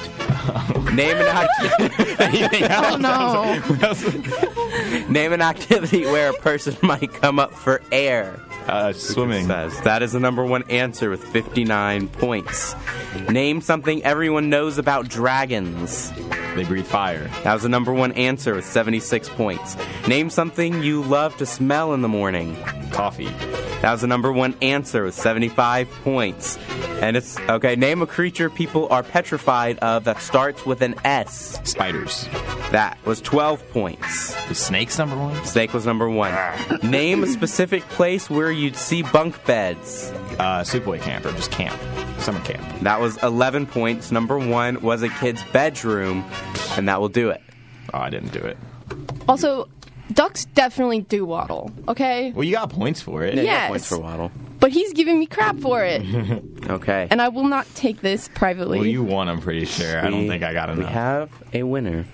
Name 0.92 1.16
an 1.16 1.26
activity. 1.26 2.64
Oh 2.70 2.96
no. 2.96 3.58
Name 5.08 5.32
an 5.32 5.42
activity 5.42 6.04
where 6.04 6.30
a 6.30 6.34
person 6.34 6.76
might 6.82 7.12
come 7.12 7.40
up 7.40 7.52
for 7.52 7.82
air. 7.90 8.40
Uh, 8.68 8.92
swimming. 8.92 9.46
Says. 9.46 9.80
That 9.82 10.02
is 10.02 10.12
the 10.12 10.20
number 10.20 10.44
one 10.44 10.62
answer 10.70 11.10
with 11.10 11.24
59 11.24 12.08
points. 12.08 12.74
Name 13.28 13.60
something 13.60 14.02
everyone 14.04 14.48
knows 14.50 14.78
about 14.78 15.08
dragons. 15.08 16.12
They 16.56 16.64
breathe 16.64 16.86
fire. 16.86 17.28
That 17.44 17.52
was 17.52 17.62
the 17.62 17.68
number 17.68 17.92
one 17.92 18.12
answer 18.12 18.54
with 18.54 18.64
76 18.64 19.28
points. 19.30 19.76
Name 20.08 20.30
something 20.30 20.82
you 20.82 21.02
love 21.02 21.36
to 21.36 21.46
smell 21.46 21.92
in 21.92 22.00
the 22.00 22.08
morning. 22.08 22.56
Coffee. 22.90 23.28
That 23.82 23.92
was 23.92 24.00
the 24.00 24.06
number 24.06 24.32
one 24.32 24.56
answer 24.62 25.04
with 25.04 25.14
75 25.14 25.90
points. 26.02 26.58
And 27.02 27.14
it's 27.14 27.38
okay. 27.40 27.76
Name 27.76 28.00
a 28.00 28.06
creature 28.06 28.48
people 28.48 28.88
are 28.88 29.02
petrified 29.02 29.78
of 29.80 30.04
that 30.04 30.22
starts 30.22 30.64
with 30.64 30.80
an 30.80 30.94
S. 31.04 31.60
Spiders. 31.64 32.26
That 32.72 32.96
was 33.04 33.20
12 33.20 33.68
points. 33.70 34.34
The 34.48 34.54
snake's 34.54 34.96
number 34.98 35.16
one. 35.16 35.44
Snake 35.44 35.74
was 35.74 35.84
number 35.84 36.08
one. 36.08 36.34
Name 36.82 37.22
a 37.22 37.26
specific 37.26 37.82
place 37.90 38.30
where 38.30 38.50
you'd 38.50 38.76
see 38.76 39.02
bunk 39.02 39.44
beds. 39.44 40.10
Uh, 40.38 40.62
Superboy 40.62 41.00
camp 41.02 41.26
or 41.26 41.32
just 41.32 41.50
camp. 41.52 41.78
Summer 42.18 42.40
camp. 42.40 42.80
That 42.80 42.98
was 42.98 43.22
11 43.22 43.66
points. 43.66 44.10
Number 44.10 44.38
one 44.38 44.80
was 44.80 45.02
a 45.02 45.08
kid's 45.10 45.42
bedroom, 45.52 46.24
and 46.76 46.88
that 46.88 47.00
will 47.00 47.08
do 47.08 47.30
it. 47.30 47.42
Oh, 47.94 47.98
I 47.98 48.10
didn't 48.10 48.32
do 48.32 48.40
it. 48.40 48.56
Also, 49.28 49.68
ducks 50.12 50.44
definitely 50.46 51.00
do 51.00 51.24
waddle. 51.24 51.70
Okay. 51.88 52.32
Well, 52.32 52.44
you 52.44 52.52
got 52.54 52.70
points 52.70 53.00
for 53.00 53.22
it. 53.24 53.34
Yeah, 53.34 53.40
you 53.40 53.46
got 53.46 53.52
Yes. 53.52 53.68
points 53.70 53.88
for 53.88 53.98
Waddle. 53.98 54.30
But 54.58 54.70
he's 54.72 54.92
giving 54.94 55.18
me 55.18 55.26
crap 55.26 55.58
for 55.58 55.84
it, 55.84 56.02
Okay. 56.70 57.08
and 57.10 57.20
I 57.20 57.28
will 57.28 57.46
not 57.46 57.66
take 57.74 58.00
this 58.00 58.28
privately. 58.34 58.78
Well, 58.78 58.86
you 58.86 59.02
won. 59.02 59.28
I'm 59.28 59.40
pretty 59.40 59.66
sure. 59.66 60.00
I 60.00 60.08
don't 60.10 60.26
think 60.28 60.42
I 60.42 60.52
got 60.54 60.70
enough. 60.70 60.78
We 60.78 60.82
enough. 60.84 60.92
have 60.94 61.30
a 61.52 61.62
winner. 61.64 62.06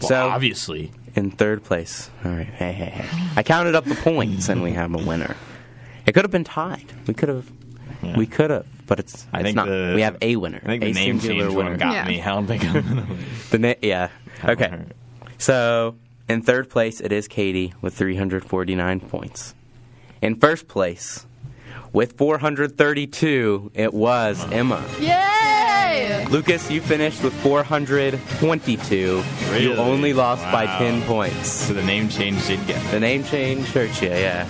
Well, 0.00 0.08
so 0.08 0.28
obviously. 0.28 0.90
in 1.14 1.30
third 1.30 1.62
place. 1.62 2.10
All 2.24 2.32
right. 2.32 2.46
Hey, 2.46 2.72
hey, 2.72 2.86
hey. 2.86 3.28
I 3.36 3.42
counted 3.44 3.74
up 3.76 3.84
the 3.84 3.94
points, 3.94 4.48
and 4.48 4.62
we 4.62 4.72
have 4.72 4.92
a 4.94 4.98
winner. 4.98 5.36
It 6.06 6.12
could 6.12 6.24
have 6.24 6.30
been 6.32 6.44
tied. 6.44 6.86
We 7.06 7.14
could 7.14 7.28
have. 7.28 7.50
Yeah. 8.02 8.16
We 8.16 8.26
could 8.26 8.50
have, 8.50 8.66
but 8.90 8.98
it's, 8.98 9.26
I 9.32 9.38
it's 9.38 9.44
think 9.46 9.56
not. 9.56 9.66
the- 9.68 9.92
we 9.94 10.02
have 10.02 10.16
a 10.20 10.34
winner. 10.36 10.60
I 10.62 10.66
think 10.66 10.82
a 10.82 10.86
the 10.86 10.92
name 10.92 11.20
singular 11.20 11.46
change 11.46 11.56
winner. 11.56 11.76
got 11.78 11.92
Yeah. 11.94 12.08
me. 12.08 12.20
I 12.20 12.26
don't 12.26 12.46
think 12.48 12.64
I'm 12.64 12.72
gonna 12.82 13.06
win. 13.08 13.18
The 13.50 13.58
na- 13.58 13.74
yeah. 13.80 14.08
Okay. 14.44 14.70
So 15.38 15.94
in 16.28 16.42
third 16.42 16.68
place, 16.68 17.00
it 17.00 17.12
is 17.12 17.28
Katie 17.28 17.72
with 17.80 17.94
349 17.94 19.00
points. 19.00 19.54
In 20.20 20.34
first 20.40 20.66
place, 20.68 21.24
with 21.92 22.18
432, 22.18 23.70
it 23.74 23.94
was 23.94 24.44
Emma. 24.52 24.84
Yay! 25.00 25.49
Lucas, 26.30 26.70
you 26.70 26.80
finished 26.80 27.24
with 27.24 27.32
422. 27.42 29.22
Really? 29.50 29.62
You 29.64 29.74
only 29.74 30.12
lost 30.12 30.44
by 30.52 30.66
10 30.78 31.02
points. 31.02 31.48
So 31.50 31.72
the 31.74 31.82
name 31.82 32.08
change 32.08 32.46
did 32.46 32.64
get. 32.68 32.80
The 32.92 33.00
name 33.00 33.24
change 33.24 33.66
hurt 33.72 34.00
you, 34.00 34.10
yeah. 34.10 34.46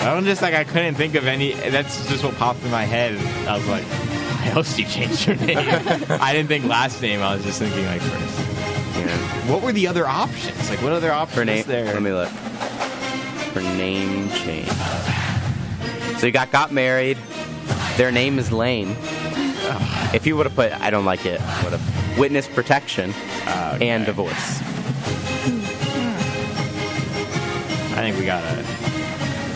I 0.00 0.04
don't 0.14 0.24
just 0.24 0.40
like 0.40 0.54
I 0.54 0.62
couldn't 0.62 0.94
think 0.94 1.16
of 1.16 1.26
any. 1.26 1.54
That's 1.54 2.08
just 2.08 2.22
what 2.22 2.34
popped 2.36 2.62
in 2.62 2.70
my 2.70 2.84
head. 2.84 3.16
I 3.48 3.56
was 3.56 3.66
like, 3.66 3.82
why 3.82 4.50
else 4.52 4.76
do 4.76 4.82
you 4.82 4.88
change 4.88 5.26
your 5.26 5.34
name? 5.36 5.58
I 5.58 6.32
didn't 6.32 6.46
think 6.48 6.64
last 6.66 7.02
name. 7.02 7.20
I 7.20 7.34
was 7.34 7.44
just 7.44 7.58
thinking 7.58 7.84
like 7.86 8.00
first. 8.02 8.38
yeah. 8.96 9.50
What 9.50 9.62
were 9.62 9.72
the 9.72 9.88
other 9.88 10.06
options? 10.06 10.70
Like 10.70 10.80
what 10.80 10.92
other 10.92 11.10
options 11.10 11.34
For 11.40 11.44
name, 11.44 11.64
there? 11.66 11.86
let 11.86 12.02
me 12.02 12.12
look. 12.12 12.28
For 13.52 13.62
name 13.62 14.28
change. 14.30 14.70
So 16.20 16.26
you 16.26 16.32
got 16.32 16.52
got 16.52 16.70
married. 16.72 17.18
Their 17.96 18.12
name 18.12 18.38
is 18.38 18.52
If 20.14 20.26
you 20.26 20.36
would 20.36 20.46
have 20.46 20.54
put, 20.54 20.72
I 20.72 20.90
don't 20.90 21.04
like 21.04 21.26
it. 21.26 21.40
Would 21.64 21.72
have 21.72 22.18
witness 22.18 22.48
protection 22.48 23.10
Okay. 23.42 23.88
and 23.88 24.06
divorce. 24.06 24.60
I 27.92 28.00
think 28.00 28.18
we 28.18 28.26
gotta 28.26 28.62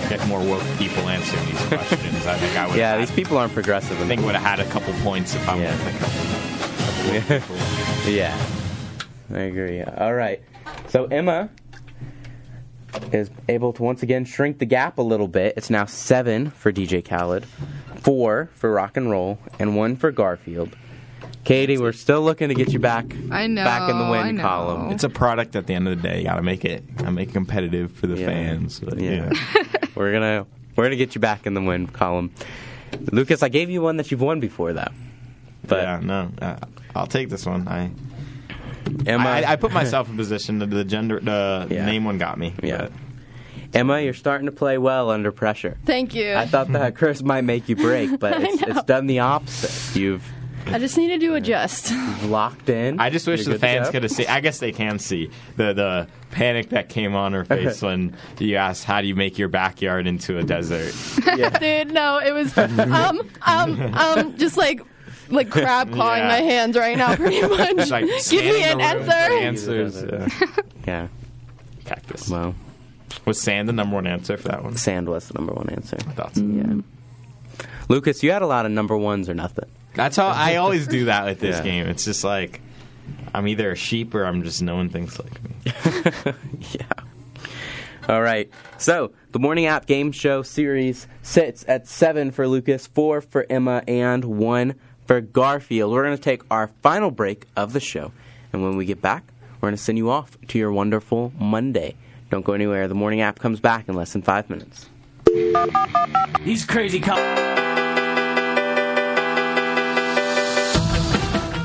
get 0.09 0.27
more 0.27 0.41
woke 0.41 0.63
people 0.79 1.09
answering 1.09 1.45
these 1.47 1.61
questions. 1.69 2.27
I 2.27 2.35
think 2.39 2.57
I 2.57 2.67
would. 2.67 2.77
Yeah, 2.77 2.93
have, 2.93 3.01
these 3.01 3.11
people 3.15 3.37
aren't 3.39 3.53
progressive. 3.53 4.01
I 4.01 4.07
think 4.07 4.21
we 4.21 4.27
would 4.27 4.35
have 4.37 4.59
had 4.59 4.61
a 4.67 4.71
couple 4.71 4.93
points 5.03 5.35
if 5.35 5.49
I 5.49 5.55
would 5.55 5.63
Yeah. 5.63 5.71
have 5.73 7.45
think 7.45 7.51
of 8.05 8.09
Yeah, 8.09 8.39
I 9.35 9.41
agree. 9.43 9.83
All 9.83 10.15
right. 10.15 10.43
So 10.89 11.05
Emma 11.07 11.51
is 13.13 13.31
able 13.49 13.73
to 13.75 13.83
once 13.83 14.03
again 14.03 14.25
shrink 14.25 14.59
the 14.59 14.65
gap 14.67 14.99
a 14.99 15.03
little 15.03 15.29
bit. 15.29 15.55
It's 15.57 15.71
now 15.71 15.85
seven 15.85 16.51
for 16.51 16.73
DJ 16.73 17.05
Khaled, 17.07 17.45
four 18.03 18.51
for 18.55 18.73
rock 18.73 18.97
and 18.97 19.11
roll, 19.11 19.39
and 19.59 19.77
one 19.77 19.97
for 19.97 20.11
Garfield. 20.11 20.77
Katie, 21.45 21.79
we're 21.79 21.93
still 21.93 22.21
looking 22.23 22.49
to 22.49 22.55
get 22.55 22.73
you 22.73 22.79
back. 22.79 23.07
I 23.31 23.47
know, 23.47 23.65
Back 23.65 23.91
in 23.91 23.99
the 23.99 24.05
I 24.05 24.11
win 24.27 24.37
know. 24.37 24.43
column. 24.43 24.93
It's 24.93 25.05
a 25.05 25.09
product 25.09 25.57
at 25.57 25.67
the 25.67 25.75
end 25.75 25.89
of 25.89 25.97
the 26.01 26.09
day. 26.09 26.19
You 26.19 26.25
gotta 26.25 26.43
make 26.43 26.65
it. 26.67 26.97
Gotta 26.97 27.13
make 27.13 27.31
it 27.31 27.33
competitive 27.33 27.93
for 27.93 28.07
the 28.07 28.17
Yeah. 28.19 28.27
fans. 28.27 28.81
But, 28.81 28.99
Yeah. 28.99 29.31
we're 29.95 30.13
gonna 30.13 30.47
we're 30.77 30.85
gonna 30.85 30.97
get 30.97 31.15
you 31.15 31.21
back 31.21 31.47
in 31.47 31.55
the 31.55 31.63
win 31.63 31.87
column. 31.87 32.31
Lucas, 33.13 33.43
I 33.43 33.49
gave 33.49 33.71
you 33.71 33.81
one 33.83 33.97
that 33.97 34.11
you've 34.11 34.21
won 34.21 34.39
before, 34.41 34.73
though. 34.75 34.89
But 35.67 35.83
yeah, 35.83 36.01
no, 36.03 36.31
uh, 36.43 36.57
I'll 36.95 37.07
take 37.07 37.31
this 37.31 37.47
one. 37.47 37.67
I 37.69 37.91
Emma, 39.07 39.29
I, 39.29 39.53
I 39.53 39.57
put 39.57 39.73
myself 39.73 40.09
in 40.11 40.17
position. 40.17 40.59
The, 40.59 40.67
the 40.67 40.85
gender, 40.85 41.21
the 41.21 41.67
Yeah. 41.71 41.87
name 41.87 42.05
one 42.05 42.19
got 42.19 42.39
me. 42.39 42.53
Yeah. 42.63 42.83
but- 42.83 42.93
Emma, 43.73 44.01
you're 44.01 44.15
starting 44.15 44.47
to 44.47 44.53
play 44.53 44.79
well 44.79 45.11
under 45.11 45.31
pressure. 45.33 45.77
Thank 45.85 46.15
you. 46.15 46.35
I 46.35 46.47
thought 46.47 46.69
that 46.73 46.97
curse 46.97 47.23
might 47.23 47.43
make 47.43 47.69
you 47.69 47.77
break, 47.77 48.19
but 48.19 48.41
it's, 48.43 48.63
it's 48.63 48.83
done 48.85 49.07
the 49.07 49.21
opposite. 49.21 49.99
You've 49.99 50.25
I 50.67 50.79
just 50.79 50.97
needed 50.97 51.21
to 51.23 51.35
adjust. 51.35 51.93
locked 52.25 52.69
in. 52.69 53.01
I 53.01 53.11
just 53.11 53.27
wish 53.27 53.45
You're 53.47 53.55
the 53.55 53.59
fans 53.59 53.89
could 53.89 54.03
have 54.03 54.13
seen. 54.13 54.27
I 54.29 54.41
guess 54.41 54.59
they 54.59 54.73
can 54.73 54.99
see 54.99 55.31
the 55.57 55.73
the 55.73 56.09
panic 56.31 56.69
that 56.71 56.89
came 56.89 57.15
on 57.15 57.33
her 57.33 57.45
face 57.45 57.81
when 57.83 58.15
you 58.39 58.57
asked, 58.57 58.85
"How 58.85 59.01
do 59.01 59.07
you 59.09 59.15
make 59.15 59.39
your 59.39 59.49
backyard 59.49 60.07
into 60.07 60.39
a 60.39 60.43
desert?" 60.43 60.95
Dude, 61.61 61.93
no, 61.93 62.19
it 62.19 62.33
was 62.33 62.57
um 62.59 63.21
um 63.43 63.81
um 63.95 64.37
just 64.37 64.57
like 64.57 64.83
like 65.31 65.49
crab 65.51 65.93
clawing 65.93 66.19
Yeah. 66.23 66.29
my 66.29 66.41
hands 66.41 66.77
right 66.77 66.99
now, 66.99 67.17
pretty 67.17 67.41
much. 67.41 67.91
Like 67.91 68.05
Give 68.29 68.45
me 68.45 68.63
an 68.63 68.79
the 68.79 68.85
room 68.85 69.05
for 69.07 69.13
answer. 69.13 69.81
Answers. 69.83 70.03
Yeah. 70.03 70.47
Yeah. 70.87 71.09
Cactus. 71.87 72.29
Well, 72.29 72.55
Was 73.25 73.41
sand 73.41 73.69
the 73.69 73.73
number 73.73 73.97
one 73.97 74.07
answer 74.07 74.37
for 74.37 74.49
that 74.49 74.63
one? 74.65 74.77
sand 74.77 75.09
was 75.09 75.29
the 75.29 75.35
number 75.35 75.53
one 75.53 75.69
answer. 75.71 75.97
I 76.01 76.13
thought 76.13 76.35
so. 76.37 76.43
Yeah. 76.45 76.75
Lucas, 77.89 78.23
you 78.23 78.31
had 78.31 78.43
a 78.43 78.47
lot 78.47 78.67
of 78.67 78.73
number 78.73 78.97
ones 78.97 79.29
or 79.29 79.35
nothing. 79.35 79.69
That's 79.95 80.17
how 80.17 80.29
I 80.29 80.57
always 80.57 80.87
do 80.87 81.07
that 81.07 81.25
with 81.25 81.41
this 81.41 81.57
Yeah. 81.59 81.63
game. 81.65 81.87
It's 81.89 82.05
just 82.05 82.23
like 82.25 82.61
I'm 83.35 83.49
either 83.49 83.73
a 83.73 83.77
sheep 83.77 84.15
or 84.15 84.25
I'm 84.25 84.43
just 84.45 84.63
knowing 84.63 84.89
things 84.91 85.19
like 85.19 85.43
me. 85.43 86.33
yeah. 86.73 86.87
All 88.09 88.23
right. 88.23 88.49
So 88.79 89.13
the 89.33 89.39
morning 89.39 89.67
app 89.67 89.87
game 89.87 90.13
show 90.13 90.43
series 90.43 91.07
sits 91.23 91.65
at 91.69 91.87
seven 91.89 92.31
for 92.31 92.47
Lucas, 92.49 92.87
four 92.87 93.21
for 93.21 93.47
Emma, 93.51 93.83
and 93.87 94.25
one 94.25 94.75
for 95.07 95.21
Garfield. 95.21 95.93
We're 95.93 96.05
going 96.05 96.17
to 96.17 96.23
take 96.23 96.43
our 96.51 96.69
final 96.83 97.11
break 97.11 97.47
of 97.57 97.73
the 97.73 97.81
show, 97.81 98.13
and 98.53 98.63
when 98.63 98.77
we 98.77 98.85
get 98.85 99.03
back, 99.03 99.25
we're 99.61 99.69
going 99.69 99.77
to 99.77 99.83
send 99.83 99.99
you 99.99 100.11
off 100.11 100.39
to 100.49 100.59
your 100.59 100.73
wonderful 100.73 101.33
Monday. 101.39 101.95
Don't 102.31 102.45
go 102.45 102.53
anywhere. 102.53 102.87
The 102.87 102.95
morning 102.95 103.21
app 103.21 103.41
comes 103.41 103.59
back 103.59 103.89
in 103.89 103.97
less 103.97 104.13
than 104.13 104.23
five 104.23 104.49
minutes. 104.49 104.89
These 106.45 106.65
crazy 106.65 107.01
cops. 107.01 107.21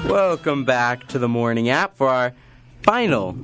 Welcome 0.10 0.66
back 0.66 1.08
to 1.10 1.20
the 1.20 1.28
morning 1.30 1.70
app 1.70 1.96
for 1.98 2.10
our 2.10 2.34
final 2.82 3.38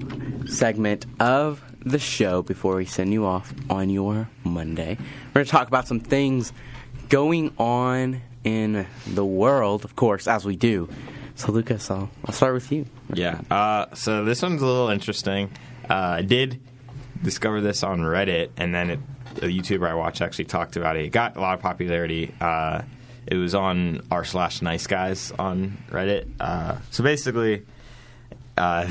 segment 0.48 1.06
of 1.19 1.64
the 1.81 1.99
show 1.99 2.41
before 2.41 2.76
we 2.76 2.85
send 2.85 3.14
you 3.14 3.26
off 3.26 3.53
on 3.69 3.91
your 3.91 4.27
Monday. 4.43 4.98
We're 4.99 5.34
going 5.34 5.45
to 5.45 5.52
talk 5.52 5.68
about 5.68 5.88
some 5.88 5.99
things 5.99 6.52
going 7.10 7.53
on 7.60 8.22
in 8.43 8.88
the 9.06 9.26
world, 9.26 9.85
of 9.85 9.95
course, 9.95 10.27
as 10.27 10.43
we 10.43 10.56
do. 10.56 10.89
So, 11.35 11.52
Lucas, 11.52 11.91
I'll, 11.91 12.10
I'll 12.26 12.34
start 12.34 12.56
with 12.56 12.72
you. 12.72 12.88
Yeah. 13.14 13.41
Uh, 13.52 13.93
so 13.93 14.26
this 14.26 14.41
one's 14.41 14.64
a 14.64 14.65
little 14.65 14.89
interesting. 14.89 15.52
Uh, 15.88 15.93
I 15.93 16.22
did 16.23 16.61
discover 17.23 17.61
this 17.61 17.84
on 17.84 17.99
Reddit, 17.99 18.49
and 18.57 18.73
then 18.73 18.89
it, 18.91 18.99
a 19.38 19.48
YouTuber 19.48 19.88
I 19.88 19.93
watch 19.93 20.22
actually 20.22 20.45
talked 20.45 20.76
about 20.76 20.95
it. 20.95 21.06
It 21.06 21.10
got 21.10 21.38
a 21.38 21.41
lot 21.41 21.53
of 21.56 21.61
popularity. 21.61 22.34
Uh, 22.39 22.81
it 23.27 23.35
was 23.35 23.53
on 23.53 24.02
r 24.10 24.26
slash 24.26 24.61
nice 24.61 24.88
guys 24.88 25.31
on 25.38 25.77
Reddit. 25.89 26.27
Uh, 26.39 26.77
so 26.89 27.03
basically, 27.03 27.64
uh, 28.57 28.88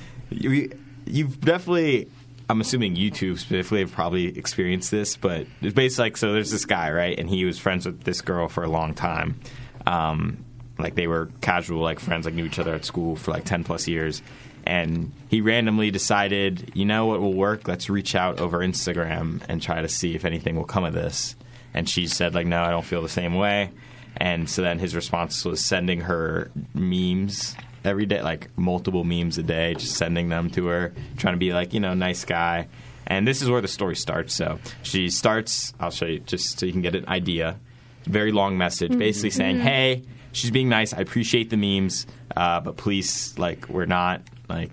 you, 0.30 0.70
you've 1.06 1.40
definitely. 1.40 2.08
I'm 2.50 2.62
assuming 2.62 2.96
YouTube 2.96 3.38
specifically 3.38 3.80
have 3.80 3.92
probably 3.92 4.38
experienced 4.38 4.90
this, 4.90 5.18
but 5.18 5.46
it's 5.60 5.74
basically 5.74 6.04
like 6.04 6.16
so. 6.16 6.32
There's 6.32 6.50
this 6.50 6.64
guy, 6.64 6.90
right, 6.90 7.18
and 7.18 7.28
he 7.28 7.44
was 7.44 7.58
friends 7.58 7.84
with 7.84 8.04
this 8.04 8.22
girl 8.22 8.48
for 8.48 8.64
a 8.64 8.68
long 8.68 8.94
time. 8.94 9.38
Um, 9.86 10.44
like 10.78 10.94
they 10.94 11.06
were 11.06 11.28
casual, 11.42 11.82
like 11.82 12.00
friends, 12.00 12.24
like 12.24 12.34
knew 12.34 12.46
each 12.46 12.58
other 12.58 12.74
at 12.74 12.86
school 12.86 13.16
for 13.16 13.32
like 13.32 13.44
ten 13.44 13.64
plus 13.64 13.86
years. 13.86 14.22
And 14.68 15.12
he 15.28 15.40
randomly 15.40 15.90
decided, 15.90 16.72
you 16.74 16.84
know 16.84 17.06
what 17.06 17.22
will 17.22 17.32
work? 17.32 17.66
Let's 17.66 17.88
reach 17.88 18.14
out 18.14 18.38
over 18.38 18.58
Instagram 18.58 19.42
and 19.48 19.62
try 19.62 19.80
to 19.80 19.88
see 19.88 20.14
if 20.14 20.26
anything 20.26 20.56
will 20.56 20.66
come 20.66 20.84
of 20.84 20.92
this. 20.92 21.36
And 21.72 21.88
she 21.88 22.06
said, 22.06 22.34
like, 22.34 22.46
no, 22.46 22.62
I 22.62 22.68
don't 22.68 22.84
feel 22.84 23.00
the 23.00 23.08
same 23.08 23.34
way. 23.34 23.70
And 24.18 24.48
so 24.48 24.60
then 24.60 24.78
his 24.78 24.94
response 24.94 25.42
was 25.46 25.64
sending 25.64 26.02
her 26.02 26.50
memes 26.74 27.56
every 27.82 28.04
day, 28.04 28.20
like 28.20 28.50
multiple 28.58 29.04
memes 29.04 29.38
a 29.38 29.42
day, 29.42 29.72
just 29.72 29.94
sending 29.94 30.28
them 30.28 30.50
to 30.50 30.66
her, 30.66 30.92
trying 31.16 31.32
to 31.32 31.38
be 31.38 31.54
like, 31.54 31.72
you 31.72 31.80
know, 31.80 31.94
nice 31.94 32.26
guy. 32.26 32.68
And 33.06 33.26
this 33.26 33.40
is 33.40 33.48
where 33.48 33.62
the 33.62 33.68
story 33.68 33.96
starts. 33.96 34.34
So 34.34 34.58
she 34.82 35.08
starts, 35.08 35.72
I'll 35.80 35.90
show 35.90 36.04
you 36.04 36.18
just 36.18 36.60
so 36.60 36.66
you 36.66 36.72
can 36.72 36.82
get 36.82 36.94
an 36.94 37.08
idea. 37.08 37.58
Very 38.04 38.32
long 38.32 38.58
message, 38.58 38.98
basically 38.98 39.30
saying, 39.30 39.60
hey, 39.60 40.02
she's 40.32 40.50
being 40.50 40.68
nice. 40.68 40.92
I 40.92 40.98
appreciate 40.98 41.48
the 41.48 41.56
memes, 41.56 42.06
uh, 42.36 42.60
but 42.60 42.76
please, 42.76 43.38
like, 43.38 43.66
we're 43.70 43.86
not, 43.86 44.20
like, 44.48 44.70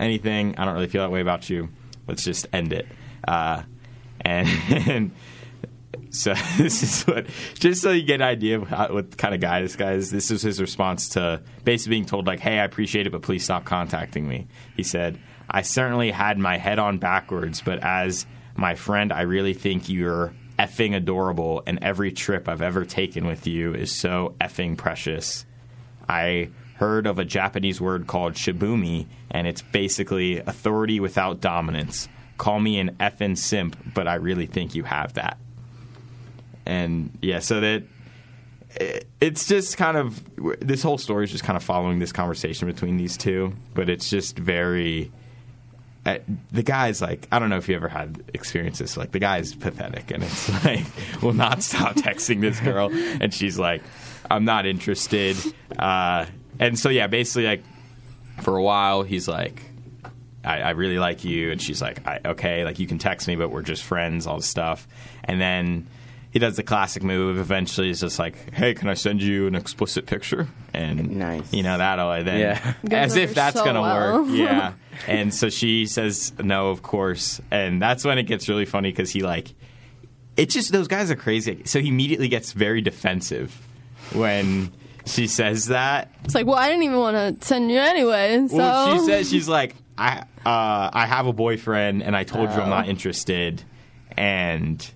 anything. 0.00 0.56
I 0.58 0.64
don't 0.64 0.74
really 0.74 0.88
feel 0.88 1.02
that 1.02 1.10
way 1.10 1.20
about 1.20 1.48
you. 1.48 1.68
Let's 2.06 2.24
just 2.24 2.46
end 2.52 2.72
it. 2.72 2.86
Uh, 3.26 3.62
and, 4.20 4.48
and 4.88 5.10
so 6.10 6.34
this 6.58 6.82
is 6.82 7.02
what, 7.04 7.26
just 7.54 7.82
so 7.82 7.90
you 7.90 8.02
get 8.02 8.16
an 8.16 8.22
idea 8.22 8.60
of 8.60 8.68
how, 8.68 8.92
what 8.92 9.16
kind 9.16 9.34
of 9.34 9.40
guy 9.40 9.62
this 9.62 9.76
guy 9.76 9.92
is. 9.92 10.10
This 10.10 10.30
is 10.30 10.42
his 10.42 10.60
response 10.60 11.10
to 11.10 11.42
basically 11.64 11.96
being 11.96 12.06
told 12.06 12.26
like, 12.26 12.40
"Hey, 12.40 12.58
I 12.58 12.64
appreciate 12.64 13.06
it, 13.06 13.10
but 13.10 13.22
please 13.22 13.44
stop 13.44 13.64
contacting 13.64 14.28
me." 14.28 14.46
He 14.76 14.82
said, 14.82 15.18
"I 15.48 15.62
certainly 15.62 16.10
had 16.10 16.38
my 16.38 16.58
head 16.58 16.78
on 16.78 16.98
backwards, 16.98 17.62
but 17.62 17.80
as 17.82 18.26
my 18.54 18.74
friend, 18.74 19.12
I 19.12 19.22
really 19.22 19.54
think 19.54 19.88
you're 19.88 20.34
effing 20.58 20.94
adorable, 20.94 21.62
and 21.66 21.78
every 21.82 22.12
trip 22.12 22.48
I've 22.48 22.62
ever 22.62 22.84
taken 22.84 23.26
with 23.26 23.46
you 23.46 23.74
is 23.74 23.90
so 23.92 24.34
effing 24.40 24.76
precious." 24.76 25.46
I 26.08 26.50
heard 26.82 27.06
of 27.06 27.18
a 27.18 27.24
Japanese 27.24 27.80
word 27.80 28.06
called 28.06 28.34
shibumi, 28.34 29.06
and 29.30 29.46
it's 29.46 29.62
basically 29.62 30.38
authority 30.38 31.00
without 31.00 31.40
dominance. 31.40 32.08
Call 32.38 32.60
me 32.60 32.78
an 32.78 32.96
effing 33.00 33.38
simp, 33.38 33.76
but 33.94 34.08
I 34.08 34.14
really 34.14 34.46
think 34.46 34.74
you 34.74 34.82
have 34.84 35.14
that 35.14 35.38
and 36.66 37.16
yeah, 37.20 37.40
so 37.40 37.60
that 37.60 37.82
it's 39.20 39.46
just 39.46 39.76
kind 39.76 39.96
of 39.96 40.22
this 40.60 40.82
whole 40.82 40.98
story 40.98 41.24
is 41.24 41.30
just 41.30 41.44
kind 41.44 41.56
of 41.56 41.62
following 41.62 41.98
this 41.98 42.12
conversation 42.12 42.66
between 42.66 42.96
these 42.96 43.16
two, 43.16 43.54
but 43.74 43.88
it's 43.88 44.08
just 44.08 44.38
very. 44.38 45.10
Uh, 46.04 46.18
the 46.50 46.64
guy's 46.64 47.00
like, 47.00 47.28
I 47.30 47.38
don't 47.38 47.48
know 47.48 47.58
if 47.58 47.68
you 47.68 47.76
ever 47.76 47.86
had 47.86 48.24
experiences. 48.34 48.96
Like 48.96 49.12
the 49.12 49.20
guy's 49.20 49.54
pathetic, 49.54 50.10
and 50.10 50.24
it's 50.24 50.64
like, 50.64 50.84
will 51.22 51.32
not 51.32 51.62
stop 51.62 51.94
texting 51.94 52.40
this 52.40 52.58
girl, 52.60 52.90
and 52.92 53.32
she's 53.32 53.58
like, 53.58 53.82
I'm 54.30 54.44
not 54.44 54.66
interested. 54.66 55.36
Uh, 55.78 56.26
and 56.66 56.78
so 56.78 56.88
yeah, 56.88 57.06
basically 57.06 57.46
like 57.46 57.62
for 58.42 58.56
a 58.56 58.62
while 58.62 59.02
he's 59.02 59.28
like, 59.28 59.62
I, 60.44 60.60
I 60.60 60.70
really 60.70 60.98
like 60.98 61.24
you, 61.24 61.50
and 61.52 61.60
she's 61.60 61.80
like, 61.80 62.06
I, 62.06 62.20
okay, 62.24 62.64
like 62.64 62.78
you 62.78 62.86
can 62.86 62.98
text 62.98 63.28
me, 63.28 63.36
but 63.36 63.50
we're 63.50 63.62
just 63.62 63.82
friends, 63.82 64.26
all 64.26 64.36
this 64.36 64.46
stuff. 64.46 64.88
And 65.24 65.40
then 65.40 65.86
he 66.32 66.38
does 66.38 66.56
the 66.56 66.62
classic 66.62 67.02
move. 67.02 67.38
Eventually, 67.38 67.88
he's 67.88 68.00
just 68.00 68.18
like, 68.18 68.52
hey, 68.52 68.74
can 68.74 68.88
I 68.88 68.94
send 68.94 69.22
you 69.22 69.46
an 69.46 69.54
explicit 69.54 70.06
picture? 70.06 70.48
And 70.74 71.18
nice, 71.18 71.52
you 71.52 71.62
know 71.62 71.78
that'll 71.78 72.24
then 72.24 72.40
Yeah. 72.40 72.74
as 72.90 73.14
if 73.16 73.34
that's 73.34 73.56
so 73.56 73.64
gonna 73.64 73.82
well. 73.82 74.22
work, 74.22 74.30
yeah. 74.32 74.72
and 75.06 75.32
so 75.34 75.48
she 75.50 75.86
says 75.86 76.32
no, 76.38 76.70
of 76.70 76.82
course, 76.82 77.40
and 77.50 77.80
that's 77.80 78.04
when 78.04 78.18
it 78.18 78.24
gets 78.24 78.48
really 78.48 78.64
funny 78.64 78.90
because 78.90 79.10
he 79.10 79.20
like, 79.22 79.48
it's 80.36 80.54
just 80.54 80.72
those 80.72 80.88
guys 80.88 81.10
are 81.10 81.16
crazy. 81.16 81.62
So 81.66 81.80
he 81.80 81.88
immediately 81.88 82.28
gets 82.28 82.52
very 82.52 82.80
defensive 82.80 83.54
when 84.14 84.72
she 85.06 85.26
says 85.26 85.66
that, 85.66 86.12
It's 86.24 86.34
like, 86.34 86.46
well, 86.46 86.56
I 86.56 86.68
didn't 86.68 86.84
even 86.84 86.98
want 86.98 87.40
to 87.40 87.46
send 87.46 87.70
you 87.70 87.78
anyway. 87.78 88.46
So 88.48 88.56
well, 88.56 88.94
she 88.98 89.04
says 89.06 89.30
she's 89.30 89.48
like, 89.48 89.74
I 89.98 90.24
uh, 90.44 90.90
I 90.92 91.06
have 91.06 91.26
a 91.26 91.32
boyfriend, 91.32 92.02
and 92.02 92.16
I 92.16 92.24
told 92.24 92.50
you 92.50 92.56
I'm 92.56 92.66
Oh. 92.66 92.70
not 92.70 92.88
interested, 92.88 93.62
and 94.16 94.90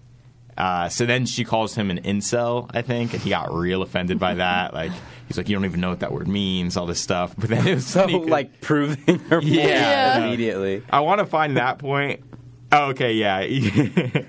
uh, 0.59 0.89
so 0.89 1.05
then 1.07 1.27
she 1.27 1.45
calls 1.45 1.75
him 1.75 1.91
an 1.91 2.03
incel, 2.03 2.71
I 2.75 2.83
think, 2.83 3.13
and 3.13 3.23
he 3.23 3.31
got 3.31 3.53
real 3.53 3.83
offended 3.83 4.19
by 4.19 4.35
that. 4.37 4.73
Like 4.75 4.93
he's 5.29 5.37
like, 5.37 5.49
you 5.49 5.57
don't 5.57 5.65
even 5.65 5.81
know 5.81 5.91
what 5.91 6.01
that 6.01 6.13
word 6.13 6.29
means, 6.29 6.77
all 6.77 6.87
this 6.87 7.01
stuff. 7.01 7.35
But 7.37 7.51
then 7.51 7.67
it 7.67 7.75
was 7.75 7.87
So, 7.87 8.01
funny 8.03 8.19
'cause- 8.21 8.29
like, 8.29 8.61
proving 8.61 9.19
her 9.29 9.41
point 9.41 9.45
Yeah. 9.53 10.25
immediately. 10.25 10.83
I 10.91 11.01
want 11.01 11.19
to 11.19 11.27
find 11.27 11.57
that 11.57 11.79
point. 11.79 12.21
Oh, 12.73 12.91
okay, 12.91 13.13
yeah. 13.15 13.41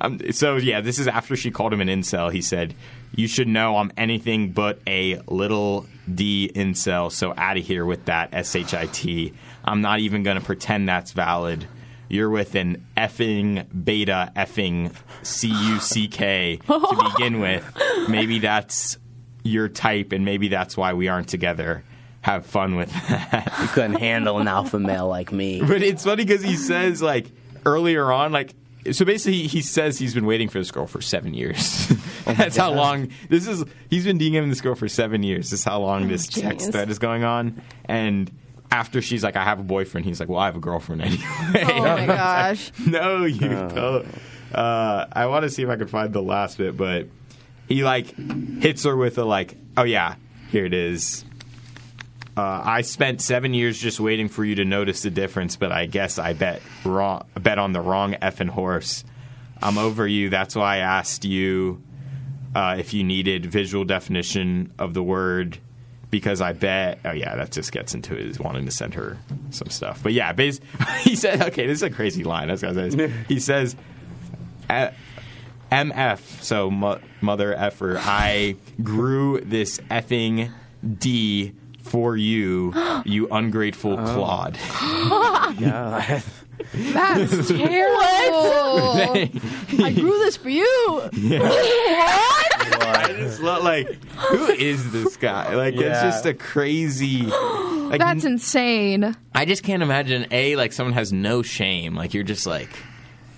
um, 0.00 0.20
so 0.32 0.56
yeah, 0.56 0.80
this 0.80 0.98
is 0.98 1.08
after 1.08 1.36
she 1.36 1.50
called 1.50 1.72
him 1.72 1.80
an 1.80 1.88
incel. 1.88 2.32
He 2.32 2.42
said, 2.42 2.74
"You 3.14 3.26
should 3.26 3.48
know 3.48 3.76
I'm 3.76 3.92
anything 3.96 4.52
but 4.52 4.80
a 4.86 5.20
little 5.26 5.86
d 6.12 6.50
incel. 6.54 7.10
So 7.12 7.34
out 7.36 7.56
of 7.56 7.64
here 7.64 7.84
with 7.84 8.04
that 8.06 8.30
shit. 8.46 9.32
I'm 9.64 9.80
not 9.80 10.00
even 10.00 10.22
going 10.22 10.38
to 10.38 10.44
pretend 10.44 10.88
that's 10.88 11.12
valid." 11.12 11.66
You're 12.10 12.30
with 12.30 12.54
an 12.54 12.86
effing 12.96 13.66
beta 13.84 14.32
effing 14.34 14.94
C 15.22 15.48
U 15.48 15.78
C 15.78 16.08
K 16.08 16.56
to 16.66 17.10
begin 17.16 17.40
with. 17.40 17.64
Maybe 18.08 18.38
that's 18.38 18.96
your 19.42 19.68
type, 19.68 20.12
and 20.12 20.24
maybe 20.24 20.48
that's 20.48 20.74
why 20.76 20.94
we 20.94 21.08
aren't 21.08 21.28
together. 21.28 21.84
Have 22.22 22.46
fun 22.46 22.76
with 22.76 22.90
that. 23.08 23.52
You 23.60 23.68
couldn't 23.68 23.96
handle 23.96 24.38
an 24.38 24.48
alpha 24.48 24.78
male 24.78 25.06
like 25.06 25.32
me. 25.32 25.60
But 25.60 25.82
it's 25.82 26.04
funny 26.04 26.24
because 26.24 26.42
he 26.42 26.56
says 26.56 27.02
like 27.02 27.26
earlier 27.66 28.10
on, 28.10 28.32
like 28.32 28.54
so 28.92 29.04
basically 29.04 29.42
he 29.46 29.60
says 29.62 29.98
he's 29.98 30.14
been 30.14 30.26
waiting 30.26 30.48
for 30.48 30.58
this 30.58 30.70
girl 30.70 30.86
for 30.86 31.00
seven 31.00 31.34
years. 31.34 31.88
That's 32.24 32.56
how 32.56 32.72
long 32.72 33.10
this 33.28 33.46
is. 33.46 33.64
He's 33.90 34.04
been 34.04 34.18
DMing 34.18 34.48
this 34.50 34.60
girl 34.60 34.74
for 34.74 34.88
seven 34.88 35.22
years. 35.22 35.50
This 35.50 35.60
is 35.60 35.64
how 35.64 35.80
long 35.80 36.08
this 36.08 36.26
text 36.26 36.72
thread 36.72 36.90
is 36.90 36.98
going 36.98 37.24
on, 37.24 37.62
and 37.86 38.30
after 38.70 39.00
she's 39.00 39.24
like, 39.24 39.34
I 39.36 39.44
have 39.44 39.60
a 39.60 39.64
boyfriend, 39.64 40.04
he's 40.06 40.20
like, 40.20 40.28
Well, 40.28 40.38
I 40.38 40.46
have 40.46 40.56
a 40.56 40.60
girlfriend 40.60 41.02
anyway. 41.02 41.22
Oh 41.24 41.82
my 41.82 42.06
gosh. 42.06 42.70
no, 42.86 43.24
you 43.24 43.48
Oh. 43.50 43.68
don't. 43.68 44.06
Uh, 44.54 45.06
I 45.12 45.26
want 45.26 45.42
to 45.44 45.50
see 45.50 45.62
if 45.62 45.68
I 45.68 45.76
can 45.76 45.88
find 45.88 46.12
the 46.12 46.22
last 46.22 46.58
bit, 46.58 46.76
but 46.76 47.08
he 47.68 47.82
like 47.84 48.14
hits 48.60 48.84
her 48.84 48.96
with 48.96 49.18
a 49.18 49.24
like, 49.24 49.56
oh 49.76 49.84
yeah, 49.84 50.16
here 50.50 50.64
it 50.66 50.72
is. 50.74 51.24
Uh, 52.38 52.62
I 52.64 52.82
spent 52.82 53.20
seven 53.20 53.52
years 53.52 53.78
just 53.80 53.98
waiting 53.98 54.28
for 54.28 54.44
you 54.44 54.54
to 54.56 54.64
notice 54.64 55.02
the 55.02 55.10
difference, 55.10 55.56
but 55.56 55.72
I 55.72 55.86
guess 55.86 56.20
I 56.20 56.34
bet 56.34 56.62
wrong, 56.84 57.26
bet 57.34 57.58
on 57.58 57.72
the 57.72 57.80
wrong 57.80 58.12
effing 58.14 58.48
horse. 58.48 59.02
I'm 59.60 59.76
over 59.76 60.06
you. 60.06 60.30
That's 60.30 60.54
why 60.54 60.76
I 60.76 60.78
asked 60.78 61.24
you 61.24 61.82
uh, 62.54 62.76
if 62.78 62.94
you 62.94 63.02
needed 63.02 63.44
visual 63.46 63.84
definition 63.84 64.72
of 64.78 64.94
the 64.94 65.02
word 65.02 65.58
because 66.10 66.40
I 66.40 66.52
bet. 66.52 67.00
Oh 67.04 67.10
yeah, 67.10 67.34
that 67.34 67.50
just 67.50 67.72
gets 67.72 67.92
into 67.92 68.14
his 68.14 68.38
wanting 68.38 68.66
to 68.66 68.70
send 68.70 68.94
her 68.94 69.18
some 69.50 69.68
stuff. 69.70 70.00
But 70.00 70.12
yeah, 70.12 70.32
bas- 70.32 70.60
he 71.00 71.16
said, 71.16 71.42
okay, 71.42 71.66
this 71.66 71.78
is 71.78 71.82
a 71.82 71.90
crazy 71.90 72.22
line. 72.22 72.46
That's 72.46 72.62
was- 72.62 72.94
He 73.26 73.40
says, 73.40 73.74
"MF," 75.72 76.20
so 76.42 76.70
mo- 76.70 77.00
mother 77.20 77.52
effer. 77.52 77.98
I 78.00 78.54
grew 78.82 79.40
this 79.40 79.78
effing 79.90 80.52
D 81.00 81.52
for 81.88 82.16
you, 82.16 82.72
you 83.04 83.28
ungrateful 83.30 83.98
oh. 83.98 84.14
clod. 84.14 84.58
Yeah. 85.58 86.20
That's 86.74 87.48
terrible. 87.48 89.28
I 89.82 89.92
grew 89.94 90.18
this 90.18 90.36
for 90.36 90.50
you. 90.50 90.64
what? 90.92 91.14
I 91.14 93.14
just 93.16 93.40
love, 93.40 93.64
like, 93.64 93.88
who 94.14 94.46
is 94.52 94.92
this 94.92 95.16
guy? 95.16 95.54
Like, 95.54 95.74
it's 95.74 95.82
Yeah. 95.82 96.02
just 96.02 96.26
a 96.26 96.34
crazy. 96.34 97.26
Like, 97.88 98.00
That's 98.00 98.26
insane. 98.26 99.16
I 99.34 99.46
just 99.46 99.62
can't 99.62 99.82
imagine 99.82 100.26
a 100.30 100.56
like 100.56 100.74
someone 100.74 100.92
has 100.92 101.10
no 101.10 101.40
shame. 101.40 101.94
Like 101.94 102.12
you're 102.12 102.22
just 102.22 102.46
like. 102.46 102.68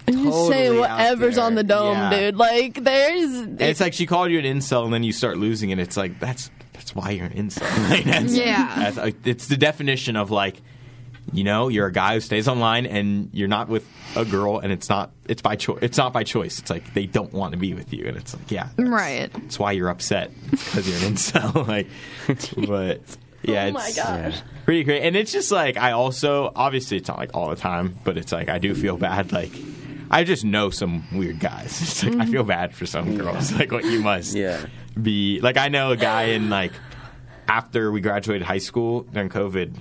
You 0.08 0.24
just 0.24 0.48
say 0.48 0.66
Totally 0.66 0.84
out 0.84 0.98
whatever's 0.98 1.38
on 1.38 1.54
the 1.54 1.62
dome, 1.62 1.96
Yeah. 1.96 2.10
dude. 2.10 2.36
Like 2.36 2.82
there's 2.82 3.32
And 3.32 3.62
it's 3.62 3.78
like 3.78 3.92
she 3.92 4.06
called 4.06 4.32
you 4.32 4.40
an 4.40 4.44
incel, 4.44 4.86
and 4.86 4.92
then 4.92 5.04
you 5.04 5.12
start 5.12 5.36
losing 5.36 5.70
it. 5.70 5.78
It's 5.78 5.96
like 5.96 6.18
that's 6.18 6.50
that's 6.90 7.06
why 7.06 7.12
you're 7.12 7.26
an 7.26 7.32
incel. 7.32 8.04
That's, 8.04 8.34
Yeah. 8.34 8.74
that's, 8.76 8.96
like, 8.96 9.16
it's 9.24 9.46
the 9.46 9.56
definition 9.56 10.16
of 10.16 10.30
like, 10.30 10.60
you 11.32 11.44
know, 11.44 11.68
you're 11.68 11.86
a 11.86 11.92
guy 11.92 12.14
who 12.14 12.20
stays 12.20 12.48
online, 12.48 12.86
and 12.86 13.30
you're 13.32 13.46
not 13.46 13.68
with 13.68 13.86
a 14.16 14.24
girl, 14.24 14.58
and 14.58 14.72
it's 14.72 14.88
not 14.88 15.12
it's 15.28 15.42
by 15.42 15.54
choice. 15.54 15.78
It's 15.82 15.96
not 15.96 16.12
by 16.12 16.24
choice. 16.24 16.58
It's 16.58 16.70
like 16.70 16.92
they 16.94 17.06
don't 17.06 17.32
want 17.32 17.52
to 17.52 17.58
be 17.58 17.72
with 17.74 17.92
you, 17.92 18.06
and 18.06 18.16
it's 18.16 18.34
like 18.34 18.50
yeah, 18.50 18.68
that's, 18.76 18.88
Right. 18.88 19.32
That's 19.32 19.58
why 19.58 19.72
you're 19.72 19.90
upset 19.90 20.32
because 20.50 20.88
you're 20.88 21.08
an 21.08 21.14
incel. 21.14 21.68
like, 21.68 21.86
but 22.66 23.00
yeah, 23.42 23.66
Oh 23.66 23.72
my 23.72 23.86
it's 23.86 23.96
gosh. 23.96 24.40
pretty 24.64 24.82
great. 24.82 25.02
And 25.02 25.14
it's 25.14 25.30
just 25.30 25.52
like 25.52 25.76
I 25.76 25.92
also 25.92 26.50
obviously 26.56 26.96
it's 26.96 27.08
not 27.08 27.18
like 27.18 27.30
all 27.34 27.50
the 27.50 27.56
time, 27.56 27.96
but 28.02 28.18
it's 28.18 28.32
like 28.32 28.48
I 28.48 28.58
do 28.58 28.74
feel 28.74 28.96
bad. 28.96 29.30
Like 29.30 29.52
I 30.10 30.24
just 30.24 30.44
know 30.44 30.70
some 30.70 31.04
weird 31.12 31.38
guys. 31.38 31.80
It's 31.82 32.02
like 32.02 32.14
I 32.14 32.16
mm-hmm. 32.16 32.32
feel 32.32 32.44
bad 32.44 32.74
for 32.74 32.86
some 32.86 33.16
girls. 33.16 33.52
Like 33.52 33.70
what 33.70 33.84
you 33.84 34.00
must 34.00 34.34
Yeah. 34.34 34.66
Be. 35.00 35.40
Like 35.40 35.56
I 35.56 35.68
know 35.68 35.90
a 35.92 35.96
guy 35.96 36.24
in 36.24 36.50
like 36.50 36.72
after 37.48 37.90
we 37.90 38.00
graduated 38.00 38.46
high 38.46 38.58
school 38.58 39.02
during 39.02 39.28
COVID. 39.28 39.74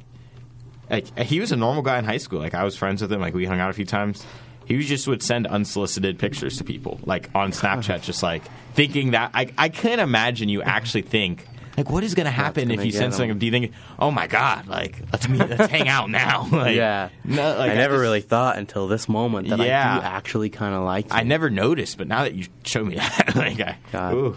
Like 0.89 1.17
he 1.19 1.39
was 1.39 1.51
a 1.51 1.55
normal 1.55 1.83
guy 1.83 1.99
in 1.99 2.05
high 2.05 2.17
school. 2.17 2.39
Like 2.39 2.53
I 2.55 2.63
was 2.63 2.75
friends 2.75 3.01
with 3.01 3.11
him. 3.11 3.21
Like 3.21 3.33
we 3.33 3.45
hung 3.45 3.59
out 3.59 3.69
a 3.69 3.73
few 3.73 3.85
times. 3.85 4.25
He 4.65 4.77
just 4.83 5.07
would 5.07 5.23
send 5.23 5.47
unsolicited 5.47 6.19
pictures 6.19 6.57
to 6.57 6.63
people, 6.63 6.99
like 7.03 7.29
on 7.33 7.51
Snapchat, 7.51 8.03
just 8.03 8.21
like 8.21 8.43
thinking 8.73 9.11
that. 9.11 9.31
I 9.33 9.51
I 9.57 9.69
can't 9.69 10.01
imagine 10.01 10.49
you 10.49 10.61
actually 10.61 11.01
think 11.03 11.45
like 11.79 11.89
what 11.89 12.03
is 12.03 12.13
going 12.13 12.25
to 12.25 12.31
happen 12.31 12.69
if 12.71 12.77
gonna 12.77 12.85
you 12.85 12.91
send 12.91 13.13
something? 13.13 13.37
Do 13.39 13.45
you 13.45 13.51
think, 13.53 13.71
oh 13.97 14.11
my 14.11 14.27
god, 14.27 14.67
like 14.67 14.99
let's 15.13 15.29
meet, 15.29 15.39
let's 15.39 15.71
hang 15.71 15.87
out 15.87 16.09
now? 16.09 16.45
like, 16.51 16.75
yeah. 16.75 17.07
no, 17.23 17.57
like, 17.57 17.71
I 17.71 17.75
never 17.75 17.95
just- 17.95 18.01
really 18.01 18.19
thought 18.21 18.57
until 18.57 18.87
this 18.89 19.07
moment 19.07 19.47
that 19.47 19.59
Yeah. 19.59 19.95
I 19.95 19.99
do 19.99 20.05
actually 20.05 20.49
kind 20.49 20.75
of 20.75 20.83
like 20.83 21.05
you. 21.05 21.11
I 21.13 21.23
never 21.23 21.49
noticed, 21.49 21.97
but 21.97 22.07
now 22.07 22.23
that 22.23 22.33
you 22.35 22.47
show 22.63 22.83
me 22.83 22.95
that, 22.95 23.33
like, 23.35 23.61
I, 23.61 23.77
God. 23.93 24.13
ooh. 24.13 24.35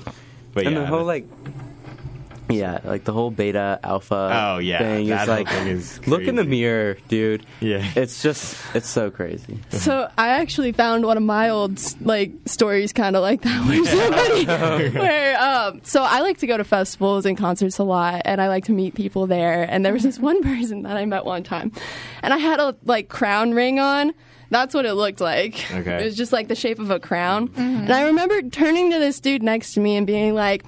But 0.54 0.66
and 0.66 0.74
yeah, 0.76 0.80
the 0.82 0.86
whole 0.86 1.04
like 1.04 1.26
yeah 2.50 2.80
like 2.84 3.04
the 3.04 3.12
whole 3.12 3.30
beta 3.30 3.80
alpha 3.82 4.30
Oh, 4.54 4.58
yeah, 4.58 4.78
thing 4.78 5.06
that 5.08 5.22
is 5.22 5.26
whole 5.28 5.36
like 5.36 5.48
thing 5.48 5.66
is 5.68 6.06
look 6.06 6.22
in 6.24 6.34
the 6.34 6.44
mirror 6.44 6.98
dude. 7.08 7.46
Yeah. 7.60 7.88
it's 7.96 8.22
just 8.22 8.60
it's 8.74 8.88
so 8.88 9.10
crazy. 9.10 9.58
So 9.70 10.10
I 10.18 10.28
actually 10.28 10.72
found 10.72 11.06
one 11.06 11.16
of 11.16 11.22
my 11.22 11.48
old 11.48 11.80
like 12.04 12.32
stories 12.46 12.92
kind 12.92 13.16
of 13.16 13.22
like 13.22 13.42
that 13.42 13.66
where 13.66 13.84
somebody 13.84 14.98
where 14.98 15.40
um 15.40 15.80
so 15.84 16.02
I 16.02 16.20
like 16.20 16.38
to 16.38 16.46
go 16.46 16.56
to 16.56 16.64
festivals 16.64 17.24
and 17.24 17.38
concerts 17.38 17.78
a 17.78 17.84
lot 17.84 18.22
and 18.26 18.40
I 18.40 18.48
like 18.48 18.64
to 18.66 18.72
meet 18.72 18.94
people 18.94 19.26
there 19.26 19.62
and 19.62 19.84
there 19.86 19.92
was 19.92 20.02
this 20.02 20.18
one 20.18 20.42
person 20.42 20.82
that 20.82 20.96
I 20.96 21.06
met 21.06 21.24
one 21.24 21.42
time 21.44 21.72
and 22.22 22.34
I 22.34 22.38
had 22.38 22.60
a 22.60 22.76
like 22.84 23.08
crown 23.08 23.52
ring 23.54 23.78
on 23.78 24.12
that's 24.52 24.74
what 24.74 24.86
it 24.86 24.94
looked 24.94 25.20
like. 25.20 25.70
Okay. 25.72 26.02
It 26.02 26.04
was 26.04 26.16
just 26.16 26.32
like 26.32 26.48
the 26.48 26.54
shape 26.54 26.78
of 26.78 26.90
a 26.90 27.00
crown. 27.00 27.48
Mm-hmm. 27.48 27.60
And 27.60 27.92
I 27.92 28.02
remember 28.04 28.42
turning 28.42 28.90
to 28.92 28.98
this 28.98 29.18
dude 29.20 29.42
next 29.42 29.72
to 29.74 29.80
me 29.80 29.96
and 29.96 30.06
being 30.06 30.34
like, 30.34 30.64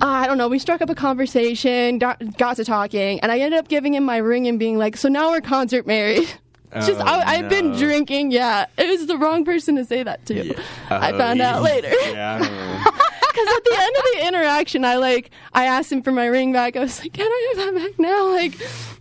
ah, 0.00 0.20
I 0.22 0.26
don't 0.26 0.38
know, 0.38 0.48
we 0.48 0.58
struck 0.58 0.80
up 0.82 0.90
a 0.90 0.94
conversation, 0.94 1.98
got, 1.98 2.36
got 2.36 2.56
to 2.56 2.64
talking, 2.64 3.20
and 3.20 3.32
I 3.32 3.38
ended 3.40 3.58
up 3.58 3.68
giving 3.68 3.94
him 3.94 4.04
my 4.04 4.18
ring 4.18 4.46
and 4.46 4.58
being 4.58 4.78
like, 4.78 4.96
so 4.96 5.08
now 5.08 5.30
we're 5.30 5.40
concert 5.40 5.86
married. 5.86 6.28
Just, 6.74 7.00
Oh, 7.00 7.04
I, 7.04 7.36
I've 7.38 7.48
been 7.48 7.72
drinking. 7.72 8.30
Yeah, 8.30 8.66
it 8.76 8.86
was 8.88 9.06
the 9.06 9.16
wrong 9.16 9.42
person 9.46 9.76
to 9.76 9.86
say 9.86 10.02
that 10.02 10.26
to. 10.26 10.54
I 10.90 11.12
Oh, 11.12 11.18
found 11.18 11.40
out 11.40 11.56
yeah. 11.56 11.58
later. 11.60 11.94
Yeah. 12.10 12.84
Because 13.38 13.56
at 13.56 13.64
the 13.64 13.76
end 13.78 13.96
of 13.96 14.02
the 14.02 14.26
interaction, 14.26 14.84
I 14.84 14.96
like 14.96 15.30
I 15.52 15.66
asked 15.66 15.92
him 15.92 16.02
for 16.02 16.10
my 16.10 16.26
ring 16.26 16.52
back. 16.52 16.74
I 16.74 16.80
was 16.80 17.00
like, 17.00 17.12
"Can 17.12 17.24
I 17.30 17.54
have 17.54 17.66
that 17.74 17.74
back 17.82 17.98
now?" 18.00 18.26
Like, 18.32 18.54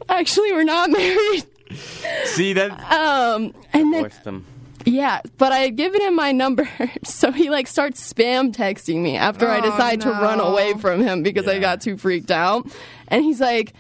actually, 0.10 0.52
we're 0.52 0.64
not 0.64 0.92
married. 0.92 1.44
See 2.26 2.54
that? 2.54 2.72
Um, 2.92 3.54
and 3.74 3.94
then 3.94 4.12
them 4.24 4.46
yeah, 4.86 5.20
but 5.38 5.52
I 5.52 5.58
had 5.58 5.76
given 5.76 6.00
him 6.02 6.16
my 6.16 6.32
number, 6.32 6.70
so 7.04 7.32
he 7.34 7.50
like 7.50 7.68
starts 7.68 8.14
spam 8.14 8.56
texting 8.56 8.98
me 9.02 9.18
after 9.18 9.48
I 9.50 9.58
Oh, 9.58 9.62
decide 9.72 10.00
to 10.02 10.12
run 10.12 10.38
no. 10.38 10.46
away 10.46 10.76
from 10.76 11.02
him 11.02 11.24
because 11.24 11.46
I 11.48 11.54
Yeah. 11.54 11.60
got 11.60 11.82
too 11.82 11.98
freaked 11.98 12.32
out. 12.32 12.68
And 13.10 13.22
he's 13.24 13.42
like, 13.42 13.74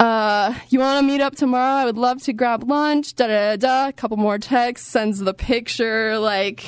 uh, 0.00 0.54
you 0.68 0.80
want 0.80 1.00
to 1.04 1.06
meet 1.06 1.20
up 1.20 1.36
tomorrow? 1.36 1.74
I 1.76 1.84
would 1.84 1.98
love 1.98 2.22
to 2.24 2.32
grab 2.32 2.64
lunch. 2.68 3.14
Da 3.14 3.28
da 3.28 3.56
da. 3.56 3.56
da. 3.56 3.88
A 3.88 3.92
couple 3.92 4.16
more 4.16 4.38
texts. 4.38 4.88
Sends 4.88 5.20
the 5.20 5.34
picture. 5.34 6.18
Like, 6.18 6.64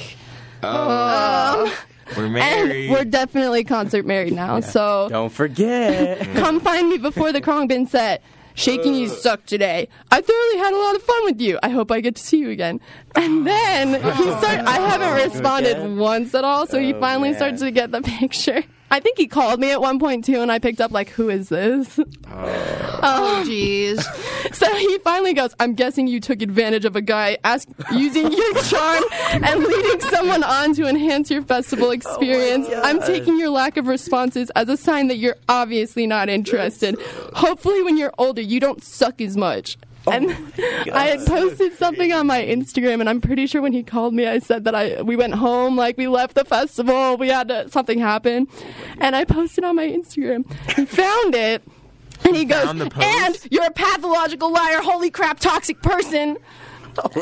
um, 0.62 1.70
We're 2.16 2.24
and 2.26 2.32
married. 2.34 2.90
we're 2.90 3.04
definitely 3.04 3.62
concert 3.64 4.04
married 4.04 4.32
now. 4.34 4.58
So 4.60 5.08
don't 5.10 5.30
forget 5.32 6.20
come 6.34 6.58
find 6.60 6.88
me 6.88 6.98
before 6.98 7.30
the 7.32 7.40
Krong 7.40 7.68
bin 7.68 7.86
set. 7.86 8.22
Shaking 8.60 8.94
you 8.94 9.08
suck 9.08 9.46
today. 9.46 9.88
I 10.10 10.20
thoroughly 10.20 10.58
had 10.58 10.74
a 10.74 10.76
lot 10.76 10.94
of 10.94 11.02
fun 11.02 11.24
with 11.24 11.40
you. 11.40 11.58
I 11.62 11.70
hope 11.70 11.90
I 11.90 12.00
get 12.00 12.16
to 12.16 12.22
see 12.22 12.36
you 12.38 12.50
again. 12.50 12.78
And 13.14 13.46
then 13.46 13.94
he 13.94 14.22
start. 14.22 14.44
I 14.66 14.78
haven't 14.86 15.14
responded 15.32 15.96
once 15.96 16.34
at 16.34 16.44
all, 16.44 16.66
so 16.66 16.78
he 16.78 16.92
Oh, 16.92 17.00
finally 17.00 17.32
starts 17.34 17.62
to 17.62 17.70
get 17.70 17.90
the 17.90 18.02
picture. 18.18 18.62
I 18.90 19.00
think 19.00 19.18
he 19.18 19.26
called 19.26 19.60
me 19.60 19.70
at 19.70 19.80
one 19.80 19.98
point 19.98 20.24
too, 20.24 20.40
and 20.40 20.50
I 20.50 20.58
picked 20.58 20.80
up 20.80 20.90
like, 20.90 21.10
"Who 21.10 21.28
is 21.28 21.48
this?" 21.48 21.98
Oh, 21.98 22.06
oh, 22.28 23.00
oh 23.02 23.44
jeez. 23.46 24.04
So 24.52 24.66
he 24.74 24.98
finally 24.98 25.32
goes, 25.32 25.54
I'm 25.60 25.74
guessing 25.74 26.06
you 26.06 26.18
took 26.18 26.42
advantage 26.42 26.84
of 26.84 26.96
a 26.96 27.00
guy 27.00 27.38
ask, 27.44 27.68
using 27.92 28.32
your 28.32 28.54
charm 28.64 29.04
and 29.30 29.62
leading 29.62 30.00
someone 30.00 30.42
on 30.42 30.74
to 30.74 30.86
enhance 30.86 31.30
your 31.30 31.42
festival 31.42 31.88
oh 31.88 31.92
experience. 31.92 32.68
I'm 32.82 33.00
taking 33.00 33.38
your 33.38 33.50
lack 33.50 33.76
of 33.76 33.86
responses 33.86 34.50
as 34.56 34.68
a 34.68 34.76
sign 34.76 35.06
that 35.08 35.18
you're 35.18 35.36
obviously 35.48 36.06
not 36.06 36.28
interested. 36.28 37.00
Hopefully, 37.34 37.82
when 37.82 37.96
you're 37.96 38.12
older, 38.18 38.42
you 38.42 38.60
don't 38.60 38.82
suck 38.82 39.20
as 39.20 39.36
much. 39.36 39.76
Oh 40.06 40.12
and 40.12 40.30
I 40.94 41.08
had 41.08 41.26
posted 41.26 41.74
something 41.74 42.12
on 42.12 42.26
my 42.26 42.42
Instagram, 42.42 43.00
and 43.00 43.08
I'm 43.08 43.20
pretty 43.20 43.46
sure 43.46 43.60
when 43.60 43.72
he 43.72 43.82
called 43.82 44.14
me, 44.14 44.26
I 44.26 44.38
said 44.38 44.64
that 44.64 44.74
I 44.74 45.02
we 45.02 45.14
went 45.16 45.34
home, 45.34 45.76
like 45.76 45.98
we 45.98 46.08
left 46.08 46.34
the 46.34 46.44
festival, 46.44 47.16
we 47.18 47.28
had 47.28 47.48
to, 47.48 47.68
something 47.68 47.98
happen, 47.98 48.48
and 48.98 49.14
I 49.14 49.24
posted 49.24 49.64
on 49.64 49.76
my 49.76 49.86
Instagram. 49.86 50.50
He 50.74 50.86
found 50.86 51.34
it, 51.34 51.62
and 52.24 52.34
he 52.34 52.44
goes, 52.46 52.64
Found 52.64 52.80
the 52.80 52.88
post? 52.90 53.06
"And 53.06 53.38
you're 53.50 53.66
a 53.66 53.70
pathological 53.70 54.50
liar, 54.50 54.80
holy 54.80 55.10
crap, 55.10 55.38
toxic 55.40 55.80
person." 55.82 56.38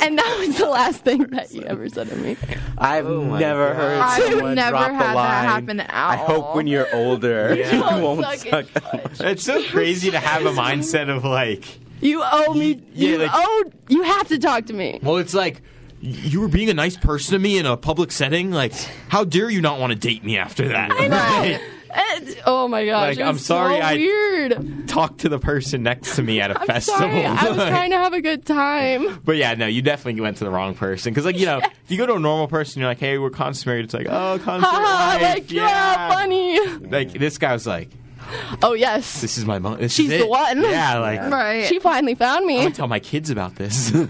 And 0.02 0.18
that 0.18 0.36
was 0.40 0.56
the 0.56 0.68
last 0.68 1.04
thing 1.04 1.24
that 1.24 1.50
he 1.50 1.64
ever 1.64 1.88
said 1.90 2.08
to 2.08 2.16
me. 2.16 2.36
I've 2.78 3.06
oh 3.06 3.36
never 3.36 3.74
heard 3.74 4.00
I've 4.00 4.22
someone 4.24 4.54
never 4.54 4.70
drop 4.70 4.92
had 4.92 5.10
a 5.10 5.14
that 5.14 5.44
happen 5.44 5.80
at 5.80 5.90
I 5.92 6.16
hope 6.16 6.56
when 6.56 6.66
you're 6.66 6.88
older 6.94 7.54
Yeah. 7.54 7.74
you 7.96 8.02
won't 8.02 8.22
suck 8.24 8.38
suck 8.38 8.66
as 8.74 8.82
as 9.10 9.20
much. 9.20 9.30
it's 9.30 9.44
so 9.44 9.62
crazy 9.64 10.10
to 10.10 10.18
have 10.18 10.46
a 10.46 10.52
mindset 10.52 11.14
of 11.14 11.22
like, 11.24 11.64
You 12.00 12.22
owe 12.24 12.54
me. 12.54 12.82
Yeah, 12.92 13.08
you 13.10 13.18
like- 13.18 13.30
owe. 13.32 13.64
You 13.88 14.02
have 14.02 14.28
to 14.28 14.38
talk 14.38 14.66
to 14.66 14.72
me. 14.72 15.00
well, 15.02 15.16
it's 15.16 15.34
like. 15.34 15.62
You 16.00 16.40
were 16.40 16.46
being 16.48 16.70
a 16.70 16.74
nice 16.74 16.96
person 16.96 17.32
to 17.32 17.40
me 17.40 17.58
in 17.58 17.66
a 17.66 17.76
public 17.76 18.12
setting. 18.12 18.52
Like, 18.52 18.72
how 19.08 19.24
dare 19.24 19.50
you 19.50 19.60
not 19.60 19.80
want 19.80 19.92
to 19.92 19.98
date 19.98 20.22
me 20.22 20.38
after 20.38 20.68
that? 20.68 20.90
Right? 20.90 21.60
And- 21.90 22.36
oh 22.46 22.68
my 22.68 22.84
gosh! 22.84 23.16
Like, 23.16 23.26
I'm 23.26 23.36
sorry 23.38 23.78
So 23.78 23.82
I- 23.82 23.94
weird. 23.94 24.86
Talk 24.88 25.18
to 25.18 25.28
the 25.28 25.40
person 25.40 25.82
next 25.82 26.14
to 26.16 26.22
me 26.22 26.40
at 26.40 26.52
a 26.52 26.60
I'm 26.60 26.66
festival. 26.68 27.00
sorry. 27.00 27.24
I 27.26 27.48
was 27.48 27.56
trying 27.68 27.90
to 27.90 27.96
have 27.96 28.12
a 28.12 28.20
good 28.20 28.44
time. 28.46 29.20
But 29.24 29.36
yeah, 29.38 29.54
no, 29.54 29.66
you 29.66 29.82
definitely 29.82 30.20
went 30.20 30.36
to 30.36 30.44
the 30.44 30.50
wrong 30.50 30.74
person. 30.76 31.12
Because, 31.12 31.24
like, 31.24 31.36
you 31.38 31.46
know, 31.46 31.58
if 31.58 31.72
you 31.90 31.96
go 31.96 32.06
to 32.06 32.14
a 32.14 32.18
normal 32.20 32.46
person, 32.46 32.78
you're 32.80 32.88
like, 32.90 33.00
hey, 33.00 33.18
we're 33.18 33.30
married. 33.66 33.84
It's 33.86 33.94
like, 33.94 34.06
oh, 34.08 34.38
life, 34.46 35.22
like 35.22 35.50
yeah, 35.50 36.08
funny. 36.10 36.60
Like, 36.78 37.12
this 37.12 37.38
guy 37.38 37.54
was 37.54 37.66
like, 37.66 37.88
oh 38.62 38.74
yes, 38.74 39.20
this 39.20 39.38
is 39.38 39.44
my 39.44 39.58
mom. 39.58 39.78
This 39.78 39.92
she's 39.92 40.10
is 40.10 40.18
the 40.20 40.24
it. 40.26 40.28
one. 40.28 40.62
Yeah, 40.62 40.98
like 40.98 41.20
Right. 41.30 41.66
She 41.66 41.78
finally 41.78 42.14
found 42.14 42.46
me. 42.46 42.54
I'm 42.54 42.58
me. 42.58 42.64
gonna 42.64 42.74
tell 42.74 42.88
my 42.88 43.00
kids 43.00 43.30
about 43.30 43.56
this. 43.56 43.92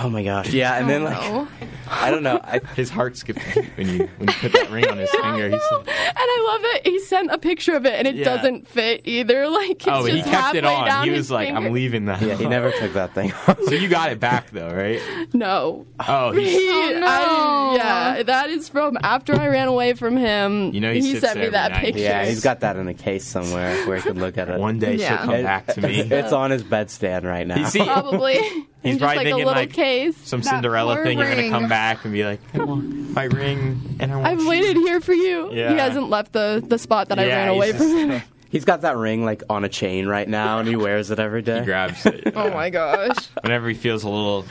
Oh 0.00 0.08
my 0.10 0.22
gosh. 0.22 0.50
Yeah, 0.52 0.74
and 0.78 0.88
then 0.88 1.02
like 1.04 1.16
oh, 1.20 1.48
No. 1.60 1.68
I 1.90 2.10
don't 2.10 2.22
know. 2.22 2.38
I, 2.42 2.60
His 2.76 2.90
heart 2.90 3.16
skipped 3.16 3.40
when 3.76 3.88
you 3.88 4.08
when 4.18 4.28
you 4.28 4.34
put 4.34 4.52
that 4.52 4.70
ring 4.70 4.86
on 4.88 4.98
his 4.98 5.10
finger. 5.10 5.48
He's 5.48 5.60
and 5.72 5.88
I 5.88 6.44
love 6.52 6.60
it. 6.76 6.86
He 6.86 7.00
sent 7.00 7.30
a 7.32 7.38
picture 7.38 7.74
of 7.74 7.84
it, 7.86 7.94
and 7.94 8.06
it 8.06 8.14
Yeah. 8.16 8.24
doesn't 8.24 8.68
fit 8.68 9.02
either. 9.04 9.48
Like 9.48 9.70
it's 9.70 9.86
oh, 9.88 10.02
but 10.02 10.12
he 10.12 10.22
kept 10.22 10.54
it 10.54 10.64
on. 10.64 11.04
He 11.04 11.10
was 11.10 11.30
like, 11.30 11.48
finger. 11.48 11.66
"I'm 11.66 11.72
leaving 11.72 12.04
that." 12.06 12.20
yeah, 12.22 12.34
he 12.36 12.46
never 12.46 12.70
took 12.72 12.92
that 12.92 13.14
thing 13.14 13.32
off. 13.32 13.58
So 13.64 13.72
you 13.74 13.88
got 13.88 14.12
it 14.12 14.20
back 14.20 14.50
though, 14.50 14.70
right? 14.70 15.00
No. 15.34 15.86
Oh, 16.06 16.32
He, 16.32 16.68
Oh, 16.70 16.98
no. 17.00 17.06
I, 17.06 17.74
yeah, 17.76 18.22
that 18.24 18.50
is 18.50 18.68
from 18.68 18.98
after 19.02 19.34
I 19.34 19.48
ran 19.48 19.68
away 19.68 19.94
from 19.94 20.16
him. 20.16 20.72
You 20.74 20.80
know 20.80 20.92
he 20.92 21.00
sits 21.02 21.20
sent 21.22 21.34
there 21.34 21.44
me 21.44 21.50
that 21.50 21.72
night. 21.72 21.84
picture. 21.86 22.00
Yeah, 22.00 22.24
he's 22.26 22.42
got 22.42 22.60
that 22.60 22.76
in 22.76 22.86
a 22.88 22.94
case 22.94 23.24
somewhere 23.24 23.47
where 23.52 23.96
he 23.96 24.02
can 24.02 24.18
look 24.18 24.38
at 24.38 24.48
it. 24.48 24.58
one 24.58 24.78
day 24.78 24.94
Yeah. 24.96 25.08
she'll 25.18 25.26
come 25.26 25.42
back 25.42 25.66
to 25.74 25.80
me. 25.80 26.00
It's 26.00 26.32
on 26.32 26.50
his 26.50 26.62
bedstand 26.62 27.24
right 27.24 27.46
now. 27.46 27.56
You 27.58 27.66
see, 27.66 27.84
probably. 27.84 28.38
He's 28.82 28.92
in 28.94 28.98
just 28.98 29.00
probably 29.00 29.16
like 29.16 29.26
a 29.26 29.30
thinking, 29.30 29.44
little 29.46 29.52
like, 29.62 29.72
case. 29.72 30.16
some 30.18 30.40
That 30.42 30.50
Cinderella 30.50 30.94
poor 30.96 31.04
thing. 31.04 31.18
You're 31.18 31.26
gonna 31.28 31.42
ring. 31.42 31.50
come 31.50 31.68
back 31.68 32.04
and 32.04 32.12
be 32.12 32.24
like, 32.24 32.40
"I 32.54 32.58
want 32.62 33.10
my 33.12 33.24
ring," 33.24 33.96
and 33.98 34.12
I 34.12 34.16
want. 34.16 34.26
I've 34.28 34.40
you. 34.40 34.48
waited 34.48 34.76
here 34.76 35.00
for 35.00 35.12
you. 35.12 35.52
Yeah. 35.52 35.70
He 35.72 35.76
hasn't 35.78 36.08
left 36.10 36.32
the, 36.32 36.62
the 36.64 36.78
spot 36.78 37.08
that 37.08 37.18
I 37.18 37.26
Yeah, 37.26 37.36
ran 37.38 37.48
he's 37.48 37.56
away 37.56 37.72
just- 37.72 37.84
from 37.84 38.10
him. 38.10 38.22
He's 38.50 38.64
got 38.64 38.80
that 38.80 38.96
ring 38.96 39.26
like 39.26 39.42
on 39.50 39.64
a 39.64 39.68
chain 39.68 40.06
right 40.06 40.26
now, 40.26 40.58
and 40.58 40.66
he 40.66 40.74
wears 40.74 41.10
it 41.10 41.18
every 41.18 41.42
day. 41.42 41.58
He 41.58 41.64
grabs 41.66 42.06
it. 42.06 42.32
Oh 42.36 42.50
my 42.50 42.70
gosh. 42.70 43.26
Whenever 43.42 43.68
he 43.68 43.74
feels 43.74 44.04
a 44.04 44.08
little, 44.08 44.46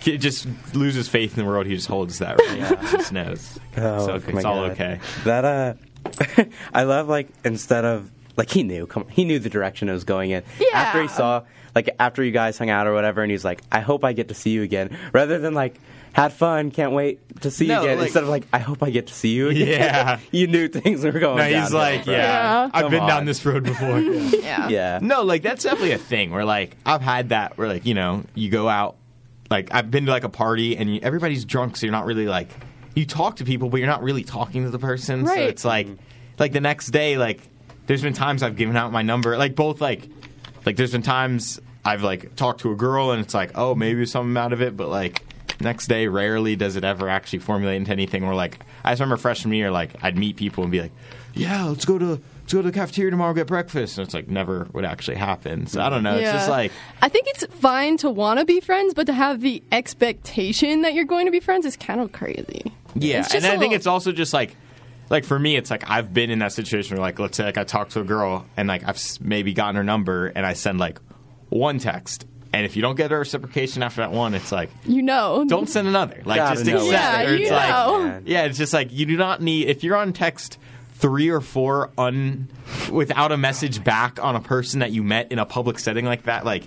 he 0.00 0.18
just 0.18 0.48
loses 0.74 1.08
faith 1.08 1.38
in 1.38 1.44
the 1.44 1.48
world. 1.48 1.66
He 1.66 1.76
just 1.76 1.86
holds 1.86 2.18
that 2.18 2.36
ring. 2.36 2.64
He 2.64 2.96
just 2.96 3.12
knows. 3.12 3.56
Oh, 3.76 4.06
so 4.06 4.32
my 4.32 4.38
it's 4.38 4.44
all 4.44 4.62
God. 4.66 4.70
okay. 4.72 4.98
That 5.24 5.44
uh, 5.44 6.44
I 6.74 6.82
love 6.82 7.08
like 7.08 7.28
instead 7.44 7.84
of 7.84 8.10
like 8.38 8.48
he 8.50 8.62
knew, 8.62 8.86
come, 8.86 9.06
he 9.08 9.24
knew 9.26 9.38
the 9.38 9.50
direction 9.50 9.90
it 9.90 9.92
was 9.92 10.04
going 10.04 10.30
in. 10.30 10.42
Yeah. 10.58 10.68
After 10.72 11.02
he 11.02 11.08
saw, 11.08 11.42
like 11.74 11.90
after 12.00 12.24
you 12.24 12.30
guys 12.32 12.56
hung 12.56 12.70
out 12.70 12.86
or 12.86 12.94
whatever, 12.94 13.20
and 13.22 13.30
he's 13.30 13.44
like, 13.44 13.60
I 13.70 13.80
hope 13.80 14.02
I 14.04 14.14
get 14.14 14.28
to 14.28 14.34
see 14.34 14.50
you 14.50 14.62
again, 14.62 14.96
rather 15.12 15.38
than 15.38 15.52
like. 15.52 15.74
Had 16.14 16.32
fun, 16.32 16.70
can't 16.72 16.92
wait 16.92 17.20
to 17.42 17.50
see 17.50 17.68
No, 17.68 17.82
you 17.82 17.86
again. 17.86 17.98
like- 17.98 18.06
Instead 18.06 18.22
of 18.24 18.28
like, 18.30 18.44
I 18.52 18.58
hope 18.58 18.82
I 18.82 18.90
get 18.90 19.06
to 19.08 19.14
see 19.14 19.28
you 19.34 19.50
again. 19.50 19.68
Yeah. 19.68 20.18
you 20.32 20.46
knew 20.48 20.66
things 20.66 21.04
were 21.04 21.12
going. 21.12 21.36
No, 21.36 21.44
he's 21.44 21.72
like, 21.72 22.06
bro. 22.06 22.14
yeah, 22.14 22.22
Yeah. 22.64 22.70
I've 22.72 22.82
Come 22.84 22.90
been 22.90 23.06
down 23.06 23.24
this 23.26 23.44
road 23.44 23.62
before. 23.62 24.00
Yeah. 24.00 24.68
yeah. 24.68 24.98
No, 25.02 25.22
like 25.22 25.42
that's 25.42 25.62
definitely 25.62 25.92
a 25.92 25.98
thing 25.98 26.30
where 26.30 26.46
like 26.46 26.76
I've 26.84 27.02
had 27.02 27.28
that 27.28 27.56
where 27.58 27.68
like 27.68 27.84
you 27.84 27.92
know 27.94 28.24
you 28.34 28.50
go 28.50 28.68
out, 28.68 28.96
like 29.50 29.68
I've 29.72 29.90
been 29.92 30.06
to 30.06 30.10
like 30.10 30.24
a 30.24 30.28
party 30.30 30.76
and 30.78 30.92
you, 30.94 31.00
everybody's 31.02 31.44
drunk, 31.44 31.76
so 31.76 31.86
you're 31.86 31.92
not 31.92 32.06
really 32.06 32.26
like 32.26 32.48
you 32.96 33.04
talk 33.04 33.36
to 33.36 33.44
people, 33.44 33.68
but 33.68 33.76
you're 33.76 33.86
not 33.86 34.02
really 34.02 34.24
talking 34.24 34.64
to 34.64 34.70
the 34.70 34.78
person. 34.78 35.24
So 35.26 35.34
it's 35.34 35.64
like 35.64 35.86
like 36.38 36.52
the 36.52 36.60
next 36.62 36.88
day, 36.88 37.18
like 37.18 37.42
there's 37.88 38.02
been 38.02 38.12
times 38.12 38.44
I've 38.44 38.54
given 38.56 38.76
out 38.76 38.92
my 38.92 39.02
number, 39.02 39.36
like 39.36 39.56
both 39.56 39.80
like 39.80 40.08
like 40.64 40.76
there's 40.76 40.92
been 40.92 41.02
times 41.02 41.58
I've 41.84 42.02
like 42.02 42.36
talked 42.36 42.60
to 42.60 42.70
a 42.70 42.76
girl 42.76 43.10
and 43.10 43.20
it's 43.20 43.34
like 43.34 43.50
oh 43.56 43.74
maybe 43.74 44.06
something 44.06 44.36
out 44.36 44.52
of 44.52 44.62
it, 44.62 44.76
but 44.76 44.88
like 44.88 45.24
next 45.60 45.88
day 45.88 46.06
rarely 46.06 46.54
does 46.54 46.76
it 46.76 46.84
ever 46.84 47.08
actually 47.08 47.40
formulate 47.40 47.76
into 47.76 47.90
anything. 47.90 48.22
Or 48.22 48.34
like 48.34 48.60
I 48.84 48.92
just 48.92 49.00
remember 49.00 49.16
freshman 49.20 49.54
year, 49.54 49.72
like 49.72 49.90
I'd 50.04 50.16
meet 50.16 50.36
people 50.36 50.62
and 50.62 50.70
be 50.70 50.80
like, 50.80 50.92
yeah, 51.34 51.64
let's 51.64 51.84
go 51.84 51.98
to 51.98 52.06
let's 52.40 52.52
go 52.52 52.62
to 52.62 52.68
the 52.70 52.72
cafeteria 52.72 53.10
tomorrow 53.10 53.32
get 53.34 53.46
breakfast, 53.46 53.98
and 53.98 54.06
it's 54.06 54.14
like 54.14 54.28
never 54.28 54.68
would 54.72 54.84
actually 54.84 55.16
happen. 55.16 55.66
So 55.66 55.80
I 55.80 55.88
don't 55.88 56.02
know. 56.02 56.16
It's 56.16 56.30
just 56.30 56.48
like 56.48 56.72
I 57.02 57.08
think 57.08 57.26
it's 57.28 57.46
fine 57.46 57.96
to 57.98 58.10
want 58.10 58.38
to 58.38 58.44
be 58.44 58.60
friends, 58.60 58.94
but 58.94 59.06
to 59.06 59.12
have 59.12 59.40
the 59.40 59.62
expectation 59.72 60.82
that 60.82 60.94
you're 60.94 61.04
going 61.04 61.26
to 61.26 61.32
be 61.32 61.40
friends 61.40 61.64
is 61.66 61.76
kind 61.76 62.00
of 62.00 62.12
crazy. 62.12 62.72
Yeah, 62.94 63.26
and 63.34 63.44
I 63.44 63.50
think 63.50 63.60
little- 63.60 63.74
it's 63.74 63.86
also 63.86 64.12
just 64.12 64.32
like, 64.32 64.56
like 65.10 65.24
for 65.24 65.38
me, 65.38 65.56
it's 65.56 65.70
like 65.70 65.88
I've 65.88 66.12
been 66.12 66.30
in 66.30 66.38
that 66.40 66.52
situation 66.52 66.96
where, 66.96 67.02
like, 67.02 67.18
let's 67.18 67.36
say, 67.36 67.44
like 67.44 67.58
I 67.58 67.64
talk 67.64 67.90
to 67.90 68.00
a 68.00 68.04
girl 68.04 68.46
and 68.56 68.68
like 68.68 68.84
I've 68.86 69.00
maybe 69.20 69.52
gotten 69.54 69.76
her 69.76 69.84
number 69.84 70.26
and 70.28 70.44
I 70.44 70.52
send 70.52 70.78
like 70.78 70.98
one 71.48 71.78
text, 71.78 72.26
and 72.52 72.64
if 72.66 72.76
you 72.76 72.82
don't 72.82 72.94
get 72.96 73.10
a 73.12 73.16
reciprocation 73.18 73.82
after 73.82 74.00
that 74.02 74.12
one, 74.12 74.34
it's 74.34 74.52
like 74.52 74.70
You 74.84 75.02
know. 75.02 75.44
don't 75.48 75.68
send 75.68 75.88
another. 75.88 76.20
Like 76.24 76.36
Gotta 76.38 76.56
just 76.56 76.66
know 76.66 76.76
accept 76.76 76.92
Yeah, 76.92 77.20
it. 77.22 77.26
Or 77.30 77.34
it's 77.34 77.44
you 77.44 77.50
like, 77.56 77.68
know. 77.70 78.22
yeah, 78.26 78.44
it's 78.44 78.58
just 78.58 78.72
like 78.74 78.92
you 78.92 79.06
do 79.06 79.16
not 79.16 79.40
need 79.40 79.68
if 79.68 79.82
you're 79.84 79.96
on 79.96 80.12
text 80.12 80.58
three 80.94 81.28
or 81.30 81.40
four 81.40 81.90
un 81.96 82.48
without 82.90 83.30
a 83.32 83.36
message 83.36 83.82
back 83.84 84.22
on 84.22 84.34
a 84.36 84.40
person 84.40 84.80
that 84.80 84.90
you 84.92 85.02
met 85.02 85.30
in 85.32 85.38
a 85.38 85.46
public 85.46 85.78
setting 85.78 86.04
like 86.04 86.24
that, 86.24 86.44
like. 86.44 86.64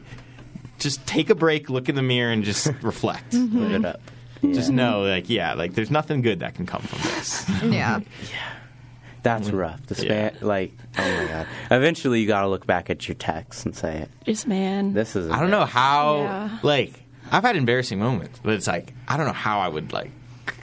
Just 0.80 1.06
take 1.06 1.30
a 1.30 1.36
break, 1.36 1.70
look 1.70 1.90
in 1.90 1.94
the 1.96 2.02
mirror, 2.02 2.32
and 2.32 2.44
just 2.44 2.66
reflect. 2.82 3.30
Put 3.34 3.72
it 3.72 3.86
up. 3.86 4.02
Just 4.42 4.72
know, 4.72 5.02
like, 5.04 5.30
yeah, 5.30 5.54
like, 5.54 5.74
there's 5.76 5.92
nothing 5.92 6.22
good 6.22 6.40
that 6.40 6.56
can 6.56 6.66
come 6.66 6.82
from 6.82 7.00
this. 7.12 7.48
Yeah. 7.64 8.00
Yeah. 8.32 8.38
That's 9.24 9.52
rough. 9.52 9.86
The 9.86 9.94
span, 9.94 10.36
like, 10.42 10.74
oh 10.98 11.02
my 11.04 11.28
god. 11.28 11.48
Eventually, 11.70 12.22
you 12.22 12.28
got 12.28 12.42
to 12.42 12.48
look 12.48 12.66
back 12.66 12.90
at 12.90 13.08
your 13.08 13.14
texts 13.14 13.66
and 13.66 13.76
say, 13.76 13.98
it. 14.00 14.10
Just 14.26 14.48
man. 14.48 14.94
"This 14.94 15.16
is." 15.16 15.30
I 15.30 15.40
don't 15.40 15.52
know 15.52 15.66
how, 15.66 16.18
Yeah. 16.22 16.58
like, 16.64 16.94
I've 17.32 17.44
had 17.44 17.56
embarrassing 17.56 18.00
moments, 18.00 18.40
but 18.42 18.54
it's 18.56 18.66
like, 18.66 18.96
I 19.08 19.18
don't 19.18 19.28
know 19.28 19.32
how 19.34 19.60
I 19.60 19.68
would, 19.68 19.94
like, 19.94 20.10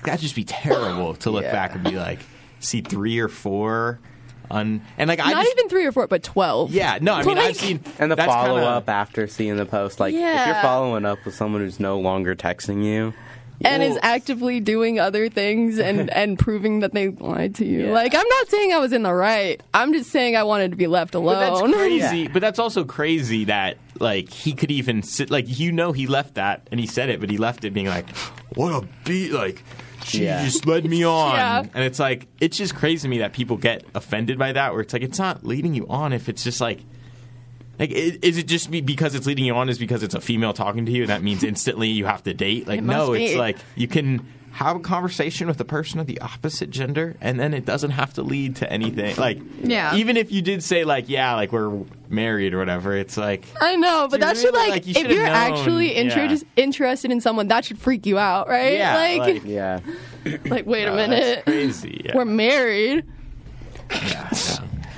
that'd 0.02 0.20
just 0.20 0.34
be 0.34 0.42
terrible 0.42 1.14
to 1.16 1.30
look 1.30 1.44
Yeah. 1.44 1.52
back 1.52 1.76
and 1.76 1.84
be 1.84 1.92
like, 1.92 2.18
see 2.58 2.80
three 2.80 3.20
or 3.20 3.28
four 3.28 4.00
un, 4.50 4.82
and 4.96 5.06
like, 5.06 5.20
I 5.20 5.30
Not 5.30 5.44
just, 5.44 5.56
even 5.56 5.68
three 5.68 5.86
or 5.86 5.92
four, 5.92 6.08
but 6.08 6.24
twelve. 6.24 6.72
yeah, 6.72 6.98
no, 7.00 7.14
I 7.14 7.22
mean, 7.22 7.38
I've 7.38 7.54
seen, 7.54 7.78
And 8.00 8.10
the 8.10 8.16
follow 8.16 8.54
kinda- 8.56 8.66
up 8.70 8.88
after 8.88 9.28
seeing 9.28 9.56
the 9.56 9.66
post, 9.66 10.00
like 10.00 10.14
if 10.14 10.20
you're 10.46 10.62
following 10.62 11.04
up 11.04 11.24
with 11.24 11.34
someone 11.36 11.60
who's 11.60 11.78
no 11.78 12.00
longer 12.00 12.34
texting 12.34 12.82
you, 12.84 13.14
and 13.64 13.82
is 13.82 13.98
actively 14.02 14.60
doing 14.60 14.98
other 15.00 15.28
things 15.28 15.78
and 15.78 16.08
and 16.14 16.38
proving 16.38 16.80
that 16.80 16.92
they 16.94 17.08
lied 17.08 17.54
to 17.56 17.64
you. 17.64 17.86
Yeah. 17.86 17.92
Like 17.92 18.14
I'm 18.14 18.28
not 18.28 18.48
saying 18.48 18.72
I 18.72 18.78
was 18.78 18.92
in 18.92 19.02
the 19.02 19.12
right. 19.12 19.60
I'm 19.74 19.92
just 19.92 20.10
saying 20.10 20.36
I 20.36 20.42
wanted 20.44 20.70
to 20.70 20.76
be 20.76 20.86
left 20.86 21.12
But 21.12 21.22
that's 21.40 21.60
alone. 21.60 21.72
crazy. 21.72 22.28
But 22.32 22.40
that's 22.40 22.58
also 22.58 22.84
crazy 22.84 23.44
that 23.46 23.78
like 23.98 24.30
he 24.30 24.52
could 24.52 24.70
even 24.70 25.02
sit 25.02 25.30
like 25.30 25.46
you 25.58 25.72
know 25.72 25.92
he 25.92 26.06
left 26.06 26.34
that 26.34 26.68
and 26.70 26.78
he 26.78 26.86
said 26.86 27.08
it, 27.08 27.20
but 27.20 27.30
he 27.30 27.36
left 27.38 27.64
it 27.64 27.72
being 27.74 27.86
like, 27.86 28.08
"What 28.54 28.84
a 28.84 28.88
beat!" 29.04 29.32
Like 29.32 29.64
she 30.04 30.24
Yeah. 30.24 30.44
just 30.44 30.64
led 30.66 30.84
me 30.84 31.04
on, 31.06 31.34
Yeah. 31.34 31.60
and 31.74 31.84
it's 31.84 31.98
like 31.98 32.26
it's 32.40 32.56
just 32.56 32.74
crazy 32.76 33.02
to 33.02 33.08
me 33.08 33.18
that 33.18 33.32
people 33.32 33.56
get 33.56 33.84
offended 33.94 34.38
by 34.38 34.52
that. 34.52 34.72
Where 34.72 34.82
it's 34.82 34.92
like 34.92 35.02
it's 35.02 35.18
not 35.18 35.44
leading 35.44 35.74
you 35.74 35.86
on 35.88 36.12
if 36.12 36.28
it's 36.28 36.44
just 36.44 36.60
like. 36.60 36.80
Like, 37.78 37.90
is 37.92 38.38
it 38.38 38.46
just 38.46 38.70
be 38.70 38.80
because 38.80 39.14
it's 39.14 39.26
leading 39.26 39.44
you 39.44 39.54
on? 39.54 39.68
Is 39.68 39.78
because 39.78 40.02
it's 40.02 40.14
a 40.14 40.20
female 40.20 40.52
talking 40.52 40.86
to 40.86 40.92
you, 40.92 41.02
and 41.02 41.10
that 41.10 41.22
means 41.22 41.44
instantly 41.44 41.88
you 41.88 42.06
have 42.06 42.22
to 42.24 42.34
date? 42.34 42.66
Like, 42.66 42.78
It 42.78 42.82
must 42.84 42.96
no, 43.08 43.12
it's 43.12 43.36
like 43.36 43.56
you 43.76 43.86
can 43.88 44.26
have 44.50 44.74
a 44.74 44.80
conversation 44.80 45.46
with 45.46 45.60
a 45.60 45.64
person 45.64 46.00
of 46.00 46.06
the 46.06 46.20
opposite 46.20 46.70
gender, 46.70 47.14
and 47.20 47.38
then 47.38 47.54
it 47.54 47.64
doesn't 47.64 47.92
have 47.92 48.12
to 48.14 48.22
lead 48.22 48.56
to 48.56 48.72
anything. 48.72 49.14
Like, 49.16 49.38
Yeah. 49.62 49.94
even 49.94 50.16
if 50.16 50.32
you 50.32 50.42
did 50.42 50.64
say 50.64 50.82
like, 50.82 51.08
yeah, 51.08 51.34
like 51.36 51.52
we're 51.52 51.70
married 52.08 52.54
or 52.54 52.58
whatever, 52.58 52.96
it's 52.96 53.16
like 53.16 53.44
I 53.60 53.76
know, 53.76 54.08
but 54.10 54.20
Do 54.20 54.26
you 54.26 54.32
that 54.34 54.40
should 54.40 54.54
like, 54.54 54.70
like, 54.70 54.86
you 54.88 54.94
if 54.96 55.08
you're 55.08 55.22
known, 55.24 55.28
actually 55.28 55.94
yeah. 55.94 56.36
interested 56.56 57.12
in 57.12 57.20
someone, 57.20 57.46
that 57.48 57.64
should 57.66 57.78
freak 57.78 58.04
you 58.06 58.18
out, 58.18 58.48
right? 58.48 58.72
Yeah, 58.74 58.96
like, 58.96 59.34
like- 59.34 59.44
yeah, 59.44 59.78
like, 60.46 60.66
wait 60.66 60.84
a 60.86 60.92
Oh, 60.92 60.96
minute, 60.96 61.44
crazy. 61.44 62.00
Yeah. 62.04 62.16
we're 62.16 62.24
married. 62.24 63.04
Yeah, 63.90 63.98
yeah. 64.06 64.28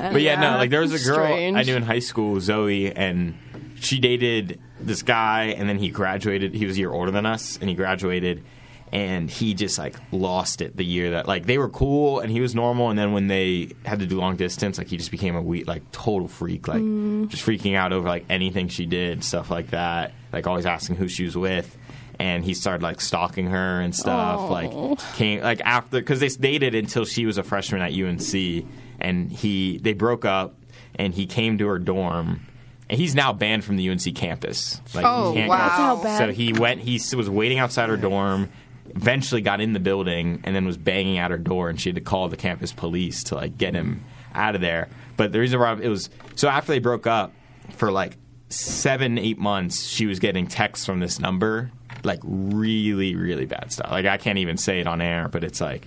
But 0.12 0.22
yeah, 0.22 0.40
no, 0.40 0.56
like 0.56 0.70
there 0.70 0.80
was 0.80 0.92
a 0.92 1.04
girl 1.04 1.26
Strange. 1.26 1.56
I 1.56 1.62
knew 1.62 1.76
in 1.76 1.82
high 1.82 1.98
school, 2.00 2.40
Zoe, 2.40 2.92
and 2.92 3.34
she 3.80 3.98
dated 3.98 4.60
this 4.80 5.02
guy, 5.02 5.54
and 5.56 5.68
then 5.68 5.78
he 5.78 5.90
graduated. 5.90 6.54
He 6.54 6.66
was 6.66 6.76
a 6.76 6.80
year 6.80 6.92
older 6.92 7.10
than 7.10 7.26
us, 7.26 7.58
and 7.58 7.68
he 7.68 7.74
graduated, 7.74 8.44
and 8.92 9.30
he 9.30 9.54
just 9.54 9.78
like 9.78 9.94
lost 10.10 10.60
it 10.60 10.76
the 10.76 10.84
year 10.84 11.10
that 11.10 11.28
like 11.28 11.46
they 11.46 11.58
were 11.58 11.68
cool 11.68 12.20
and 12.20 12.30
he 12.30 12.40
was 12.40 12.54
normal, 12.54 12.90
and 12.90 12.98
then 12.98 13.12
when 13.12 13.28
they 13.28 13.70
had 13.84 14.00
to 14.00 14.06
do 14.06 14.18
long 14.18 14.36
distance, 14.36 14.78
like 14.78 14.88
he 14.88 14.96
just 14.96 15.10
became 15.10 15.36
a 15.36 15.42
we 15.42 15.64
like 15.64 15.90
total 15.92 16.28
freak, 16.28 16.66
like 16.66 16.80
mm. 16.80 17.28
just 17.28 17.44
freaking 17.44 17.76
out 17.76 17.92
over 17.92 18.08
like 18.08 18.24
anything 18.28 18.68
she 18.68 18.86
did, 18.86 19.22
stuff 19.24 19.50
like 19.50 19.70
that, 19.70 20.12
like 20.32 20.46
always 20.46 20.66
asking 20.66 20.96
who 20.96 21.08
she 21.08 21.24
was 21.24 21.36
with. 21.36 21.76
And 22.18 22.44
he 22.44 22.52
started 22.52 22.82
like 22.82 23.00
stalking 23.00 23.46
her 23.46 23.80
and 23.80 23.94
stuff. 23.94 24.50
Like 24.50 24.70
came 25.14 25.40
like 25.40 25.62
after 25.62 26.00
because 26.00 26.20
they 26.20 26.28
dated 26.28 26.74
until 26.74 27.06
she 27.06 27.24
was 27.24 27.38
a 27.38 27.42
freshman 27.42 27.80
at 27.80 27.94
UNC, 27.94 28.66
and 29.00 29.30
he 29.30 29.78
they 29.78 29.92
broke 29.92 30.24
up, 30.24 30.54
and 30.94 31.14
he 31.14 31.26
came 31.26 31.58
to 31.58 31.66
her 31.68 31.78
dorm, 31.78 32.40
and 32.88 32.98
he's 33.00 33.14
now 33.14 33.32
banned 33.32 33.64
from 33.64 33.76
the 33.76 33.88
UNC 33.90 34.14
campus. 34.14 34.80
Like, 34.94 35.04
he 35.04 35.10
Oh, 35.10 35.32
can't 35.34 35.48
wow. 35.48 35.56
That's 35.58 35.74
how 35.74 36.02
bad. 36.02 36.18
So 36.18 36.32
he 36.32 36.52
went. 36.52 36.80
He 36.80 37.00
was 37.16 37.28
waiting 37.30 37.58
outside 37.58 37.88
her 37.88 37.96
dorm. 37.96 38.50
Eventually, 38.94 39.40
got 39.40 39.60
in 39.60 39.72
the 39.72 39.80
building, 39.80 40.40
and 40.44 40.54
then 40.54 40.64
was 40.66 40.76
banging 40.76 41.18
at 41.18 41.30
her 41.30 41.38
door, 41.38 41.68
and 41.70 41.80
she 41.80 41.88
had 41.90 41.94
to 41.96 42.00
call 42.00 42.28
the 42.28 42.36
campus 42.36 42.72
police 42.72 43.22
to 43.24 43.36
like 43.36 43.56
get 43.56 43.74
him 43.74 44.04
out 44.34 44.54
of 44.56 44.60
there. 44.60 44.88
But 45.16 45.30
the 45.32 45.38
reason 45.38 45.60
why 45.60 45.74
it 45.80 45.88
was 45.88 46.10
so 46.34 46.48
after 46.48 46.72
they 46.72 46.80
broke 46.80 47.06
up 47.06 47.32
for 47.76 47.92
like 47.92 48.16
seven, 48.48 49.16
eight 49.16 49.38
months, 49.38 49.86
she 49.86 50.06
was 50.06 50.18
getting 50.18 50.48
texts 50.48 50.84
from 50.84 50.98
this 50.98 51.20
number, 51.20 51.70
like 52.02 52.18
really, 52.24 53.14
really 53.14 53.46
bad 53.46 53.70
stuff. 53.70 53.92
Like 53.92 54.06
I 54.06 54.16
can't 54.16 54.38
even 54.38 54.56
say 54.56 54.80
it 54.80 54.88
on 54.88 55.00
air, 55.00 55.28
but 55.28 55.44
it's 55.44 55.60
like, 55.60 55.86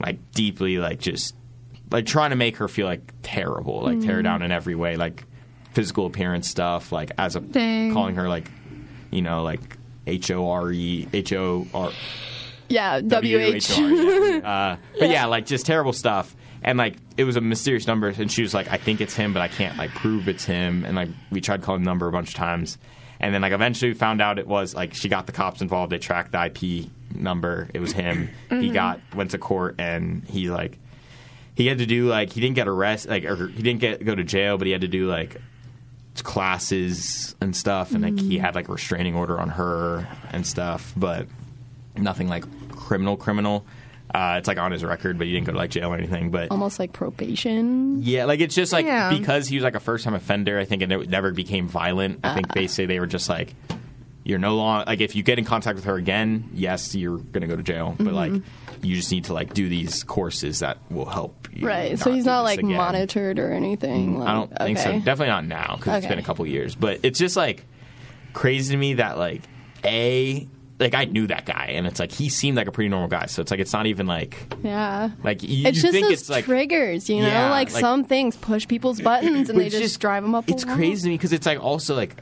like 0.00 0.32
deeply, 0.32 0.78
like 0.78 1.00
just 1.00 1.34
like 1.90 2.06
trying 2.06 2.30
to 2.30 2.36
make 2.36 2.56
her 2.58 2.68
feel 2.68 2.86
like 2.86 3.12
terrible, 3.22 3.82
like 3.82 4.00
tear 4.00 4.16
her 4.16 4.22
down 4.22 4.42
in 4.42 4.52
every 4.52 4.74
way, 4.74 4.96
like 4.96 5.24
physical 5.72 6.06
appearance 6.06 6.48
stuff, 6.48 6.92
like 6.92 7.12
as 7.18 7.36
a 7.36 7.40
Dang. 7.40 7.92
calling 7.92 8.16
her 8.16 8.28
like, 8.28 8.50
you 9.10 9.22
know, 9.22 9.42
like 9.42 9.76
H 10.06 10.30
O 10.30 10.48
R 10.50 10.70
E 10.72 11.08
H 11.12 11.32
O 11.32 11.66
R 11.74 11.90
Yeah, 12.68 13.00
W 13.00 13.38
H. 13.38 13.70
Uh, 13.78 14.76
but 14.98 15.10
yeah, 15.10 15.26
like 15.26 15.46
just 15.46 15.66
terrible 15.66 15.92
stuff. 15.92 16.34
and 16.62 16.78
like 16.78 16.96
it 17.16 17.24
was 17.24 17.36
a 17.36 17.40
mysterious 17.40 17.86
number, 17.86 18.08
and 18.08 18.30
she 18.30 18.42
was 18.42 18.54
like, 18.54 18.70
"I 18.70 18.76
think 18.76 19.00
it's 19.00 19.14
him, 19.14 19.32
but 19.32 19.42
I 19.42 19.48
can't 19.48 19.76
like 19.76 19.90
prove 19.90 20.28
it's 20.28 20.44
him." 20.44 20.84
And 20.84 20.94
like 20.96 21.08
we 21.30 21.40
tried 21.40 21.62
calling 21.62 21.82
the 21.82 21.86
number 21.90 22.06
a 22.08 22.12
bunch 22.12 22.28
of 22.28 22.34
times, 22.34 22.78
and 23.20 23.34
then 23.34 23.42
like 23.42 23.52
eventually 23.52 23.90
we 23.92 23.94
found 23.98 24.20
out 24.22 24.38
it 24.38 24.46
was 24.46 24.74
like 24.74 24.94
she 24.94 25.08
got 25.08 25.26
the 25.26 25.32
cops 25.32 25.60
involved. 25.60 25.92
They 25.92 25.98
tracked 25.98 26.32
the 26.32 26.44
IP 26.46 26.90
number. 27.14 27.68
It 27.74 27.80
was 27.80 27.92
him. 27.92 28.30
He 28.50 28.70
Mhm. 28.70 28.72
got 28.74 29.00
went 29.14 29.30
to 29.32 29.38
court, 29.38 29.74
and 29.78 30.24
he 30.28 30.48
like 30.50 30.78
he 31.58 31.66
had 31.66 31.78
to 31.78 31.86
do 31.86 32.06
like 32.06 32.32
he 32.32 32.40
didn't 32.40 32.54
get 32.54 32.68
arrested, 32.68 33.10
like 33.10 33.24
or 33.24 33.48
he 33.48 33.62
didn't 33.62 33.80
get 33.80 34.04
go 34.04 34.14
to 34.14 34.22
jail, 34.24 34.56
but 34.58 34.66
he 34.66 34.72
had 34.72 34.82
to 34.82 34.88
do 34.88 35.08
like 35.08 35.40
classes 36.22 37.34
and 37.40 37.54
stuff, 37.56 37.92
and 37.92 38.02
like 38.02 38.18
he 38.18 38.36
Mhm. 38.38 38.40
had 38.40 38.54
like 38.54 38.68
a 38.68 38.72
restraining 38.72 39.14
order 39.16 39.40
on 39.40 39.48
her 39.50 40.06
and 40.30 40.46
stuff, 40.46 40.92
but 40.96 41.26
nothing 41.96 42.28
like 42.28 42.44
criminal 42.70 43.16
criminal. 43.16 43.66
Uh, 44.14 44.36
it's 44.38 44.46
like 44.48 44.56
on 44.56 44.72
his 44.72 44.84
record, 44.84 45.18
but 45.18 45.26
he 45.26 45.32
didn't 45.34 45.46
go 45.46 45.52
to 45.52 45.58
like 45.58 45.70
jail 45.70 45.90
or 45.92 45.96
anything. 45.96 46.30
But 46.30 46.50
Almost 46.50 46.78
like 46.78 46.92
probation. 46.92 48.02
yeah, 48.02 48.24
like 48.24 48.40
it's 48.40 48.54
just 48.54 48.72
like 48.72 48.86
Yeah. 48.86 49.10
because 49.10 49.48
he 49.48 49.56
was 49.56 49.64
like 49.64 49.74
a 49.74 49.80
first 49.80 50.04
time 50.04 50.14
offender. 50.14 50.58
I 50.58 50.64
think 50.64 50.82
and 50.82 50.92
it 50.92 51.10
never 51.10 51.32
became 51.32 51.66
violent. 51.68 52.20
I 52.24 52.34
think 52.34 52.54
they 52.54 52.68
say 52.68 52.86
they 52.86 53.00
were 53.00 53.06
just 53.06 53.28
like 53.28 53.54
you're 54.24 54.38
no 54.38 54.56
longer 54.56 54.84
like 54.86 55.00
if 55.00 55.16
you 55.16 55.22
get 55.22 55.38
in 55.38 55.44
contact 55.44 55.76
with 55.76 55.84
her 55.86 55.96
again, 55.96 56.50
yes, 56.54 56.94
you're 56.94 57.18
gonna 57.18 57.46
go 57.48 57.56
to 57.56 57.62
jail, 57.62 57.96
but 57.98 58.14
like 58.14 58.32
Mhm. 58.32 58.42
You 58.82 58.96
just 58.96 59.10
need 59.10 59.24
to 59.24 59.32
like 59.34 59.54
do 59.54 59.68
these 59.68 60.02
courses 60.04 60.60
that 60.60 60.78
will 60.90 61.04
help. 61.06 61.48
you 61.52 61.66
Right. 61.66 61.98
So 61.98 62.12
he's 62.12 62.24
not 62.24 62.42
like 62.42 62.58
again. 62.60 62.72
monitored 62.76 63.38
or 63.38 63.52
anything. 63.52 64.18
Like, 64.18 64.28
I 64.28 64.32
don't 64.34 64.56
think 64.58 64.78
so. 64.78 64.92
Definitely 64.92 65.28
not 65.28 65.44
now 65.46 65.76
because 65.76 65.98
it's 65.98 66.06
been 66.06 66.18
a 66.18 66.22
couple 66.22 66.46
years. 66.46 66.74
But 66.74 67.00
it's 67.02 67.18
just 67.18 67.36
like 67.36 67.64
crazy 68.32 68.72
to 68.74 68.78
me 68.78 68.94
that 68.94 69.18
like 69.18 69.42
a 69.84 70.46
like 70.80 70.94
I 70.94 71.06
knew 71.06 71.26
that 71.26 71.44
guy 71.44 71.70
and 71.74 71.88
it's 71.88 71.98
like 71.98 72.12
he 72.12 72.28
seemed 72.28 72.56
like 72.56 72.68
a 72.68 72.72
pretty 72.72 72.88
normal 72.88 73.08
guy. 73.08 73.26
So 73.26 73.42
it's 73.42 73.50
like 73.50 73.58
it's 73.60 73.72
not 73.72 73.86
even 73.86 74.06
like 74.06 74.36
Yeah. 74.62 75.10
like 75.24 75.42
you, 75.42 75.66
it's 75.66 75.80
just 75.82 75.92
think 75.92 76.06
those 76.06 76.20
it's 76.20 76.30
like 76.30 76.44
triggers, 76.44 77.10
you 77.10 77.20
know, 77.22 77.28
Yeah, 77.28 77.50
like, 77.50 77.72
like- 77.72 77.80
some 77.80 78.04
things 78.04 78.36
push 78.36 78.68
people's 78.68 79.00
buttons 79.00 79.50
and 79.50 79.58
they 79.58 79.66
it's 79.66 79.76
just, 79.78 79.98
drive 80.00 80.22
them 80.22 80.34
up. 80.36 80.48
It's 80.48 80.64
crazy 80.64 81.02
to 81.02 81.08
me 81.08 81.14
because 81.16 81.32
it's 81.32 81.46
like 81.46 81.60
also 81.62 81.96
like 81.96 82.16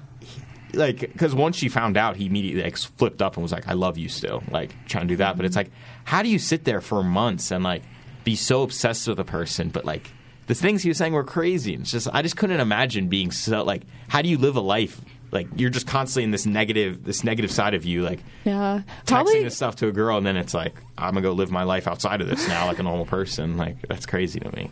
like 0.73 1.01
because 1.01 1.35
once 1.35 1.57
she 1.57 1.69
found 1.69 1.97
out, 1.97 2.17
he 2.17 2.27
immediately 2.27 2.63
like 2.63 2.77
flipped 2.77 3.23
up 3.23 3.35
and 3.37 3.43
was 3.43 3.53
like, 3.53 3.67
"I 3.69 3.73
love 3.73 3.97
you 3.97 4.09
still," 4.11 4.43
like 4.51 4.75
trying 4.87 5.05
to 5.05 5.09
do 5.09 5.17
that. 5.19 5.37
But 5.37 5.47
it's 5.47 5.57
like, 5.57 5.71
how 6.07 6.23
do 6.23 6.29
you 6.29 6.39
sit 6.39 6.65
there 6.65 6.81
for 6.81 7.03
months 7.05 7.51
and 7.51 7.63
like 7.63 7.83
be 8.25 8.35
so 8.35 8.63
obsessed 8.63 9.07
with 9.07 9.19
a 9.21 9.25
person, 9.25 9.69
but 9.69 9.85
like 9.85 10.11
the 10.47 10.55
things 10.55 10.83
he 10.83 10.89
was 10.89 10.99
saying 10.99 11.13
were 11.13 11.25
crazy. 11.25 11.75
It's 11.75 11.91
just 11.91 12.09
I 12.13 12.23
just 12.23 12.37
couldn't 12.37 12.61
imagine 12.61 13.09
being 13.09 13.31
so 13.31 13.63
like, 13.65 13.83
how 14.09 14.23
do 14.23 14.29
you 14.29 14.39
live 14.39 14.57
a 14.57 14.61
life? 14.61 15.01
Like 15.33 15.49
you're 15.57 15.71
just 15.71 15.87
constantly 15.89 16.23
in 16.25 16.31
this 16.31 16.47
negative, 16.47 17.05
this 17.05 17.25
negative 17.25 17.51
side 17.51 17.75
of 17.75 17.85
you, 17.85 18.03
like 18.03 18.21
Yeah. 18.45 18.83
texting 19.05 19.07
Probably 19.07 19.43
this 19.45 19.57
stuff 19.57 19.77
to 19.77 19.89
a 19.89 19.93
girl, 19.93 20.17
and 20.17 20.25
then 20.27 20.37
it's 20.37 20.55
like 20.55 20.75
I'm 20.97 21.15
gonna 21.15 21.23
go 21.23 21.33
live 21.33 21.51
my 21.51 21.65
life 21.65 21.87
outside 21.89 22.21
of 22.21 22.29
this 22.29 22.47
now, 22.49 22.67
like 22.67 22.79
a 22.79 22.83
normal 22.85 23.07
person. 23.07 23.57
Like 23.57 23.77
that's 23.89 24.07
crazy 24.07 24.39
to 24.41 24.55
me. 24.57 24.71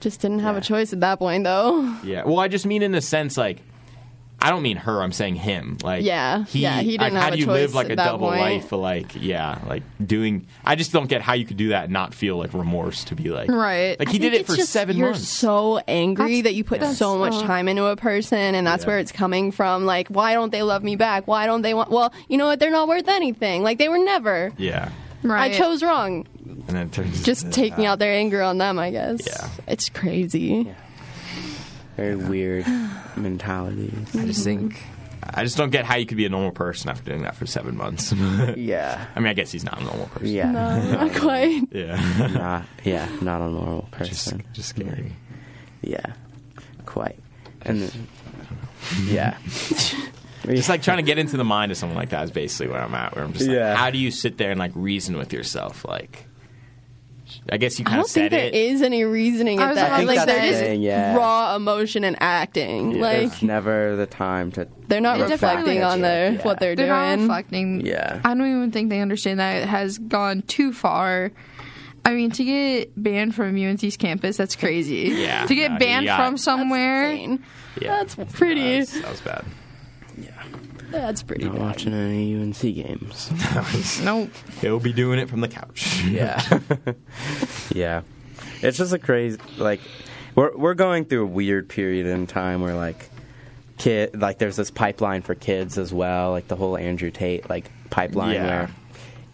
just 0.00 0.20
didn't 0.20 0.40
have 0.40 0.56
a 0.56 0.60
choice 0.60 0.92
at 0.92 0.98
that 1.00 1.20
point, 1.20 1.44
though. 1.44 1.82
Yeah. 2.02 2.24
Well, 2.24 2.40
I 2.40 2.48
just 2.48 2.66
mean 2.66 2.82
in 2.82 2.90
the 2.90 3.00
sense 3.00 3.36
like 3.36 3.58
I 4.44 4.50
don't 4.50 4.62
mean 4.62 4.76
her. 4.78 5.00
I'm 5.02 5.12
saying 5.12 5.36
him. 5.36 5.78
Like 5.84 6.02
Yeah. 6.04 6.44
he, 6.44 6.60
Yeah, 6.60 6.80
he 6.80 6.98
didn't 6.98 7.14
like, 7.14 7.22
how 7.22 7.30
do 7.30 7.38
you 7.38 7.46
live 7.46 7.74
like 7.74 7.90
a 7.90 7.96
double 7.96 8.28
point. 8.28 8.40
life? 8.40 8.72
Like 8.72 9.12
yeah, 9.14 9.58
like 9.68 9.84
doing. 10.04 10.46
I 10.64 10.74
just 10.74 10.92
don't 10.92 11.06
get 11.08 11.22
how 11.22 11.34
you 11.34 11.44
could 11.46 11.56
do 11.56 11.68
that 11.68 11.84
and 11.84 11.92
not 11.92 12.12
feel 12.12 12.36
like 12.36 12.52
remorse 12.52 13.04
to 13.04 13.14
be 13.14 13.30
like 13.30 13.48
Right. 13.50 13.96
Like 13.98 14.08
he 14.08 14.18
did 14.18 14.34
it 14.34 14.46
for 14.46 14.56
just 14.56 14.72
seven 14.72 14.96
you're 14.96 15.10
months. 15.12 15.28
so 15.28 15.78
angry 15.86 16.26
That's- 16.26 16.42
that 16.44 16.54
you 16.54 16.64
put 16.64 16.80
that's- 16.80 16.98
so 16.98 17.16
much 17.18 17.40
time 17.44 17.68
into 17.68 17.84
a 17.84 17.94
person, 17.96 18.54
and 18.56 18.66
that's 18.66 18.82
Yeah. 18.84 18.88
where 18.88 18.98
it's 18.98 19.12
coming 19.12 19.52
from. 19.52 19.86
Like, 19.86 20.08
why 20.08 20.34
don't 20.34 20.50
they 20.50 20.62
love 20.62 20.82
me 20.82 20.96
back? 20.96 21.26
Why 21.28 21.46
don't 21.46 21.62
they 21.62 21.72
want? 21.74 21.90
Well, 21.90 22.12
you 22.28 22.36
know 22.36 22.46
what? 22.46 22.58
They're 22.58 22.70
not 22.70 22.88
worth 22.88 23.08
anything. 23.08 23.62
Like 23.62 23.78
they 23.78 23.88
were 23.88 23.98
never. 23.98 24.52
Yeah. 24.58 24.88
Right. 25.22 25.52
I 25.52 25.56
chose 25.56 25.84
wrong. 25.84 26.26
And 26.44 26.64
then 26.66 26.86
it 26.88 26.92
turns 26.92 27.22
Just 27.22 27.52
taking 27.52 27.84
that. 27.84 27.90
out 27.90 27.98
their 28.00 28.12
anger 28.12 28.42
on 28.42 28.58
them. 28.58 28.76
I 28.78 28.90
guess. 28.90 29.20
Yeah. 29.24 29.48
It's 29.68 29.88
crazy. 29.88 30.68
Very 31.96 32.16
weird 32.16 32.66
mentality. 33.16 33.92
I 34.18 34.24
just 34.26 34.44
think. 34.44 34.82
I 35.24 35.44
just 35.44 35.56
don't 35.56 35.70
get 35.70 35.84
how 35.84 35.96
you 35.96 36.04
could 36.06 36.16
be 36.16 36.26
a 36.26 36.28
normal 36.28 36.50
person 36.50 36.90
after 36.90 37.04
doing 37.04 37.22
that 37.22 37.36
for 37.36 37.46
seven 37.46 37.76
months. 37.76 38.12
Yeah. 38.56 39.06
I 39.14 39.20
mean, 39.20 39.28
I 39.28 39.34
guess 39.34 39.52
he's 39.52 39.62
not 39.64 39.80
a 39.80 39.84
normal 39.84 40.06
person. 40.08 40.26
Yeah. 40.28 40.50
No, 40.50 40.90
not 41.06 41.14
quite. 41.20 41.62
Yeah. 41.70 42.28
not, 42.34 42.64
yeah, 42.84 43.08
not 43.20 43.40
a 43.40 43.48
normal 43.48 43.88
just, 43.98 44.10
person. 44.26 44.42
just 44.52 44.70
scary. 44.70 45.12
Yeah, 45.80 46.14
quite. 46.86 47.18
And 47.62 47.82
then, 47.82 48.08
yeah, 49.04 49.36
Just 50.44 50.68
like 50.68 50.82
trying 50.82 50.96
to 50.98 51.02
get 51.04 51.18
into 51.18 51.36
the 51.36 51.44
mind 51.44 51.70
of 51.70 51.78
someone 51.78 51.96
like 51.96 52.08
that 52.10 52.24
is 52.24 52.30
basically 52.32 52.72
where 52.72 52.82
I'm 52.82 52.94
at. 52.94 53.14
Where 53.14 53.24
I'm 53.24 53.32
just 53.32 53.46
like, 53.46 53.54
Yeah. 53.54 53.76
how 53.76 53.90
do 53.90 53.98
you 53.98 54.10
sit 54.10 54.38
there 54.38 54.50
and 54.50 54.58
like 54.58 54.72
reason 54.74 55.16
with 55.16 55.32
yourself? 55.32 55.84
Like, 55.84 56.26
I 57.50 57.56
guess 57.56 57.78
you 57.78 57.84
I 57.84 57.90
kind 57.90 57.96
don't 57.98 58.04
of 58.04 58.10
said 58.10 58.30
think 58.30 58.30
there 58.30 58.46
it. 58.46 58.54
is 58.54 58.82
any 58.82 59.02
reasoning 59.04 59.58
I 59.58 59.64
at 59.64 59.68
was 59.70 59.76
that. 59.76 59.86
about 59.88 60.00
to 60.00 60.06
Like 60.06 60.18
say- 60.20 60.26
they're 60.26 60.68
just 60.68 60.80
yeah. 60.80 61.16
raw 61.16 61.56
emotion 61.56 62.04
and 62.04 62.16
acting. 62.20 63.00
Like 63.00 63.18
There's 63.30 63.42
never 63.42 63.96
the 63.96 64.06
time 64.06 64.52
to. 64.52 64.68
they're 64.86 65.00
not 65.00 65.18
They're 65.18 65.28
reflecting 65.28 65.78
definitely- 65.80 65.82
on 65.82 66.00
their 66.02 66.32
Yeah. 66.34 66.42
what 66.42 66.60
they're, 66.60 66.76
They're 66.76 66.86
not 66.86 67.08
doing. 67.16 67.20
reflecting. 67.22 67.86
Yeah. 67.86 68.20
I 68.24 68.34
don't 68.34 68.46
even 68.48 68.70
think 68.70 68.90
they 68.90 69.00
understand 69.00 69.40
that 69.40 69.62
it 69.62 69.68
has 69.68 69.98
gone 69.98 70.42
too 70.42 70.72
far. 70.72 71.32
I 72.04 72.14
mean, 72.14 72.30
to 72.32 72.44
get 72.44 72.90
banned 73.00 73.34
from 73.34 73.56
UNC's 73.56 73.96
campus, 73.96 74.36
that's 74.36 74.56
crazy. 74.56 75.12
Yeah, 75.14 75.46
To 75.46 75.54
get 75.54 75.70
no, 75.72 75.78
he 75.78 75.84
banned 75.84 76.06
got- 76.06 76.16
from 76.24 76.36
somewhere. 76.36 77.10
Insane. 77.10 77.42
Yeah. 77.80 78.04
That's 78.04 78.14
pretty. 78.34 78.60
That 78.60 78.78
was, 78.80 78.92
that 79.02 79.10
was 79.10 79.20
bad. 79.20 79.44
That's 80.92 81.22
pretty 81.22 81.44
Not 81.44 81.54
bad. 81.54 81.62
watching 81.62 81.92
any 81.94 82.34
UNC 82.40 82.60
games. 82.60 83.30
Nope. 84.04 84.30
He'll 84.60 84.78
be 84.80 84.92
doing 84.92 85.18
it 85.18 85.28
from 85.28 85.40
the 85.40 85.48
couch. 85.48 86.02
Yeah. 86.04 86.40
yeah. 87.74 88.02
It's 88.62 88.78
just 88.78 88.92
a 88.92 88.98
crazy 88.98 89.38
like 89.58 89.80
we're 90.34 90.56
we're 90.56 90.74
going 90.74 91.04
through 91.04 91.24
a 91.24 91.26
weird 91.26 91.68
period 91.68 92.06
in 92.06 92.26
time 92.26 92.60
where 92.60 92.74
like 92.74 93.10
kid 93.78 94.20
like 94.20 94.38
there's 94.38 94.56
this 94.56 94.70
pipeline 94.70 95.22
for 95.22 95.34
kids 95.34 95.78
as 95.78 95.92
well, 95.92 96.30
like 96.30 96.48
the 96.48 96.56
whole 96.56 96.76
Andrew 96.76 97.10
Tate 97.10 97.48
like 97.50 97.70
pipeline 97.90 98.34
Yeah. 98.34 98.46
where 98.46 98.70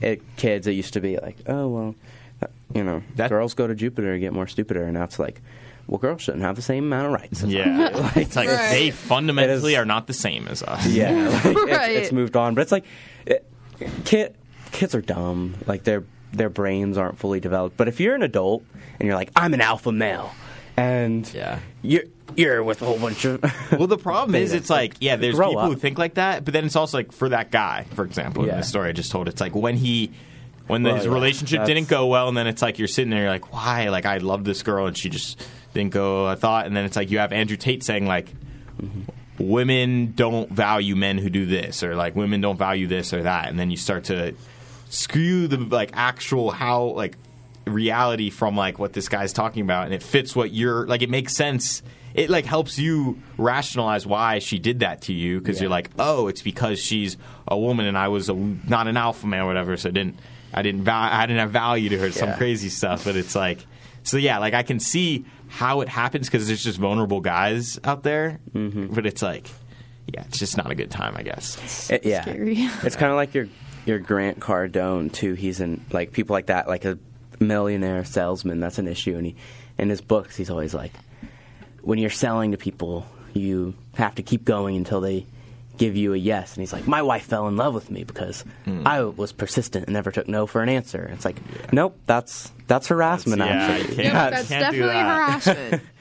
it 0.00 0.22
kids 0.36 0.66
it 0.66 0.72
used 0.72 0.94
to 0.94 1.00
be 1.00 1.18
like, 1.18 1.36
oh 1.46 1.68
well, 1.68 1.94
uh, 2.42 2.46
you 2.74 2.84
know, 2.84 3.02
That- 3.16 3.28
girls 3.30 3.54
go 3.54 3.66
to 3.66 3.74
Jupiter 3.74 4.12
and 4.12 4.20
get 4.20 4.32
more 4.32 4.46
stupider 4.46 4.84
and 4.84 4.94
now 4.94 5.04
it's 5.04 5.18
like 5.18 5.40
well, 5.88 5.98
girls 5.98 6.22
shouldn't 6.22 6.42
have 6.44 6.54
the 6.56 6.62
same 6.62 6.84
amount 6.84 7.06
of 7.06 7.12
rights. 7.12 7.42
Yeah, 7.42 7.86
us. 7.94 8.16
it's 8.16 8.36
like 8.36 8.48
Right. 8.48 8.70
they 8.70 8.90
fundamentally 8.92 9.72
It 9.72 9.76
is- 9.76 9.80
are 9.80 9.84
not 9.86 10.06
the 10.06 10.12
same 10.12 10.46
as 10.48 10.62
us. 10.62 10.86
Yeah, 10.86 11.28
like, 11.44 11.56
it's, 11.56 11.72
Right. 11.72 11.90
it's 11.96 12.12
moved 12.12 12.36
on, 12.36 12.54
but 12.54 12.60
it's 12.62 12.72
like 12.72 12.84
it, 13.26 13.44
kid, 14.04 14.34
kids 14.72 14.94
are 14.94 15.00
dumb. 15.02 15.54
Like 15.66 15.84
their 15.84 16.04
their 16.32 16.50
brains 16.50 16.98
aren't 16.98 17.18
fully 17.18 17.40
developed. 17.40 17.76
But 17.76 17.88
if 17.88 18.00
you're 18.00 18.14
an 18.14 18.22
adult 18.22 18.62
and 19.00 19.06
you're 19.06 19.16
like, 19.16 19.30
I'm 19.34 19.54
an 19.54 19.62
alpha 19.62 19.90
male, 19.90 20.30
and 20.76 21.28
Yeah. 21.34 21.58
you're 21.82 22.02
you're 22.36 22.62
with 22.62 22.82
a 22.82 22.84
whole 22.84 22.98
bunch 22.98 23.24
of 23.24 23.42
Well, 23.72 23.86
the 23.86 23.96
problem 23.96 24.34
is, 24.34 24.52
it's 24.52 24.68
like, 24.68 24.94
yeah, 25.00 25.16
there's 25.16 25.34
Grow 25.34 25.48
people 25.48 25.62
up. 25.62 25.70
who 25.70 25.76
think 25.76 25.96
like 25.98 26.14
that, 26.14 26.44
but 26.44 26.52
then 26.52 26.66
it's 26.66 26.76
also 26.76 26.98
like 26.98 27.12
for 27.12 27.30
that 27.30 27.50
guy, 27.50 27.86
for 27.94 28.04
example, 28.04 28.44
in 28.48 28.54
the 28.56 28.62
story 28.62 28.90
I 28.90 28.92
just 28.92 29.10
told, 29.10 29.26
it's 29.28 29.40
like 29.40 29.54
when 29.54 29.76
he, 29.76 30.12
when 30.66 30.82
Well, 30.82 30.96
his 30.96 31.06
yeah, 31.06 31.12
relationship 31.14 31.64
didn't 31.64 31.88
go 31.88 32.06
well, 32.08 32.28
and 32.28 32.36
then 32.36 32.46
it's 32.46 32.60
like 32.60 32.78
you're 32.78 32.86
sitting 32.88 33.08
there, 33.10 33.22
you're 33.22 33.30
like, 33.30 33.50
why? 33.54 33.88
Like 33.88 34.04
I 34.04 34.18
love 34.18 34.44
this 34.44 34.62
girl, 34.62 34.86
and 34.86 34.94
she 34.96 35.08
just 35.08 35.42
didn't 35.74 35.92
go. 35.92 36.26
I 36.26 36.34
thought, 36.34 36.66
and 36.66 36.76
then 36.76 36.84
it's 36.84 36.96
like 36.96 37.10
you 37.10 37.18
have 37.18 37.32
Andrew 37.32 37.56
Tate 37.56 37.82
saying 37.82 38.06
like. 38.06 38.32
Women 39.38 40.14
don't 40.16 40.50
value 40.50 40.96
men 40.96 41.16
who 41.16 41.30
do 41.30 41.46
this, 41.46 41.84
or 41.84 41.94
like 41.94 42.16
women 42.16 42.40
don't 42.40 42.56
value 42.58 42.88
this 42.88 43.12
or 43.14 43.22
that, 43.22 43.48
and 43.48 43.56
then 43.56 43.70
you 43.70 43.76
start 43.76 44.04
to 44.04 44.34
skew 44.90 45.46
the 45.46 45.58
like 45.58 45.90
actual 45.92 46.50
how 46.50 46.86
like 46.86 47.16
reality 47.64 48.30
from 48.30 48.56
like 48.56 48.80
what 48.80 48.94
this 48.94 49.08
guy's 49.08 49.32
talking 49.32 49.62
about 49.62 49.84
and 49.84 49.94
it 49.94 50.02
fits 50.02 50.34
what 50.34 50.50
you're 50.50 50.86
like 50.88 51.02
it 51.02 51.10
makes 51.10 51.36
sense 51.36 51.82
it 52.14 52.30
like 52.30 52.46
helps 52.46 52.78
you 52.78 53.20
rationalize 53.36 54.06
why 54.06 54.38
she 54.38 54.58
did 54.58 54.80
that 54.80 55.02
to 55.02 55.12
you 55.12 55.38
because 55.38 55.60
you're 55.60 55.68
like 55.68 55.90
oh 55.98 56.28
it's 56.28 56.40
because 56.40 56.80
she's 56.82 57.18
a 57.46 57.58
woman 57.58 57.84
and 57.84 57.98
i 57.98 58.08
was 58.08 58.30
a, 58.30 58.34
not 58.34 58.88
an 58.88 58.96
alpha 58.96 59.26
man 59.26 59.42
or 59.42 59.46
whatever 59.46 59.76
so 59.76 59.90
I 59.90 59.92
didn't 59.92 60.18
i 60.54 60.62
didn't 60.62 60.84
val- 60.84 61.12
i 61.12 61.26
didn't 61.26 61.40
have 61.40 61.50
value 61.50 61.90
to 61.90 61.98
her 61.98 62.10
some 62.10 62.30
Yeah. 62.30 62.36
crazy 62.38 62.70
stuff 62.70 63.04
but 63.04 63.14
it's 63.16 63.34
like 63.34 63.66
so 64.08 64.16
yeah 64.16 64.38
like 64.38 64.54
i 64.54 64.62
can 64.62 64.80
see 64.80 65.24
how 65.48 65.80
it 65.80 65.88
happens 65.88 66.26
because 66.28 66.46
there's 66.46 66.62
just 66.62 66.78
vulnerable 66.78 67.20
guys 67.20 67.78
out 67.84 68.02
there 68.02 68.40
mm-hmm. 68.52 68.86
but 68.94 69.06
it's 69.06 69.22
like 69.22 69.48
yeah 70.06 70.24
it's 70.28 70.38
just 70.38 70.56
not 70.56 70.70
a 70.70 70.74
good 70.74 70.90
time 70.90 71.14
i 71.16 71.22
guess 71.22 71.90
It- 71.90 72.04
yeah. 72.04 72.22
Scary. 72.22 72.56
It's 72.82 72.96
kind 72.96 73.10
of 73.10 73.16
like 73.16 73.34
your 73.34 73.48
your 73.86 73.98
Grant 73.98 74.38
Cardone 74.38 75.10
too. 75.10 75.32
He's 75.32 75.60
in 75.60 75.82
like 75.90 76.12
people 76.12 76.34
like 76.34 76.46
that, 76.46 76.68
like 76.68 76.84
a 76.84 76.98
millionaire 77.40 78.04
salesman. 78.04 78.60
That's 78.60 78.78
an 78.78 78.86
issue, 78.86 79.16
and 79.16 79.24
he 79.26 79.36
in 79.78 79.88
his 79.88 80.02
books 80.02 80.36
he's 80.36 80.50
always 80.50 80.74
like, 80.74 80.92
when 81.80 81.98
you're 81.98 82.10
selling 82.10 82.50
to 82.52 82.58
people, 82.58 83.06
you 83.32 83.74
have 83.94 84.14
to 84.16 84.22
keep 84.22 84.44
going 84.44 84.76
until 84.76 85.00
they 85.00 85.24
give 85.78 85.96
you 85.96 86.12
a 86.12 86.16
yes. 86.16 86.54
And 86.54 86.60
he's 86.60 86.72
like, 86.72 86.86
my 86.86 87.00
wife 87.02 87.24
fell 87.24 87.48
in 87.48 87.56
love 87.56 87.72
with 87.72 87.90
me 87.90 88.04
because 88.04 88.44
Hmm. 88.64 88.86
I 88.86 89.02
was 89.02 89.32
persistent 89.32 89.86
and 89.86 89.94
never 89.94 90.10
took 90.10 90.28
no 90.28 90.46
for 90.46 90.62
an 90.62 90.68
answer. 90.68 91.08
It's 91.14 91.24
like, 91.24 91.38
nope, 91.72 91.98
that's 92.06 92.52
that's 92.66 92.88
harassment. 92.88 93.38
That's- 93.38 93.70
yeah, 93.70 93.74
actually, 93.76 93.96
you 93.96 94.02
Yep, 94.02 94.12
can't- 94.12 94.30
that's 94.34 94.48
can't 94.48 94.60
definitely 94.60 94.88
that. 94.88 95.44
harassment. 95.44 95.82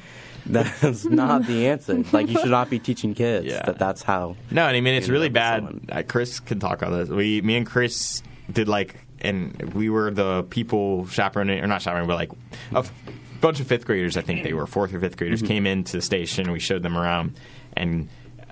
that's 0.48 1.06
not 1.06 1.45
the 1.45 1.68
answer. 1.68 2.04
Like 2.12 2.28
you 2.30 2.40
should 2.40 2.49
not 2.52 2.70
be 2.70 2.80
teaching 2.80 3.14
kids 3.14 3.45
Yeah. 3.48 3.64
that 3.66 3.78
that's 3.80 4.02
how. 4.04 4.36
No, 4.52 4.66
and 4.68 4.76
I 4.78 4.82
mean 4.82 4.95
it's 4.95 5.08
You 5.08 5.14
really 5.14 5.30
know, 5.30 5.34
bad. 5.34 5.58
someone- 5.60 5.86
Uh, 5.91 6.04
Chris 6.08 6.40
can 6.40 6.60
talk 6.60 6.84
on 6.84 6.91
this. 6.98 7.10
We, 7.10 7.41
me 7.41 7.56
and 7.58 7.66
Chris 7.66 8.22
did 8.52 8.68
like, 8.68 8.95
and 9.22 9.74
we 9.74 9.90
were 9.90 10.10
the 10.12 10.44
people 10.49 11.06
chaperoning, 11.08 11.60
or 11.64 11.68
not 11.68 11.82
chaperoning, 11.82 12.08
but 12.08 12.16
like 12.16 12.32
a 12.74 12.80
f- 12.80 12.94
bunch 13.41 13.60
of 13.60 13.68
fifth 13.68 13.86
graders. 13.86 14.16
I 14.16 14.22
think 14.22 14.44
they 14.44 14.54
were 14.54 14.66
fourth 14.68 14.94
or 14.94 14.99
fifth 14.99 15.18
graders 15.18 15.40
Mm-hmm. 15.41 15.48
came 15.48 15.68
into 15.68 15.98
the 15.98 16.02
station. 16.02 16.52
We 16.52 16.60
showed 16.60 16.82
them 16.84 16.98
around, 16.98 17.38
and 17.76 18.08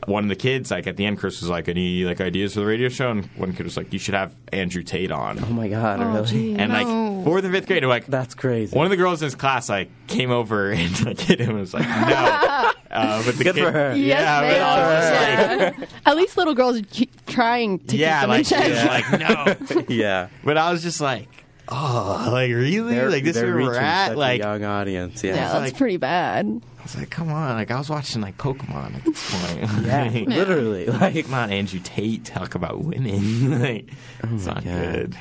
one 0.07 0.23
of 0.23 0.29
the 0.29 0.35
kids, 0.35 0.71
like 0.71 0.87
at 0.87 0.97
the 0.97 1.05
end, 1.05 1.17
Chris 1.17 1.41
was 1.41 1.49
like, 1.49 1.67
"Any 1.67 2.03
like 2.03 2.21
ideas 2.21 2.53
for 2.53 2.61
the 2.61 2.65
radio 2.65 2.89
show?" 2.89 3.11
And 3.11 3.25
one 3.37 3.53
kid 3.53 3.63
was 3.65 3.77
like, 3.77 3.91
"You 3.93 3.99
should 3.99 4.13
have 4.13 4.35
Andrew 4.53 4.83
Tate 4.83 5.11
on." 5.11 5.39
Oh 5.43 5.47
my 5.47 5.67
god, 5.67 5.99
Oh, 6.01 6.13
really? 6.13 6.25
gee. 6.27 6.55
And 6.55 6.71
No. 6.71 6.77
like 6.83 7.25
fourth 7.25 7.45
or 7.45 7.51
fifth 7.51 7.67
grade, 7.67 7.83
like 7.85 8.05
That's 8.07 8.33
crazy. 8.35 8.75
one 8.75 8.85
of 8.85 8.89
the 8.91 8.97
girls 8.97 9.21
in 9.21 9.25
his 9.25 9.35
class 9.35 9.69
like 9.69 9.89
came 10.07 10.31
over 10.31 10.71
and 10.71 11.05
like 11.05 11.19
hit 11.19 11.39
him 11.39 11.51
and 11.51 11.59
was 11.59 11.73
like, 11.73 11.87
"No." 11.87 12.71
Uh, 12.95 13.21
but 13.25 13.37
the 13.37 13.43
Good 13.43 13.55
kid, 13.55 13.63
for 13.65 13.71
her. 13.73 13.93
Yes, 13.93 14.21
Yeah, 14.21 14.41
they 14.41 14.53
but 14.53 14.61
I 14.61 14.79
was 14.79 15.75
are. 15.75 15.81
Yeah. 15.81 15.85
At 16.05 16.15
least 16.15 16.37
little 16.37 16.53
girls 16.53 16.79
are 16.79 17.05
trying 17.27 17.79
to 17.79 17.97
yeah, 17.97 18.21
keep 18.21 18.21
them 18.21 18.29
like 18.29 18.39
in 18.39 18.43
she 18.45 18.55
check. 18.55 18.69
was 18.69 19.69
like, 19.69 19.75
"No." 19.75 19.85
yeah. 19.93 20.27
But 20.45 20.57
I 20.57 20.71
was 20.71 20.81
just 20.81 21.01
like, 21.01 21.27
"Oh, 21.67 22.29
like 22.31 22.49
really? 22.51 22.95
They're, 22.95 23.09
like 23.09 23.23
this 23.23 23.37
is 23.37 23.43
where 23.43 23.55
we're 23.55 23.75
at?" 23.75 24.17
Like 24.17 24.39
a 24.41 24.43
young 24.43 24.63
audience. 24.63 25.23
Yeah. 25.23 25.35
Yeah, 25.35 25.47
that's 25.53 25.71
like- 25.71 25.77
pretty 25.77 25.97
bad. 25.97 26.61
I 26.79 26.83
was 26.83 26.95
like, 26.97 27.09
"Come 27.09 27.31
on!" 27.31 27.55
Like 27.55 27.71
I 27.71 27.77
was 27.77 27.89
watching 27.89 28.21
like 28.21 28.37
Pokemon 28.37 28.95
at 28.95 29.03
this 29.05 29.31
point. 29.31 29.85
Yeah, 29.85 30.09
literally. 30.35 30.85
Like, 30.85 31.25
Come 31.25 31.33
on, 31.33 31.51
Andrew 31.51 31.79
Tate, 31.83 32.23
talk 32.25 32.53
about 32.55 32.83
women. 32.83 33.59
like, 33.61 33.89
it's 34.23 34.45
my 34.45 34.53
not 34.53 34.63
God. 34.63 34.63
good. 34.63 35.17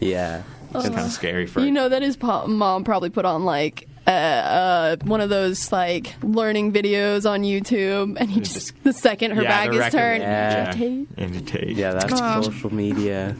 yeah. 0.00 0.42
It's 0.74 0.88
kind 0.88 1.00
of 1.00 1.10
scary 1.12 1.46
for 1.46 1.60
You 1.60 1.70
know 1.70 1.90
that 1.90 2.00
his 2.00 2.16
po- 2.16 2.46
mom 2.46 2.82
probably 2.84 3.10
put 3.10 3.26
on 3.26 3.44
like 3.44 3.86
uh, 4.06 4.10
uh, 4.10 4.96
one 5.04 5.20
of 5.20 5.28
those 5.28 5.70
like 5.70 6.14
learning 6.22 6.72
videos 6.72 7.28
on 7.30 7.42
YouTube, 7.42 8.16
and 8.18 8.30
he 8.30 8.40
just 8.40 8.72
the 8.82 8.94
second 8.94 9.32
her 9.32 9.42
Yeah, 9.42 9.48
bag 9.50 9.72
is 9.74 9.78
record- 9.80 9.92
turned, 9.92 10.22
Yeah. 10.22 10.70
Tate. 10.72 11.08
Andrew 11.18 11.40
Tate. 11.42 11.76
Yeah, 11.76 11.92
that's 11.92 12.18
Um, 12.18 12.42
social 12.42 12.72
media. 12.72 13.36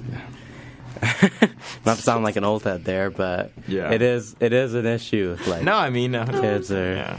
Not 1.85 1.97
to 1.97 2.03
sound 2.03 2.25
like 2.25 2.37
an 2.37 2.45
old 2.45 2.63
head 2.63 2.85
there, 2.85 3.11
but 3.11 3.53
Yeah. 3.67 3.91
it 3.91 4.03
is. 4.03 4.37
It 4.41 4.53
is 4.53 4.75
an 4.75 4.87
issue. 4.87 5.31
with, 5.37 5.47
Like 5.47 5.63
No, 5.65 5.75
I 5.77 5.91
mean, 5.91 6.15
uh, 6.15 6.27
kids 6.27 6.71
are. 6.71 6.95
yeah. 6.95 7.17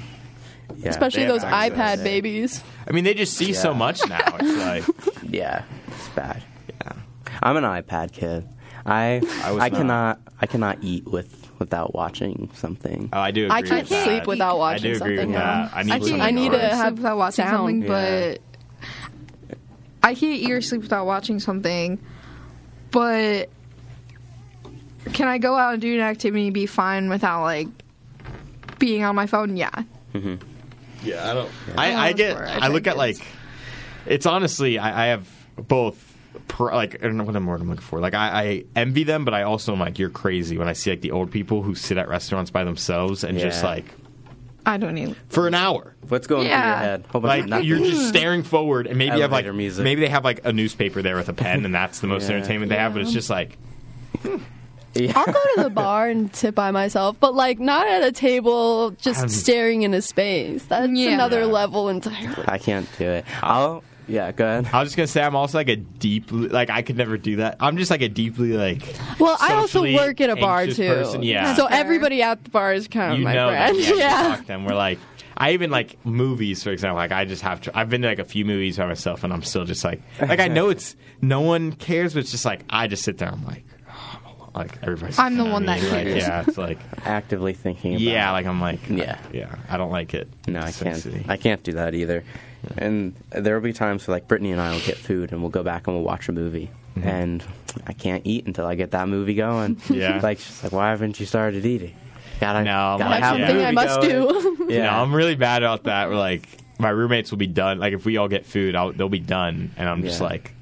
Yeah. 0.77 0.89
especially 0.89 1.26
They 1.26 1.31
have 1.34 1.41
those 1.41 1.43
access. 1.43 1.99
iPad 1.99 2.03
babies. 2.03 2.64
I 2.88 2.91
mean, 2.91 3.03
they 3.03 3.14
just 3.14 3.34
see 3.35 3.53
so 3.53 3.73
much 3.73 3.99
now. 4.07 4.38
It's 4.39 4.88
like, 4.88 5.23
Yeah, 5.30 5.64
it's 5.88 6.07
bad. 6.10 6.41
yeah. 6.81 6.93
I'm 7.41 7.57
an 7.57 7.64
iPad 7.64 8.11
kid. 8.14 8.47
I 8.85 9.22
I 9.43 9.51
was 9.51 9.61
I 9.64 9.69
cannot 9.69 10.19
I 10.41 10.45
cannot 10.45 10.77
eat 10.81 11.05
with 11.07 11.49
without 11.60 11.93
watching 11.93 12.49
something. 12.55 13.10
Oh, 13.14 13.19
I 13.19 13.31
do. 13.31 13.45
Agree 13.45 13.55
I 13.57 13.61
can't 13.61 13.81
with 13.81 13.89
that. 13.89 14.03
sleep 14.05 14.27
without 14.27 14.55
I 14.55 14.57
watching 14.57 14.91
do 14.93 14.97
agree 15.03 15.18
something. 15.18 15.27
with 15.30 15.38
that. 15.38 15.72
I 15.73 15.84
need, 15.84 15.91
I 15.93 15.99
can't 15.99 16.22
I 16.22 16.31
need 16.31 16.51
to 16.51 16.60
have 16.60 16.88
sleep 16.88 16.93
without 16.97 17.18
watching 17.18 17.45
sound. 17.45 17.55
something, 17.57 17.81
Yeah. 17.84 18.35
but 19.49 19.57
I 20.01 20.15
can't 20.15 20.41
eat 20.41 20.51
or 20.51 20.61
sleep 20.61 20.81
without 20.81 21.05
watching 21.05 21.39
something. 21.39 21.99
But 22.91 23.49
can 25.11 25.27
I 25.27 25.38
go 25.38 25.55
out 25.57 25.73
and 25.73 25.81
do 25.81 25.93
an 25.93 26.01
activity 26.01 26.45
and 26.45 26.53
be 26.53 26.65
fine 26.65 27.09
without 27.09 27.41
like 27.43 27.67
being 28.80 29.03
on 29.03 29.15
my 29.15 29.25
phone? 29.27 29.57
Yeah. 29.57 29.71
Mm-hmm. 30.13 30.35
Yeah, 31.03 31.30
I 31.30 31.34
don't. 31.34 31.51
I, 31.77 31.89
Yeah, 31.89 32.01
I 32.01 32.13
get. 32.13 32.38
I 32.38 32.65
I 32.65 32.67
look 32.69 32.88
at 32.88 32.95
like. 32.97 33.17
It's 34.05 34.25
honestly, 34.25 34.77
I, 34.80 35.05
I 35.05 35.07
have 35.07 35.27
both. 35.57 36.11
Pro, 36.47 36.75
like 36.75 36.95
I 36.95 37.07
don't 37.07 37.17
know 37.17 37.23
what 37.23 37.35
I'm, 37.35 37.45
word 37.45 37.61
I'm 37.61 37.69
looking 37.69 37.81
for. 37.84 37.99
Like 37.99 38.13
I, 38.15 38.41
I 38.41 38.63
envy 38.75 39.03
them, 39.03 39.23
but 39.23 39.34
I 39.34 39.43
also 39.43 39.71
am 39.73 39.80
like, 39.80 39.97
you're 39.99 40.09
crazy 40.09 40.57
when 40.57 40.67
I 40.67 40.73
see 40.73 40.89
like 40.89 41.01
the 41.01 41.11
old 41.11 41.31
people 41.31 41.61
who 41.63 41.73
sit 41.75 41.97
at 41.97 42.07
restaurants 42.09 42.49
by 42.51 42.63
themselves 42.63 43.23
and 43.23 43.38
just 43.39 43.63
like 43.63 43.85
I 44.65 44.77
don't 44.77 44.95
need. 44.95 45.15
for 45.30 45.47
an 45.47 45.53
hour. 45.53 45.95
What's 46.09 46.25
going 46.27 46.47
Yeah. 46.47 46.61
through 46.61 46.69
your 46.69 46.77
head? 46.91 47.05
Whole 47.11 47.21
bunch 47.21 47.30
Like 47.30 47.43
of 47.43 47.49
nothing. 47.49 47.65
you're 47.65 47.80
just 47.80 48.07
staring 48.09 48.43
forward, 48.43 48.88
and 48.88 48.97
maybe 48.97 49.15
you 49.15 49.21
have 49.21 49.31
like 49.31 49.45
music. 49.53 49.84
maybe 49.84 50.01
they 50.01 50.09
have 50.09 50.23
like 50.23 50.41
a 50.43 50.51
newspaper 50.51 51.01
there 51.01 51.15
with 51.15 51.30
a 51.30 51.34
pen, 51.34 51.65
and 51.65 51.73
that's 51.73 51.99
the 51.99 52.07
most 52.07 52.27
Yeah. 52.30 52.35
entertainment 52.38 52.69
they 52.69 52.77
have. 52.77 52.93
But 52.93 53.03
it's 53.03 53.13
just 53.13 53.30
like 53.30 53.57
Yeah. 54.95 55.14
I'll 55.15 55.26
go 55.26 55.34
to 55.56 55.64
the 55.64 55.70
bar 55.84 56.07
and 56.10 56.34
sit 56.36 56.53
by 56.56 56.72
myself, 56.72 57.18
but 57.20 57.34
like 57.36 57.60
not 57.60 57.88
at 57.88 58.03
a 58.03 58.11
table, 58.11 58.91
just 58.91 59.24
Um, 59.24 59.30
staring 59.30 59.82
into 59.84 60.02
space. 60.02 60.64
That's 60.65 60.91
Yeah. 60.94 61.11
another 61.11 61.40
Yeah. 61.41 61.45
level 61.45 61.90
entirely. 61.90 62.44
I 62.48 62.57
can't 62.57 62.88
do 62.98 63.06
it. 63.06 63.26
I'll. 63.41 63.84
Yeah, 64.06 64.34
go 64.34 64.45
ahead. 64.45 64.68
I 64.74 64.82
was 64.82 64.90
just 64.90 64.98
gonna 64.98 65.07
say 65.07 65.24
I'm 65.24 65.34
also 65.36 65.57
like 65.57 65.70
a 65.70 65.78
deeply 65.78 66.49
like 66.49 66.70
I 66.70 66.82
could 66.82 66.98
never 66.98 67.18
do 67.18 67.38
that. 67.38 67.56
I'm 67.61 67.78
just 67.78 67.90
like 67.90 68.02
a 68.02 68.10
deeply 68.10 68.52
like 68.52 68.84
Well, 69.18 69.38
I 69.40 69.53
also 69.53 69.82
work 69.94 70.20
at 70.20 70.30
a 70.30 70.36
bar 70.36 70.68
too. 70.68 70.88
person. 70.90 71.24
Yeah, 71.24 71.56
So 71.56 71.68
everybody 71.68 72.22
at 72.22 72.44
the 72.44 72.49
bar 72.49 72.74
is 72.74 72.90
kind 72.90 73.14
of 73.14 73.20
you 73.20 73.24
my 73.24 73.34
know 73.34 73.48
friend. 73.49 73.76
that. 73.78 73.82
Yeah, 73.82 73.90
you 73.90 73.98
yeah. 73.98 74.36
talk 74.36 74.45
them. 74.45 74.65
We're 74.65 74.76
like, 74.76 74.99
I 75.38 75.53
even 75.53 75.72
like 75.72 76.06
movies, 76.06 76.61
for 76.61 76.72
example. 76.72 76.98
Like, 76.98 77.14
I 77.14 77.24
just 77.24 77.41
have 77.44 77.61
to. 77.61 77.76
I've 77.78 77.90
been 77.90 78.02
to 78.02 78.07
like 78.10 78.20
a 78.20 78.26
few 78.26 78.44
movies 78.44 78.76
by 78.78 78.86
myself, 78.88 79.24
and 79.24 79.32
I'm 79.32 79.41
still 79.41 79.64
just 79.64 79.86
like, 79.86 80.02
like 80.20 80.41
I 80.41 80.48
know 80.57 80.68
it's 80.70 80.98
no 81.22 81.40
one 81.40 81.72
cares, 81.72 82.14
but 82.14 82.20
it's 82.20 82.32
just 82.32 82.44
like 82.45 82.65
I 82.70 82.88
just 82.88 83.03
sit 83.03 83.18
there. 83.20 83.30
I'm 83.30 83.44
like, 83.45 83.64
I'm 83.64 83.64
alone. 83.64 83.73
Like 84.55 84.77
everybody's. 84.84 85.17
I'm 85.19 85.38
the 85.38 85.45
one 85.45 85.65
that 85.65 85.81
me, 85.81 85.89
like, 85.89 86.03
cares. 86.05 86.17
yeah, 86.17 86.43
it's 86.47 86.57
like 86.57 86.80
Actively 87.05 87.53
thinking. 87.53 87.93
About 87.93 88.01
yeah, 88.01 88.30
it. 88.30 88.34
like 88.34 88.45
I'm 88.45 88.61
like 88.61 88.89
Yeah. 88.89 89.17
yeah. 89.31 89.55
I 89.69 89.77
don't 89.77 89.91
like 89.91 90.13
it. 90.13 90.27
No, 90.47 90.59
I 90.61 90.71
can't. 90.71 90.97
city. 90.97 91.25
I 91.27 91.38
can't 91.38 91.63
do 91.63 91.73
that 91.73 91.93
either. 91.95 92.23
And 92.77 93.13
there 93.31 93.55
will 93.55 93.61
be 93.63 93.73
times 93.73 94.07
where 94.07 94.15
like 94.15 94.27
Brittany 94.27 94.51
and 94.51 94.61
I 94.61 94.71
will 94.71 94.80
get 94.81 94.97
food 94.97 95.31
and 95.31 95.41
we'll 95.41 95.51
go 95.51 95.63
back 95.63 95.88
and 95.88 95.95
we'll 95.95 96.05
watch 96.05 96.30
a 96.30 96.31
movie. 96.31 96.69
And 97.01 97.43
I 97.88 97.93
can't 97.93 98.25
eat 98.25 98.45
until 98.45 98.65
I 98.67 98.75
get 98.75 98.91
that 98.91 99.07
movie 99.09 99.34
going. 99.35 99.75
Mm-hmm. 99.77 99.93
Yeah. 99.99 100.19
like 100.21 100.39
she's 100.39 100.63
like, 100.63 100.71
why 100.71 100.91
haven't 100.91 101.19
you 101.19 101.25
started 101.25 101.65
eating? 101.65 101.95
Gotta, 102.39 102.59
No, 102.63 102.97
gotta 102.99 103.05
like, 103.05 103.23
have 103.23 103.39
yeah. 103.39 103.47
Something 103.47 103.55
movie 103.55 103.67
I 103.67 103.71
must 103.71 104.01
going. 104.01 104.09
do. 104.09 104.65
Yeah, 104.69 104.84
No, 104.84 104.89
I'm 105.01 105.13
really 105.13 105.35
bad 105.35 105.63
about 105.63 105.84
that. 105.85 106.09
We're 106.09 106.15
like, 106.15 106.47
my 106.80 106.89
roommates 106.89 107.31
will 107.31 107.38
be 107.38 107.47
done. 107.47 107.80
Like, 107.80 107.93
if 107.93 108.05
we 108.05 108.17
all 108.17 108.27
get 108.27 108.45
food, 108.45 108.75
I'll, 108.75 108.91
they'll 108.91 109.07
be 109.09 109.19
done, 109.19 109.71
and 109.77 109.88
I'm 109.89 110.01
just 110.03 110.19
Yeah. 110.21 110.27
like 110.27 110.47
s- 110.47 110.53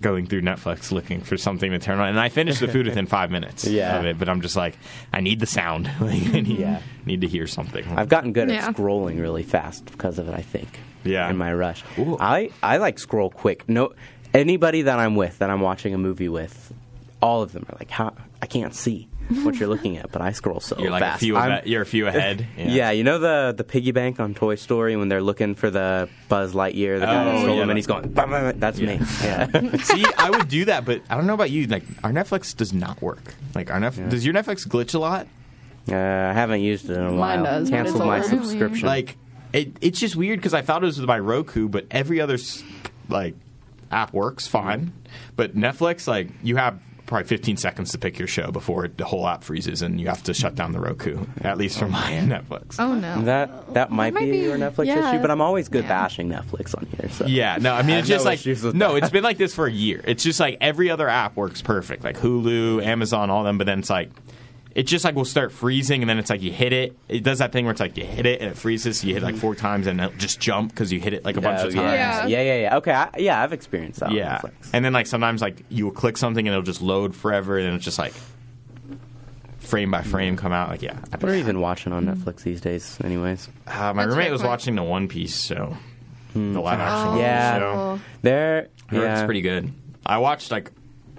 going 0.00 0.26
through 0.26 0.42
Netflix 0.42 0.92
looking 0.92 1.20
for 1.20 1.36
something 1.36 1.70
to 1.70 1.78
turn 1.78 1.98
on. 1.98 2.08
And 2.08 2.20
I 2.20 2.28
finish 2.28 2.58
the 2.60 2.68
food 2.68 2.86
within 2.88 3.06
five 3.06 3.30
minutes 3.30 3.64
Yeah. 3.64 3.98
of 3.98 4.04
it, 4.04 4.18
but 4.18 4.28
I'm 4.28 4.40
just 4.40 4.56
like, 4.56 4.76
I 5.12 5.20
need 5.20 5.40
the 5.40 5.46
sound. 5.46 5.86
like, 6.00 6.22
I 6.34 6.40
need, 6.40 6.58
Yeah. 6.58 6.80
need 7.06 7.20
to 7.22 7.26
hear 7.28 7.46
something. 7.46 7.84
I've 7.96 8.08
gotten 8.08 8.32
good 8.32 8.48
Yeah. 8.50 8.68
at 8.68 8.76
scrolling 8.76 9.20
really 9.20 9.42
fast 9.42 9.86
because 9.86 10.18
of 10.18 10.28
it. 10.28 10.34
I 10.34 10.42
think. 10.42 10.68
Yeah. 11.04 11.30
In 11.30 11.36
my 11.36 11.52
rush, 11.54 11.82
Ooh. 11.98 12.16
I 12.18 12.50
I 12.62 12.78
like 12.78 12.98
scroll 12.98 13.30
quick. 13.30 13.68
No, 13.68 13.92
anybody 14.34 14.82
that 14.82 14.98
I'm 14.98 15.14
with 15.16 15.38
that 15.38 15.50
I'm 15.50 15.60
watching 15.60 15.94
a 15.94 15.98
movie 15.98 16.28
with, 16.28 16.72
all 17.22 17.42
of 17.42 17.52
them 17.52 17.64
are 17.70 17.76
like, 17.78 17.90
how 17.90 18.12
I 18.42 18.46
can't 18.46 18.74
see 18.74 19.08
what 19.42 19.56
you're 19.56 19.68
looking 19.68 19.96
at, 19.98 20.10
but 20.12 20.22
I 20.22 20.32
scroll 20.32 20.60
so 20.60 20.76
you're 20.78 20.90
like 20.90 21.02
fast. 21.02 21.22
a 21.22 21.24
few. 21.24 21.36
I'm- 21.36 21.50
Ahead, 21.52 21.66
you're 21.66 21.82
a 21.82 21.86
few 21.86 22.06
ahead. 22.06 22.46
Yeah. 22.56 22.90
you 22.90 23.04
know 23.04 23.18
the 23.18 23.54
the 23.56 23.64
piggy 23.64 23.90
bank 23.92 24.20
on 24.20 24.34
Toy 24.34 24.54
Story 24.54 24.96
when 24.96 25.08
they're 25.08 25.22
looking 25.22 25.54
for 25.54 25.70
the 25.70 26.08
Buzz 26.28 26.52
Lightyear, 26.54 27.00
the 27.00 27.06
guy 27.06 27.24
that 27.24 27.34
Oh, 27.34 27.42
stole 27.42 27.56
yeah, 27.56 27.62
him, 27.62 27.70
and 27.70 27.78
he's 27.78 27.86
going. 27.86 28.08
"Bum, 28.10 28.30
bum, 28.30 28.50
bum." 28.50 28.58
That's 28.60 28.78
me. 28.80 29.00
Yeah. 29.22 29.48
Yeah. 29.52 29.76
See, 29.82 30.04
I 30.18 30.30
would 30.30 30.48
do 30.48 30.64
that, 30.66 30.84
but 30.84 31.02
I 31.10 31.16
don't 31.16 31.26
know 31.26 31.34
about 31.34 31.50
you. 31.50 31.66
Like, 31.66 31.84
our 32.04 32.12
Netflix 32.12 32.56
does 32.56 32.72
not 32.72 33.00
work. 33.02 33.34
Like, 33.54 33.70
our 33.70 33.80
Netflix, 33.80 34.10
does 34.10 34.24
your 34.24 34.34
Netflix 34.34 34.66
glitch 34.66 34.94
a 34.94 34.98
lot? 34.98 35.26
uh, 35.88 35.94
I 35.94 36.32
haven't 36.32 36.60
used 36.62 36.90
it 36.90 36.94
in 36.94 37.00
a 37.00 37.10
Mine 37.12 37.42
while. 37.42 37.60
does, 37.60 37.70
Canceled 37.70 38.04
my 38.06 38.16
old. 38.18 38.26
subscription. 38.26 38.86
Like, 38.86 39.16
it, 39.52 39.76
it's 39.80 40.00
just 40.00 40.16
weird 40.16 40.38
because 40.40 40.52
I 40.54 40.62
thought 40.62 40.82
it 40.82 40.86
was 40.86 40.98
with 40.98 41.08
my 41.08 41.18
Roku, 41.18 41.68
but 41.68 41.86
every 41.90 42.20
other 42.20 42.38
like 43.08 43.34
app 43.90 44.12
works 44.12 44.46
fine. 44.48 44.92
But 45.36 45.56
Netflix, 45.56 46.08
like, 46.08 46.28
you 46.42 46.56
have 46.56 46.80
probably 47.06 47.26
15 47.26 47.56
seconds 47.56 47.92
to 47.92 47.98
pick 47.98 48.18
your 48.18 48.28
show 48.28 48.50
before 48.50 48.88
the 48.88 49.04
whole 49.04 49.26
app 49.26 49.44
freezes 49.44 49.82
and 49.82 50.00
you 50.00 50.08
have 50.08 50.22
to 50.24 50.34
shut 50.34 50.54
down 50.54 50.72
the 50.72 50.80
Roku. 50.80 51.24
At 51.42 51.58
least 51.58 51.78
for 51.78 51.86
oh, 51.86 51.88
my 51.88 52.12
Netflix. 52.12 52.76
Oh 52.78 52.94
no. 52.94 53.22
that 53.22 53.74
that 53.74 53.90
might, 53.90 54.14
might 54.14 54.20
be, 54.20 54.32
be- 54.32 54.38
your 54.38 54.58
Netflix 54.58 54.86
yeah. 54.86 55.10
issue, 55.10 55.22
but 55.22 55.30
I'm 55.30 55.40
always 55.40 55.68
good 55.68 55.84
Yeah. 55.84 55.88
bashing 55.88 56.28
Netflix 56.28 56.76
on 56.76 56.86
here. 56.86 57.08
So 57.10 57.26
Yeah, 57.26 57.58
no, 57.60 57.74
I 57.74 57.82
mean 57.82 57.98
it's 57.98 58.08
have 58.08 58.22
just 58.22 58.24
no 58.24 58.30
like 58.30 58.74
no, 58.74 58.92
that. 58.94 59.02
it's 59.02 59.10
been 59.10 59.24
like 59.24 59.38
this 59.38 59.54
for 59.54 59.66
a 59.66 59.72
year. 59.72 60.02
It's 60.04 60.22
just 60.22 60.40
like 60.40 60.58
every 60.60 60.90
other 60.90 61.08
app 61.08 61.36
works 61.36 61.62
perfect, 61.62 62.04
like 62.04 62.16
Hulu, 62.16 62.84
Amazon, 62.84 63.30
all 63.30 63.44
them. 63.44 63.58
But 63.58 63.66
then 63.66 63.78
it's 63.80 63.90
like 63.90 64.10
it 64.76 64.86
just 64.86 65.04
like 65.06 65.14
will 65.14 65.24
start 65.24 65.52
freezing, 65.52 66.02
and 66.02 66.10
then 66.10 66.18
it's 66.18 66.28
like 66.28 66.42
you 66.42 66.52
hit 66.52 66.72
it. 66.72 66.96
It 67.08 67.22
does 67.24 67.38
that 67.38 67.50
thing 67.50 67.64
where 67.64 67.72
it's 67.72 67.80
like 67.80 67.96
you 67.96 68.04
hit 68.04 68.26
it 68.26 68.42
and 68.42 68.50
it 68.50 68.56
freezes. 68.58 69.00
So 69.00 69.06
you 69.06 69.14
hit 69.14 69.22
like 69.22 69.36
four 69.36 69.54
times 69.54 69.86
and 69.86 69.98
it'll 70.00 70.16
just 70.18 70.38
jump 70.38 70.70
because 70.70 70.92
you 70.92 71.00
hit 71.00 71.14
it 71.14 71.24
like 71.24 71.36
a 71.38 71.40
bunch 71.40 71.60
Oh, 71.62 71.68
of 71.68 71.74
times. 71.74 71.92
Yeah. 71.94 72.26
yeah, 72.26 72.42
yeah, 72.42 72.60
yeah. 72.60 72.76
Okay, 72.76 72.92
I, 72.92 73.08
yeah, 73.18 73.42
I've 73.42 73.54
experienced 73.54 74.00
that. 74.00 74.12
Yeah. 74.12 74.40
on 74.44 74.52
And 74.74 74.84
then 74.84 74.92
like 74.92 75.06
sometimes 75.06 75.40
like 75.40 75.64
you 75.70 75.86
will 75.86 75.92
click 75.92 76.18
something 76.18 76.46
and 76.46 76.52
it'll 76.52 76.62
just 76.62 76.82
load 76.82 77.16
forever, 77.16 77.56
and 77.58 77.74
it's 77.74 77.84
just 77.86 77.98
like 77.98 78.12
frame 79.58 79.90
by 79.90 80.02
frame 80.02 80.36
come 80.36 80.52
out. 80.52 80.68
Like 80.68 80.82
yeah, 80.82 80.98
What 81.10 81.24
are 81.24 81.32
you 81.34 81.40
even 81.40 81.60
watching 81.60 81.92
on 81.92 82.04
Netflix 82.06 82.42
these 82.42 82.60
days, 82.60 82.98
anyways? 83.02 83.48
uh, 83.66 83.92
my 83.94 84.04
That's 84.04 84.14
roommate 84.16 84.30
was 84.32 84.42
point. 84.42 84.50
watching 84.50 84.74
the 84.76 84.82
One 84.82 85.08
Piece 85.08 85.44
show, 85.44 85.76
the 86.34 86.60
live 86.60 86.78
action 86.80 87.06
One 87.08 87.14
Piece 87.16 87.22
Yeah. 87.22 87.58
show. 87.58 88.00
They're 88.22 88.68
I 88.90 88.94
heard 88.94 89.02
yeah, 89.02 89.12
It's 89.14 89.24
pretty 89.24 89.40
good. 89.40 89.72
I 90.04 90.18
watched 90.18 90.50
like 90.52 90.70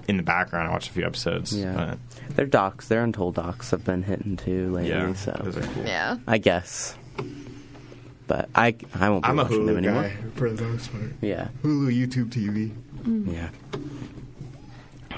in 0.07 0.15
the 0.17 0.23
background. 0.23 0.69
I 0.69 0.71
watched 0.71 0.89
a 0.89 0.93
few 0.93 1.05
episodes. 1.05 1.53
Yeah. 1.57 1.95
Their 2.35 2.45
docs, 2.45 2.87
their 2.87 3.03
untold 3.03 3.35
docs 3.35 3.71
have 3.71 3.83
been 3.83 4.03
hitting 4.03 4.37
too 4.37 4.71
lately. 4.73 4.89
yeah, 4.91 5.13
so 5.13 5.31
those 5.43 5.57
are 5.57 5.61
cool. 5.61 5.83
Yeah. 5.85 6.17
I 6.27 6.37
guess. 6.37 6.95
But 8.27 8.49
I 8.53 8.75
I 8.93 9.09
won't 9.09 9.23
be 9.23 9.29
I'm 9.29 9.39
a 9.39 9.43
watching 9.43 9.65
them 9.65 9.75
Hulu 9.75 9.77
anymore. 9.77 10.03
guy 10.03 10.15
for 10.35 10.49
the 10.51 10.63
most 10.63 10.91
part. 10.91 11.11
Yeah. 11.21 11.47
Hulu, 11.63 11.91
YouTube 12.07 12.29
TV. 12.29 12.71
Mm. 13.03 13.33
Yeah. 13.33 13.49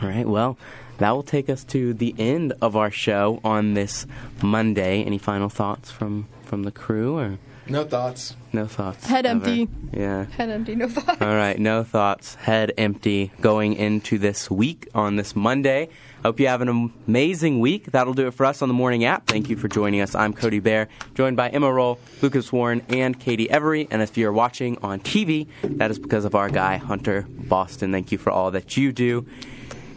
All 0.02 0.08
right. 0.08 0.28
Well, 0.28 0.58
that 1.00 1.12
will 1.12 1.24
take 1.24 1.50
us 1.50 1.64
to 1.66 1.94
the 1.94 2.14
end 2.20 2.54
of 2.62 2.76
our 2.76 2.92
show 2.92 3.40
on 3.44 3.74
this 3.74 4.06
Monday. 4.44 5.04
Any 5.04 5.18
final 5.18 5.50
thoughts 5.50 5.90
from 5.92 6.28
from 6.44 6.64
the 6.64 6.72
crew 6.72 7.18
or 7.18 7.38
No 7.68 7.84
thoughts. 7.84 8.36
No 8.54 8.66
thoughts. 8.68 9.06
Head 9.08 9.26
ever. 9.26 9.46
empty. 9.46 9.68
Yeah. 9.94 10.26
Head 10.26 10.50
empty, 10.50 10.76
no 10.76 10.88
thoughts. 10.90 11.22
All 11.22 11.36
right, 11.36 11.60
no 11.60 11.84
thoughts, 11.84 12.34
head 12.36 12.74
empty 12.78 13.32
going 13.42 13.74
into 13.74 14.18
this 14.18 14.50
week 14.50 14.88
on 14.96 15.16
this 15.18 15.36
Monday. 15.36 15.90
Hope 16.24 16.40
you 16.40 16.48
have 16.48 16.62
an 16.62 16.92
amazing 17.08 17.60
week. 17.60 17.92
That'll 17.92 18.14
do 18.14 18.28
it 18.28 18.34
for 18.34 18.46
us 18.46 18.62
on 18.62 18.68
the 18.68 18.74
morning 18.74 19.06
app. 19.06 19.26
Thank 19.28 19.50
you 19.50 19.56
for 19.56 19.68
joining 19.70 20.02
us. 20.02 20.16
I'm 20.16 20.34
Kody 20.34 20.62
Bair, 20.62 20.90
joined 21.16 21.38
by 21.38 21.50
Emma 21.50 21.68
Roehl, 21.68 21.98
Lucas 22.22 22.52
Warren, 22.52 22.82
and 22.90 23.18
Katie 23.18 23.50
Every. 23.50 23.88
And 23.90 24.02
if 24.02 24.18
you're 24.18 24.34
watching 24.34 24.78
on 24.84 25.00
TV, 25.00 25.48
that 25.64 25.92
is 25.92 25.98
because 25.98 26.26
of 26.26 26.36
our 26.36 26.50
guy, 26.50 26.78
Hunter 26.78 27.26
Boston. 27.30 27.92
Thank 27.92 28.12
you 28.12 28.18
for 28.18 28.32
all 28.32 28.52
that 28.52 28.76
you 28.76 28.92
do. 28.92 29.26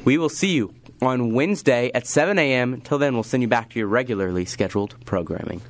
We 0.05 0.17
will 0.17 0.29
see 0.29 0.53
you 0.53 0.75
on 1.01 1.33
Wednesday 1.33 1.91
at 1.93 2.07
7 2.07 2.39
a.m. 2.39 2.75
Until 2.75 2.99
then, 2.99 3.15
we'll 3.15 3.25
send 3.25 3.43
you 3.43 3.49
back 3.49 3.71
to 3.71 3.79
your 3.79 3.89
regularly 3.89 4.45
scheduled 4.45 5.05
programming. 5.05 5.61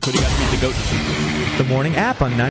The 0.00 1.66
morning 1.68 1.94
app 1.94 2.20
on 2.20 2.36
90. 2.36 2.42